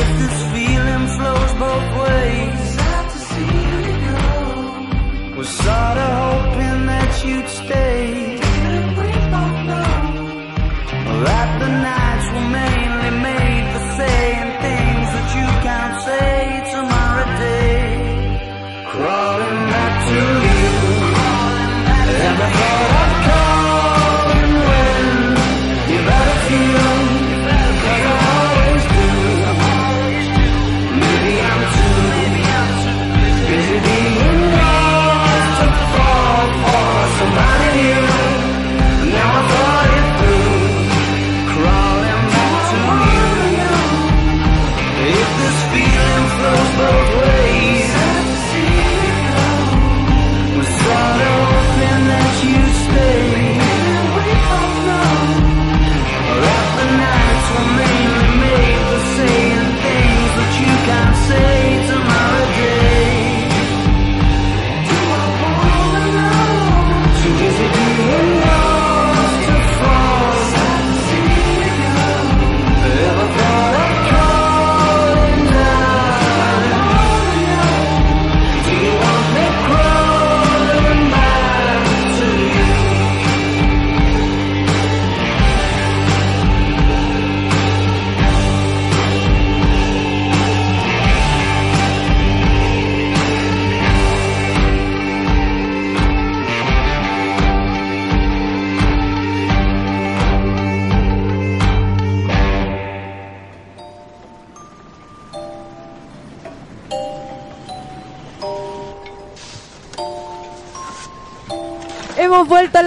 if 0.00 0.08
this 0.20 0.38
feeling 0.52 1.06
flows 1.16 1.52
both 1.64 1.88
ways? 2.02 2.60
Sad 2.74 3.04
to 3.12 3.18
see 3.30 3.54
you 3.70 3.94
go. 4.08 5.36
Was 5.38 5.48
sorta 5.48 6.06
hoping 6.22 6.80
that 6.86 7.10
you'd 7.24 7.48
stay. 7.48 8.04
We 8.98 9.08
both 9.32 9.58
know 9.70 9.92
that 11.24 11.48
the 11.60 11.68
nights 11.86 12.26
were 12.34 12.48
mainly 12.50 12.67
say 16.08 16.37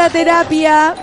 la 0.02 0.10
terapia. 0.10 0.96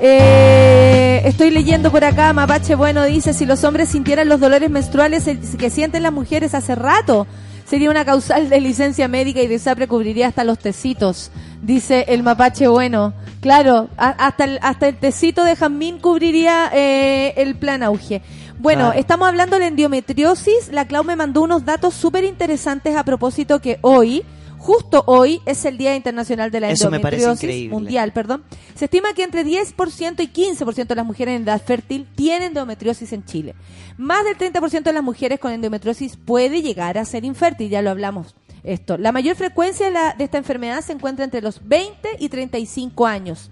Eh, 0.00 1.22
estoy 1.24 1.50
leyendo 1.50 1.92
por 1.92 2.02
acá, 2.02 2.32
Mapache 2.32 2.74
Bueno 2.74 3.04
dice, 3.04 3.32
si 3.32 3.46
los 3.46 3.62
hombres 3.62 3.90
sintieran 3.90 4.28
los 4.28 4.40
dolores 4.40 4.68
menstruales 4.68 5.30
que 5.56 5.70
sienten 5.70 6.02
las 6.02 6.12
mujeres 6.12 6.52
hace 6.54 6.74
rato, 6.74 7.28
sería 7.64 7.90
una 7.90 8.04
causal 8.04 8.48
de 8.48 8.60
licencia 8.60 9.06
médica 9.06 9.40
y 9.40 9.46
de 9.46 9.56
SAPRE 9.56 9.86
cubriría 9.86 10.26
hasta 10.26 10.42
los 10.42 10.58
tecitos, 10.58 11.30
dice 11.62 12.06
el 12.08 12.24
Mapache 12.24 12.66
Bueno. 12.66 13.14
Claro, 13.40 13.88
hasta 13.96 14.44
el, 14.44 14.58
hasta 14.62 14.88
el 14.88 14.96
tecito 14.96 15.44
de 15.44 15.54
Jamín 15.54 16.00
cubriría 16.00 16.70
eh, 16.74 17.34
el 17.36 17.54
plan 17.54 17.84
auge. 17.84 18.20
Bueno, 18.58 18.92
estamos 18.92 19.28
hablando 19.28 19.56
de 19.56 19.60
la 19.60 19.66
endometriosis. 19.68 20.72
La 20.72 20.86
Clau 20.86 21.04
me 21.04 21.14
mandó 21.14 21.40
unos 21.40 21.64
datos 21.64 21.94
súper 21.94 22.24
interesantes 22.24 22.96
a 22.96 23.04
propósito 23.04 23.60
que 23.60 23.78
hoy, 23.80 24.24
justo 24.60 25.02
hoy, 25.06 25.40
es 25.46 25.64
el 25.64 25.76
Día 25.78 25.96
Internacional 25.96 26.50
de 26.50 26.60
la 26.60 26.70
Eso 26.70 26.84
Endometriosis. 26.86 27.70
Mundial, 27.70 28.12
perdón. 28.12 28.44
Se 28.74 28.84
estima 28.84 29.12
que 29.14 29.24
entre 29.24 29.44
10% 29.44 30.20
y 30.22 30.28
15% 30.28 30.86
de 30.86 30.94
las 30.94 31.04
mujeres 31.06 31.34
en 31.36 31.42
edad 31.42 31.60
fértil 31.60 32.06
tienen 32.14 32.48
endometriosis 32.48 33.12
en 33.12 33.24
Chile. 33.24 33.54
Más 33.96 34.24
del 34.24 34.36
30% 34.38 34.82
de 34.84 34.92
las 34.92 35.02
mujeres 35.02 35.40
con 35.40 35.50
endometriosis 35.52 36.16
puede 36.16 36.62
llegar 36.62 36.98
a 36.98 37.04
ser 37.04 37.24
infértil, 37.24 37.70
ya 37.70 37.82
lo 37.82 37.90
hablamos. 37.90 38.36
Esto. 38.62 38.98
La 38.98 39.10
mayor 39.10 39.36
frecuencia 39.36 39.86
de, 39.86 39.92
la- 39.92 40.14
de 40.16 40.24
esta 40.24 40.36
enfermedad 40.38 40.82
se 40.82 40.92
encuentra 40.92 41.24
entre 41.24 41.40
los 41.40 41.66
20 41.66 42.08
y 42.18 42.28
35 42.28 43.06
años. 43.06 43.50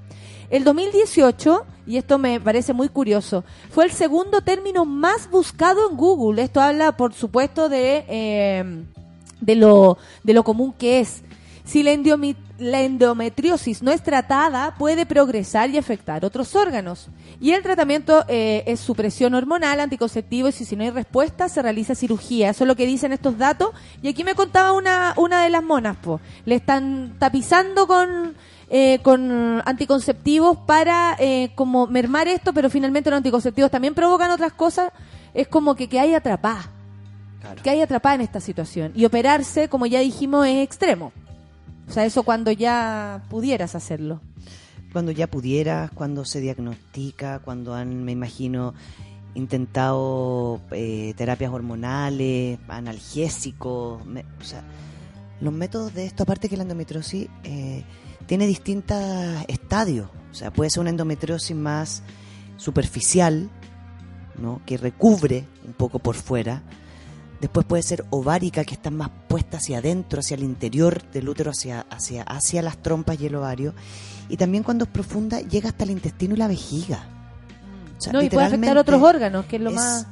El 0.50 0.64
2018, 0.64 1.64
y 1.86 1.96
esto 1.96 2.18
me 2.18 2.40
parece 2.40 2.72
muy 2.74 2.88
curioso, 2.90 3.44
fue 3.70 3.84
el 3.84 3.90
segundo 3.92 4.40
término 4.42 4.84
más 4.84 5.30
buscado 5.30 5.90
en 5.90 5.96
Google. 5.96 6.42
Esto 6.42 6.60
habla, 6.60 6.96
por 6.96 7.12
supuesto, 7.14 7.68
de, 7.68 8.04
eh, 8.08 8.84
de, 9.40 9.56
lo, 9.56 9.98
de 10.22 10.34
lo 10.34 10.44
común 10.44 10.72
que 10.72 11.00
es. 11.00 11.22
Si 11.64 11.82
la, 11.82 11.94
la 12.58 12.80
endometriosis 12.80 13.82
no 13.82 13.92
es 13.92 14.02
tratada, 14.02 14.74
puede 14.78 15.04
progresar 15.04 15.68
y 15.68 15.76
afectar 15.76 16.24
otros 16.24 16.56
órganos. 16.56 17.08
Y 17.40 17.52
el 17.52 17.62
tratamiento 17.62 18.24
eh, 18.26 18.64
es 18.66 18.80
supresión 18.80 19.34
hormonal, 19.34 19.78
anticonceptivo, 19.78 20.48
y 20.48 20.52
si, 20.52 20.64
si 20.64 20.76
no 20.76 20.82
hay 20.82 20.90
respuesta, 20.90 21.50
se 21.50 21.60
realiza 21.60 21.94
cirugía. 21.94 22.48
Eso 22.48 22.64
es 22.64 22.68
lo 22.68 22.74
que 22.74 22.86
dicen 22.86 23.12
estos 23.12 23.36
datos. 23.36 23.68
Y 24.00 24.08
aquí 24.08 24.24
me 24.24 24.34
contaba 24.34 24.72
una, 24.72 25.12
una 25.18 25.42
de 25.42 25.50
las 25.50 25.62
monas, 25.62 25.98
po. 25.98 26.22
Le 26.46 26.54
están 26.54 27.16
tapizando 27.18 27.86
con, 27.86 28.34
eh, 28.70 29.00
con 29.02 29.62
anticonceptivos 29.66 30.56
para 30.66 31.16
eh, 31.18 31.50
como 31.54 31.86
mermar 31.86 32.28
esto, 32.28 32.54
pero 32.54 32.70
finalmente 32.70 33.10
los 33.10 33.18
anticonceptivos 33.18 33.70
también 33.70 33.92
provocan 33.92 34.30
otras 34.30 34.54
cosas. 34.54 34.90
Es 35.34 35.48
como 35.48 35.74
que, 35.74 35.86
que 35.86 36.00
hay 36.00 36.14
atrapada. 36.14 36.77
Que 37.62 37.70
hay 37.70 37.80
atrapada 37.80 38.16
en 38.16 38.20
esta 38.22 38.40
situación. 38.40 38.92
Y 38.94 39.04
operarse, 39.04 39.68
como 39.68 39.86
ya 39.86 40.00
dijimos, 40.00 40.46
es 40.46 40.64
extremo. 40.64 41.12
O 41.88 41.92
sea, 41.92 42.04
eso 42.04 42.22
cuando 42.22 42.50
ya 42.52 43.22
pudieras 43.30 43.74
hacerlo. 43.74 44.20
Cuando 44.92 45.12
ya 45.12 45.26
pudieras, 45.26 45.90
cuando 45.92 46.24
se 46.24 46.40
diagnostica, 46.40 47.40
cuando 47.40 47.74
han, 47.74 48.04
me 48.04 48.12
imagino, 48.12 48.74
intentado 49.34 50.60
eh, 50.70 51.14
terapias 51.16 51.52
hormonales, 51.52 52.58
analgésicos, 52.68 54.04
me- 54.06 54.24
o 54.40 54.44
sea, 54.44 54.62
los 55.40 55.52
métodos 55.52 55.94
de 55.94 56.06
esto, 56.06 56.22
aparte 56.24 56.48
que 56.48 56.56
la 56.56 56.62
endometriosis 56.62 57.28
eh, 57.44 57.84
tiene 58.26 58.46
distintos 58.46 58.98
estadios, 59.46 60.08
o 60.30 60.34
sea, 60.34 60.50
puede 60.52 60.70
ser 60.70 60.80
una 60.80 60.90
endometriosis 60.90 61.56
más 61.56 62.02
superficial, 62.56 63.48
¿no? 64.40 64.60
que 64.66 64.76
recubre 64.76 65.44
un 65.66 65.72
poco 65.74 65.98
por 65.98 66.14
fuera, 66.16 66.62
Después 67.40 67.64
puede 67.66 67.82
ser 67.82 68.04
ovárica, 68.10 68.64
que 68.64 68.74
está 68.74 68.90
más 68.90 69.10
puesta 69.28 69.58
hacia 69.58 69.78
adentro, 69.78 70.20
hacia 70.20 70.34
el 70.34 70.42
interior 70.42 71.02
del 71.12 71.28
útero, 71.28 71.50
hacia, 71.52 71.86
hacia, 71.90 72.22
hacia 72.24 72.62
las 72.62 72.78
trompas 72.78 73.20
y 73.20 73.26
el 73.26 73.34
ovario. 73.36 73.74
Y 74.28 74.36
también 74.36 74.64
cuando 74.64 74.84
es 74.84 74.90
profunda, 74.90 75.40
llega 75.40 75.68
hasta 75.68 75.84
el 75.84 75.90
intestino 75.90 76.34
y 76.34 76.38
la 76.38 76.48
vejiga. 76.48 77.04
O 77.96 78.00
sea, 78.00 78.12
no, 78.12 78.22
y 78.22 78.28
puede 78.28 78.46
afectar 78.46 78.76
otros 78.76 79.02
órganos, 79.02 79.46
que 79.46 79.56
es 79.56 79.62
lo 79.62 79.70
es- 79.70 79.76
más... 79.76 80.06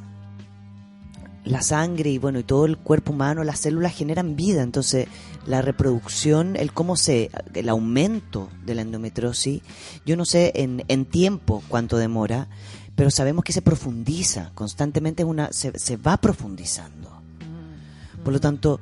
La 1.44 1.62
sangre 1.62 2.10
y 2.10 2.18
bueno, 2.18 2.40
y 2.40 2.42
todo 2.42 2.64
el 2.64 2.76
cuerpo 2.76 3.12
humano, 3.12 3.44
las 3.44 3.60
células 3.60 3.94
generan 3.94 4.34
vida. 4.34 4.62
Entonces, 4.62 5.06
la 5.46 5.62
reproducción, 5.62 6.56
el 6.56 6.72
cómo 6.72 6.96
se, 6.96 7.30
el 7.54 7.68
aumento 7.68 8.48
de 8.64 8.74
la 8.74 8.82
endometriosis, 8.82 9.62
yo 10.04 10.16
no 10.16 10.24
sé 10.24 10.50
en, 10.56 10.84
en 10.88 11.04
tiempo 11.04 11.62
cuánto 11.68 11.98
demora, 11.98 12.48
pero 12.96 13.12
sabemos 13.12 13.44
que 13.44 13.52
se 13.52 13.62
profundiza 13.62 14.50
constantemente, 14.56 15.22
una, 15.22 15.52
se, 15.52 15.78
se 15.78 15.96
va 15.96 16.16
profundizando. 16.16 17.15
Por 18.26 18.32
lo 18.34 18.40
tanto, 18.40 18.80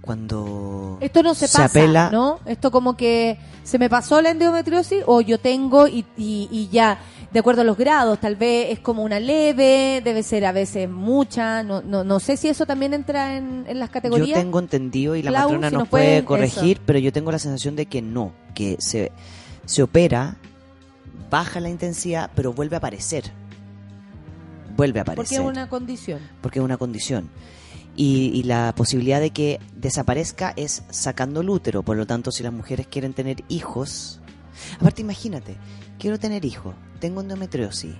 cuando 0.00 0.98
Esto 1.00 1.22
no 1.22 1.34
se 1.34 1.46
pasa, 1.46 1.64
apela, 1.66 2.10
¿no? 2.10 2.40
Esto 2.46 2.70
como 2.70 2.96
que 2.96 3.38
se 3.62 3.78
me 3.78 3.88
pasó 3.88 4.20
la 4.20 4.30
endometriosis 4.30 5.02
o 5.06 5.20
yo 5.20 5.38
tengo 5.38 5.86
y, 5.88 6.04
y, 6.16 6.48
y 6.50 6.68
ya, 6.70 6.98
de 7.32 7.40
acuerdo 7.40 7.62
a 7.62 7.64
los 7.64 7.76
grados, 7.78 8.20
tal 8.20 8.36
vez 8.36 8.68
es 8.70 8.80
como 8.80 9.02
una 9.02 9.18
leve, 9.20 10.02
debe 10.04 10.22
ser 10.22 10.44
a 10.44 10.52
veces 10.52 10.88
mucha, 10.90 11.62
no, 11.62 11.80
no, 11.82 12.04
no 12.04 12.20
sé 12.20 12.36
si 12.36 12.48
eso 12.48 12.66
también 12.66 12.92
entra 12.92 13.36
en, 13.36 13.64
en 13.66 13.78
las 13.78 13.88
Yo 13.88 13.92
categorías. 13.94 14.38
tengo 14.38 14.58
entendido 14.58 15.16
y 15.16 15.22
la 15.22 15.30
Clau, 15.30 15.44
matrona 15.48 15.68
si 15.68 15.74
nos 15.74 15.80
nos 15.84 15.88
puede 15.88 16.04
puede- 16.22 16.24
corregir, 16.24 16.76
eso. 16.76 16.82
pero 16.86 16.98
yo 16.98 17.12
tengo 17.12 17.32
la 17.32 17.38
sensación 17.38 17.76
de 17.76 17.86
que 17.86 18.02
no, 18.02 18.32
que 18.54 18.76
se, 18.80 19.10
se 19.64 19.82
opera, 19.82 20.36
baja 21.30 21.60
la 21.60 21.70
intensidad, 21.70 22.30
pero 22.34 22.52
vuelve 22.52 22.76
a 22.76 22.78
aparecer. 22.78 23.30
Vuelve 24.76 25.00
a 25.00 25.04
porque 25.04 25.20
aparecer. 25.20 25.40
es 25.40 25.46
una 25.46 25.68
condición. 25.68 26.20
porque 26.42 26.58
es 26.58 26.64
una 26.64 26.76
condición. 26.76 27.30
Y, 27.96 28.32
y 28.34 28.42
la 28.42 28.74
posibilidad 28.76 29.20
de 29.20 29.30
que 29.30 29.60
desaparezca 29.76 30.52
es 30.56 30.82
sacando 30.90 31.40
el 31.42 31.50
útero. 31.50 31.82
Por 31.82 31.96
lo 31.96 32.06
tanto, 32.06 32.32
si 32.32 32.42
las 32.42 32.52
mujeres 32.52 32.86
quieren 32.86 33.12
tener 33.12 33.44
hijos. 33.48 34.20
Aparte, 34.80 35.02
imagínate, 35.02 35.56
quiero 35.98 36.18
tener 36.18 36.44
hijos, 36.44 36.74
tengo 37.00 37.20
endometriosis. 37.20 37.94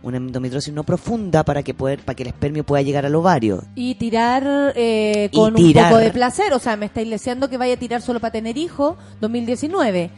Una 0.00 0.18
endometriosis 0.18 0.72
no 0.72 0.84
profunda 0.84 1.42
para 1.44 1.62
que, 1.64 1.74
poder, 1.74 2.00
para 2.00 2.14
que 2.14 2.22
el 2.22 2.28
espermio 2.28 2.64
pueda 2.64 2.82
llegar 2.82 3.04
al 3.04 3.14
ovario. 3.16 3.64
Y 3.74 3.96
tirar 3.96 4.72
eh, 4.76 5.28
Y 5.32 5.36
con 5.36 5.54
tirar. 5.54 5.86
un 5.86 5.90
poco 5.90 6.00
de 6.00 6.10
placer. 6.12 6.52
O 6.52 6.60
sea, 6.60 6.76
me 6.76 6.86
estáis 6.86 7.10
deseando 7.10 7.50
que 7.50 7.56
vaya 7.56 7.74
a 7.74 7.76
tirar 7.76 8.00
solo 8.00 8.20
para 8.20 8.30
tener 8.30 8.56
hijos 8.56 8.96
2019. 9.20 10.10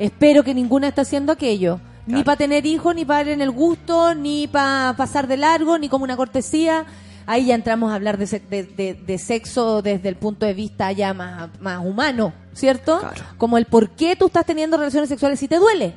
Espero 0.00 0.42
que 0.42 0.54
ninguna 0.54 0.88
esté 0.88 1.02
haciendo 1.02 1.32
aquello. 1.32 1.80
Ni 2.06 2.24
para 2.24 2.38
tener 2.38 2.64
hijos, 2.64 2.94
ni 2.94 3.04
para 3.04 3.30
en 3.30 3.42
el 3.42 3.50
gusto, 3.50 4.14
ni 4.14 4.46
para 4.48 4.94
pasar 4.96 5.26
de 5.28 5.36
largo, 5.36 5.78
ni 5.78 5.90
como 5.90 6.04
una 6.04 6.16
cortesía. 6.16 6.86
Ahí 7.30 7.44
ya 7.44 7.54
entramos 7.54 7.92
a 7.92 7.94
hablar 7.94 8.16
de, 8.16 8.24
de- 8.48 8.94
de 8.94 9.18
sexo 9.18 9.82
desde 9.82 10.08
el 10.08 10.16
punto 10.16 10.46
de 10.46 10.54
vista 10.54 10.90
ya 10.92 11.12
más, 11.12 11.50
más 11.60 11.84
humano, 11.84 12.32
¿cierto? 12.54 13.00
Como 13.36 13.58
el 13.58 13.66
por 13.66 13.90
qué 13.90 14.16
tú 14.16 14.26
estás 14.28 14.46
teniendo 14.46 14.78
relaciones 14.78 15.10
sexuales 15.10 15.38
si 15.38 15.46
te 15.46 15.58
duele. 15.58 15.92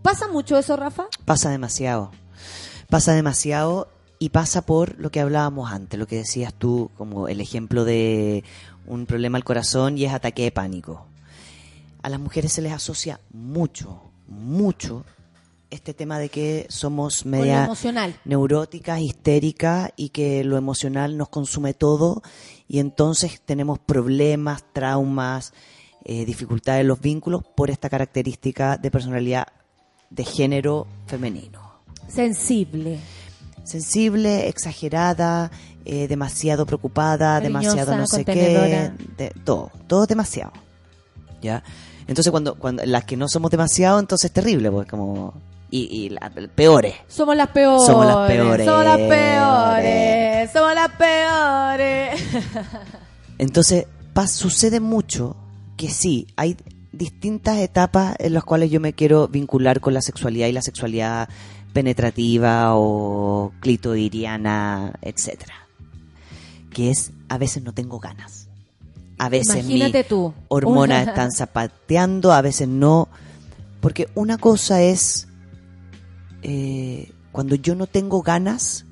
¿Pasa 0.00 0.28
mucho 0.28 0.56
eso, 0.56 0.74
Rafa? 0.76 1.04
Pasa 1.26 1.50
demasiado. 1.50 2.12
Pasa 2.88 3.12
demasiado 3.12 3.88
y 4.18 4.30
pasa 4.30 4.62
por 4.62 4.98
lo 4.98 5.10
que 5.10 5.20
hablábamos 5.20 5.70
antes, 5.70 6.00
lo 6.00 6.06
que 6.06 6.16
decías 6.16 6.54
tú, 6.54 6.90
como 6.96 7.28
el 7.28 7.40
ejemplo 7.42 7.84
de 7.84 8.42
un 8.86 9.04
problema 9.04 9.36
al 9.36 9.44
corazón 9.44 9.98
y 9.98 10.06
es 10.06 10.14
ataque 10.14 10.44
de 10.44 10.50
pánico. 10.50 11.06
A 12.02 12.08
las 12.08 12.18
mujeres 12.18 12.52
se 12.54 12.62
les 12.62 12.72
asocia 12.72 13.20
mucho, 13.32 14.00
mucho 14.28 15.04
este 15.72 15.94
tema 15.94 16.18
de 16.18 16.28
que 16.28 16.66
somos 16.68 17.24
media 17.26 17.64
emocional. 17.64 18.14
neuróticas, 18.24 19.00
histéricas 19.00 19.90
y 19.96 20.10
que 20.10 20.44
lo 20.44 20.56
emocional 20.56 21.16
nos 21.16 21.28
consume 21.28 21.74
todo 21.74 22.22
y 22.68 22.78
entonces 22.78 23.40
tenemos 23.44 23.78
problemas, 23.78 24.64
traumas, 24.72 25.52
eh, 26.04 26.24
dificultades 26.24 26.82
en 26.82 26.88
los 26.88 27.00
vínculos 27.00 27.42
por 27.56 27.70
esta 27.70 27.88
característica 27.88 28.76
de 28.76 28.90
personalidad 28.90 29.46
de 30.10 30.24
género 30.24 30.86
femenino. 31.06 31.60
Sensible. 32.08 32.98
Sensible, 33.64 34.48
exagerada, 34.48 35.50
eh, 35.84 36.08
demasiado 36.08 36.66
preocupada, 36.66 37.40
Cariñosa, 37.40 37.70
demasiado 37.70 37.96
no 37.96 38.06
sé 38.06 38.24
qué, 38.24 38.90
de- 39.16 39.30
todo, 39.44 39.70
todo 39.86 40.06
demasiado. 40.06 40.52
¿Ya? 41.40 41.62
Entonces 42.08 42.30
cuando, 42.30 42.56
cuando 42.56 42.84
las 42.84 43.04
que 43.04 43.16
no 43.16 43.28
somos 43.28 43.50
demasiado, 43.50 43.98
entonces 44.00 44.26
es 44.26 44.32
terrible, 44.32 44.70
pues 44.70 44.88
como 44.88 45.34
y, 45.72 45.84
y 45.90 46.08
las 46.10 46.30
peores. 46.54 46.94
Somos 47.08 47.34
las 47.34 47.48
peores. 47.48 47.84
Somos 47.86 48.06
las 48.06 48.28
peores. 48.28 48.66
Somos 48.66 48.84
las 48.84 48.98
peores. 48.98 50.50
Somos 50.52 50.74
las 50.74 50.88
peores. 50.92 52.22
Entonces, 53.38 53.86
pa- 54.12 54.26
sucede 54.28 54.80
mucho 54.80 55.34
que 55.76 55.88
sí, 55.88 56.26
hay 56.36 56.56
distintas 56.92 57.56
etapas 57.58 58.14
en 58.18 58.34
las 58.34 58.44
cuales 58.44 58.70
yo 58.70 58.78
me 58.80 58.92
quiero 58.92 59.26
vincular 59.28 59.80
con 59.80 59.94
la 59.94 60.02
sexualidad 60.02 60.46
y 60.48 60.52
la 60.52 60.62
sexualidad 60.62 61.28
penetrativa 61.72 62.76
o 62.76 63.52
clitoridiana, 63.60 64.92
etcétera. 65.00 65.54
Que 66.72 66.90
es, 66.90 67.12
a 67.28 67.38
veces 67.38 67.62
no 67.62 67.72
tengo 67.72 67.98
ganas. 67.98 68.48
A 69.18 69.28
veces 69.30 69.56
Imagínate 69.64 69.98
mi 69.98 70.04
tú. 70.04 70.34
hormonas 70.48 71.08
están 71.08 71.32
zapateando, 71.32 72.32
a 72.32 72.42
veces 72.42 72.68
no. 72.68 73.08
Porque 73.80 74.08
una 74.14 74.36
cosa 74.38 74.82
es 74.82 75.28
eh, 76.42 77.10
cuando 77.32 77.54
yo 77.54 77.74
no 77.74 77.86
tengo 77.86 78.22
ganas, 78.22 78.84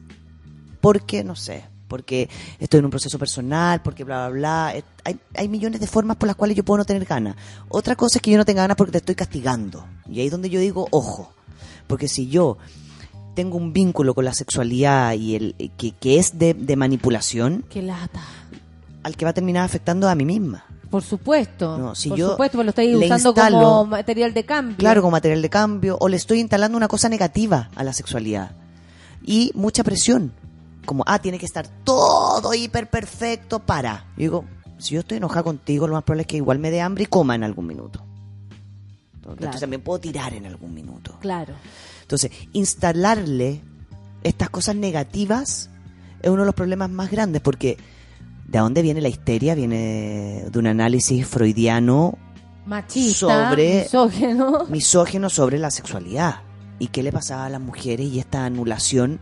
porque, 0.80 1.22
no 1.24 1.36
sé, 1.36 1.64
porque 1.88 2.28
estoy 2.58 2.78
en 2.78 2.84
un 2.86 2.90
proceso 2.90 3.18
personal, 3.18 3.82
porque 3.82 4.04
bla, 4.04 4.28
bla, 4.28 4.38
bla. 4.38 4.76
eh, 4.76 4.84
Hay, 5.04 5.18
hay 5.34 5.48
millones 5.48 5.80
de 5.80 5.86
formas 5.86 6.16
por 6.16 6.26
las 6.28 6.36
cuales 6.36 6.56
yo 6.56 6.64
puedo 6.64 6.78
no 6.78 6.84
tener 6.84 7.04
ganas. 7.04 7.36
Otra 7.68 7.96
cosa 7.96 8.18
es 8.18 8.22
que 8.22 8.30
yo 8.30 8.38
no 8.38 8.44
tenga 8.44 8.62
ganas 8.62 8.76
porque 8.76 8.92
te 8.92 8.98
estoy 8.98 9.14
castigando. 9.14 9.84
Y 10.08 10.20
ahí 10.20 10.26
es 10.26 10.32
donde 10.32 10.48
yo 10.50 10.60
digo, 10.60 10.86
ojo, 10.90 11.32
porque 11.86 12.08
si 12.08 12.28
yo 12.28 12.56
tengo 13.34 13.56
un 13.56 13.72
vínculo 13.72 14.14
con 14.14 14.24
la 14.24 14.32
sexualidad 14.34 15.12
y 15.14 15.34
el 15.34 15.54
que, 15.76 15.92
que 15.92 16.18
es 16.18 16.38
de, 16.38 16.54
de 16.54 16.76
manipulación, 16.76 17.64
Qué 17.68 17.82
lata. 17.82 18.22
al 19.02 19.16
que 19.16 19.24
va 19.24 19.30
a 19.32 19.34
terminar 19.34 19.64
afectando 19.64 20.08
a 20.08 20.14
mí 20.14 20.24
misma. 20.24 20.64
Por 20.90 21.02
supuesto. 21.04 21.78
No, 21.78 21.94
si 21.94 22.08
Por 22.08 22.18
yo 22.18 22.30
supuesto, 22.32 22.58
porque 22.58 22.64
lo 22.64 22.70
estáis 22.70 22.90
le 22.96 23.06
usando 23.06 23.30
instalo- 23.34 23.62
como 23.62 23.86
material 23.86 24.34
de 24.34 24.44
cambio. 24.44 24.76
Claro, 24.76 25.02
como 25.02 25.12
material 25.12 25.40
de 25.40 25.48
cambio, 25.50 25.96
o 26.00 26.08
le 26.08 26.16
estoy 26.16 26.40
instalando 26.40 26.76
una 26.76 26.88
cosa 26.88 27.08
negativa 27.08 27.70
a 27.76 27.84
la 27.84 27.92
sexualidad. 27.92 28.50
Y 29.24 29.52
mucha 29.54 29.84
presión. 29.84 30.32
Como, 30.86 31.04
ah, 31.06 31.20
tiene 31.20 31.38
que 31.38 31.46
estar 31.46 31.68
todo 31.84 32.52
hiper 32.54 32.90
perfecto 32.90 33.60
para. 33.60 34.06
Y 34.16 34.22
digo, 34.22 34.44
si 34.78 34.94
yo 34.94 35.00
estoy 35.00 35.18
enojada 35.18 35.44
contigo, 35.44 35.86
lo 35.86 35.92
más 35.94 36.02
probable 36.02 36.22
es 36.22 36.26
que 36.26 36.36
igual 36.38 36.58
me 36.58 36.70
dé 36.70 36.80
hambre 36.80 37.04
y 37.04 37.06
coma 37.06 37.34
en 37.36 37.44
algún 37.44 37.66
minuto. 37.66 38.02
Entonces 39.16 39.38
Claro. 39.38 39.58
también 39.60 39.82
puedo 39.82 40.00
tirar 40.00 40.32
en 40.34 40.46
algún 40.46 40.74
minuto. 40.74 41.14
Claro. 41.20 41.54
Entonces, 42.02 42.32
instalarle 42.52 43.60
estas 44.24 44.50
cosas 44.50 44.74
negativas 44.74 45.70
es 46.22 46.30
uno 46.30 46.42
de 46.42 46.46
los 46.46 46.54
problemas 46.54 46.90
más 46.90 47.10
grandes 47.10 47.40
porque 47.42 47.76
¿de 48.50 48.58
dónde 48.58 48.82
viene 48.82 49.00
la 49.00 49.08
histeria? 49.08 49.54
Viene 49.54 50.44
de 50.50 50.58
un 50.58 50.66
análisis 50.66 51.26
freudiano 51.26 52.18
Machista, 52.66 53.50
sobre 53.50 53.82
misógino. 53.82 54.66
misógino 54.68 55.30
sobre 55.30 55.58
la 55.58 55.70
sexualidad 55.70 56.42
y 56.78 56.88
qué 56.88 57.02
le 57.02 57.12
pasaba 57.12 57.46
a 57.46 57.48
las 57.48 57.60
mujeres 57.60 58.06
y 58.12 58.18
esta 58.18 58.44
anulación 58.44 59.20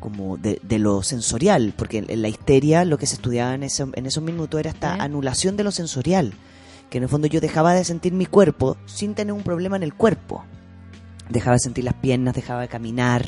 como 0.00 0.36
de, 0.36 0.60
de 0.62 0.78
lo 0.78 1.02
sensorial, 1.02 1.72
porque 1.76 2.04
en, 2.06 2.20
la 2.22 2.28
histeria 2.28 2.84
lo 2.84 2.98
que 2.98 3.06
se 3.06 3.14
estudiaba 3.14 3.54
en, 3.54 3.62
eso- 3.62 3.90
en 3.94 4.04
esos 4.06 4.22
minutos 4.22 4.60
era 4.60 4.70
esta 4.70 4.96
¿Eh? 4.96 4.98
anulación 5.00 5.56
de 5.56 5.64
lo 5.64 5.70
sensorial, 5.70 6.34
que 6.90 6.98
en 6.98 7.04
el 7.04 7.08
fondo 7.08 7.26
yo 7.26 7.40
dejaba 7.40 7.72
de 7.74 7.84
sentir 7.84 8.12
mi 8.12 8.26
cuerpo 8.26 8.76
sin 8.84 9.14
tener 9.14 9.32
un 9.32 9.42
problema 9.42 9.76
en 9.76 9.82
el 9.82 9.94
cuerpo. 9.94 10.44
Dejaba 11.30 11.54
de 11.54 11.60
sentir 11.60 11.84
las 11.84 11.94
piernas, 11.94 12.34
dejaba 12.34 12.60
de 12.60 12.68
caminar. 12.68 13.24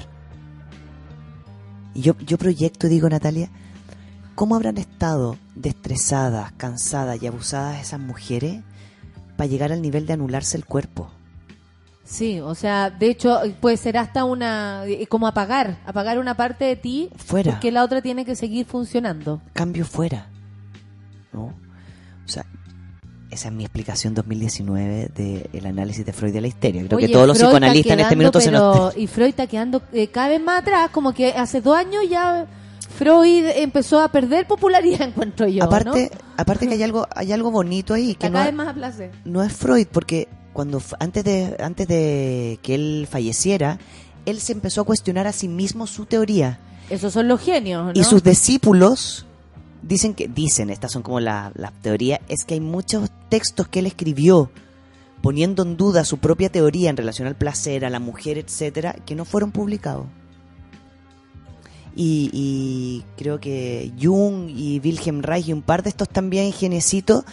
Y 1.94 2.02
yo, 2.02 2.14
yo 2.26 2.36
proyecto 2.36 2.88
digo, 2.88 3.08
Natalia, 3.08 3.50
¿cómo 4.36 4.54
habrán 4.54 4.76
estado 4.78 5.36
destresadas, 5.56 6.52
cansadas 6.52 7.20
y 7.20 7.26
abusadas 7.26 7.80
esas 7.80 7.98
mujeres 7.98 8.62
para 9.36 9.48
llegar 9.48 9.72
al 9.72 9.82
nivel 9.82 10.06
de 10.06 10.12
anularse 10.12 10.56
el 10.56 10.64
cuerpo? 10.64 11.10
Sí, 12.04 12.38
o 12.40 12.54
sea, 12.54 12.90
de 12.90 13.10
hecho 13.10 13.40
puede 13.60 13.76
ser 13.76 13.98
hasta 13.98 14.24
una 14.24 14.84
eh, 14.86 15.08
como 15.08 15.26
apagar, 15.26 15.78
apagar 15.84 16.20
una 16.20 16.36
parte 16.36 16.64
de 16.64 16.76
ti 16.76 17.10
Fuera. 17.16 17.52
porque 17.52 17.72
la 17.72 17.82
otra 17.82 18.00
tiene 18.00 18.24
que 18.24 18.36
seguir 18.36 18.64
funcionando. 18.64 19.42
cambio 19.52 19.84
fuera. 19.84 20.28
¿No? 21.32 21.46
O 21.46 22.28
sea, 22.28 22.46
esa 23.30 23.48
es 23.48 23.54
mi 23.54 23.64
explicación 23.64 24.14
2019 24.14 25.08
del 25.52 25.66
análisis 25.66 26.06
de 26.06 26.12
Freud 26.12 26.32
de 26.32 26.42
la 26.42 26.46
histeria. 26.46 26.84
Creo 26.84 26.98
Oye, 26.98 27.08
que 27.08 27.12
todos 27.12 27.26
los 27.26 27.38
Freud 27.38 27.48
psicoanalistas 27.48 27.92
en 27.92 28.00
este 28.00 28.16
minuto 28.16 28.40
se 28.40 28.52
nos... 28.52 28.96
Y 28.96 29.08
Freud 29.08 29.30
está 29.30 29.46
quedando 29.48 29.82
eh, 29.92 30.08
cada 30.08 30.28
vez 30.28 30.40
más 30.40 30.60
atrás, 30.60 30.90
como 30.90 31.12
que 31.12 31.32
hace 31.32 31.60
dos 31.60 31.76
años 31.76 32.04
ya 32.08 32.46
Freud 32.96 33.46
empezó 33.56 34.00
a 34.00 34.10
perder 34.10 34.46
popularidad, 34.46 35.02
encuentro 35.08 35.46
yo. 35.48 35.64
aparte, 35.64 36.10
¿no? 36.12 36.18
aparte 36.36 36.66
que 36.68 36.74
hay 36.74 36.82
algo, 36.82 37.06
hay 37.14 37.32
algo 37.32 37.50
bonito 37.50 37.94
ahí, 37.94 38.14
que 38.14 38.28
no, 38.28 38.34
cada 38.34 38.44
es- 38.46 38.50
vez 38.52 38.56
más 38.56 38.68
a 38.68 38.74
placer. 38.74 39.10
no 39.24 39.42
es 39.42 39.52
Freud, 39.52 39.86
porque 39.92 40.28
cuando 40.52 40.80
antes 41.00 41.22
de, 41.24 41.56
antes 41.60 41.86
de 41.88 42.58
que 42.62 42.74
él 42.74 43.06
falleciera, 43.10 43.78
él 44.24 44.40
se 44.40 44.52
empezó 44.52 44.80
a 44.80 44.84
cuestionar 44.84 45.26
a 45.26 45.32
sí 45.32 45.48
mismo 45.48 45.86
su 45.86 46.06
teoría. 46.06 46.58
Esos 46.88 47.12
son 47.12 47.28
los 47.28 47.40
genios, 47.40 47.84
¿no? 47.84 47.92
Y 47.94 48.04
sus 48.04 48.22
discípulos 48.22 49.26
dicen 49.82 50.14
que, 50.14 50.28
dicen, 50.28 50.70
estas 50.70 50.92
son 50.92 51.02
como 51.02 51.20
la, 51.20 51.52
la 51.54 51.70
teoría, 51.82 52.20
es 52.28 52.44
que 52.44 52.54
hay 52.54 52.60
muchos 52.60 53.10
textos 53.28 53.68
que 53.68 53.80
él 53.80 53.86
escribió 53.86 54.50
poniendo 55.20 55.62
en 55.64 55.76
duda 55.76 56.04
su 56.04 56.18
propia 56.18 56.48
teoría 56.50 56.90
en 56.90 56.96
relación 56.96 57.26
al 57.28 57.34
placer, 57.36 57.84
a 57.84 57.90
la 57.90 57.98
mujer, 57.98 58.38
etcétera, 58.38 58.94
que 59.04 59.14
no 59.14 59.24
fueron 59.24 59.50
publicados. 59.52 60.06
Y, 61.98 62.28
y 62.32 63.04
creo 63.16 63.40
que 63.40 63.90
Jung 64.00 64.50
y 64.50 64.80
Wilhelm 64.84 65.22
Reich 65.22 65.48
y 65.48 65.52
un 65.54 65.62
par 65.62 65.82
de 65.82 65.88
estos 65.88 66.08
también 66.10 66.52
genecitos 66.52 67.24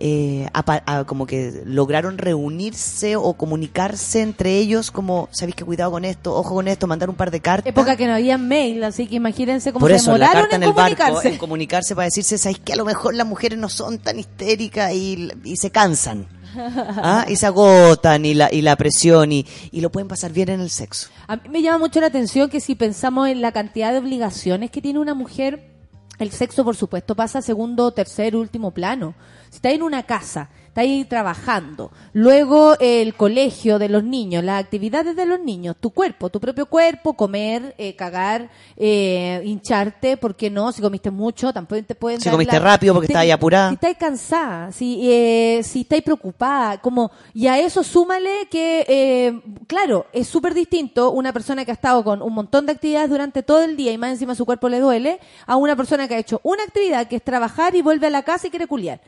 eh, 0.00 0.48
apa- 0.54 0.82
a- 0.86 1.04
como 1.04 1.26
que 1.26 1.60
lograron 1.66 2.18
reunirse 2.18 3.16
o 3.16 3.34
comunicarse 3.34 4.22
entre 4.22 4.56
ellos 4.56 4.90
como, 4.92 5.28
sabéis 5.32 5.56
que 5.56 5.64
cuidado 5.64 5.90
con 5.90 6.04
esto, 6.04 6.34
ojo 6.36 6.54
con 6.54 6.68
esto, 6.68 6.86
mandar 6.86 7.10
un 7.10 7.16
par 7.16 7.30
de 7.32 7.40
cartas. 7.40 7.68
Época 7.68 7.96
que 7.96 8.06
no 8.06 8.14
había 8.14 8.38
mail, 8.38 8.82
así 8.84 9.08
que 9.08 9.16
imagínense 9.16 9.72
cómo 9.72 9.80
Por 9.82 9.90
se 9.90 9.96
eso, 9.96 10.12
la 10.16 10.28
demoraron 10.28 10.42
carta 10.42 10.56
en 10.56 10.62
en 10.62 10.68
el 10.68 10.74
barco, 10.74 10.96
comunicarse. 11.02 11.28
en 11.30 11.38
comunicarse 11.38 11.94
para 11.96 12.04
decirse, 12.06 12.38
¿sabes 12.38 12.60
que 12.60 12.72
A 12.72 12.76
lo 12.76 12.84
mejor 12.84 13.14
las 13.14 13.26
mujeres 13.26 13.58
no 13.58 13.68
son 13.68 13.98
tan 13.98 14.18
histéricas 14.20 14.94
y, 14.94 15.30
y 15.44 15.56
se 15.56 15.70
cansan. 15.70 16.26
¿Ah? 16.58 17.24
Y 17.28 17.36
se 17.36 17.46
agotan 17.46 18.24
y 18.24 18.34
la, 18.34 18.52
y 18.52 18.62
la 18.62 18.76
presión 18.76 19.32
y, 19.32 19.46
y 19.70 19.80
lo 19.80 19.90
pueden 19.90 20.08
pasar 20.08 20.32
bien 20.32 20.48
en 20.50 20.60
el 20.60 20.70
sexo. 20.70 21.08
A 21.26 21.36
mí 21.36 21.42
me 21.50 21.62
llama 21.62 21.78
mucho 21.78 22.00
la 22.00 22.06
atención 22.06 22.50
que 22.50 22.60
si 22.60 22.74
pensamos 22.74 23.28
en 23.28 23.40
la 23.40 23.52
cantidad 23.52 23.92
de 23.92 23.98
obligaciones 23.98 24.70
que 24.70 24.82
tiene 24.82 24.98
una 24.98 25.14
mujer, 25.14 25.74
el 26.18 26.32
sexo, 26.32 26.64
por 26.64 26.76
supuesto, 26.76 27.14
pasa 27.14 27.38
a 27.38 27.42
segundo, 27.42 27.92
tercer, 27.92 28.34
último 28.34 28.72
plano. 28.72 29.14
Si 29.50 29.56
está 29.56 29.70
en 29.70 29.82
una 29.82 30.02
casa, 30.02 30.50
está 30.78 30.82
ahí 30.82 31.04
trabajando, 31.04 31.90
luego 32.12 32.76
el 32.78 33.14
colegio 33.14 33.80
de 33.80 33.88
los 33.88 34.04
niños, 34.04 34.44
las 34.44 34.62
actividades 34.62 35.16
de 35.16 35.26
los 35.26 35.40
niños, 35.40 35.74
tu 35.80 35.90
cuerpo, 35.90 36.30
tu 36.30 36.38
propio 36.38 36.66
cuerpo, 36.66 37.14
comer, 37.14 37.74
eh, 37.78 37.96
cagar, 37.96 38.48
eh, 38.76 39.42
hincharte, 39.44 40.16
¿por 40.16 40.36
qué 40.36 40.50
no? 40.50 40.70
Si 40.70 40.80
comiste 40.80 41.10
mucho, 41.10 41.52
tampoco 41.52 41.82
te 41.82 41.94
pueden 41.96 42.20
Si 42.20 42.26
dar 42.26 42.34
comiste 42.34 42.54
la- 42.54 42.60
rápido 42.62 42.94
porque 42.94 43.08
Te- 43.08 43.16
ahí 43.16 43.30
apurada. 43.32 43.70
Si 43.70 43.74
estáis 43.74 43.96
cansada, 43.96 44.70
si, 44.70 45.00
eh, 45.10 45.62
si 45.64 45.80
estáis 45.80 46.02
preocupada, 46.04 46.78
como, 46.80 47.10
y 47.34 47.48
a 47.48 47.58
eso 47.58 47.82
súmale 47.82 48.46
que, 48.48 48.84
eh, 48.88 49.40
claro, 49.66 50.06
es 50.12 50.28
súper 50.28 50.54
distinto 50.54 51.10
una 51.10 51.32
persona 51.32 51.64
que 51.64 51.72
ha 51.72 51.74
estado 51.74 52.04
con 52.04 52.22
un 52.22 52.32
montón 52.32 52.66
de 52.66 52.72
actividades 52.72 53.10
durante 53.10 53.42
todo 53.42 53.62
el 53.64 53.76
día 53.76 53.90
y 53.90 53.98
más 53.98 54.10
encima 54.12 54.36
su 54.36 54.46
cuerpo 54.46 54.68
le 54.68 54.78
duele, 54.78 55.18
a 55.46 55.56
una 55.56 55.74
persona 55.74 56.06
que 56.06 56.14
ha 56.14 56.18
hecho 56.18 56.40
una 56.44 56.62
actividad 56.62 57.08
que 57.08 57.16
es 57.16 57.22
trabajar 57.24 57.74
y 57.74 57.82
vuelve 57.82 58.06
a 58.06 58.10
la 58.10 58.22
casa 58.22 58.46
y 58.46 58.50
quiere 58.50 58.68
culiar. 58.68 59.00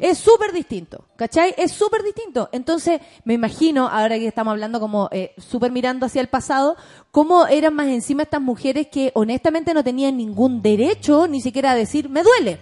Es 0.00 0.16
súper 0.18 0.52
distinto, 0.52 1.04
¿cachai? 1.18 1.52
Es 1.58 1.72
súper 1.72 2.02
distinto. 2.04 2.48
Entonces, 2.52 3.00
me 3.24 3.34
imagino, 3.34 3.88
ahora 3.88 4.16
que 4.18 4.28
estamos 4.28 4.52
hablando 4.52 4.78
como 4.78 5.08
eh, 5.10 5.34
súper 5.36 5.72
mirando 5.72 6.06
hacia 6.06 6.20
el 6.20 6.28
pasado, 6.28 6.76
cómo 7.10 7.48
eran 7.48 7.74
más 7.74 7.88
encima 7.88 8.22
estas 8.22 8.40
mujeres 8.40 8.86
que 8.86 9.10
honestamente 9.14 9.74
no 9.74 9.82
tenían 9.82 10.16
ningún 10.16 10.62
derecho 10.62 11.26
ni 11.26 11.40
siquiera 11.40 11.72
a 11.72 11.74
decir, 11.74 12.08
me 12.08 12.22
duele. 12.22 12.58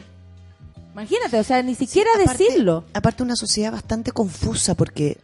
Imagínate, 0.94 1.38
o 1.38 1.44
sea, 1.44 1.62
ni 1.62 1.74
siquiera 1.74 2.10
aparte- 2.16 2.44
decirlo. 2.44 2.84
Aparte 2.94 3.22
una 3.22 3.36
sociedad 3.36 3.70
bastante 3.72 4.10
confusa 4.12 4.74
porque, 4.74 5.18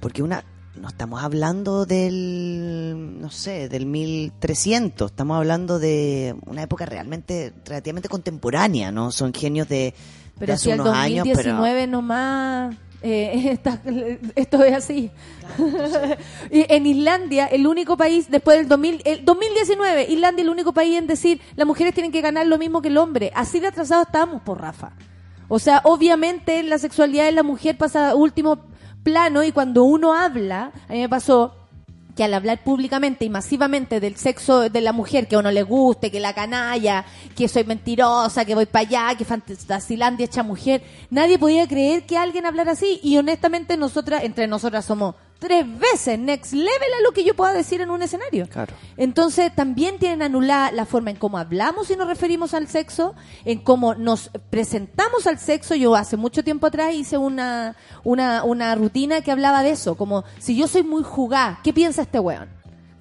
porque 0.00 0.24
una, 0.24 0.42
no 0.74 0.88
estamos 0.88 1.22
hablando 1.22 1.86
del, 1.86 3.20
no 3.20 3.30
sé, 3.30 3.68
del 3.68 3.86
1300, 3.86 5.12
estamos 5.12 5.36
hablando 5.36 5.78
de 5.78 6.34
una 6.46 6.62
época 6.62 6.86
realmente, 6.86 7.52
relativamente 7.64 8.08
contemporánea, 8.08 8.90
¿no? 8.90 9.12
Son 9.12 9.32
genios 9.32 9.68
de 9.68 9.94
Pero 10.38 10.56
si 10.56 10.70
el 10.70 10.80
unos 10.80 10.94
años, 10.94 11.26
pero... 11.34 11.52
2019 11.52 11.86
nomás, 11.86 12.74
eh, 13.06 13.58
esto 14.34 14.64
es 14.64 14.74
así. 14.74 15.10
y 16.50 16.64
en 16.72 16.86
Islandia, 16.86 17.46
el 17.46 17.66
único 17.66 17.98
país, 17.98 18.30
después 18.30 18.56
del 18.56 18.68
2000, 18.68 19.02
el 19.04 19.24
2019, 19.24 20.06
Islandia 20.10 20.42
el 20.42 20.48
único 20.48 20.72
país 20.72 20.96
en 20.96 21.06
decir, 21.06 21.40
las 21.54 21.66
mujeres 21.66 21.92
tienen 21.92 22.10
que 22.10 22.22
ganar 22.22 22.46
lo 22.46 22.56
mismo 22.56 22.80
que 22.80 22.88
el 22.88 22.96
hombre. 22.96 23.30
Así 23.34 23.60
de 23.60 23.66
atrasados 23.66 24.06
estamos, 24.06 24.40
por 24.42 24.60
Rafa. 24.60 24.92
O 25.48 25.58
sea, 25.58 25.82
obviamente 25.84 26.62
la 26.62 26.78
sexualidad 26.78 27.26
de 27.26 27.32
la 27.32 27.42
mujer 27.42 27.76
pasa 27.76 28.10
a 28.10 28.14
último 28.14 28.58
plano 29.02 29.44
y 29.44 29.52
cuando 29.52 29.84
uno 29.84 30.14
habla, 30.14 30.72
a 30.88 30.92
mí 30.92 31.00
me 31.00 31.08
pasó 31.08 31.63
que 32.16 32.24
al 32.24 32.34
hablar 32.34 32.62
públicamente 32.62 33.24
y 33.24 33.30
masivamente 33.30 34.00
del 34.00 34.16
sexo 34.16 34.68
de 34.68 34.80
la 34.80 34.92
mujer 34.92 35.26
que 35.26 35.36
a 35.36 35.40
uno 35.40 35.50
le 35.50 35.62
guste, 35.62 36.10
que 36.10 36.20
la 36.20 36.32
canalla, 36.32 37.04
que 37.36 37.48
soy 37.48 37.64
mentirosa, 37.64 38.44
que 38.44 38.54
voy 38.54 38.66
para 38.66 38.86
allá, 38.86 39.14
que 39.16 39.24
Fantasilandia 39.24 40.26
hecha 40.26 40.42
mujer, 40.42 40.82
nadie 41.10 41.38
podía 41.38 41.66
creer 41.66 42.06
que 42.06 42.16
alguien 42.16 42.46
hablara 42.46 42.72
así. 42.72 43.00
Y 43.02 43.16
honestamente 43.16 43.76
nosotras, 43.76 44.24
entre 44.24 44.46
nosotras 44.46 44.84
somos 44.84 45.14
tres 45.44 45.66
veces 45.78 46.18
next 46.18 46.54
level 46.54 46.94
a 46.98 47.02
lo 47.02 47.12
que 47.12 47.22
yo 47.22 47.36
pueda 47.36 47.52
decir 47.52 47.82
en 47.82 47.90
un 47.90 48.00
escenario. 48.00 48.48
Claro. 48.48 48.72
Entonces 48.96 49.54
también 49.54 49.98
tienen 49.98 50.22
anulada 50.22 50.72
la 50.72 50.86
forma 50.86 51.10
en 51.10 51.16
cómo 51.16 51.36
hablamos 51.36 51.90
y 51.90 51.96
nos 51.96 52.08
referimos 52.08 52.54
al 52.54 52.66
sexo, 52.66 53.14
en 53.44 53.58
cómo 53.58 53.94
nos 53.94 54.30
presentamos 54.48 55.26
al 55.26 55.38
sexo. 55.38 55.74
Yo 55.74 55.94
hace 55.94 56.16
mucho 56.16 56.42
tiempo 56.42 56.66
atrás 56.66 56.94
hice 56.94 57.18
una, 57.18 57.76
una, 58.04 58.42
una 58.44 58.74
rutina 58.74 59.20
que 59.20 59.30
hablaba 59.30 59.62
de 59.62 59.72
eso, 59.72 59.96
como 59.96 60.24
si 60.38 60.56
yo 60.56 60.66
soy 60.66 60.82
muy 60.82 61.02
jugada, 61.02 61.60
¿qué 61.62 61.74
piensa 61.74 62.00
este 62.02 62.18
weón? 62.18 62.48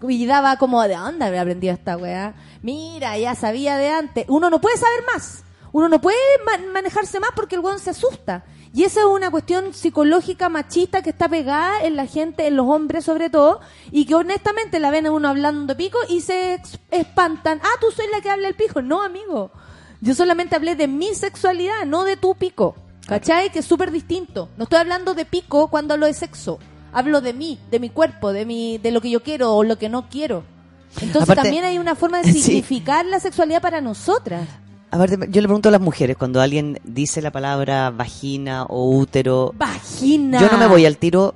Y 0.10 0.26
daba 0.26 0.58
como, 0.58 0.84
¿de 0.84 0.96
dónde 0.96 1.24
había 1.24 1.40
aprendido 1.42 1.74
esta 1.74 1.96
weá? 1.96 2.34
Mira, 2.62 3.18
ya 3.18 3.36
sabía 3.36 3.78
de 3.78 3.88
antes. 3.88 4.26
Uno 4.28 4.50
no 4.50 4.60
puede 4.60 4.76
saber 4.76 5.00
más. 5.14 5.46
Uno 5.72 5.88
no 5.88 6.02
puede 6.02 6.18
ma- 6.46 6.72
manejarse 6.74 7.22
más 7.22 7.30
porque 7.34 7.56
el 7.56 7.62
weón 7.62 7.80
se 7.80 7.92
asusta. 7.92 8.44
Y 8.76 8.84
esa 8.86 9.02
es 9.02 9.06
una 9.06 9.30
cuestión 9.30 9.72
psicológica 9.74 10.50
machista 10.50 11.04
que 11.04 11.12
está 11.12 11.30
pegada 11.30 11.84
en 11.84 11.96
la 11.96 12.08
gente, 12.08 12.48
en 12.48 12.56
los 12.58 12.66
hombres 12.68 13.06
sobre 13.06 13.30
todo, 13.30 13.60
y 13.92 14.06
que 14.06 14.16
honestamente 14.16 14.80
la 14.80 14.90
ven 14.90 15.06
a 15.06 15.12
uno 15.12 15.28
hablando 15.30 15.68
de 15.68 15.76
pico 15.76 16.00
y 16.10 16.22
se 16.22 16.60
espantan. 16.90 17.60
Ah, 17.64 17.78
tú 17.80 17.92
soy 17.96 18.06
la 18.12 18.20
que 18.22 18.32
habla 18.32 18.48
el 18.48 18.56
pico. 18.56 18.82
No, 18.82 19.04
amigo. 19.04 19.52
Yo 20.02 20.16
solamente 20.16 20.56
hablé 20.56 20.76
de 20.76 20.88
mi 20.88 21.14
sexualidad, 21.14 21.86
no 21.86 22.04
de 22.04 22.18
tu 22.18 22.34
pico. 22.36 22.76
¿Cachai? 23.08 23.52
Que 23.52 23.60
es 23.60 23.66
súper 23.66 23.92
distinto. 23.92 24.50
No 24.58 24.64
estoy 24.64 24.80
hablando 24.80 25.14
de 25.14 25.26
pico 25.26 25.68
cuando 25.68 25.94
hablo 25.94 26.08
de 26.08 26.14
sexo. 26.14 26.58
Hablo 26.94 27.22
de 27.22 27.34
mí, 27.34 27.60
de 27.70 27.80
mi 27.80 27.90
cuerpo, 27.90 28.34
de 28.34 28.46
mi, 28.46 28.78
de 28.80 28.92
lo 28.92 29.02
que 29.02 29.10
yo 29.10 29.22
quiero 29.22 29.54
o 29.56 29.64
lo 29.64 29.78
que 29.78 29.90
no 29.90 30.10
quiero. 30.10 30.44
Entonces 31.02 31.24
Aparte- 31.30 31.44
también 31.44 31.66
hay 31.66 31.78
una 31.80 31.96
forma 31.96 32.22
de 32.22 32.24
Sí. 32.34 32.42
significar 32.42 33.06
la 33.06 33.20
sexualidad 33.20 33.62
para 33.62 33.82
nosotras. 33.82 34.48
A 34.94 34.98
ver, 34.98 35.30
yo 35.32 35.42
le 35.42 35.48
pregunto 35.48 35.70
a 35.70 35.72
las 35.72 35.82
mujeres, 35.82 36.18
cuando 36.18 36.40
alguien 36.40 36.80
dice 36.84 37.22
la 37.24 37.32
palabra 37.32 37.90
vagina 37.90 38.64
o 38.70 38.92
útero, 38.96 39.52
Vagina. 39.58 40.40
yo 40.40 40.50
no 40.52 40.58
me 40.60 40.68
voy 40.68 40.86
al 40.86 40.98
tiro 40.98 41.34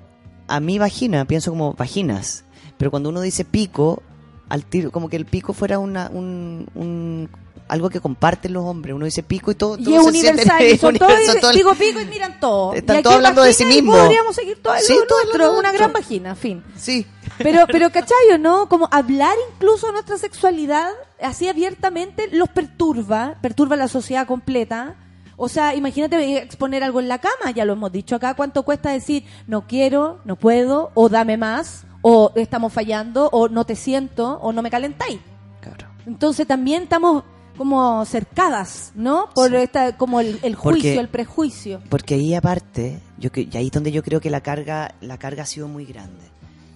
a 0.48 0.60
mi 0.60 0.78
vagina, 0.78 1.26
pienso 1.26 1.50
como 1.50 1.74
vaginas. 1.74 2.44
Pero 2.78 2.92
cuando 2.92 3.10
uno 3.10 3.20
dice 3.22 3.46
pico, 3.46 4.04
al 4.50 4.64
tiro, 4.64 4.92
como 4.92 5.10
que 5.10 5.16
el 5.18 5.26
pico 5.26 5.54
fuera 5.54 5.80
una, 5.80 6.10
un, 6.14 6.68
un- 6.76 7.30
algo 7.68 7.90
que 7.90 8.00
comparten 8.00 8.54
los 8.54 8.64
hombres. 8.64 8.96
Uno 8.96 9.06
dice 9.06 9.24
pico 9.24 9.50
y 9.52 9.56
todo, 9.56 9.76
Y 9.78 9.84
todo 9.86 9.96
es 9.96 10.02
se 10.04 10.10
universal, 10.10 10.64
y 10.64 10.78
son 10.78 10.96
todos, 10.96 11.12
todo 11.42 11.50
el- 11.50 11.58
digo 11.58 11.74
pico 11.74 12.00
y 12.00 12.06
miran 12.06 12.40
todo. 12.40 12.74
Están 12.74 13.00
Y 13.00 13.02
todos 13.02 13.16
hablando 13.16 13.42
de 13.42 13.54
sí 13.54 13.64
y 13.64 13.66
mismo. 13.66 13.94
Podríamos 13.94 14.36
seguir 14.36 14.62
todo 14.62 14.76
Sí, 14.80 14.94
lo 14.94 15.08
todo 15.08 15.18
nuestro, 15.24 15.50
una 15.54 15.62
nuestro. 15.64 15.78
gran 15.80 15.94
vagina, 15.94 16.36
fin. 16.36 16.64
Sí. 16.78 17.08
Pero, 17.40 17.66
pero 17.68 17.90
¿cachayo, 17.90 18.38
no? 18.40 18.70
Como 18.70 18.88
hablar 18.92 19.36
incluso 19.56 19.88
de 19.88 19.94
nuestra 19.94 20.18
sexualidad 20.20 20.92
así 21.22 21.48
abiertamente 21.48 22.30
los 22.32 22.50
perturba, 22.50 23.36
perturba 23.42 23.76
la 23.76 23.88
sociedad 23.88 24.28
completa. 24.28 24.96
O 25.36 25.50
sea, 25.50 25.76
imagínate 25.76 26.38
exponer 26.40 26.84
algo 26.84 27.00
en 27.00 27.08
la 27.08 27.20
cama, 27.20 27.52
ya 27.54 27.64
lo 27.66 27.74
hemos 27.74 27.92
dicho 27.92 28.16
acá, 28.16 28.34
¿cuánto 28.34 28.64
cuesta 28.64 28.90
decir 28.92 29.24
no 29.46 29.68
quiero, 29.68 30.20
no 30.26 30.36
puedo, 30.36 30.92
o 30.96 31.10
dame 31.10 31.38
más, 31.38 31.86
o 32.02 32.32
estamos 32.36 32.74
fallando, 32.74 33.30
o 33.32 33.48
no 33.48 33.64
te 33.66 33.76
siento, 33.76 34.40
o 34.42 34.52
no 34.52 34.62
me 34.64 34.72
calentáis? 34.72 35.20
Claro. 35.62 35.88
Entonces 36.08 36.48
también 36.48 36.84
estamos 36.84 37.24
como 37.56 38.04
cercadas, 38.06 38.92
¿no? 38.96 39.30
Por 39.36 39.54
esta, 39.56 39.96
como 39.98 40.20
el, 40.20 40.40
el 40.44 40.56
juicio, 40.56 40.62
Porque- 40.64 41.00
el 41.00 41.08
prejuicio. 41.10 41.82
Porque 41.90 42.16
ahí 42.16 42.34
aparte, 42.34 43.00
yo 43.20 43.32
que- 43.32 43.48
y 43.52 43.58
ahí 43.58 43.68
es 43.68 43.72
donde 43.72 43.92
yo 43.92 44.02
creo 44.04 44.20
que 44.20 44.30
la 44.30 44.42
carga, 44.42 44.96
la 45.02 45.18
carga 45.18 45.44
ha 45.44 45.46
sido 45.48 45.68
muy 45.68 45.86
grande, 45.86 46.24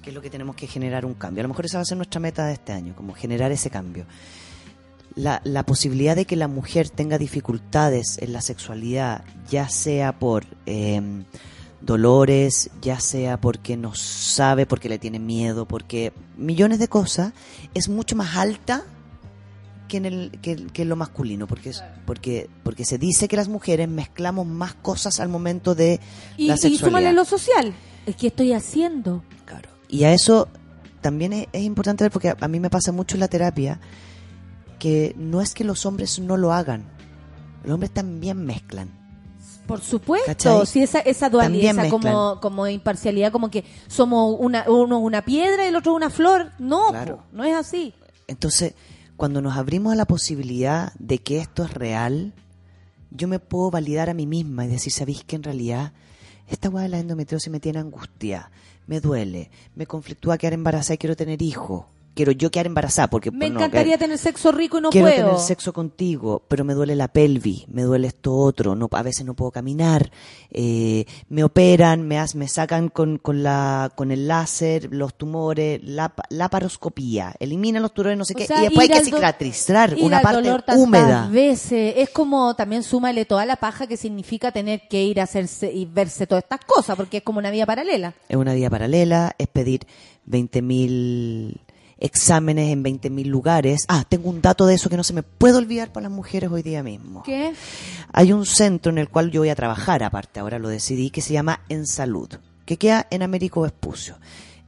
que 0.02 0.10
es 0.10 0.16
lo 0.16 0.22
que 0.22 0.30
tenemos 0.30 0.56
que 0.56 0.68
generar 0.68 1.06
un 1.06 1.14
cambio. 1.14 1.42
A 1.42 1.44
lo 1.44 1.50
mejor 1.50 1.66
esa 1.66 1.78
va 1.78 1.84
a 1.84 1.86
ser 1.86 1.98
nuestra 1.98 2.20
meta 2.20 2.46
de 2.46 2.54
este 2.54 2.72
año, 2.74 2.96
como 2.96 3.14
generar 3.14 3.52
ese 3.52 3.70
cambio. 3.70 4.06
La, 5.16 5.42
la 5.44 5.64
posibilidad 5.66 6.16
de 6.16 6.26
que 6.26 6.36
la 6.38 6.48
mujer 6.48 6.90
tenga 6.90 7.18
dificultades 7.18 8.18
en 8.20 8.32
la 8.34 8.42
sexualidad, 8.42 9.24
ya 9.50 9.68
sea 9.70 10.18
por 10.18 10.46
eh, 10.66 11.02
dolores, 11.82 12.70
ya 12.82 13.00
sea 13.00 13.40
porque 13.40 13.76
no 13.76 13.94
sabe, 13.94 14.66
porque 14.66 14.88
le 14.90 15.00
tiene 15.00 15.20
miedo, 15.20 15.68
porque 15.68 16.14
millones 16.38 16.80
de 16.80 16.88
cosas, 16.88 17.34
es 17.74 17.90
mucho 17.90 18.16
más 18.16 18.38
alta 18.38 18.84
que 19.90 19.98
en, 19.98 20.06
el, 20.06 20.32
que, 20.42 20.56
que 20.68 20.84
en 20.84 20.90
lo 20.90 20.96
masculino, 20.96 21.46
porque, 21.48 21.72
es- 21.72 21.84
porque, 22.06 22.50
porque 22.64 22.86
se 22.86 22.98
dice 22.98 23.28
que 23.28 23.36
las 23.36 23.50
mujeres 23.50 23.90
mezclamos 23.90 24.48
más 24.48 24.74
cosas 24.76 25.20
al 25.20 25.28
momento 25.28 25.76
de 25.76 26.00
Y, 26.38 26.48
la 26.48 26.54
y 26.54 26.58
sexualidad. 26.58 26.88
súmale 26.88 27.14
lo 27.14 27.26
social. 27.26 27.74
Es 28.06 28.16
que 28.16 28.28
estoy 28.28 28.54
haciendo. 28.54 29.24
Y 29.92 30.06
a 30.06 30.14
eso 30.14 30.48
también 31.02 31.34
es, 31.34 31.48
es 31.54 31.62
importante 31.62 32.04
ver, 32.04 32.12
porque 32.12 32.30
a, 32.30 32.38
a 32.42 32.48
mí 32.48 32.60
me 32.60 32.70
pasa 32.72 32.92
mucho 32.92 33.16
en 33.16 33.20
la 33.20 33.28
terapia, 33.28 33.80
que 34.80 35.14
no 35.18 35.42
es 35.42 35.54
que 35.54 35.64
los 35.64 35.86
hombres 35.86 36.18
no 36.20 36.38
lo 36.38 36.54
hagan, 36.54 36.86
los 37.64 37.74
hombres 37.74 37.92
también 37.92 38.44
mezclan. 38.44 38.90
Por 39.68 39.80
supuesto, 39.82 40.26
¿Cachai? 40.26 40.66
si 40.66 40.82
esa, 40.82 41.00
esa 41.00 41.30
dualidad, 41.30 41.78
esa 41.86 41.90
como, 41.90 42.68
imparcialidad, 42.68 43.32
como 43.32 43.52
que 43.52 43.64
somos 43.88 44.36
una, 44.40 44.66
uno 44.68 44.98
una 45.00 45.24
piedra 45.24 45.66
y 45.66 45.68
el 45.68 45.76
otro 45.76 45.94
una 45.94 46.10
flor. 46.10 46.52
No, 46.58 46.88
Claro. 46.90 47.18
po, 47.18 47.24
no 47.32 47.44
es 47.44 47.56
así. 47.56 47.94
Entonces, 48.28 48.74
cuando 49.16 49.40
nos 49.42 49.56
abrimos 49.56 49.94
a 49.94 49.96
la 49.96 50.06
posibilidad 50.06 50.94
de 50.98 51.20
que 51.20 51.38
esto 51.38 51.64
es 51.64 51.74
real, 51.74 52.34
yo 53.12 53.28
me 53.28 53.40
puedo 53.40 53.70
validar 53.70 54.10
a 54.10 54.14
mí 54.14 54.26
misma 54.26 54.66
y 54.66 54.70
decir, 54.70 54.92
¿sabéis 54.92 55.24
que 55.24 55.36
en 55.36 55.44
realidad 55.44 55.94
esta 56.48 56.70
hueá 56.70 56.84
de 56.84 56.90
la 56.90 57.00
endometriosis 57.00 57.52
me 57.52 57.60
tiene 57.60 57.80
angustia, 57.80 58.52
me 58.88 59.00
duele, 59.00 59.52
me 59.76 59.86
conflictúa 59.86 60.38
quedar 60.38 60.54
embarazada 60.54 60.96
y 60.96 60.98
quiero 60.98 61.16
tener 61.16 61.42
hijos? 61.42 61.86
Quiero 62.14 62.34
yo 62.34 62.52
quedar 62.52 62.66
embarazada 62.66 63.10
porque 63.10 63.32
Me 63.32 63.50
no, 63.50 63.56
encantaría 63.56 63.94
que- 63.94 64.00
tener 64.04 64.18
sexo 64.18 64.52
rico 64.52 64.80
y 64.80 64.82
no 64.82 64.90
quiero 64.90 65.08
puedo. 65.08 65.26
tener 65.28 65.40
sexo 65.40 65.72
contigo, 65.72 66.44
pero 66.50 66.66
me 66.66 66.74
duele 66.74 66.94
la 66.98 67.08
pelvis, 67.08 67.68
me 67.70 67.84
duele 67.84 68.08
esto 68.08 68.36
otro, 68.36 68.76
no, 68.76 68.90
a 68.92 69.02
veces 69.02 69.26
no 69.26 69.34
puedo 69.34 69.52
caminar, 69.52 70.12
eh, 70.52 71.06
me 71.30 71.46
operan, 71.46 72.06
me, 72.06 72.22
me 72.36 72.48
sacan 72.50 72.90
con, 72.90 73.18
con, 73.18 73.44
la, 73.44 73.94
con 73.96 74.12
el 74.12 74.28
láser 74.28 74.90
los 74.92 75.14
tumores, 75.14 75.80
la, 75.86 76.10
pa- 76.10 76.26
la 76.30 76.50
paroscopía, 76.50 77.34
eliminan 77.40 77.82
los 77.82 77.94
tumores, 77.94 78.18
no 78.18 78.26
sé 78.26 78.34
O 78.34 78.38
qué, 78.38 78.46
sea, 78.46 78.58
y 78.60 78.64
después 78.66 78.90
hay 78.90 78.98
que 79.00 79.06
cicatrizar 79.06 79.98
ir 79.98 80.04
una 80.04 80.18
al 80.18 80.24
parte 80.24 80.42
dolor 80.42 80.64
húmeda. 80.76 81.30
veces. 81.32 81.94
Es 81.96 82.10
como 82.10 82.56
también 82.58 82.84
súmale 82.84 83.24
toda 83.24 83.46
la 83.46 83.56
paja 83.56 83.88
que 83.88 83.96
significa 83.96 84.52
tener 84.52 84.82
que 84.90 85.02
ir 85.02 85.22
a 85.22 85.24
hacerse 85.24 85.72
y 85.72 85.86
verse 85.86 86.28
todas 86.28 86.44
estas 86.44 86.66
cosas, 86.66 86.98
porque 86.98 87.18
es 87.18 87.24
como 87.24 87.40
una 87.40 87.52
vía 87.52 87.66
paralela. 87.66 88.14
Es 88.28 88.36
una 88.36 88.54
vía 88.54 88.70
paralela, 88.70 89.34
es 89.38 89.48
pedir 89.48 89.88
20.000 90.30 91.56
exámenes 92.02 92.70
en 92.72 92.84
20.000 92.84 93.26
lugares. 93.26 93.86
Ah, 93.88 94.04
tengo 94.08 94.30
un 94.30 94.42
dato 94.42 94.66
de 94.66 94.74
eso 94.74 94.90
que 94.90 94.98
no 94.98 95.04
se 95.04 95.14
me 95.14 95.24
puede 95.24 95.58
olvidar 95.58 95.94
para 95.94 96.10
las 96.10 96.12
mujeres 96.12 96.52
hoy 96.52 96.64
día 96.64 96.84
mismo. 96.84 97.24
¿Qué? 97.24 97.54
Hay 98.12 98.34
un 98.34 98.46
centro 98.46 98.92
en 98.92 98.98
el 98.98 99.08
cual 99.08 99.32
yo 99.32 99.42
voy 99.42 99.50
a 99.50 99.56
trabajar, 99.56 100.04
aparte, 100.04 100.40
ahora 100.40 100.60
lo 100.60 100.68
decidí, 100.68 101.12
que 101.12 101.22
se 101.22 101.34
llama 101.34 101.62
En 101.70 101.88
Salud, 101.88 102.30
que 102.66 102.78
queda 102.78 103.08
en 103.12 103.22
Américo 103.22 103.62
Vespucio. 103.62 104.18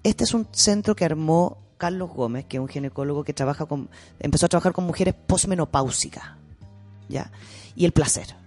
Este 0.04 0.24
es 0.24 0.34
un 0.34 0.48
centro 0.52 0.96
que 0.96 1.06
armó 1.06 1.58
Carlos 1.78 2.12
Gómez, 2.12 2.46
que 2.46 2.58
es 2.58 2.62
un 2.62 2.70
ginecólogo 2.70 3.24
que 3.24 3.34
trabaja 3.34 3.66
con, 3.66 3.90
empezó 4.20 4.46
a 4.46 4.50
trabajar 4.50 4.72
con 4.72 4.86
mujeres 4.86 5.16
posmenopáusicas, 5.28 6.24
¿ya? 7.10 7.32
Y 7.76 7.86
el 7.86 7.92
placer. 7.92 8.43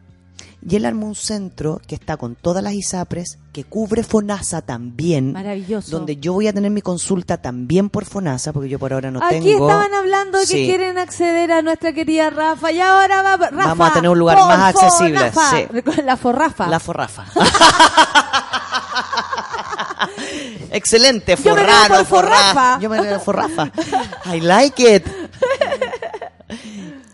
Y 0.69 0.75
él 0.75 0.85
armó 0.85 1.07
un 1.07 1.15
centro 1.15 1.81
que 1.87 1.95
está 1.95 2.17
con 2.17 2.35
todas 2.35 2.61
las 2.61 2.73
ISAPRES, 2.73 3.39
que 3.53 3.63
cubre 3.63 4.03
FONASA 4.03 4.63
también, 4.63 5.33
Maravilloso. 5.33 5.93
donde 5.93 6.17
yo 6.17 6.33
voy 6.33 6.49
a 6.49 6.53
tener 6.53 6.73
mi 6.73 6.83
consulta 6.83 7.37
también 7.37 7.89
por 7.89 8.05
FONASA, 8.05 8.53
porque 8.53 8.69
yo 8.69 8.81
por 8.81 8.93
ahora 8.93 9.13
no 9.13 9.21
Aquí 9.23 9.39
tengo... 9.53 9.69
estaban 9.69 9.95
hablando 9.95 10.41
que 10.41 10.67
quieren 10.67 10.99
acceder 10.99 11.53
a 11.53 11.63
nuestra 11.63 11.93
querida 11.93 12.31
Rafa 12.31 12.73
y 12.73 12.81
ahora 12.81 13.23
va 13.23 13.37
Rafa. 13.37 13.55
Vamos 13.69 13.91
a 13.91 13.93
tener 13.93 14.11
un 14.11 14.19
lugar 14.19 14.39
más 14.39 14.75
accesible, 14.75 15.31
sí. 15.31 15.69
La 16.03 16.17
forrafa. 16.17 16.67
La 16.67 16.81
forrafa. 16.81 17.27
Excelente, 20.73 21.37
forrano, 21.37 22.05
forrafa. 22.05 22.81
Yo 22.81 22.91
me 22.91 23.01
veo 23.01 23.21
forrafa. 23.21 23.71
I 24.35 24.41
like 24.41 24.97
it. 24.97 25.07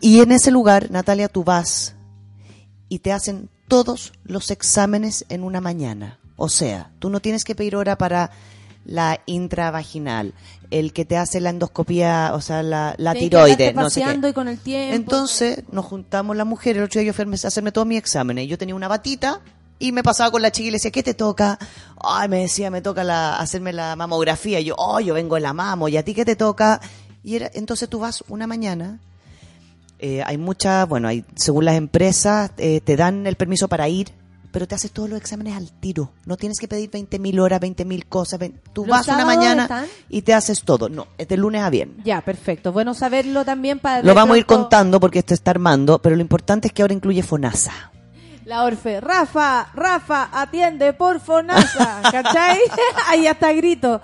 Y 0.01 0.21
en 0.21 0.33
ese 0.33 0.51
lugar, 0.51 0.91
Natalia, 0.91 1.29
tú 1.29 1.45
vas 1.45 1.95
y 2.93 2.99
te 2.99 3.11
hacen 3.11 3.49
todos 3.69 4.13
los 4.23 4.51
exámenes 4.51 5.25
en 5.31 5.45
una 5.45 5.63
mañana. 5.63 6.19
O 6.37 6.51
sea, 6.51 6.91
tú 6.99 7.09
no 7.09 7.21
tienes 7.21 7.43
que 7.43 7.55
pedir 7.55 7.75
hora 7.75 7.97
para 7.97 8.33
la 8.85 9.19
intravaginal, 9.25 10.35
el 10.71 10.93
que 10.93 11.07
te 11.07 11.17
hace 11.17 11.41
la 11.41 11.49
endoscopía, 11.49 12.33
o 12.35 12.43
sea, 12.43 12.63
la, 12.63 12.95
la 12.99 13.15
tiroides, 13.15 13.75
no 13.75 13.89
sé 13.89 14.03
qué. 14.05 14.29
y 14.29 14.33
con 14.35 14.47
el 14.49 14.59
tiempo. 14.59 14.95
Entonces 14.95 15.65
nos 15.73 15.87
juntamos 15.87 16.37
las 16.37 16.47
mujeres, 16.47 16.81
el 16.81 16.85
otro 16.85 17.01
día 17.01 17.07
yo 17.07 17.15
fui 17.15 17.25
a 17.25 17.49
hacerme 17.49 17.73
todos 17.73 17.87
mis 17.87 17.97
exámenes. 17.97 18.47
Yo 18.47 18.59
tenía 18.59 18.75
una 18.75 18.89
batita 18.89 19.41
y 19.79 19.91
me 19.93 20.03
pasaba 20.03 20.31
con 20.31 20.43
la 20.43 20.53
chica 20.53 20.69
y 20.69 20.71
le 20.73 20.77
decía, 20.77 20.91
¿qué 20.91 21.03
te 21.03 21.15
toca? 21.15 21.59
Ay, 21.99 22.29
me 22.29 22.41
decía, 22.41 22.71
me 22.71 22.83
toca 22.83 23.05
la, 23.05 23.39
hacerme 23.39 23.73
la 23.73 23.97
mamografía. 23.97 24.61
Y 24.61 24.65
yo, 24.65 24.75
oh, 24.77 25.01
yo 25.01 25.15
vengo 25.15 25.37
de 25.37 25.41
la 25.41 25.55
mamo, 25.55 25.89
¿y 25.89 25.97
a 25.97 26.05
ti 26.05 26.13
qué 26.13 26.27
te 26.27 26.37
toca? 26.37 26.79
Y 27.25 27.37
era, 27.37 27.51
entonces 27.55 27.89
tú 27.89 28.01
vas 28.01 28.23
una 28.29 28.47
mañana, 28.47 29.01
eh, 30.03 30.23
hay 30.27 30.37
muchas, 30.37 30.89
bueno, 30.89 31.07
hay, 31.09 31.25
según 31.37 31.65
las 31.65 31.77
empresas, 31.77 32.51
eh, 32.59 32.81
te 32.81 32.97
dan 32.97 33.27
el 33.27 33.37
permiso 33.37 33.69
para 33.69 33.89
ir, 33.89 34.09
pero 34.51 34.67
te 34.67 34.75
haces 34.75 34.91
todos 34.91 35.09
los 35.09 35.19
exámenes 35.19 35.57
al 35.57 35.71
tiro. 35.71 36.11
No 36.27 36.37
tienes 36.37 36.59
que 36.59 36.67
pedir 36.67 36.91
20.000 36.91 37.41
horas, 37.41 37.61
20.000 37.61 38.05
cosas. 38.09 38.41
Tú 38.73 38.85
¿Los 38.85 38.91
vas 38.91 39.09
una 39.09 39.25
mañana 39.25 39.63
están? 39.63 39.87
y 40.09 40.23
te 40.23 40.35
haces 40.35 40.63
todo. 40.63 40.89
No, 40.89 41.07
es 41.17 41.29
de 41.29 41.37
lunes 41.37 41.63
a 41.63 41.71
viernes. 41.71 42.05
Ya, 42.05 42.21
perfecto. 42.21 42.73
Bueno 42.73 42.95
saberlo 42.95 43.45
también 43.45 43.79
para... 43.79 44.03
Lo 44.03 44.13
vamos 44.13 44.35
a 44.35 44.39
ir 44.39 44.45
contando 44.45 44.99
porque 45.01 45.21
esto 45.21 45.35
está 45.35 45.53
armando, 45.53 46.01
pero 46.01 46.17
lo 46.17 46.21
importante 46.21 46.67
es 46.67 46.75
que 46.75 46.83
ahora 46.83 46.95
incluye 46.95 47.23
FONASA. 47.23 47.93
La 48.45 48.65
Orfe, 48.65 49.01
Rafa, 49.01 49.69
Rafa, 49.73 50.29
atiende 50.33 50.93
por 50.93 51.21
Fonasa, 51.21 52.03
¿cachai? 52.11 52.59
Ahí 53.09 53.29
hasta 53.29 53.53
grito. 53.53 54.03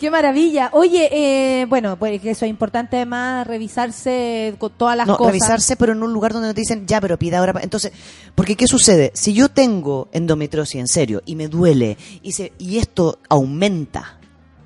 Qué 0.00 0.10
maravilla. 0.10 0.70
Oye, 0.72 1.10
eh, 1.12 1.66
bueno, 1.66 1.98
pues 1.98 2.24
eso 2.24 2.46
es 2.46 2.50
importante 2.50 2.96
además, 2.96 3.46
revisarse 3.46 4.54
con 4.58 4.72
todas 4.72 4.96
las 4.96 5.06
no, 5.06 5.18
cosas. 5.18 5.32
revisarse, 5.32 5.76
pero 5.76 5.92
en 5.92 6.02
un 6.02 6.10
lugar 6.12 6.32
donde 6.32 6.48
no 6.48 6.54
te 6.54 6.62
dicen, 6.62 6.86
ya, 6.86 7.00
pero 7.02 7.18
pida 7.18 7.38
ahora. 7.38 7.52
pa-". 7.52 7.60
Entonces, 7.60 7.92
porque 8.34 8.56
¿qué 8.56 8.66
sucede? 8.66 9.12
Si 9.14 9.34
yo 9.34 9.50
tengo 9.50 10.08
endometriosis 10.12 10.80
en 10.80 10.88
serio 10.88 11.20
y 11.26 11.36
me 11.36 11.48
duele 11.48 11.98
y, 12.22 12.32
se, 12.32 12.52
y 12.58 12.78
esto 12.78 13.18
aumenta, 13.28 14.18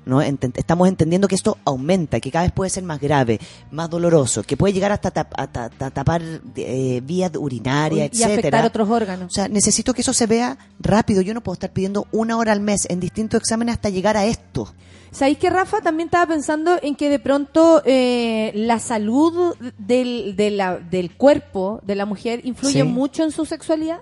¿no? 0.05 0.21
Estamos 0.21 0.87
entendiendo 0.87 1.27
que 1.27 1.35
esto 1.35 1.57
aumenta, 1.65 2.21
que 2.21 2.31
cada 2.31 2.45
vez 2.45 2.53
puede 2.53 2.69
ser 2.69 2.83
más 2.83 3.01
grave, 3.01 3.39
más 3.71 3.89
doloroso, 3.89 4.41
que 4.43 4.55
puede 4.55 4.71
llegar 4.73 4.93
hasta, 4.93 5.11
tap- 5.11 5.33
a 5.35 5.47
ta- 5.47 5.69
ta- 5.69 5.89
tapar 5.91 6.21
eh, 6.55 7.01
vías 7.03 7.31
urinarias, 7.37 8.09
y 8.13 8.23
afectar 8.23 8.39
etcétera. 8.39 8.65
otros 8.67 8.89
órganos. 8.89 9.27
O 9.31 9.33
sea, 9.35 9.49
necesito 9.49 9.93
que 9.93 9.99
eso 10.01 10.13
se 10.13 10.27
vea 10.27 10.57
rápido. 10.79 11.21
Yo 11.21 11.33
no 11.33 11.41
puedo 11.41 11.55
estar 11.55 11.73
pidiendo 11.73 12.07
una 12.13 12.37
hora 12.37 12.53
al 12.53 12.61
mes 12.61 12.85
en 12.89 13.01
distintos 13.01 13.41
exámenes 13.41 13.73
hasta 13.75 13.89
llegar 13.89 14.15
a 14.15 14.23
esto. 14.25 14.73
¿Sabéis 15.15 15.37
que 15.37 15.49
Rafa 15.49 15.79
también 15.79 16.07
estaba 16.07 16.25
pensando 16.27 16.77
en 16.81 16.93
que 16.93 17.09
de 17.09 17.19
pronto 17.19 17.81
eh, 17.85 18.51
la 18.53 18.79
salud 18.79 19.55
del, 19.77 20.35
de 20.35 20.51
la- 20.51 20.75
del 20.77 21.15
cuerpo 21.15 21.79
de 21.83 21.95
la 21.95 22.05
mujer 22.05 22.41
influye 22.43 22.81
Sí. 22.81 22.83
mucho 22.83 23.23
en 23.23 23.31
su 23.31 23.45
sexualidad? 23.45 24.01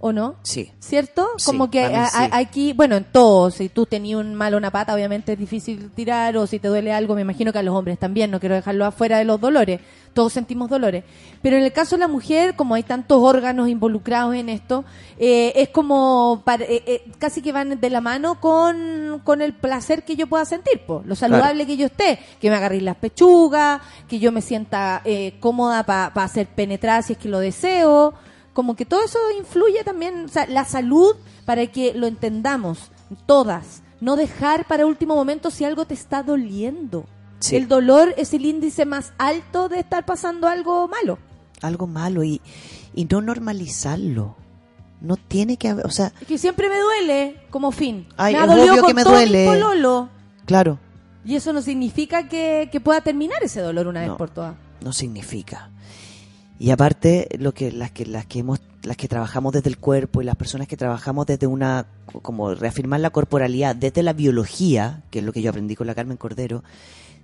¿O 0.00 0.12
no? 0.12 0.36
Sí. 0.44 0.70
¿Cierto? 0.78 1.26
Sí, 1.38 1.46
Como 1.46 1.70
que 1.72 1.84
a- 1.84 2.06
sí. 2.06 2.28
aquí, 2.30 2.72
bueno, 2.72 2.94
en 2.94 3.02
todo, 3.02 3.50
si 3.50 3.68
tú 3.68 3.84
tenías 3.84 4.20
un 4.20 4.32
mal 4.32 4.54
o 4.54 4.56
una 4.56 4.70
pata, 4.70 4.94
obviamente 4.94 5.32
es 5.32 5.38
difícil 5.38 5.90
tirar, 5.90 6.36
o 6.36 6.46
si 6.46 6.60
te 6.60 6.68
duele 6.68 6.92
algo, 6.92 7.16
me 7.16 7.22
imagino 7.22 7.52
que 7.52 7.58
a 7.58 7.64
los 7.64 7.74
hombres 7.74 7.98
también, 7.98 8.30
no 8.30 8.38
quiero 8.38 8.54
dejarlo 8.54 8.84
afuera 8.86 9.18
de 9.18 9.24
los 9.24 9.40
dolores, 9.40 9.80
todos 10.14 10.32
sentimos 10.32 10.70
dolores. 10.70 11.02
Pero 11.42 11.56
en 11.56 11.64
el 11.64 11.72
caso 11.72 11.96
de 11.96 12.00
la 12.00 12.06
mujer, 12.08 12.54
como 12.54 12.76
hay 12.76 12.84
tantos 12.84 13.20
órganos 13.20 13.68
involucrados 13.68 14.36
en 14.36 14.48
esto, 14.50 14.84
eh, 15.18 15.52
es 15.56 15.70
como 15.70 16.42
para- 16.44 16.64
eh, 16.64 16.84
eh, 16.86 17.02
casi 17.18 17.42
que 17.42 17.50
van 17.50 17.80
de 17.80 17.90
la 17.90 18.00
mano 18.00 18.40
con, 18.40 19.20
con 19.24 19.42
el 19.42 19.52
placer 19.52 20.04
que 20.04 20.14
yo 20.14 20.28
pueda 20.28 20.44
sentir, 20.44 20.86
po. 20.86 21.02
lo 21.06 21.16
saludable 21.16 21.66
que 21.66 21.76
yo 21.76 21.86
esté, 21.86 22.20
que 22.40 22.50
me 22.50 22.54
agarréis 22.56 22.84
las 22.84 22.96
pechugas, 22.96 23.80
que 24.08 24.20
yo 24.20 24.30
me 24.30 24.42
sienta 24.42 25.02
eh, 25.04 25.34
cómoda 25.40 25.82
para 25.84 26.28
ser 26.28 26.46
penetrada 26.46 27.02
si 27.02 27.14
es 27.14 27.18
que 27.18 27.28
lo 27.28 27.40
deseo 27.40 28.14
como 28.58 28.74
que 28.74 28.84
todo 28.84 29.04
eso 29.04 29.20
influye 29.38 29.84
también, 29.84 30.24
o 30.24 30.28
sea, 30.28 30.44
la 30.48 30.64
salud 30.64 31.14
para 31.44 31.64
que 31.68 31.94
lo 31.94 32.08
entendamos 32.08 32.90
todas, 33.24 33.84
no 34.00 34.16
dejar 34.16 34.66
para 34.66 34.84
último 34.84 35.14
momento 35.14 35.52
si 35.52 35.64
algo 35.64 35.84
te 35.84 35.94
está 35.94 36.24
doliendo. 36.24 37.04
Sí. 37.38 37.54
El 37.54 37.68
dolor 37.68 38.12
es 38.16 38.34
el 38.34 38.44
índice 38.44 38.84
más 38.84 39.12
alto 39.16 39.68
de 39.68 39.78
estar 39.78 40.04
pasando 40.04 40.48
algo 40.48 40.88
malo. 40.88 41.18
algo 41.62 41.86
malo 41.86 42.24
y, 42.24 42.40
y 42.96 43.04
no 43.04 43.20
normalizarlo. 43.20 44.34
No 45.00 45.14
tiene 45.16 45.56
que 45.56 45.68
haber, 45.68 45.86
o 45.86 45.90
sea, 45.90 46.12
Es 46.20 46.26
que 46.26 46.36
siempre 46.36 46.68
me 46.68 46.80
duele 46.80 47.40
como 47.50 47.70
fin. 47.70 48.08
Ay, 48.16 48.34
me 48.34 48.40
ha 48.40 48.46
dolido 48.48 48.72
obvio 48.72 48.82
con 48.82 48.88
que 48.88 48.94
me 48.94 49.04
todo 49.04 49.12
mi 49.14 49.18
duele. 49.20 49.46
pololo. 49.46 50.08
claro, 50.46 50.80
Y 51.24 51.36
eso 51.36 51.52
no 51.52 51.62
significa 51.62 52.28
que, 52.28 52.68
que 52.72 52.80
pueda 52.80 53.00
terminar 53.02 53.40
ese 53.44 53.60
dolor 53.60 53.86
una 53.86 54.00
vez 54.00 54.08
No. 54.08 54.16
por 54.16 54.30
todas. 54.30 54.56
no 54.80 54.92
significa. 54.92 55.70
Y 56.58 56.70
aparte, 56.70 57.28
lo 57.38 57.54
que 57.54 57.70
las 57.70 57.92
que 57.92 58.04
las 58.06 58.26
que 58.26 58.40
hemos 58.40 58.60
las 58.82 58.96
que 58.96 59.08
trabajamos 59.08 59.52
desde 59.52 59.68
el 59.70 59.78
cuerpo 59.78 60.22
y 60.22 60.24
las 60.24 60.36
personas 60.36 60.66
que 60.68 60.76
trabajamos 60.76 61.26
desde 61.26 61.46
una 61.46 61.86
como 62.22 62.54
reafirmar 62.54 63.00
la 63.00 63.10
corporalidad 63.10 63.76
desde 63.76 64.02
la 64.02 64.12
biología, 64.12 65.02
que 65.10 65.18
es 65.18 65.24
lo 65.24 65.32
que 65.32 65.42
yo 65.42 65.50
aprendí 65.50 65.76
con 65.76 65.86
la 65.86 65.94
Carmen 65.94 66.16
Cordero, 66.16 66.64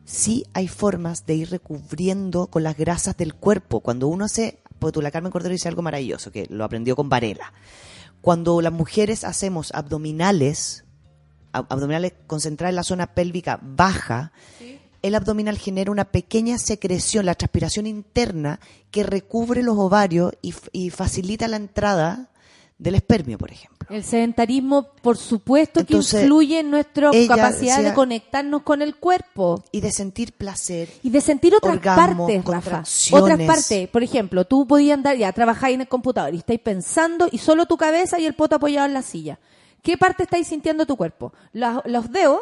sí 0.05 0.45
hay 0.53 0.69
formas 0.69 1.27
de 1.27 1.35
ir 1.35 1.51
recubriendo 1.51 2.49
con 2.49 2.63
las 2.63 2.77
grasas 2.77 3.17
del 3.17 3.35
cuerpo. 3.35 3.81
Cuando 3.81 4.09
uno 4.09 4.25
hace, 4.25 4.59
pues 4.79 4.95
la 4.97 5.11
Carmen 5.11 5.33
Cordero 5.33 5.53
dice 5.53 5.69
algo 5.69 5.83
maravilloso, 5.83 6.31
que 6.31 6.47
lo 6.51 6.65
aprendió 6.65 6.95
con 6.97 7.09
Varela. 7.09 7.53
Cuando 8.21 8.61
las 8.61 8.73
mujeres 8.73 9.25
hacemos 9.25 9.73
abdominales, 9.75 10.85
ab- 11.53 11.67
abdominales 11.71 12.15
concentradas 12.27 12.73
en 12.73 12.77
la 12.77 12.83
zona 12.85 13.15
pélvica 13.15 13.59
baja, 13.63 14.33
el 15.05 15.15
abdominal 15.15 15.59
genera 15.59 15.91
una 15.91 16.07
pequeña 16.07 16.57
secreción, 16.57 17.27
la 17.27 17.35
transpiración 17.35 17.87
interna, 17.87 18.59
que 18.91 19.03
recubre 19.03 19.63
los 19.63 19.77
ovarios 19.77 20.33
y, 20.41 20.89
facilita 20.89 21.47
la 21.47 21.57
entrada 21.57 22.31
del 22.79 22.95
espermio, 22.95 23.37
por 23.37 23.51
ejemplo. 23.53 23.87
El 23.91 24.03
sedentarismo, 24.03 24.95
por 25.03 25.19
supuesto, 25.19 25.81
Entonces, 25.81 26.11
que 26.11 26.21
influye 26.23 26.61
en 26.61 26.71
nuestra 26.71 27.11
capacidad 27.29 27.83
de 27.83 27.93
conectarnos 27.93 28.63
con 28.63 28.81
el 28.81 28.97
cuerpo. 28.97 29.63
Y 29.73 29.83
de 29.83 29.93
sentir 29.93 30.33
placer. 30.33 30.89
Y 31.03 31.11
de 31.11 31.21
sentir 31.21 31.55
otras 31.55 31.75
Orgasmo, 31.75 32.27
partes, 32.27 32.45
Rafa. 32.47 32.83
Otras 33.13 33.41
partes. 33.43 33.89
Por 33.89 34.03
ejemplo, 34.03 34.47
tú 34.47 34.67
podías 34.67 34.97
andar, 34.97 35.19
ya 35.19 35.31
trabajáis 35.33 35.75
en 35.75 35.83
el 35.83 35.89
computador 35.89 36.33
y 36.33 36.39
estáis 36.39 36.61
pensando 36.61 37.29
y 37.31 37.37
solo 37.37 37.67
tu 37.67 37.77
cabeza 37.77 38.19
y 38.19 38.25
el 38.25 38.33
poto 38.33 38.57
apoyado 38.57 38.87
en 38.87 38.95
la 38.95 39.03
silla. 39.03 39.39
¿Qué 39.83 39.99
parte 39.99 40.23
estáis 40.23 40.47
sintiendo 40.47 40.87
tu 40.87 40.97
cuerpo? 40.97 41.35
Los, 41.53 41.83
los 41.85 42.11
dedos, 42.11 42.41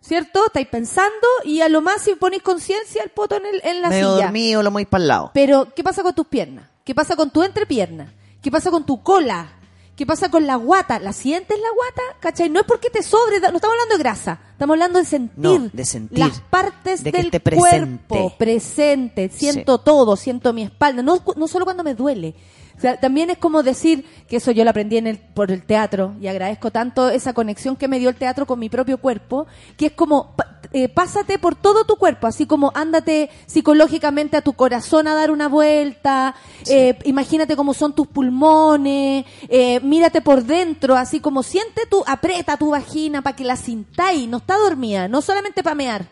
¿cierto? 0.00 0.46
Estáis 0.46 0.68
pensando 0.68 1.26
y 1.44 1.60
a 1.60 1.68
lo 1.68 1.80
más 1.82 2.02
si 2.02 2.14
ponéis 2.14 2.42
conciencia 2.42 3.02
el 3.02 3.10
poto 3.10 3.36
en, 3.36 3.46
el- 3.46 3.60
en 3.64 3.82
la 3.82 3.88
Medio 3.88 4.14
silla. 4.14 4.24
dormido, 4.26 4.62
lo 4.62 4.70
muy 4.70 4.84
para 4.86 5.02
el 5.02 5.08
lado. 5.08 5.30
Pero, 5.34 5.68
¿qué 5.74 5.82
pasa 5.84 6.02
con 6.02 6.14
tus 6.14 6.26
piernas? 6.26 6.66
¿Qué 6.84 6.94
pasa 6.94 7.16
con 7.16 7.30
tu 7.30 7.42
entrepierna? 7.42 8.12
¿Qué 8.42 8.50
pasa 8.50 8.70
con 8.70 8.84
tu 8.86 9.02
cola? 9.02 9.52
¿Qué 9.96 10.06
pasa 10.06 10.30
con 10.30 10.46
la 10.46 10.54
guata? 10.54 11.00
¿La 11.00 11.12
sientes 11.12 11.58
la 11.58 11.68
guata? 11.74 12.02
¿Cachai? 12.20 12.48
No 12.48 12.60
es 12.60 12.66
porque 12.66 12.88
te 12.88 13.02
sobre, 13.02 13.40
no 13.40 13.46
estamos 13.56 13.72
hablando 13.74 13.96
de 13.96 13.98
grasa, 13.98 14.40
estamos 14.52 14.74
hablando 14.74 15.00
de 15.00 15.04
sentir. 15.04 15.38
No, 15.38 15.68
de 15.72 15.84
sentir. 15.84 16.18
Las 16.20 16.40
partes 16.40 17.02
De 17.02 17.10
del 17.10 17.30
presente. 17.40 18.04
cuerpo, 18.06 18.32
presente, 18.38 19.28
siento 19.28 19.78
todo, 19.78 20.14
siento 20.16 20.52
mi 20.52 20.62
espalda, 20.62 21.02
no, 21.02 21.20
no 21.36 21.48
solo 21.48 21.64
cuando 21.64 21.82
me 21.82 21.94
duele. 21.94 22.36
O 22.78 22.80
sea, 22.80 22.96
también 22.96 23.28
es 23.28 23.38
como 23.38 23.64
decir, 23.64 24.04
que 24.28 24.36
eso 24.36 24.52
yo 24.52 24.62
lo 24.62 24.70
aprendí 24.70 24.98
en 24.98 25.08
el, 25.08 25.18
por 25.18 25.50
el 25.50 25.64
teatro, 25.64 26.14
y 26.20 26.28
agradezco 26.28 26.70
tanto 26.70 27.10
esa 27.10 27.32
conexión 27.32 27.74
que 27.74 27.88
me 27.88 27.98
dio 27.98 28.08
el 28.08 28.14
teatro 28.14 28.46
con 28.46 28.60
mi 28.60 28.68
propio 28.68 28.98
cuerpo, 28.98 29.48
que 29.76 29.86
es 29.86 29.92
como, 29.92 30.36
eh, 30.72 30.88
pásate 30.88 31.40
por 31.40 31.56
todo 31.56 31.84
tu 31.84 31.96
cuerpo, 31.96 32.28
así 32.28 32.46
como 32.46 32.70
ándate 32.76 33.30
psicológicamente 33.46 34.36
a 34.36 34.42
tu 34.42 34.52
corazón 34.52 35.08
a 35.08 35.16
dar 35.16 35.32
una 35.32 35.48
vuelta, 35.48 36.36
eh, 36.68 36.96
imagínate 37.02 37.56
cómo 37.56 37.74
son 37.74 37.94
tus 37.94 38.06
pulmones, 38.06 39.24
eh, 39.48 39.80
mírate 39.80 40.20
por 40.20 40.44
dentro, 40.44 40.94
así 40.94 41.18
como 41.18 41.42
siente 41.42 41.84
tu, 41.90 42.04
aprieta 42.06 42.56
tu 42.58 42.70
vagina 42.70 43.22
para 43.22 43.34
que 43.34 43.42
la 43.42 43.56
sintáis, 43.56 44.28
no 44.28 44.36
está 44.36 44.56
dormida, 44.56 45.08
no 45.08 45.20
solamente 45.20 45.64
para 45.64 45.74
mear. 45.74 46.06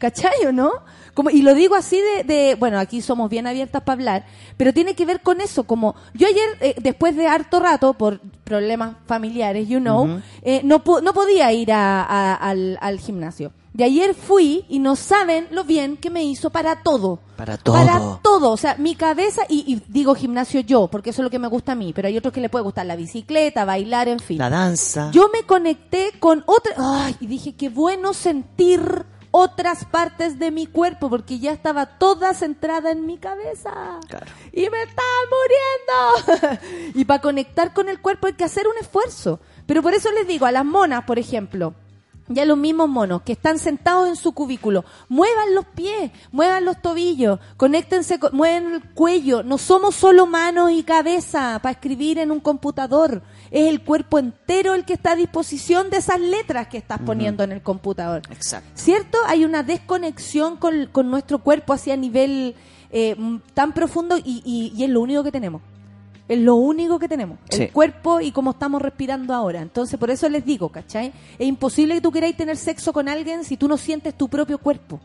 ¿Cachai 0.00 0.46
o 0.46 0.52
no? 0.52 0.72
Como, 1.18 1.30
y 1.30 1.42
lo 1.42 1.52
digo 1.54 1.74
así 1.74 2.00
de, 2.00 2.22
de- 2.22 2.54
bueno, 2.54 2.78
aquí 2.78 3.00
somos 3.02 3.28
bien 3.28 3.48
abiertas 3.48 3.82
para 3.82 3.94
hablar, 3.94 4.26
pero 4.56 4.72
tiene 4.72 4.94
que 4.94 5.04
ver 5.04 5.20
con 5.20 5.40
eso, 5.40 5.64
como 5.64 5.96
yo 6.14 6.28
ayer, 6.28 6.48
eh, 6.60 6.76
después 6.80 7.16
de 7.16 7.26
harto 7.26 7.58
rato, 7.58 7.94
por 7.94 8.20
problemas 8.44 8.94
familiares, 9.06 9.66
you 9.66 9.80
know, 9.80 10.20
eh, 10.42 10.60
no, 10.62 10.84
po- 10.84 11.00
no 11.00 11.12
podía 11.12 11.52
ir 11.52 11.72
a- 11.72 12.04
a- 12.04 12.34
al, 12.34 12.78
al 12.80 13.00
gimnasio. 13.00 13.50
De 13.72 13.82
ayer 13.82 14.14
fui 14.14 14.64
y 14.68 14.78
no 14.78 14.94
saben 14.94 15.48
lo 15.50 15.64
bien 15.64 15.96
que 15.96 16.08
me 16.08 16.22
hizo 16.22 16.50
para 16.50 16.82
todo. 16.84 17.18
Para 17.36 17.56
todo. 17.58 17.74
Para 17.74 18.00
todo, 18.22 18.50
o 18.52 18.56
sea, 18.56 18.76
mi 18.76 18.94
cabeza, 18.94 19.42
y, 19.48 19.64
y 19.72 19.82
digo 19.88 20.14
gimnasio 20.14 20.60
yo, 20.60 20.86
porque 20.86 21.10
eso 21.10 21.22
es 21.22 21.24
lo 21.24 21.30
que 21.30 21.38
me 21.40 21.48
gusta 21.48 21.72
a 21.72 21.74
mí, 21.74 21.92
pero 21.92 22.06
hay 22.06 22.16
otros 22.16 22.32
que 22.32 22.40
le 22.40 22.48
puede 22.48 22.62
gustar 22.62 22.86
la 22.86 22.94
bicicleta, 22.96 23.64
bailar, 23.64 24.06
en 24.08 24.20
fin. 24.20 24.38
La 24.38 24.50
danza. 24.50 25.10
Yo 25.12 25.28
me 25.32 25.42
conecté 25.42 26.12
con 26.20 26.44
otra. 26.46 26.72
Ay, 26.78 27.16
y 27.20 27.26
dije, 27.26 27.54
qué 27.56 27.68
bueno 27.70 28.14
sentir 28.14 28.80
otras 29.30 29.84
partes 29.84 30.38
de 30.38 30.50
mi 30.50 30.66
cuerpo, 30.66 31.10
porque 31.10 31.38
ya 31.38 31.52
estaba 31.52 31.86
toda 31.86 32.34
centrada 32.34 32.90
en 32.90 33.06
mi 33.06 33.18
cabeza. 33.18 34.00
Claro. 34.08 34.26
Y 34.52 34.68
me 34.68 34.82
estaba 34.82 35.08
muriendo. 36.30 36.60
y 36.94 37.04
para 37.04 37.20
conectar 37.20 37.72
con 37.74 37.88
el 37.88 38.00
cuerpo 38.00 38.26
hay 38.26 38.34
que 38.34 38.44
hacer 38.44 38.66
un 38.66 38.78
esfuerzo. 38.78 39.40
Pero 39.66 39.82
por 39.82 39.94
eso 39.94 40.10
les 40.12 40.26
digo, 40.26 40.46
a 40.46 40.52
las 40.52 40.64
monas, 40.64 41.04
por 41.04 41.18
ejemplo. 41.18 41.74
Ya 42.28 42.44
los 42.44 42.58
mismos 42.58 42.88
monos 42.88 43.22
que 43.22 43.32
están 43.32 43.58
sentados 43.58 44.08
en 44.08 44.16
su 44.16 44.32
cubículo, 44.32 44.84
muevan 45.08 45.54
los 45.54 45.64
pies, 45.66 46.10
muevan 46.30 46.64
los 46.64 46.80
tobillos, 46.82 47.38
conéctense, 47.56 48.18
con- 48.18 48.36
mueven 48.36 48.74
el 48.74 48.82
cuello. 48.94 49.42
No 49.42 49.56
somos 49.58 49.94
solo 49.94 50.26
manos 50.26 50.70
y 50.72 50.82
cabeza 50.82 51.58
para 51.62 51.72
escribir 51.72 52.18
en 52.18 52.30
un 52.30 52.40
computador. 52.40 53.22
Es 53.50 53.66
el 53.68 53.82
cuerpo 53.82 54.18
entero 54.18 54.74
el 54.74 54.84
que 54.84 54.92
está 54.94 55.12
a 55.12 55.16
disposición 55.16 55.90
de 55.90 55.96
esas 55.98 56.20
letras 56.20 56.68
que 56.68 56.78
estás 56.78 57.00
poniendo 57.00 57.42
en 57.44 57.52
el 57.52 57.62
computador. 57.62 58.22
Exacto. 58.30 58.68
¿Cierto? 58.74 59.18
Hay 59.26 59.44
una 59.44 59.62
desconexión 59.62 60.56
con, 60.56 60.86
con 60.92 61.10
nuestro 61.10 61.38
cuerpo 61.38 61.72
hacia 61.72 61.96
nivel 61.96 62.54
eh, 62.90 63.16
tan 63.54 63.72
profundo 63.72 64.18
y, 64.18 64.42
y- 64.44 64.72
y 64.76 64.84
es 64.84 64.90
lo 64.90 65.00
único 65.00 65.22
que 65.24 65.32
tenemos. 65.32 65.62
Es 66.28 66.38
lo 66.38 66.56
único 66.56 66.98
que 66.98 67.08
tenemos. 67.08 67.38
Sí. 67.48 67.64
El 67.64 67.72
cuerpo 67.72 68.20
y 68.20 68.32
cómo 68.32 68.50
estamos 68.50 68.82
respirando 68.82 69.32
ahora. 69.32 69.62
Entonces, 69.62 69.98
por 69.98 70.10
eso 70.10 70.28
les 70.28 70.44
digo, 70.44 70.68
¿cachai? 70.68 71.12
Es 71.38 71.46
imposible 71.46 71.94
que 71.94 72.00
tú 72.02 72.12
queráis 72.12 72.36
tener 72.36 72.56
sexo 72.56 72.92
con 72.92 73.08
alguien 73.08 73.44
si 73.44 73.56
tú 73.56 73.66
no 73.66 73.78
sientes 73.78 74.14
tu 74.14 74.28
propio 74.28 74.58
cuerpo. 74.58 75.00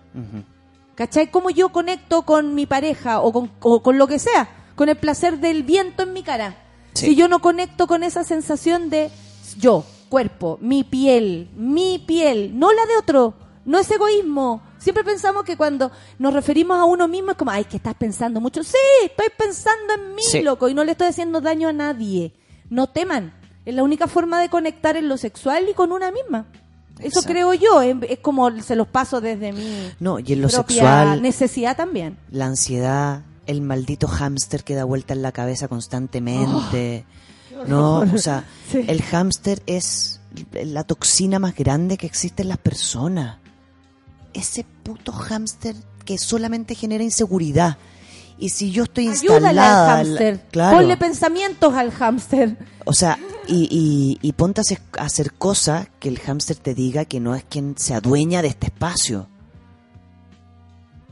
¿Cachai? 0.95 1.31
¿Cómo 1.31 1.49
yo 1.49 1.69
conecto 1.69 2.23
con 2.23 2.53
mi 2.53 2.65
pareja 2.65 3.21
o 3.21 3.31
con, 3.31 3.51
o 3.61 3.81
con 3.81 3.97
lo 3.97 4.05
que 4.07 4.19
sea? 4.19 4.49
Con 4.75 4.89
el 4.89 4.97
placer 4.97 5.39
del 5.39 5.63
viento 5.63 6.03
en 6.03 6.13
mi 6.13 6.23
cara. 6.23 6.57
Sí. 6.93 7.07
Si 7.07 7.15
yo 7.15 7.27
no 7.27 7.39
conecto 7.39 7.87
con 7.87 8.03
esa 8.03 8.23
sensación 8.23 8.89
de 8.89 9.09
yo, 9.57 9.85
cuerpo, 10.09 10.59
mi 10.61 10.83
piel, 10.83 11.49
mi 11.55 11.97
piel, 12.05 12.59
no 12.59 12.71
la 12.71 12.85
de 12.85 12.97
otro. 12.97 13.33
No 13.65 13.79
es 13.79 13.89
egoísmo. 13.89 14.61
Siempre 14.83 15.03
pensamos 15.05 15.43
que 15.45 15.55
cuando 15.55 15.91
nos 16.19 16.33
referimos 16.33 16.77
a 16.77 16.83
uno 16.83 17.07
mismo 17.07 17.31
es 17.31 17.37
como, 17.37 17.51
ay, 17.51 17.63
que 17.63 17.77
estás 17.77 17.95
pensando 17.95 18.41
mucho. 18.41 18.63
Sí, 18.63 18.75
estoy 19.05 19.27
pensando 19.37 19.93
en 19.93 20.15
mí, 20.15 20.21
Sí. 20.29 20.41
loco, 20.41 20.67
y 20.67 20.73
no 20.73 20.83
le 20.83 20.91
estoy 20.91 21.07
haciendo 21.07 21.39
daño 21.39 21.69
a 21.69 21.73
nadie. 21.73 22.33
No 22.69 22.87
teman. 22.87 23.33
Es 23.65 23.73
la 23.73 23.81
única 23.83 24.07
forma 24.07 24.41
de 24.41 24.49
conectar 24.49 24.97
en 24.97 25.07
lo 25.07 25.15
sexual 25.17 25.69
y 25.69 25.73
con 25.73 25.93
una 25.93 26.11
misma. 26.11 26.47
Eso 26.99 27.07
Exacto. 27.21 27.29
creo 27.29 27.53
yo. 27.53 27.81
Es, 27.81 28.19
como 28.21 28.51
se 28.61 28.75
los 28.75 28.87
paso 28.87 29.21
desde 29.21 29.53
mi 29.53 29.89
No, 30.01 30.19
y 30.19 30.33
en 30.33 30.41
lo 30.41 30.49
propia 30.49 30.75
sexual, 30.75 31.21
necesidad 31.21 31.77
también. 31.77 32.17
la 32.29 32.45
ansiedad, 32.47 33.21
el 33.47 33.61
maldito 33.61 34.07
hámster 34.09 34.65
que 34.65 34.75
da 34.75 34.83
vuelta 34.83 35.13
en 35.13 35.21
la 35.21 35.31
cabeza 35.31 35.67
constantemente. 35.69 37.05
no, 37.67 37.99
o 37.99 38.17
sea, 38.17 38.43
Sí. 38.71 38.83
el 38.87 39.01
hámster 39.01 39.61
es 39.65 40.19
la 40.51 40.83
toxina 40.83 41.39
más 41.39 41.55
grande 41.55 41.97
que 41.97 42.05
existe 42.05 42.41
en 42.43 42.49
las 42.49 42.57
personas. 42.57 43.37
Ese 44.33 44.65
puto 44.83 45.11
hámster 45.11 45.75
que 46.05 46.17
solamente 46.17 46.75
genera 46.75 47.03
inseguridad. 47.03 47.77
Y 48.37 48.49
si 48.49 48.71
yo 48.71 48.83
estoy 48.83 49.07
Ayúdale 49.07 49.35
instalada, 49.47 49.99
al 49.99 50.05
hámster. 50.07 50.39
claro, 50.51 50.77
Ponle 50.77 50.97
pensamientos 50.97 51.73
al 51.75 51.91
hámster. 51.91 52.57
o 52.85 52.93
sea, 52.93 53.17
y, 53.47 53.67
y, 53.71 54.17
y 54.27 54.31
ponte 54.33 54.61
a 54.61 55.03
hacer, 55.03 55.33
cosas 55.33 55.87
que 55.99 56.09
el 56.09 56.19
hámster 56.19 56.57
te 56.57 56.73
diga 56.73 57.05
que 57.05 57.19
no 57.19 57.35
es 57.35 57.43
quien 57.43 57.75
se 57.77 57.93
adueña 57.93 58.41
de 58.41 58.47
este 58.49 58.67
espacio. 58.67 59.27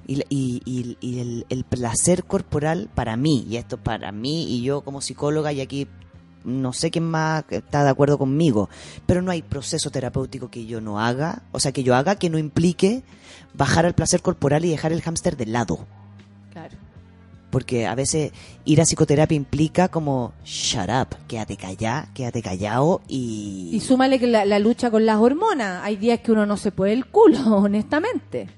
Y- 0.07 0.23
y- 0.29 0.97
y 0.99 1.19
el, 1.19 1.45
el 1.49 1.63
placer 1.63 2.25
corporal 2.25 2.89
para 2.93 3.15
mí, 3.15 3.45
y 3.47 3.57
esto 3.57 3.77
para 3.77 4.11
mí, 4.11 4.43
y 4.57 4.61
yo 4.63 4.81
como 4.81 4.99
psicóloga, 4.99 5.53
y 5.53 5.61
aquí 5.61 5.87
no 6.43 6.73
sé 6.73 6.91
quién 6.91 7.05
más 7.05 7.43
está 7.49 7.83
de 7.83 7.89
acuerdo 7.89 8.17
conmigo, 8.17 8.69
pero 9.05 9.21
no 9.21 9.31
hay 9.31 9.41
proceso 9.41 9.89
terapéutico 9.89 10.49
que 10.49 10.65
yo 10.65 10.81
no 10.81 10.99
haga, 10.99 11.43
o 11.51 11.59
sea, 11.59 11.71
que 11.71 11.83
yo 11.83 11.95
haga 11.95 12.15
que 12.15 12.29
no 12.29 12.37
implique 12.37 13.03
bajar 13.53 13.85
al 13.85 13.93
placer 13.93 14.21
corporal 14.21 14.65
y 14.65 14.69
dejar 14.69 14.91
el 14.91 15.01
hámster 15.01 15.37
de 15.37 15.45
lado. 15.45 15.85
Claro. 16.51 16.75
Porque 17.49 17.85
a 17.85 17.95
veces 17.95 18.31
ir 18.63 18.79
a 18.79 18.85
psicoterapia 18.85 19.35
implica 19.35 19.89
como, 19.89 20.33
shut 20.45 20.89
up, 20.89 21.17
quédate 21.27 21.57
callado, 21.57 22.07
quédate 22.13 22.41
callado 22.41 23.01
y... 23.07 23.69
Y 23.73 23.81
súmale 23.81 24.19
que 24.19 24.27
la, 24.27 24.45
la 24.45 24.59
lucha 24.59 24.89
con 24.89 25.05
las 25.05 25.17
hormonas. 25.17 25.83
Hay 25.83 25.97
días 25.97 26.21
que 26.21 26.31
uno 26.31 26.45
no 26.45 26.55
se 26.55 26.71
puede 26.71 26.93
el 26.93 27.05
culo, 27.07 27.39
honestamente. 27.57 28.49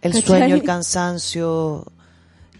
el 0.00 0.14
sueño, 0.14 0.54
el 0.54 0.62
cansancio, 0.62 1.86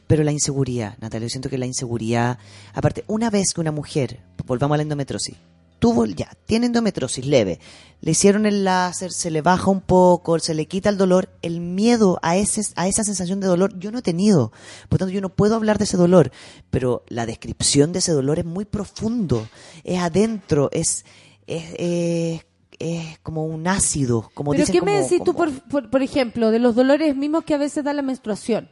pero 0.08 0.24
la 0.24 0.32
inseguridad, 0.32 0.96
Natalia, 1.00 1.26
yo 1.26 1.30
siento 1.30 1.48
que 1.48 1.58
la 1.58 1.66
inseguridad, 1.66 2.38
aparte, 2.74 3.04
una 3.06 3.30
vez 3.30 3.52
que 3.54 3.60
una 3.60 3.70
mujer, 3.72 4.20
volvamos 4.46 4.74
a 4.74 4.78
la 4.78 4.82
endometriosis, 4.82 5.36
tuvo 5.78 6.06
ya, 6.06 6.28
tiene 6.46 6.66
endometriosis 6.66 7.24
leve, 7.24 7.60
le 8.00 8.10
hicieron 8.10 8.44
el 8.46 8.64
láser, 8.64 9.12
se 9.12 9.30
le 9.30 9.42
baja 9.42 9.70
un 9.70 9.80
poco, 9.80 10.36
se 10.40 10.54
le 10.54 10.66
quita 10.66 10.88
el 10.88 10.96
dolor, 10.98 11.28
el 11.42 11.60
miedo 11.60 12.18
a 12.22 12.36
ese, 12.36 12.62
a 12.74 12.88
esa 12.88 13.04
sensación 13.04 13.38
de 13.38 13.46
dolor 13.46 13.78
yo 13.78 13.92
no 13.92 13.98
he 13.98 14.02
tenido, 14.02 14.50
por 14.88 14.98
tanto 14.98 15.12
yo 15.12 15.20
no 15.20 15.28
puedo 15.28 15.54
hablar 15.54 15.78
de 15.78 15.84
ese 15.84 15.96
dolor, 15.96 16.32
pero 16.70 17.04
la 17.08 17.26
descripción 17.26 17.92
de 17.92 18.00
ese 18.00 18.10
dolor 18.10 18.40
es 18.40 18.44
muy 18.44 18.64
profundo, 18.64 19.46
es 19.84 20.00
adentro, 20.00 20.68
es, 20.72 21.04
es, 21.46 21.64
es, 21.78 22.46
es 22.80 23.18
como 23.20 23.44
un 23.44 23.68
ácido, 23.68 24.30
como 24.34 24.50
Pero 24.52 24.62
dicen 24.62 24.72
¿qué 24.72 24.80
me 24.84 24.92
como- 24.94 25.04
decís 25.04 25.18
tú, 25.24 25.32
como- 25.34 25.50
por, 25.52 25.68
por, 25.68 25.90
por 25.90 26.02
ejemplo, 26.02 26.50
de 26.50 26.58
los 26.58 26.74
dolores 26.74 27.14
mismos 27.14 27.44
que 27.44 27.54
a 27.54 27.58
veces 27.58 27.84
da 27.84 27.92
la 27.92 28.02
menstruación 28.02 28.68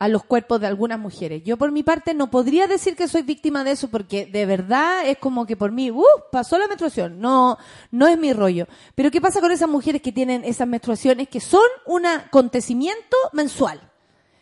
a 0.00 0.08
los 0.08 0.24
cuerpos 0.24 0.60
de 0.60 0.66
algunas 0.66 0.98
mujeres? 0.98 1.44
Yo 1.44 1.56
por 1.56 1.70
mi 1.70 1.84
parte 1.84 2.14
no 2.14 2.30
podría 2.30 2.66
decir 2.66 2.96
que 2.96 3.06
soy 3.06 3.22
víctima 3.22 3.62
de 3.62 3.72
eso 3.72 3.88
porque 3.88 4.26
de 4.26 4.46
verdad 4.46 5.06
es 5.06 5.18
como 5.18 5.46
que 5.46 5.56
por 5.56 5.70
mí, 5.70 5.92
¡uh! 5.92 6.04
pasó 6.32 6.58
la 6.58 6.66
menstruación. 6.66 7.20
No, 7.20 7.58
no 7.92 8.08
es 8.08 8.18
mi 8.18 8.32
rollo. 8.32 8.66
Pero 8.96 9.12
¿qué 9.12 9.20
pasa 9.20 9.40
con 9.40 9.52
esas 9.52 9.68
mujeres 9.68 10.02
que 10.02 10.10
tienen 10.10 10.44
esas 10.44 10.66
menstruaciones 10.66 11.28
que 11.28 11.38
son 11.38 11.62
un 11.86 12.06
acontecimiento 12.06 13.16
mensual? 13.32 13.80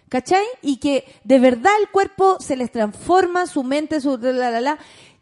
¿Cachai? 0.08 0.44
Y 0.62 0.78
que 0.78 1.04
de 1.24 1.38
verdad 1.38 1.72
el 1.80 1.90
cuerpo 1.90 2.38
se 2.40 2.56
les 2.56 2.72
transforma, 2.72 3.46
su 3.46 3.62
mente, 3.62 4.00
su 4.00 4.16
la 4.16 4.50
la 4.50 4.60
la. 4.60 4.78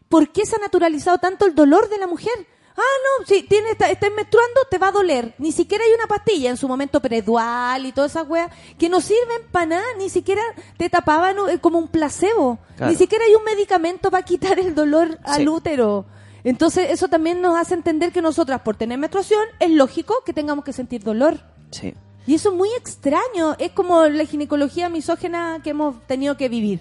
¿Por 0.08 0.30
qué 0.30 0.46
se 0.46 0.54
ha 0.54 0.60
naturalizado 0.60 1.18
tanto 1.18 1.46
el 1.46 1.56
dolor 1.56 1.88
de 1.88 1.98
la 1.98 2.06
mujer? 2.06 2.46
Ah, 2.78 2.82
no, 3.20 3.26
si 3.26 3.42
tiene, 3.44 3.70
está, 3.70 3.90
estás 3.90 4.10
menstruando, 4.14 4.60
te 4.70 4.76
va 4.78 4.88
a 4.88 4.92
doler. 4.92 5.34
Ni 5.38 5.50
siquiera 5.52 5.84
hay 5.84 5.92
una 5.94 6.06
pastilla 6.06 6.50
en 6.50 6.56
su 6.56 6.68
momento 6.68 7.00
predual 7.00 7.86
y 7.86 7.92
todas 7.92 8.10
esas 8.12 8.28
weas 8.28 8.50
que 8.78 8.88
no 8.88 9.00
sirven 9.00 9.42
para 9.50 9.66
nada, 9.66 9.84
ni 9.98 10.10
siquiera 10.10 10.42
te 10.76 10.90
tapaban 10.90 11.36
eh, 11.50 11.58
como 11.58 11.78
un 11.78 11.88
placebo. 11.88 12.58
Claro. 12.76 12.92
Ni 12.92 12.98
siquiera 12.98 13.24
hay 13.24 13.34
un 13.34 13.44
medicamento 13.44 14.10
para 14.10 14.24
quitar 14.24 14.58
el 14.58 14.74
dolor 14.74 15.18
al 15.24 15.42
Sí. 15.42 15.48
útero. 15.48 16.04
Entonces, 16.44 16.90
eso 16.90 17.08
también 17.08 17.40
nos 17.40 17.58
hace 17.58 17.74
entender 17.74 18.12
que 18.12 18.22
nosotras, 18.22 18.60
por 18.60 18.76
tener 18.76 18.98
menstruación, 18.98 19.42
es 19.58 19.70
lógico 19.70 20.22
que 20.24 20.32
tengamos 20.32 20.64
que 20.64 20.72
sentir 20.72 21.02
dolor. 21.02 21.40
Sí. 21.70 21.94
Y 22.26 22.34
eso 22.34 22.50
es 22.50 22.54
muy 22.56 22.68
extraño. 22.76 23.56
Es 23.58 23.72
como 23.72 24.04
la 24.06 24.24
ginecología 24.26 24.88
misógena 24.88 25.60
que 25.64 25.70
hemos 25.70 26.00
tenido 26.06 26.36
que 26.36 26.48
vivir. 26.48 26.80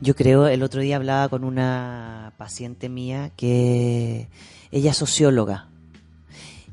Yo 0.00 0.14
creo, 0.16 0.46
el 0.46 0.62
otro 0.62 0.80
día 0.80 0.96
hablaba 0.96 1.28
con 1.28 1.44
una 1.44 2.32
paciente 2.38 2.88
mía 2.88 3.30
que 3.36 4.28
ella 4.72 4.90
es 4.92 4.96
socióloga 4.96 5.68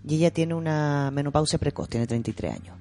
y 0.07 0.15
ella 0.15 0.31
tiene 0.31 0.53
una 0.53 1.11
menopausia 1.11 1.59
precoz, 1.59 1.89
tiene 1.89 2.07
33 2.07 2.53
años. 2.53 2.75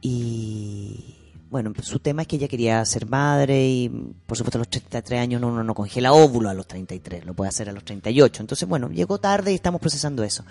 Y 0.00 1.14
bueno, 1.50 1.72
su 1.82 1.98
tema 2.00 2.22
es 2.22 2.28
que 2.28 2.36
ella 2.36 2.48
quería 2.48 2.84
ser 2.84 3.06
madre 3.08 3.66
y 3.66 3.88
por 4.26 4.36
supuesto 4.36 4.58
a 4.58 4.60
los 4.60 4.68
33 4.68 5.20
años 5.20 5.42
uno 5.42 5.62
no 5.64 5.74
congela 5.74 6.12
óvulo 6.12 6.48
a 6.50 6.54
los 6.54 6.66
33, 6.66 7.24
lo 7.24 7.34
puede 7.34 7.48
hacer 7.48 7.68
a 7.68 7.72
los 7.72 7.84
38. 7.84 8.42
Entonces, 8.42 8.68
bueno, 8.68 8.90
llegó 8.90 9.18
tarde 9.18 9.52
y 9.52 9.54
estamos 9.54 9.80
procesando 9.80 10.22
eso. 10.24 10.44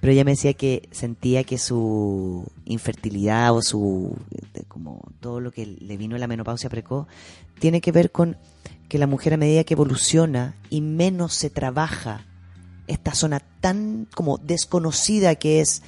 Pero 0.00 0.12
ella 0.12 0.24
me 0.24 0.32
decía 0.32 0.52
que 0.54 0.88
sentía 0.92 1.42
que 1.44 1.58
su 1.58 2.44
infertilidad 2.64 3.54
o 3.54 3.62
su 3.62 4.16
de- 4.54 4.62
como 4.64 5.02
todo 5.20 5.40
lo 5.40 5.50
que 5.50 5.66
le 5.66 5.96
vino 5.96 6.16
la 6.18 6.26
menopausia 6.26 6.70
precoz 6.70 7.06
tiene 7.58 7.80
que 7.80 7.92
ver 7.92 8.10
con 8.12 8.36
que 8.88 8.98
la 8.98 9.06
mujer 9.06 9.34
a 9.34 9.38
medida 9.38 9.64
que 9.64 9.74
evoluciona 9.74 10.54
y 10.70 10.80
menos 10.80 11.34
se 11.34 11.50
trabaja 11.50 12.24
esta 12.86 13.14
zona 13.14 13.40
tan 13.60 14.06
como 14.14 14.38
desconocida 14.38 15.34
que 15.34 15.60
es 15.60 15.82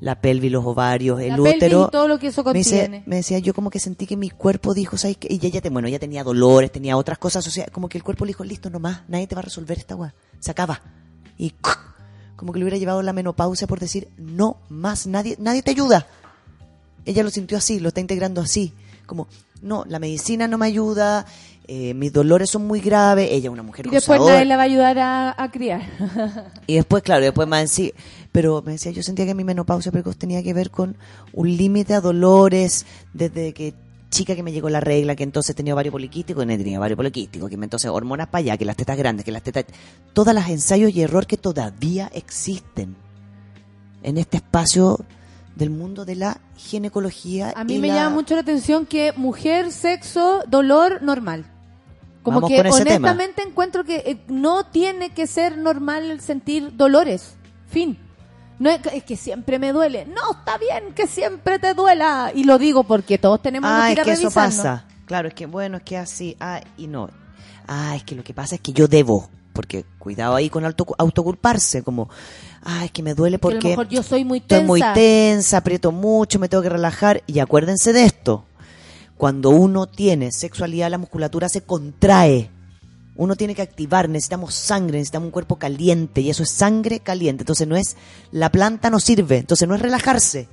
la 0.00 0.20
pelvis, 0.20 0.52
los 0.52 0.64
ovarios, 0.66 1.20
el 1.20 1.30
La 1.30 1.40
útero. 1.40 1.86
y 1.88 1.90
todo 1.90 2.08
lo 2.08 2.18
que 2.18 2.26
eso 2.26 2.42
me, 2.42 2.52
contiene. 2.52 3.02
me 3.06 3.16
decía, 3.16 3.38
yo 3.38 3.54
como 3.54 3.70
que 3.70 3.78
sentí 3.80 4.06
que 4.06 4.16
mi 4.16 4.28
cuerpo 4.28 4.74
dijo, 4.74 4.96
¿sabes 4.98 5.16
qué? 5.16 5.28
Y 5.30 5.44
ella, 5.46 5.60
te- 5.62 5.70
bueno, 5.70 5.88
ella 5.88 5.98
tenía 5.98 6.22
dolores, 6.24 6.70
tenía 6.72 6.96
otras 6.96 7.16
cosas, 7.18 7.46
o 7.46 7.50
sea, 7.50 7.66
como 7.72 7.88
que 7.88 7.96
el 7.98 8.04
cuerpo 8.04 8.24
le 8.24 8.30
dijo, 8.30 8.44
listo, 8.44 8.68
no 8.70 8.80
más, 8.80 9.02
nadie 9.08 9.26
te 9.26 9.34
va 9.34 9.38
a 9.40 9.44
resolver 9.44 9.78
esta 9.78 9.94
agua, 9.94 10.12
se 10.40 10.50
acaba. 10.50 10.82
Y 11.38 11.54
como 12.36 12.52
que 12.52 12.58
le 12.58 12.64
hubiera 12.64 12.76
llevado 12.76 13.00
la 13.02 13.12
menopausia 13.14 13.66
por 13.66 13.80
decir, 13.80 14.08
no 14.18 14.58
más, 14.68 15.06
nadie, 15.06 15.36
nadie 15.38 15.62
te 15.62 15.70
ayuda. 15.70 16.06
Ella 17.06 17.22
lo 17.22 17.30
sintió 17.30 17.56
así, 17.56 17.80
lo 17.80 17.88
está 17.88 18.00
integrando 18.00 18.40
así, 18.42 18.72
como, 19.06 19.26
no, 19.62 19.84
la 19.88 19.98
medicina 20.00 20.48
no 20.48 20.58
me 20.58 20.66
ayuda, 20.66 21.24
eh, 21.66 21.94
mis 21.94 22.12
dolores 22.12 22.50
son 22.50 22.66
muy 22.66 22.80
graves, 22.80 23.28
ella 23.30 23.48
es 23.48 23.52
una 23.52 23.62
mujer 23.62 23.86
Y 23.86 23.90
después 23.90 24.18
gozadora. 24.18 24.34
nadie 24.34 24.46
la 24.48 24.56
va 24.56 24.62
a 24.62 24.66
ayudar 24.66 24.98
a, 24.98 25.42
a 25.42 25.50
criar. 25.50 25.82
Y 26.66 26.74
después, 26.74 27.02
claro, 27.02 27.22
después 27.24 27.46
más 27.48 27.62
en 27.62 27.68
sí. 27.68 27.92
Pero 28.32 28.62
me 28.64 28.72
decía, 28.72 28.90
yo 28.92 29.02
sentía 29.02 29.26
que 29.26 29.34
mi 29.34 29.44
menopausia 29.44 29.92
precoz 29.92 30.16
tenía 30.16 30.42
que 30.42 30.52
ver 30.54 30.70
con 30.70 30.96
un 31.32 31.56
límite 31.56 31.94
a 31.94 32.00
dolores 32.00 32.84
desde 33.12 33.52
que 33.52 33.74
chica 34.10 34.34
que 34.36 34.42
me 34.42 34.52
llegó 34.52 34.68
la 34.70 34.80
regla, 34.80 35.16
que 35.16 35.24
entonces 35.24 35.56
tenía 35.56 35.74
ovario 35.74 35.90
poliquístico, 35.90 36.38
que 36.40 36.46
no 36.46 36.56
tenía 36.56 36.78
ovario 36.78 36.96
poliquístico, 36.96 37.48
que 37.48 37.56
me 37.56 37.64
entonces 37.66 37.90
hormonas 37.90 38.28
para 38.28 38.40
allá, 38.40 38.56
que 38.56 38.64
las 38.64 38.76
tetas 38.76 38.96
grandes, 38.96 39.24
que 39.24 39.32
las 39.32 39.42
tetas... 39.42 39.64
Todas 40.12 40.34
las 40.34 40.48
ensayos 40.50 40.94
y 40.94 41.02
error 41.02 41.26
que 41.26 41.36
todavía 41.36 42.10
existen 42.14 42.94
en 44.04 44.18
este 44.18 44.36
espacio 44.36 45.00
del 45.56 45.70
mundo 45.70 46.04
de 46.04 46.14
la 46.16 46.40
ginecología. 46.56 47.52
A 47.56 47.64
mí 47.64 47.74
y 47.76 47.78
me 47.78 47.88
la- 47.88 47.94
llama 47.94 48.10
mucho 48.16 48.34
la 48.34 48.42
atención 48.42 48.86
que 48.86 49.12
mujer, 49.16 49.72
sexo, 49.72 50.42
dolor 50.48 51.02
normal. 51.02 51.46
Como 52.24 52.40
Vamos 52.40 52.50
que 52.50 52.56
con 52.56 52.66
ese 52.66 52.84
tema. 52.84 53.10
honestamente 53.10 53.42
encuentro 53.42 53.84
que 53.84 53.96
eh, 53.98 54.18
no 54.26 54.64
tiene 54.64 55.10
que 55.10 55.26
ser 55.28 55.56
normal 55.58 56.20
sentir 56.20 56.76
dolores. 56.76 57.36
Fin. 57.68 57.96
No 58.58 58.70
es, 58.70 58.80
que- 58.80 58.96
es 58.96 59.04
que 59.04 59.16
siempre 59.16 59.58
me 59.60 59.72
duele. 59.72 60.06
No, 60.06 60.32
está 60.38 60.58
bien 60.58 60.94
que 60.94 61.06
siempre 61.06 61.58
te 61.60 61.74
duela. 61.74 62.32
Y 62.34 62.44
lo 62.44 62.58
digo 62.58 62.84
porque 62.84 63.18
todos 63.18 63.40
tenemos 63.42 63.70
Ah, 63.72 63.84
que 63.86 63.92
es 63.92 63.96
ir 63.96 64.00
a 64.00 64.04
que 64.04 64.12
eso 64.12 64.30
pasa. 64.30 64.84
Claro, 65.06 65.28
es 65.28 65.34
que 65.34 65.46
bueno, 65.46 65.76
es 65.76 65.82
que 65.84 65.96
así, 65.98 66.36
ah, 66.40 66.60
y 66.78 66.86
no. 66.86 67.10
Ah, 67.68 67.94
es 67.94 68.02
que 68.04 68.14
lo 68.14 68.24
que 68.24 68.32
pasa 68.32 68.54
es 68.54 68.60
que 68.62 68.72
yo 68.72 68.88
debo, 68.88 69.28
porque 69.52 69.84
cuidado 69.98 70.34
ahí 70.34 70.48
con 70.48 70.64
auto, 70.64 70.86
autoculparse, 70.96 71.82
como, 71.82 72.08
ah, 72.62 72.84
es 72.86 72.90
que 72.90 73.02
me 73.02 73.14
duele 73.14 73.38
Que 73.38 73.46
a 73.46 73.50
lo 73.50 73.54
porque 73.56 73.68
mejor 73.68 73.88
yo 73.88 74.02
soy 74.02 74.24
muy 74.24 74.38
estoy 74.38 74.58
tensa. 74.60 74.66
muy 74.66 74.80
tensa, 74.94 75.56
aprieto 75.58 75.92
mucho, 75.92 76.38
me 76.38 76.48
tengo 76.48 76.62
que 76.62 76.70
relajar. 76.70 77.22
Y 77.26 77.38
acuérdense 77.40 77.92
de 77.92 78.04
esto, 78.04 78.44
cuando 79.16 79.50
uno 79.50 79.86
tiene 79.86 80.32
sexualidad, 80.32 80.90
la 80.90 80.98
musculatura 80.98 81.48
se 81.48 81.62
contrae. 81.62 82.50
Uno 83.16 83.36
tiene 83.36 83.54
que 83.54 83.62
activar, 83.62 84.08
necesitamos 84.08 84.54
sangre, 84.54 84.98
necesitamos 84.98 85.26
un 85.26 85.32
cuerpo 85.32 85.56
caliente 85.56 86.20
y 86.20 86.30
eso 86.30 86.42
es 86.42 86.50
sangre 86.50 86.98
caliente. 86.98 87.42
Entonces 87.42 87.68
no 87.68 87.76
es, 87.76 87.96
la 88.32 88.50
planta 88.50 88.90
no 88.90 88.98
sirve, 88.98 89.38
entonces 89.38 89.68
no 89.68 89.76
es 89.76 89.80
relajarse. 89.80 90.48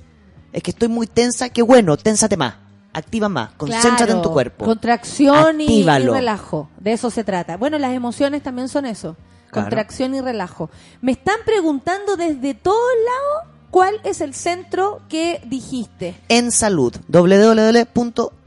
Es 0.52 0.62
que 0.62 0.70
estoy 0.70 0.88
muy 0.88 1.08
tensa, 1.08 1.48
qué 1.48 1.62
bueno, 1.62 1.96
ténsate 1.96 2.36
más, 2.36 2.54
activa 2.92 3.28
más, 3.28 3.52
concéntrate 3.54 4.12
en 4.12 4.22
tu 4.22 4.30
cuerpo. 4.30 4.64
Contracción 4.64 5.60
y, 5.60 5.82
relajo. 5.82 6.70
De 6.78 6.92
eso 6.92 7.10
se 7.10 7.24
trata. 7.24 7.56
Bueno, 7.56 7.78
las 7.78 7.94
emociones 7.94 8.44
también 8.44 8.68
son 8.68 8.86
eso. 8.86 9.16
Claro. 9.50 9.66
Contracción 9.66 10.14
y 10.14 10.20
relajo. 10.20 10.70
Me 11.00 11.12
están 11.12 11.38
preguntando 11.44 12.16
desde 12.16 12.54
todos 12.54 12.78
lados 12.78 13.52
cuál 13.70 14.00
es 14.04 14.20
el 14.20 14.34
centro 14.34 15.00
que 15.08 15.40
dijiste. 15.46 16.14
En 16.28 16.52
salud, 16.52 16.94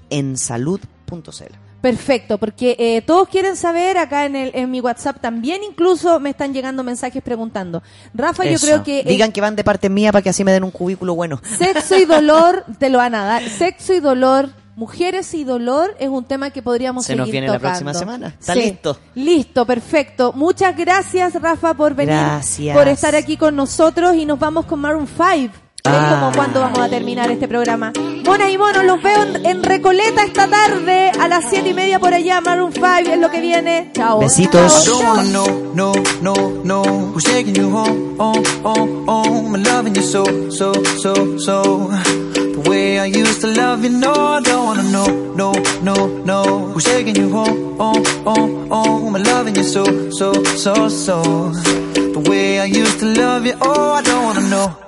www.ensalud.cl. 0.09 1.55
Perfecto, 1.81 2.39
porque 2.39 2.75
eh, 2.79 3.03
todos 3.03 3.27
quieren 3.29 3.55
saber 3.55 3.99
acá 3.99 4.25
en, 4.25 4.35
el, 4.35 4.51
en 4.55 4.71
mi 4.71 4.81
WhatsApp 4.81 5.19
también 5.21 5.61
incluso 5.63 6.19
me 6.19 6.31
están 6.31 6.51
llegando 6.51 6.83
mensajes 6.83 7.21
preguntando. 7.21 7.83
Rafa, 8.15 8.43
yo 8.45 8.57
creo 8.57 8.83
que 8.83 9.01
eh, 9.01 9.03
Digan 9.05 9.31
que 9.31 9.39
van 9.39 9.55
de 9.55 9.63
parte 9.63 9.87
mía 9.89 10.11
para 10.11 10.23
que 10.23 10.29
así 10.29 10.43
me 10.43 10.51
den 10.51 10.63
un 10.63 10.71
cubículo 10.71 11.13
bueno. 11.13 11.39
sexo 11.59 11.95
y 11.97 12.05
dolor 12.05 12.65
te 12.79 12.89
lo 12.89 12.97
van 12.97 13.13
a 13.13 13.23
dar. 13.25 13.47
Sexo 13.47 13.93
y 13.93 13.99
dolor, 13.99 14.49
mujeres 14.75 15.31
y 15.35 15.43
dolor 15.43 15.95
es 15.99 16.09
un 16.09 16.23
tema 16.25 16.49
que 16.49 16.63
podríamos 16.63 17.03
Se 17.05 17.09
seguir 17.13 17.19
nos 17.21 17.29
viene 17.31 17.47
la 17.49 17.59
próxima 17.59 17.93
semana. 17.93 18.29
Está 18.39 18.53
Sí. 18.53 18.61
listo. 18.61 18.97
Listo, 19.13 19.65
perfecto. 19.67 20.33
Muchas 20.33 20.75
gracias, 20.75 21.39
Rafa, 21.39 21.75
por 21.75 21.93
venir, 21.93 22.15
Gracias. 22.15 22.75
por 22.75 22.87
estar 22.87 23.15
aquí 23.15 23.37
con 23.37 23.55
nosotros 23.55 24.15
y 24.15 24.25
nos 24.25 24.39
vamos 24.39 24.65
con 24.65 24.79
Maroon 24.79 25.07
5. 25.07 25.53
Ah. 25.85 26.17
como 26.19 26.31
cuando 26.35 26.59
vamos 26.61 26.79
a 26.79 26.89
terminar 26.89 27.29
este 27.31 27.47
programa. 27.47 27.91
Monas 28.25 28.49
y 28.49 28.57
monos, 28.57 28.83
los 28.85 29.01
veo 29.01 29.23
en, 29.23 29.45
en 29.45 29.63
Recoleta 29.63 30.23
esta 30.23 30.47
tarde 30.47 31.11
a 31.19 31.27
las 31.27 31.45
siete 31.49 31.69
y 31.69 31.73
media 31.73 31.99
por 31.99 32.13
allá. 32.13 32.41
Maroon 32.41 32.71
5 32.73 32.87
es 33.11 33.19
lo 33.19 33.29
que 33.29 33.41
viene. 33.41 33.91
Chao. 33.93 34.19
Besitos. 34.19 34.85
Chao, 34.85 34.93
don't 34.93 35.01
chao. 35.01 35.13
wanna 35.13 35.29
know, 35.29 35.73
no, 35.73 35.93
no, 36.21 36.61
no 36.63 36.83
Who's 37.13 37.23
taking 37.23 37.55
you 37.55 37.69
home, 37.69 38.17
home, 38.17 38.43
home, 38.63 39.05
home 39.07 39.55
And 39.55 39.65
loving 39.65 39.95
you 39.95 40.01
so, 40.01 40.23
so, 40.49 40.73
so, 40.97 41.37
so 41.37 41.89
The 42.33 42.63
way 42.69 42.99
I 42.99 43.05
used 43.05 43.41
to 43.41 43.47
love 43.47 43.83
you, 43.83 43.89
no 43.89 44.13
I 44.13 44.41
don't 44.41 44.65
wanna 44.65 44.83
know, 44.83 45.33
no, 45.35 45.51
no, 45.81 46.07
no 46.23 46.71
Who's 46.73 46.83
taking 46.83 47.15
you 47.15 47.29
home, 47.29 47.77
home, 47.77 48.05
home, 48.23 48.69
home 48.69 49.15
And 49.15 49.27
loving 49.27 49.55
you 49.55 49.63
so, 49.63 49.83
so, 50.09 50.33
so, 50.43 50.89
so 50.89 51.21
The 51.21 52.25
way 52.29 52.59
I 52.59 52.65
used 52.65 52.99
to 52.99 53.05
love 53.05 53.45
you, 53.45 53.53
oh 53.61 53.93
I 53.93 54.01
don't 54.01 54.23
wanna 54.23 54.49
know 54.49 54.84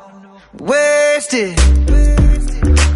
Wasted 0.59 1.57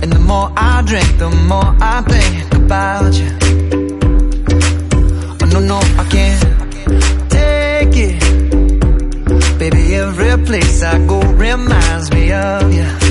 And 0.01 0.11
the 0.11 0.19
more 0.19 0.51
I 0.57 0.81
drink, 0.85 1.17
the 1.17 1.29
more 1.29 1.75
I 1.79 2.01
think 2.01 2.53
about 2.53 3.13
you 3.13 3.31
Oh 5.41 5.45
no, 5.53 5.59
no, 5.59 5.79
I 5.97 6.05
can't 6.09 7.29
take 7.29 7.95
it. 7.95 9.59
Baby, 9.59 9.95
every 9.95 10.45
place 10.45 10.83
I 10.83 10.97
go 11.05 11.19
reminds 11.21 12.11
me 12.11 12.31
of 12.31 12.73
you. 12.73 13.10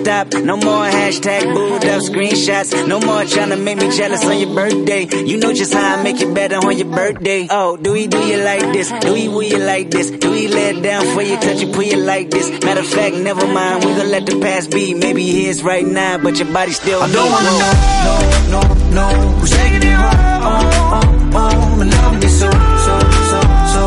Stop. 0.00 0.32
No 0.32 0.56
more 0.56 0.84
hashtag 0.84 1.42
booed 1.54 1.84
up 1.84 2.02
screenshots. 2.02 2.70
No 2.86 3.00
more 3.00 3.24
trying 3.24 3.50
to 3.50 3.56
make 3.56 3.78
me 3.78 3.90
jealous 3.96 4.24
on 4.24 4.38
your 4.38 4.54
birthday. 4.54 5.02
You 5.30 5.38
know 5.38 5.52
just 5.52 5.72
how 5.74 5.96
I 5.96 6.02
make 6.02 6.20
it 6.20 6.32
better 6.34 6.56
on 6.56 6.76
your 6.76 6.90
birthday. 6.90 7.46
Oh, 7.50 7.76
do 7.76 7.92
we 7.92 8.06
do 8.06 8.18
you 8.18 8.38
like 8.42 8.72
this? 8.72 8.90
Do 9.04 9.12
we 9.12 9.28
will 9.28 9.42
you 9.42 9.58
like 9.58 9.90
this? 9.90 10.10
Do 10.10 10.30
we 10.30 10.48
let 10.48 10.76
it 10.76 10.82
down 10.82 11.04
for 11.14 11.22
you, 11.22 11.36
touch 11.36 11.60
you, 11.62 11.72
pull 11.72 11.82
you 11.82 11.98
like 11.98 12.30
this? 12.30 12.50
Matter 12.64 12.80
of 12.80 12.86
fact, 12.86 13.16
never 13.16 13.46
mind. 13.46 13.84
We 13.84 13.92
gonna 13.92 14.04
let 14.04 14.26
the 14.26 14.40
past 14.40 14.70
be. 14.70 14.94
Maybe 14.94 15.24
here's 15.26 15.62
right 15.62 15.86
now, 15.86 16.18
but 16.18 16.38
your 16.38 16.52
body 16.52 16.72
still. 16.72 17.00
I 17.02 17.10
don't 17.12 17.30
wanna 17.30 17.52
know, 17.60 17.72
no, 18.06 18.14
no, 18.54 18.60
no. 18.98 19.06
Who's 19.38 19.50
taking 19.50 19.82
you 19.88 19.96
home, 19.96 20.42
oh, 20.42 20.60
oh, 20.94 21.32
oh? 21.34 21.80
I'm 21.80 21.90
loving 21.90 22.22
you 22.22 22.28
so, 22.28 22.50
so, 22.86 22.94
so, 23.30 23.40
so. 23.74 23.84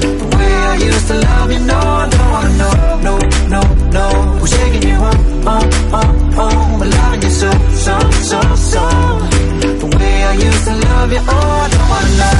The 0.00 0.36
way 0.36 0.52
I 0.70 0.76
used 0.90 1.06
to 1.08 1.14
love 1.14 1.52
you, 1.52 1.60
no, 1.60 1.78
I 1.78 2.08
don't 2.14 2.30
wanna 2.34 2.52
know, 2.60 2.74
no, 3.06 3.14
no, 3.48 3.90
no. 3.90 4.29
Oh, 5.46 5.68
oh, 5.92 6.30
oh? 6.36 6.78
I'm 6.82 6.90
loving 6.90 7.22
you 7.22 7.30
so, 7.30 7.50
so, 7.84 7.94
so, 8.30 8.40
so. 8.72 8.82
The 9.80 9.88
way 9.96 10.16
I 10.24 10.32
used 10.34 10.64
to 10.64 10.74
love 10.88 11.12
you, 11.12 11.20
oh, 11.20 11.64
I 11.64 11.68
don't 11.72 11.88
wanna 11.92 12.12
know, 12.20 12.39